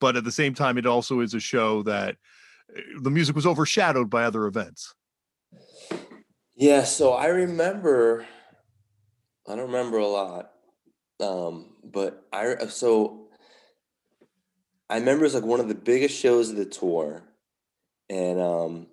but 0.00 0.16
at 0.16 0.24
the 0.24 0.32
same 0.32 0.54
time 0.54 0.78
it 0.78 0.86
also 0.86 1.20
is 1.20 1.34
a 1.34 1.40
show 1.40 1.82
that 1.82 2.16
uh, 2.76 2.80
the 3.02 3.10
music 3.10 3.34
was 3.34 3.46
overshadowed 3.46 4.10
by 4.10 4.24
other 4.24 4.46
events 4.46 4.94
Yeah, 6.56 6.84
so 6.84 7.12
I 7.12 7.26
remember. 7.26 8.26
I 9.46 9.56
don't 9.56 9.66
remember 9.66 9.98
a 9.98 10.06
lot, 10.06 10.52
um, 11.20 11.74
but 11.82 12.24
I 12.32 12.66
so 12.68 13.28
I 14.88 14.96
remember 14.98 15.24
it's 15.24 15.34
like 15.34 15.44
one 15.44 15.60
of 15.60 15.68
the 15.68 15.74
biggest 15.74 16.18
shows 16.18 16.50
of 16.50 16.56
the 16.56 16.64
tour, 16.64 17.22
and 18.08 18.40
um, 18.40 18.86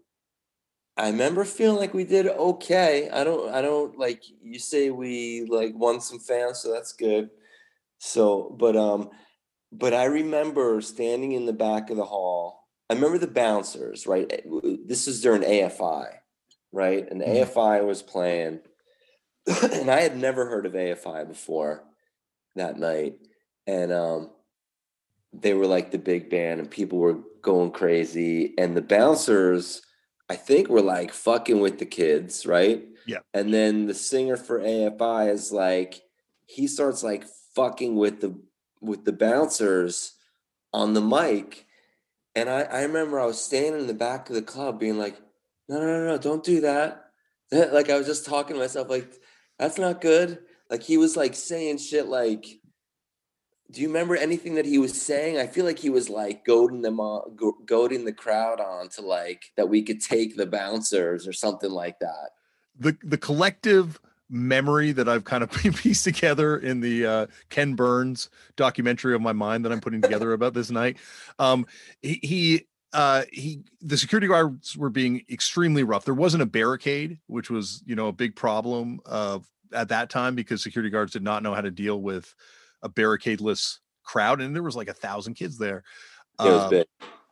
I 0.98 1.08
remember 1.08 1.46
feeling 1.46 1.78
like 1.78 1.94
we 1.94 2.04
did 2.04 2.28
okay. 2.28 3.10
I 3.10 3.24
don't, 3.24 3.54
I 3.54 3.62
don't 3.62 3.98
like 3.98 4.24
you 4.42 4.60
say 4.60 4.90
we 4.90 5.46
like 5.50 5.74
won 5.76 6.02
some 6.02 6.20
fans, 6.20 6.60
so 6.60 6.74
that's 6.74 6.94
good. 6.94 7.30
So, 8.00 8.56
but 8.60 8.76
um, 8.76 9.10
but 9.72 9.94
I 9.94 10.06
remember 10.06 10.82
standing 10.82 11.32
in 11.32 11.46
the 11.46 11.54
back 11.54 11.90
of 11.90 11.98
the 11.98 12.06
hall. 12.06 12.68
I 12.90 12.94
remember 12.94 13.18
the 13.18 13.28
bouncers, 13.28 14.06
right? 14.06 14.44
This 14.86 15.08
is 15.08 15.22
during 15.22 15.44
AFI, 15.44 16.08
right? 16.72 17.10
And 17.10 17.22
Mhm. 17.22 17.42
AFI 17.42 17.86
was 17.86 18.02
playing, 18.02 18.60
and 19.72 19.90
I 19.90 20.02
had 20.02 20.18
never 20.18 20.46
heard 20.46 20.66
of 20.66 20.76
AFI 20.76 21.24
before 21.28 21.84
that 22.56 22.78
night, 22.78 23.16
and 23.66 23.92
um, 23.94 24.32
they 25.34 25.54
were 25.54 25.68
like 25.68 25.92
the 25.92 25.98
big 25.98 26.30
band, 26.30 26.60
and 26.60 26.70
people 26.70 27.00
were 27.00 27.20
going 27.42 27.72
crazy, 27.72 28.54
and 28.58 28.76
the 28.76 28.82
bouncers, 28.82 29.82
I 30.30 30.36
think, 30.36 30.68
were 30.68 30.82
like 30.82 31.14
fucking 31.14 31.60
with 31.62 31.80
the 31.80 31.86
kids, 31.86 32.46
right? 32.46 32.86
Yeah. 33.08 33.20
And 33.34 33.54
then 33.54 33.88
the 33.88 33.94
singer 33.94 34.38
for 34.38 34.60
AFI 34.60 35.30
is 35.32 35.52
like, 35.52 36.02
he 36.46 36.68
starts 36.68 37.04
like 37.04 37.26
fucking 37.56 37.96
with 37.96 38.20
the 38.22 38.36
with 38.82 39.06
the 39.06 39.14
bouncers 39.14 40.14
on 40.74 40.94
the 40.94 41.02
mic. 41.02 41.66
And 42.36 42.50
I, 42.50 42.62
I 42.62 42.82
remember 42.84 43.20
I 43.20 43.26
was 43.26 43.42
standing 43.42 43.82
in 43.82 43.88
the 43.88 43.94
back 43.94 44.30
of 44.30 44.36
the 44.36 44.42
club 44.42 44.80
being 44.80 44.98
like, 44.98 45.20
no, 45.70 45.80
no, 45.80 45.86
no, 45.86 46.06
no, 46.08 46.18
don't 46.18 46.44
do 46.44 46.62
that. 46.62 47.06
like 47.52 47.90
I 47.90 47.98
was 47.98 48.08
just 48.08 48.26
talking 48.26 48.56
to 48.56 48.62
myself, 48.62 48.90
like, 48.90 49.12
that's 49.60 49.78
not 49.78 50.02
good. 50.02 50.40
Like 50.70 50.84
he 50.84 50.98
was 50.98 51.16
like 51.16 51.36
saying 51.36 51.78
shit 51.78 52.08
like, 52.08 52.46
do 53.72 53.82
you 53.82 53.88
remember 53.88 54.16
anything 54.16 54.56
that 54.56 54.66
he 54.66 54.78
was 54.78 55.00
saying? 55.02 55.38
I 55.38 55.48
feel 55.48 55.66
like 55.66 55.80
he 55.80 55.90
was 55.90 56.10
like 56.10 56.46
goading 56.46 56.82
them 56.82 57.00
on, 57.00 57.36
go, 57.36 57.54
goading 57.66 58.04
the 58.06 58.14
crowd 58.14 58.60
on 58.60 58.90
to 58.90 59.02
like 59.02 59.44
that 59.56 59.70
we 59.70 59.82
could 59.82 60.02
take 60.02 60.36
the 60.36 60.46
bouncers 60.46 61.28
or 61.28 61.34
something 61.34 61.72
like 61.72 62.00
that. 62.00 62.32
the 62.78 62.98
the 63.04 63.18
collective 63.18 64.00
memory 64.32 64.92
that 64.92 65.08
i've 65.10 65.24
kind 65.24 65.44
of 65.44 65.52
pieced 65.76 66.04
together 66.04 66.58
in 66.58 66.80
the 66.80 67.06
uh 67.06 67.28
ken 67.50 67.76
burns 67.76 68.30
documentary 68.56 69.14
of 69.14 69.22
my 69.22 69.34
mind 69.34 69.66
that 69.66 69.72
i'm 69.72 69.82
putting 69.82 70.02
together 70.02 70.34
about 70.34 70.54
this 70.54 70.72
night 70.72 70.98
um 71.40 71.66
he, 72.02 72.20
he 72.24 72.68
uh 72.94 73.24
he 73.32 73.62
the 73.82 73.98
security 73.98 74.28
guards 74.28 74.78
were 74.78 74.90
being 74.90 75.24
extremely 75.30 75.84
rough 75.84 76.06
there 76.06 76.14
wasn't 76.14 76.42
a 76.42 76.46
barricade 76.46 77.20
which 77.28 77.50
was 77.50 77.84
you 77.86 77.96
know 77.96 78.08
a 78.08 78.14
big 78.14 78.36
problem 78.36 79.00
of 79.06 79.46
at 79.74 79.90
that 79.90 80.10
time 80.10 80.36
because 80.36 80.64
security 80.64 80.90
guards 80.90 81.14
did 81.14 81.24
not 81.24 81.44
know 81.44 81.54
how 81.54 81.62
to 81.62 81.72
deal 81.72 82.02
with 82.02 82.34
a 82.84 82.90
barricadeless 82.90 83.80
crowd 84.04 84.42
and 84.42 84.56
there 84.56 84.64
was 84.64 84.76
like 84.76 84.90
a 84.90 84.94
thousand 84.94 85.34
kids 85.36 85.58
there 85.58 85.84
Um, 86.40 86.70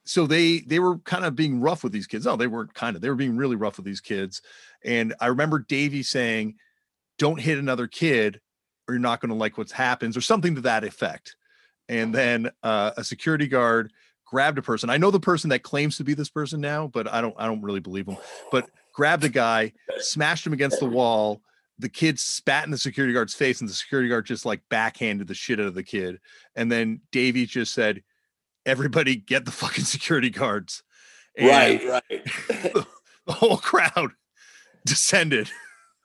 so 0.09 0.25
they 0.25 0.59
they 0.61 0.79
were 0.79 0.97
kind 0.99 1.23
of 1.23 1.35
being 1.35 1.61
rough 1.61 1.83
with 1.83 1.91
these 1.91 2.07
kids. 2.07 2.25
No, 2.25 2.35
they 2.35 2.47
weren't 2.47 2.73
kind 2.73 2.95
of. 2.95 3.01
They 3.01 3.09
were 3.09 3.15
being 3.15 3.37
really 3.37 3.55
rough 3.55 3.77
with 3.77 3.85
these 3.85 4.01
kids. 4.01 4.41
And 4.83 5.13
I 5.19 5.27
remember 5.27 5.59
Davey 5.59 6.01
saying, 6.01 6.55
"Don't 7.19 7.39
hit 7.39 7.59
another 7.59 7.85
kid, 7.85 8.41
or 8.87 8.95
you're 8.95 8.99
not 8.99 9.21
going 9.21 9.29
to 9.29 9.35
like 9.35 9.57
what 9.57 9.69
happens," 9.69 10.17
or 10.17 10.21
something 10.21 10.55
to 10.55 10.61
that 10.61 10.83
effect. 10.83 11.35
And 11.87 12.13
then 12.13 12.49
uh, 12.63 12.91
a 12.97 13.03
security 13.03 13.47
guard 13.47 13.91
grabbed 14.25 14.57
a 14.57 14.63
person. 14.63 14.89
I 14.89 14.97
know 14.97 15.11
the 15.11 15.19
person 15.19 15.51
that 15.51 15.61
claims 15.63 15.97
to 15.97 16.03
be 16.03 16.15
this 16.15 16.29
person 16.29 16.59
now, 16.59 16.87
but 16.87 17.07
I 17.07 17.21
don't. 17.21 17.35
I 17.37 17.45
don't 17.45 17.61
really 17.61 17.79
believe 17.79 18.07
him. 18.07 18.17
But 18.51 18.67
grabbed 18.93 19.23
a 19.23 19.29
guy, 19.29 19.73
smashed 19.99 20.47
him 20.47 20.53
against 20.53 20.79
the 20.79 20.89
wall. 20.89 21.41
The 21.77 21.89
kid 21.89 22.19
spat 22.19 22.65
in 22.65 22.71
the 22.71 22.77
security 22.77 23.13
guard's 23.13 23.35
face, 23.35 23.61
and 23.61 23.69
the 23.69 23.73
security 23.73 24.09
guard 24.09 24.25
just 24.25 24.45
like 24.45 24.61
backhanded 24.69 25.27
the 25.27 25.35
shit 25.35 25.59
out 25.59 25.67
of 25.67 25.75
the 25.75 25.83
kid. 25.83 26.19
And 26.55 26.69
then 26.69 27.01
Davey 27.11 27.45
just 27.45 27.73
said, 27.73 28.01
everybody 28.65 29.15
get 29.15 29.45
the 29.45 29.51
fucking 29.51 29.85
security 29.85 30.29
guards. 30.29 30.83
And 31.37 31.47
Right, 31.47 32.01
right. 32.09 32.85
The 33.25 33.35
whole 33.35 33.57
crowd 33.57 34.13
descended 34.87 35.51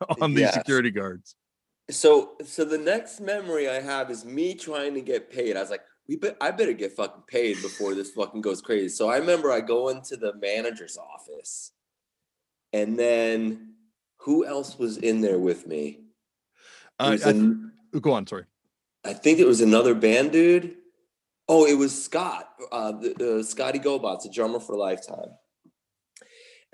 on 0.20 0.32
these 0.34 0.40
Yes. 0.42 0.54
security 0.54 0.90
guards. 0.90 1.34
So 1.90 2.36
so 2.44 2.64
the 2.64 2.78
next 2.78 3.20
memory 3.20 3.68
I 3.68 3.80
have 3.80 4.10
is 4.10 4.24
me 4.24 4.54
trying 4.54 4.94
to 4.94 5.00
get 5.02 5.30
paid. 5.30 5.56
I 5.56 5.60
was 5.60 5.70
like, 5.70 5.82
we 6.08 6.16
bet 6.16 6.36
I 6.40 6.50
better 6.50 6.72
get 6.72 6.92
fucking 6.92 7.24
paid 7.26 7.60
before 7.62 7.94
this 7.94 8.10
fucking 8.12 8.40
goes 8.40 8.62
crazy. 8.62 8.88
So 8.88 9.08
I 9.10 9.18
remember 9.18 9.52
I 9.52 9.60
go 9.60 9.88
into 9.90 10.16
the 10.16 10.34
manager's 10.36 10.96
office, 10.96 11.72
and 12.72 12.98
then 12.98 13.74
who 14.18 14.46
else 14.46 14.78
was 14.78 14.96
in 14.96 15.20
there 15.20 15.38
with 15.38 15.66
me? 15.66 16.00
Uh, 16.98 17.16
Go 18.00 18.12
on. 18.12 18.26
Sorry. 18.26 18.44
I 19.04 19.12
think 19.12 19.38
it 19.38 19.46
was 19.46 19.60
another 19.60 19.94
band 19.94 20.32
dude. 20.32 20.76
Oh, 21.46 21.66
it 21.66 21.74
was 21.74 22.04
Scott, 22.04 22.48
uh, 22.72 22.92
the, 22.92 23.14
the 23.18 23.44
Scotty 23.44 23.78
Gobots, 23.78 24.22
the 24.22 24.30
drummer 24.30 24.58
for 24.58 24.74
Lifetime. 24.76 25.28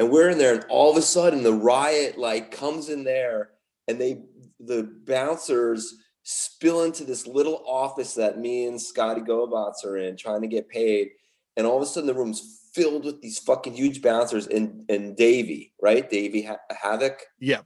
And 0.01 0.10
we're 0.10 0.31
in 0.31 0.39
there, 0.39 0.55
and 0.55 0.64
all 0.70 0.90
of 0.90 0.97
a 0.97 1.02
sudden 1.02 1.43
the 1.43 1.52
riot 1.52 2.16
like 2.16 2.51
comes 2.51 2.89
in 2.89 3.05
there, 3.05 3.51
and 3.86 4.01
they 4.01 4.22
the 4.59 4.90
bouncers 5.06 5.94
spill 6.22 6.85
into 6.85 7.05
this 7.05 7.27
little 7.27 7.62
office 7.66 8.14
that 8.14 8.39
me 8.39 8.64
and 8.64 8.81
Scotty 8.81 9.20
Gobots 9.20 9.85
are 9.85 9.98
in, 9.98 10.16
trying 10.16 10.40
to 10.40 10.48
get 10.48 10.70
paid. 10.70 11.10
And 11.59 11.66
all 11.66 11.77
of 11.77 11.82
a 11.82 11.86
sudden 11.86 12.06
the 12.06 12.14
room's 12.14 12.62
filled 12.72 13.05
with 13.05 13.20
these 13.20 13.40
fucking 13.40 13.74
huge 13.74 14.01
bouncers 14.01 14.47
and 14.47 14.89
and 14.89 15.14
Davey, 15.18 15.74
right? 15.82 16.09
Davey 16.09 16.44
ha- 16.44 16.56
Havoc. 16.70 17.20
Yeah. 17.39 17.60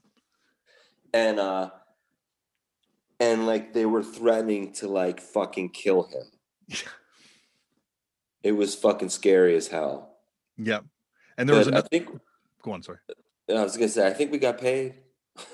And 1.12 1.38
uh 1.38 1.70
and 3.20 3.46
like 3.46 3.72
they 3.72 3.86
were 3.86 4.02
threatening 4.02 4.72
to 4.72 4.88
like 4.88 5.20
fucking 5.20 5.70
kill 5.70 6.08
him. 6.08 6.78
it 8.42 8.52
was 8.52 8.74
fucking 8.74 9.10
scary 9.10 9.54
as 9.54 9.68
hell. 9.68 10.16
Yeah. 10.56 10.80
And 11.38 11.48
there 11.48 11.56
was 11.56 11.68
But 11.68 11.84
I 11.84 11.88
think 11.88 12.08
Go 12.62 12.72
on. 12.72 12.82
Sorry. 12.82 12.98
I 13.48 13.62
was 13.62 13.76
gonna 13.76 13.88
say 13.88 14.06
I 14.06 14.12
think 14.12 14.32
we 14.32 14.38
got 14.38 14.58
paid. 14.58 14.94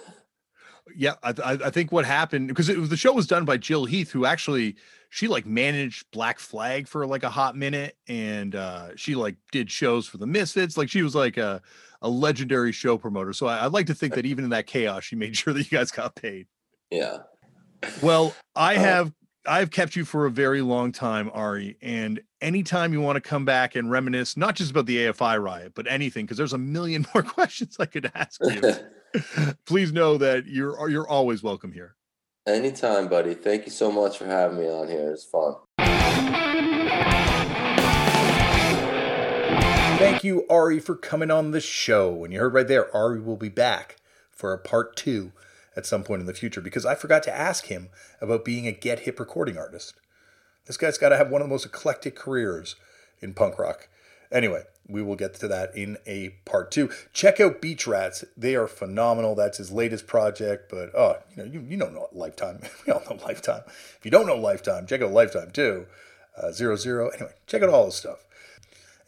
Yeah, 0.96 1.14
I, 1.22 1.30
I 1.44 1.52
I 1.66 1.70
think 1.70 1.92
what 1.92 2.04
happened 2.04 2.48
because 2.48 2.68
it 2.68 2.76
was 2.76 2.88
the 2.88 2.96
show 2.96 3.12
was 3.12 3.28
done 3.28 3.44
by 3.44 3.56
Jill 3.56 3.84
Heath, 3.84 4.10
who 4.10 4.24
actually 4.26 4.74
she 5.08 5.28
like 5.28 5.46
managed 5.46 6.10
Black 6.10 6.40
Flag 6.40 6.88
for 6.88 7.06
like 7.06 7.22
a 7.22 7.30
hot 7.30 7.56
minute, 7.56 7.96
and 8.08 8.56
uh, 8.56 8.88
she 8.96 9.14
like 9.14 9.36
did 9.52 9.70
shows 9.70 10.08
for 10.08 10.18
the 10.18 10.26
Misfits. 10.26 10.76
Like 10.76 10.90
she 10.90 11.02
was 11.02 11.14
like 11.14 11.36
a 11.36 11.62
a 12.02 12.08
legendary 12.08 12.72
show 12.72 12.98
promoter. 12.98 13.32
So 13.32 13.46
I, 13.46 13.64
I'd 13.64 13.72
like 13.72 13.86
to 13.86 13.94
think 13.94 14.14
that 14.14 14.26
even 14.26 14.42
in 14.42 14.50
that 14.50 14.66
chaos, 14.66 15.04
she 15.04 15.14
made 15.14 15.36
sure 15.36 15.52
that 15.52 15.70
you 15.70 15.78
guys 15.78 15.92
got 15.92 16.16
paid. 16.16 16.48
Yeah. 16.90 17.18
Well, 18.02 18.34
I 18.56 18.74
Uh, 18.74 18.80
have 18.80 19.12
I've 19.46 19.70
kept 19.70 19.94
you 19.94 20.04
for 20.04 20.26
a 20.26 20.30
very 20.30 20.60
long 20.60 20.90
time, 20.90 21.30
Ari, 21.32 21.76
and 21.82 22.20
anytime 22.40 22.92
you 22.92 23.00
want 23.00 23.16
to 23.16 23.20
come 23.20 23.44
back 23.44 23.74
and 23.74 23.90
reminisce, 23.90 24.36
not 24.36 24.54
just 24.56 24.70
about 24.70 24.86
the 24.86 24.96
AFI 24.98 25.42
riot, 25.42 25.72
but 25.74 25.86
anything, 25.86 26.26
because 26.26 26.38
there's 26.38 26.52
a 26.52 26.58
million 26.58 27.06
more 27.14 27.22
questions 27.22 27.76
I 27.78 27.86
could 27.86 28.10
ask 28.14 28.40
you. 28.44 28.74
Please 29.66 29.92
know 29.92 30.16
that 30.18 30.46
you're 30.46 30.80
uh, 30.80 30.86
you're 30.86 31.08
always 31.08 31.42
welcome 31.42 31.72
here. 31.72 31.96
Anytime, 32.46 33.08
buddy. 33.08 33.34
Thank 33.34 33.66
you 33.66 33.70
so 33.70 33.92
much 33.92 34.18
for 34.18 34.24
having 34.26 34.58
me 34.58 34.68
on 34.68 34.88
here. 34.88 35.10
It's 35.12 35.24
fun. 35.24 35.56
Thank 39.98 40.24
you, 40.24 40.46
Ari, 40.48 40.80
for 40.80 40.96
coming 40.96 41.30
on 41.30 41.50
the 41.50 41.60
show. 41.60 42.24
And 42.24 42.32
you 42.32 42.40
heard 42.40 42.54
right 42.54 42.66
there, 42.66 42.94
Ari 42.96 43.20
will 43.20 43.36
be 43.36 43.50
back 43.50 43.96
for 44.30 44.54
a 44.54 44.58
part 44.58 44.96
two 44.96 45.32
at 45.76 45.84
some 45.84 46.02
point 46.02 46.20
in 46.20 46.26
the 46.26 46.32
future 46.32 46.62
because 46.62 46.86
I 46.86 46.94
forgot 46.94 47.22
to 47.24 47.36
ask 47.36 47.66
him 47.66 47.90
about 48.20 48.44
being 48.44 48.66
a 48.66 48.72
get 48.72 49.00
hip 49.00 49.20
recording 49.20 49.58
artist. 49.58 49.94
This 50.70 50.76
guy's 50.76 50.98
got 50.98 51.08
to 51.08 51.16
have 51.16 51.30
one 51.30 51.42
of 51.42 51.48
the 51.48 51.52
most 51.52 51.66
eclectic 51.66 52.14
careers 52.14 52.76
in 53.20 53.34
punk 53.34 53.58
rock. 53.58 53.88
Anyway, 54.30 54.62
we 54.86 55.02
will 55.02 55.16
get 55.16 55.34
to 55.34 55.48
that 55.48 55.74
in 55.74 55.98
a 56.06 56.28
part 56.44 56.70
two. 56.70 56.88
Check 57.12 57.40
out 57.40 57.60
Beach 57.60 57.88
Rats; 57.88 58.24
they 58.36 58.54
are 58.54 58.68
phenomenal. 58.68 59.34
That's 59.34 59.58
his 59.58 59.72
latest 59.72 60.06
project. 60.06 60.70
But 60.70 60.94
oh, 60.94 61.16
you 61.34 61.42
know, 61.42 61.50
you, 61.50 61.60
you 61.68 61.76
know 61.76 62.08
Lifetime. 62.12 62.60
we 62.86 62.92
all 62.92 63.02
know 63.10 63.20
Lifetime. 63.24 63.62
If 63.66 63.98
you 64.04 64.12
don't 64.12 64.28
know 64.28 64.36
Lifetime, 64.36 64.86
check 64.86 65.02
out 65.02 65.10
Lifetime 65.10 65.50
too. 65.50 65.88
Uh, 66.40 66.52
zero 66.52 66.76
zero. 66.76 67.08
Anyway, 67.08 67.32
check 67.48 67.62
out 67.62 67.70
all 67.70 67.86
this 67.86 67.96
stuff 67.96 68.24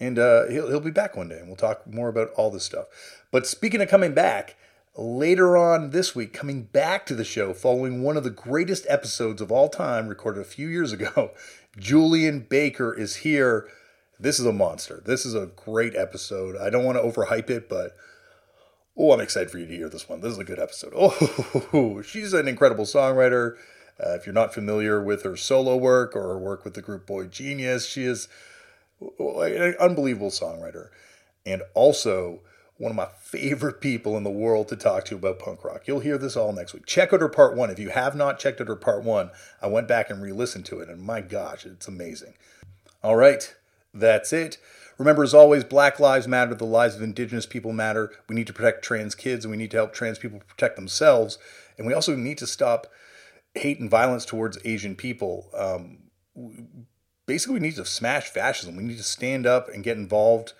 and 0.00 0.18
uh, 0.18 0.48
he'll 0.48 0.68
he'll 0.68 0.80
be 0.80 0.90
back 0.90 1.16
one 1.16 1.28
day, 1.28 1.38
and 1.38 1.46
we'll 1.46 1.54
talk 1.54 1.86
more 1.86 2.08
about 2.08 2.30
all 2.30 2.50
this 2.50 2.64
stuff. 2.64 2.86
But 3.30 3.46
speaking 3.46 3.80
of 3.80 3.88
coming 3.88 4.14
back, 4.14 4.56
later 4.96 5.56
on 5.56 5.90
this 5.90 6.14
week, 6.14 6.32
coming 6.32 6.62
back 6.64 7.06
to 7.06 7.14
the 7.14 7.24
show 7.24 7.54
following 7.54 8.02
one 8.02 8.16
of 8.16 8.24
the 8.24 8.30
greatest 8.30 8.86
episodes 8.88 9.40
of 9.40 9.50
all 9.50 9.68
time, 9.68 10.08
recorded 10.08 10.40
a 10.40 10.44
few 10.44 10.68
years 10.68 10.92
ago, 10.92 11.32
Julien 11.78 12.40
Baker 12.40 12.92
is 12.92 13.16
here. 13.16 13.68
This 14.20 14.38
is 14.38 14.46
a 14.46 14.52
monster. 14.52 15.02
This 15.04 15.24
is 15.24 15.34
a 15.34 15.46
great 15.46 15.96
episode. 15.96 16.56
I 16.56 16.70
don't 16.70 16.84
want 16.84 16.98
to 16.98 17.02
overhype 17.02 17.50
it, 17.50 17.68
but 17.68 17.96
oh, 18.96 19.12
I'm 19.12 19.20
excited 19.20 19.50
for 19.50 19.58
you 19.58 19.66
to 19.66 19.76
hear 19.76 19.88
this 19.88 20.08
one. 20.08 20.20
This 20.20 20.32
is 20.32 20.38
a 20.38 20.44
good 20.44 20.60
episode. 20.60 20.92
Oh, 21.74 22.02
she's 22.02 22.34
an 22.34 22.46
incredible 22.46 22.84
songwriter. 22.84 23.56
Uh, 23.98 24.10
if 24.10 24.26
you're 24.26 24.34
not 24.34 24.52
familiar 24.52 25.02
with 25.02 25.22
her 25.22 25.36
solo 25.36 25.76
work 25.76 26.14
or 26.14 26.22
her 26.22 26.38
work 26.38 26.64
with 26.64 26.74
the 26.74 26.82
group 26.82 27.06
boygenius, 27.06 27.90
she 27.90 28.04
is 28.04 28.28
an 29.00 29.74
unbelievable 29.80 30.30
songwriter 30.30 30.88
and 31.46 31.62
also 31.74 32.40
one 32.82 32.90
of 32.90 32.96
my 32.96 33.06
favorite 33.20 33.80
people 33.80 34.16
in 34.16 34.24
the 34.24 34.30
world 34.30 34.66
to 34.66 34.74
talk 34.74 35.04
to 35.04 35.14
about 35.14 35.38
punk 35.38 35.64
rock. 35.64 35.86
You'll 35.86 36.00
hear 36.00 36.18
this 36.18 36.36
all 36.36 36.52
next 36.52 36.74
week. 36.74 36.84
Check 36.84 37.12
out 37.12 37.20
her 37.20 37.28
part 37.28 37.56
one. 37.56 37.70
If 37.70 37.78
you 37.78 37.90
have 37.90 38.16
not 38.16 38.40
checked 38.40 38.60
out 38.60 38.66
her 38.66 38.74
part 38.74 39.04
one, 39.04 39.30
I 39.62 39.68
went 39.68 39.86
back 39.86 40.10
and 40.10 40.20
re 40.20 40.32
listened 40.32 40.66
to 40.66 40.80
it, 40.80 40.88
and 40.88 41.00
my 41.00 41.20
gosh, 41.20 41.64
it's 41.64 41.86
amazing. 41.86 42.34
All 43.00 43.14
right, 43.14 43.54
that's 43.94 44.32
it. 44.32 44.58
Remember, 44.98 45.22
as 45.22 45.32
always, 45.32 45.62
Black 45.62 46.00
Lives 46.00 46.26
Matter, 46.26 46.56
the 46.56 46.64
lives 46.64 46.96
of 46.96 47.02
Indigenous 47.02 47.46
people 47.46 47.72
matter. 47.72 48.10
We 48.28 48.34
need 48.34 48.48
to 48.48 48.52
protect 48.52 48.82
trans 48.82 49.14
kids, 49.14 49.44
and 49.44 49.52
we 49.52 49.58
need 49.58 49.70
to 49.70 49.76
help 49.76 49.94
trans 49.94 50.18
people 50.18 50.40
protect 50.40 50.74
themselves. 50.74 51.38
And 51.78 51.86
we 51.86 51.94
also 51.94 52.16
need 52.16 52.38
to 52.38 52.48
stop 52.48 52.88
hate 53.54 53.78
and 53.78 53.88
violence 53.88 54.24
towards 54.24 54.58
Asian 54.64 54.96
people. 54.96 55.48
Um, 55.56 56.10
basically, 57.26 57.54
we 57.54 57.60
need 57.60 57.76
to 57.76 57.84
smash 57.84 58.24
fascism. 58.24 58.74
We 58.74 58.82
need 58.82 58.98
to 58.98 59.04
stand 59.04 59.46
up 59.46 59.68
and 59.68 59.84
get 59.84 59.96
involved, 59.96 60.52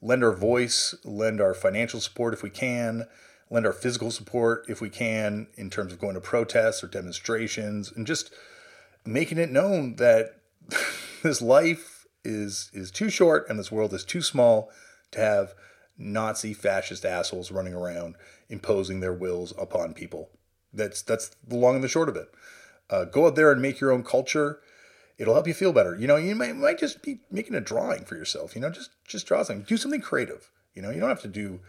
lend 0.00 0.22
our 0.22 0.32
voice, 0.32 0.94
lend 1.04 1.40
our 1.40 1.54
financial 1.54 2.00
support 2.00 2.34
if 2.34 2.42
we 2.42 2.50
can, 2.50 3.06
lend 3.50 3.66
our 3.66 3.72
physical 3.72 4.10
support 4.10 4.64
if 4.68 4.80
we 4.80 4.90
can, 4.90 5.46
in 5.54 5.70
terms 5.70 5.92
of 5.92 5.98
going 5.98 6.14
to 6.14 6.20
protests 6.20 6.82
or 6.82 6.88
demonstrations, 6.88 7.92
and 7.92 8.06
just 8.06 8.32
making 9.04 9.38
it 9.38 9.50
known 9.50 9.96
that 9.96 10.40
this 11.22 11.40
life 11.40 12.06
is 12.24 12.70
is 12.72 12.90
too 12.90 13.08
short 13.08 13.48
and 13.48 13.58
this 13.58 13.70
world 13.70 13.94
is 13.94 14.04
too 14.04 14.20
small 14.20 14.70
to 15.12 15.20
have 15.20 15.54
Nazi 15.96 16.52
fascist 16.52 17.04
assholes 17.04 17.52
running 17.52 17.72
around 17.72 18.16
imposing 18.48 19.00
their 19.00 19.12
wills 19.12 19.52
upon 19.58 19.94
people. 19.94 20.30
That's 20.72 21.02
that's 21.02 21.30
the 21.46 21.56
long 21.56 21.76
and 21.76 21.84
the 21.84 21.88
short 21.88 22.08
of 22.08 22.16
it. 22.16 22.28
Uh, 22.90 23.04
go 23.04 23.26
out 23.26 23.36
there 23.36 23.50
and 23.50 23.62
make 23.62 23.80
your 23.80 23.92
own 23.92 24.02
culture 24.02 24.60
it'll 25.18 25.34
help 25.34 25.46
you 25.46 25.54
feel 25.54 25.72
better. 25.72 25.96
You 25.96 26.06
know, 26.06 26.16
you 26.16 26.34
might, 26.34 26.56
might 26.56 26.78
just 26.78 27.02
be 27.02 27.20
making 27.30 27.54
a 27.54 27.60
drawing 27.60 28.04
for 28.04 28.16
yourself. 28.16 28.54
You 28.54 28.62
know, 28.62 28.70
just 28.70 28.90
just 29.06 29.26
draw 29.26 29.42
something. 29.42 29.64
Do 29.66 29.76
something 29.76 30.00
creative. 30.00 30.50
You 30.74 30.82
know, 30.82 30.90
you 30.90 31.00
don't 31.00 31.08
have 31.08 31.22
to 31.22 31.28
do 31.28 31.60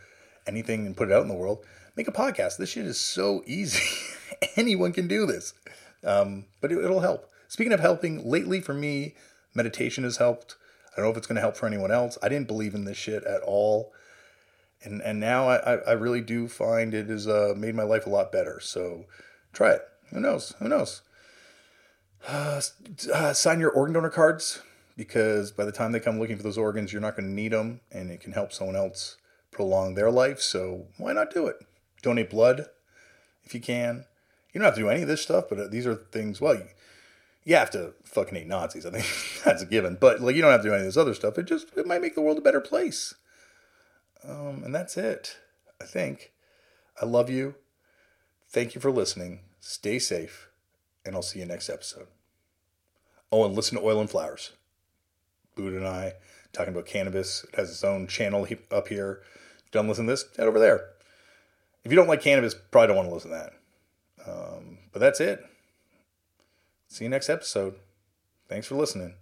anything 0.45 0.85
and 0.85 0.97
put 0.97 1.09
it 1.09 1.13
out 1.13 1.21
in 1.21 1.27
the 1.27 1.33
world. 1.33 1.65
Make 1.95 2.07
a 2.07 2.11
podcast. 2.11 2.57
This 2.57 2.69
shit 2.69 2.85
is 2.85 2.99
so 2.99 3.43
easy. 3.47 3.83
Anyone 4.55 4.93
can 4.93 5.07
do 5.07 5.25
this. 5.25 5.53
Um, 6.03 6.45
but 6.61 6.71
it, 6.71 6.83
it'll 6.83 7.01
help. 7.01 7.29
Speaking 7.47 7.73
of 7.73 7.79
helping, 7.79 8.29
lately 8.29 8.59
for 8.59 8.73
me, 8.73 9.15
meditation 9.53 10.03
has 10.03 10.17
helped. 10.17 10.55
I 10.91 10.97
don't 10.97 11.05
know 11.05 11.11
if 11.11 11.17
it's 11.17 11.27
going 11.27 11.35
to 11.35 11.41
help 11.41 11.55
for 11.55 11.65
anyone 11.65 11.91
else. 11.91 12.17
I 12.21 12.29
didn't 12.29 12.47
believe 12.47 12.73
in 12.73 12.85
this 12.85 12.97
shit 12.97 13.23
at 13.23 13.41
all. 13.41 13.93
And, 14.83 15.01
and 15.01 15.19
now 15.19 15.49
I, 15.49 15.75
I 15.75 15.91
really 15.93 16.21
do 16.21 16.47
find 16.47 16.93
it 16.93 17.07
has 17.07 17.27
uh, 17.27 17.53
made 17.57 17.75
my 17.75 17.83
life 17.83 18.05
a 18.05 18.09
lot 18.09 18.31
better. 18.31 18.59
So 18.59 19.05
try 19.53 19.71
it. 19.71 19.81
Who 20.11 20.19
knows? 20.19 20.53
Who 20.59 20.67
knows? 20.67 21.01
Uh, 22.27 22.61
uh, 23.13 23.33
sign 23.33 23.59
your 23.59 23.71
organ 23.71 23.93
donor 23.93 24.09
cards 24.09 24.61
because 24.95 25.51
by 25.51 25.63
the 25.65 25.71
time 25.71 25.91
they 25.91 25.99
come 25.99 26.19
looking 26.19 26.37
for 26.37 26.43
those 26.43 26.57
organs, 26.57 26.91
you're 26.91 27.01
not 27.01 27.15
going 27.15 27.27
to 27.27 27.33
need 27.33 27.51
them, 27.51 27.81
and 27.91 28.09
it 28.09 28.19
can 28.19 28.33
help 28.33 28.51
someone 28.51 28.75
else 28.75 29.17
prolong 29.51 29.93
their 29.93 30.11
life. 30.11 30.41
So 30.41 30.87
why 30.97 31.13
not 31.13 31.33
do 31.33 31.47
it? 31.47 31.57
Donate 32.01 32.29
blood 32.29 32.65
if 33.43 33.53
you 33.53 33.59
can. 33.59 34.05
You 34.51 34.59
don't 34.59 34.65
have 34.65 34.75
to 34.75 34.81
do 34.81 34.89
any 34.89 35.03
of 35.03 35.07
this 35.07 35.21
stuff, 35.21 35.45
but 35.49 35.59
uh, 35.59 35.67
these 35.67 35.85
are 35.85 35.95
things. 35.95 36.41
Well, 36.41 36.55
you, 36.55 36.65
you 37.43 37.55
have 37.55 37.69
to 37.71 37.93
fucking 38.03 38.35
hate 38.35 38.47
Nazis. 38.47 38.85
I 38.85 38.89
think 38.89 39.05
that's 39.45 39.61
a 39.61 39.67
given. 39.67 39.97
But 39.99 40.19
like, 40.19 40.35
you 40.35 40.41
don't 40.41 40.51
have 40.51 40.63
to 40.63 40.69
do 40.69 40.73
any 40.73 40.81
of 40.81 40.87
this 40.87 40.97
other 40.97 41.13
stuff. 41.13 41.37
It 41.37 41.45
just 41.45 41.67
it 41.77 41.85
might 41.85 42.01
make 42.01 42.15
the 42.15 42.21
world 42.21 42.39
a 42.39 42.41
better 42.41 42.61
place. 42.61 43.13
Um, 44.27 44.63
and 44.65 44.73
that's 44.73 44.97
it. 44.97 45.37
I 45.79 45.85
think. 45.85 46.31
I 46.99 47.05
love 47.05 47.29
you. 47.29 47.55
Thank 48.49 48.73
you 48.73 48.81
for 48.81 48.91
listening. 48.91 49.41
Stay 49.59 49.99
safe 49.99 50.47
and 51.07 51.15
I'll 51.15 51.21
see 51.21 51.39
you 51.39 51.45
next 51.45 51.69
episode. 51.69 52.07
Oh, 53.31 53.45
and 53.45 53.55
listen 53.55 53.77
to 53.77 53.83
Oil 53.83 53.99
and 53.99 54.09
Flowers. 54.09 54.51
Buddha 55.55 55.77
and 55.77 55.87
I 55.87 56.13
talking 56.53 56.73
about 56.73 56.85
cannabis. 56.85 57.45
It 57.45 57.55
has 57.55 57.69
its 57.69 57.83
own 57.83 58.07
channel 58.07 58.47
up 58.71 58.87
here. 58.87 59.21
Don't 59.71 59.87
listen 59.87 60.05
to 60.05 60.13
this, 60.13 60.25
head 60.37 60.47
over 60.47 60.59
there. 60.59 60.85
If 61.83 61.91
you 61.91 61.95
don't 61.95 62.07
like 62.07 62.21
cannabis, 62.21 62.55
probably 62.71 62.87
don't 62.87 62.97
want 62.97 63.09
to 63.09 63.13
listen 63.13 63.31
to 63.31 63.37
that. 63.37 64.29
Um, 64.29 64.77
but 64.91 64.99
that's 64.99 65.19
it. 65.19 65.43
See 66.87 67.05
you 67.05 67.09
next 67.09 67.29
episode. 67.29 67.75
Thanks 68.47 68.67
for 68.67 68.75
listening. 68.75 69.15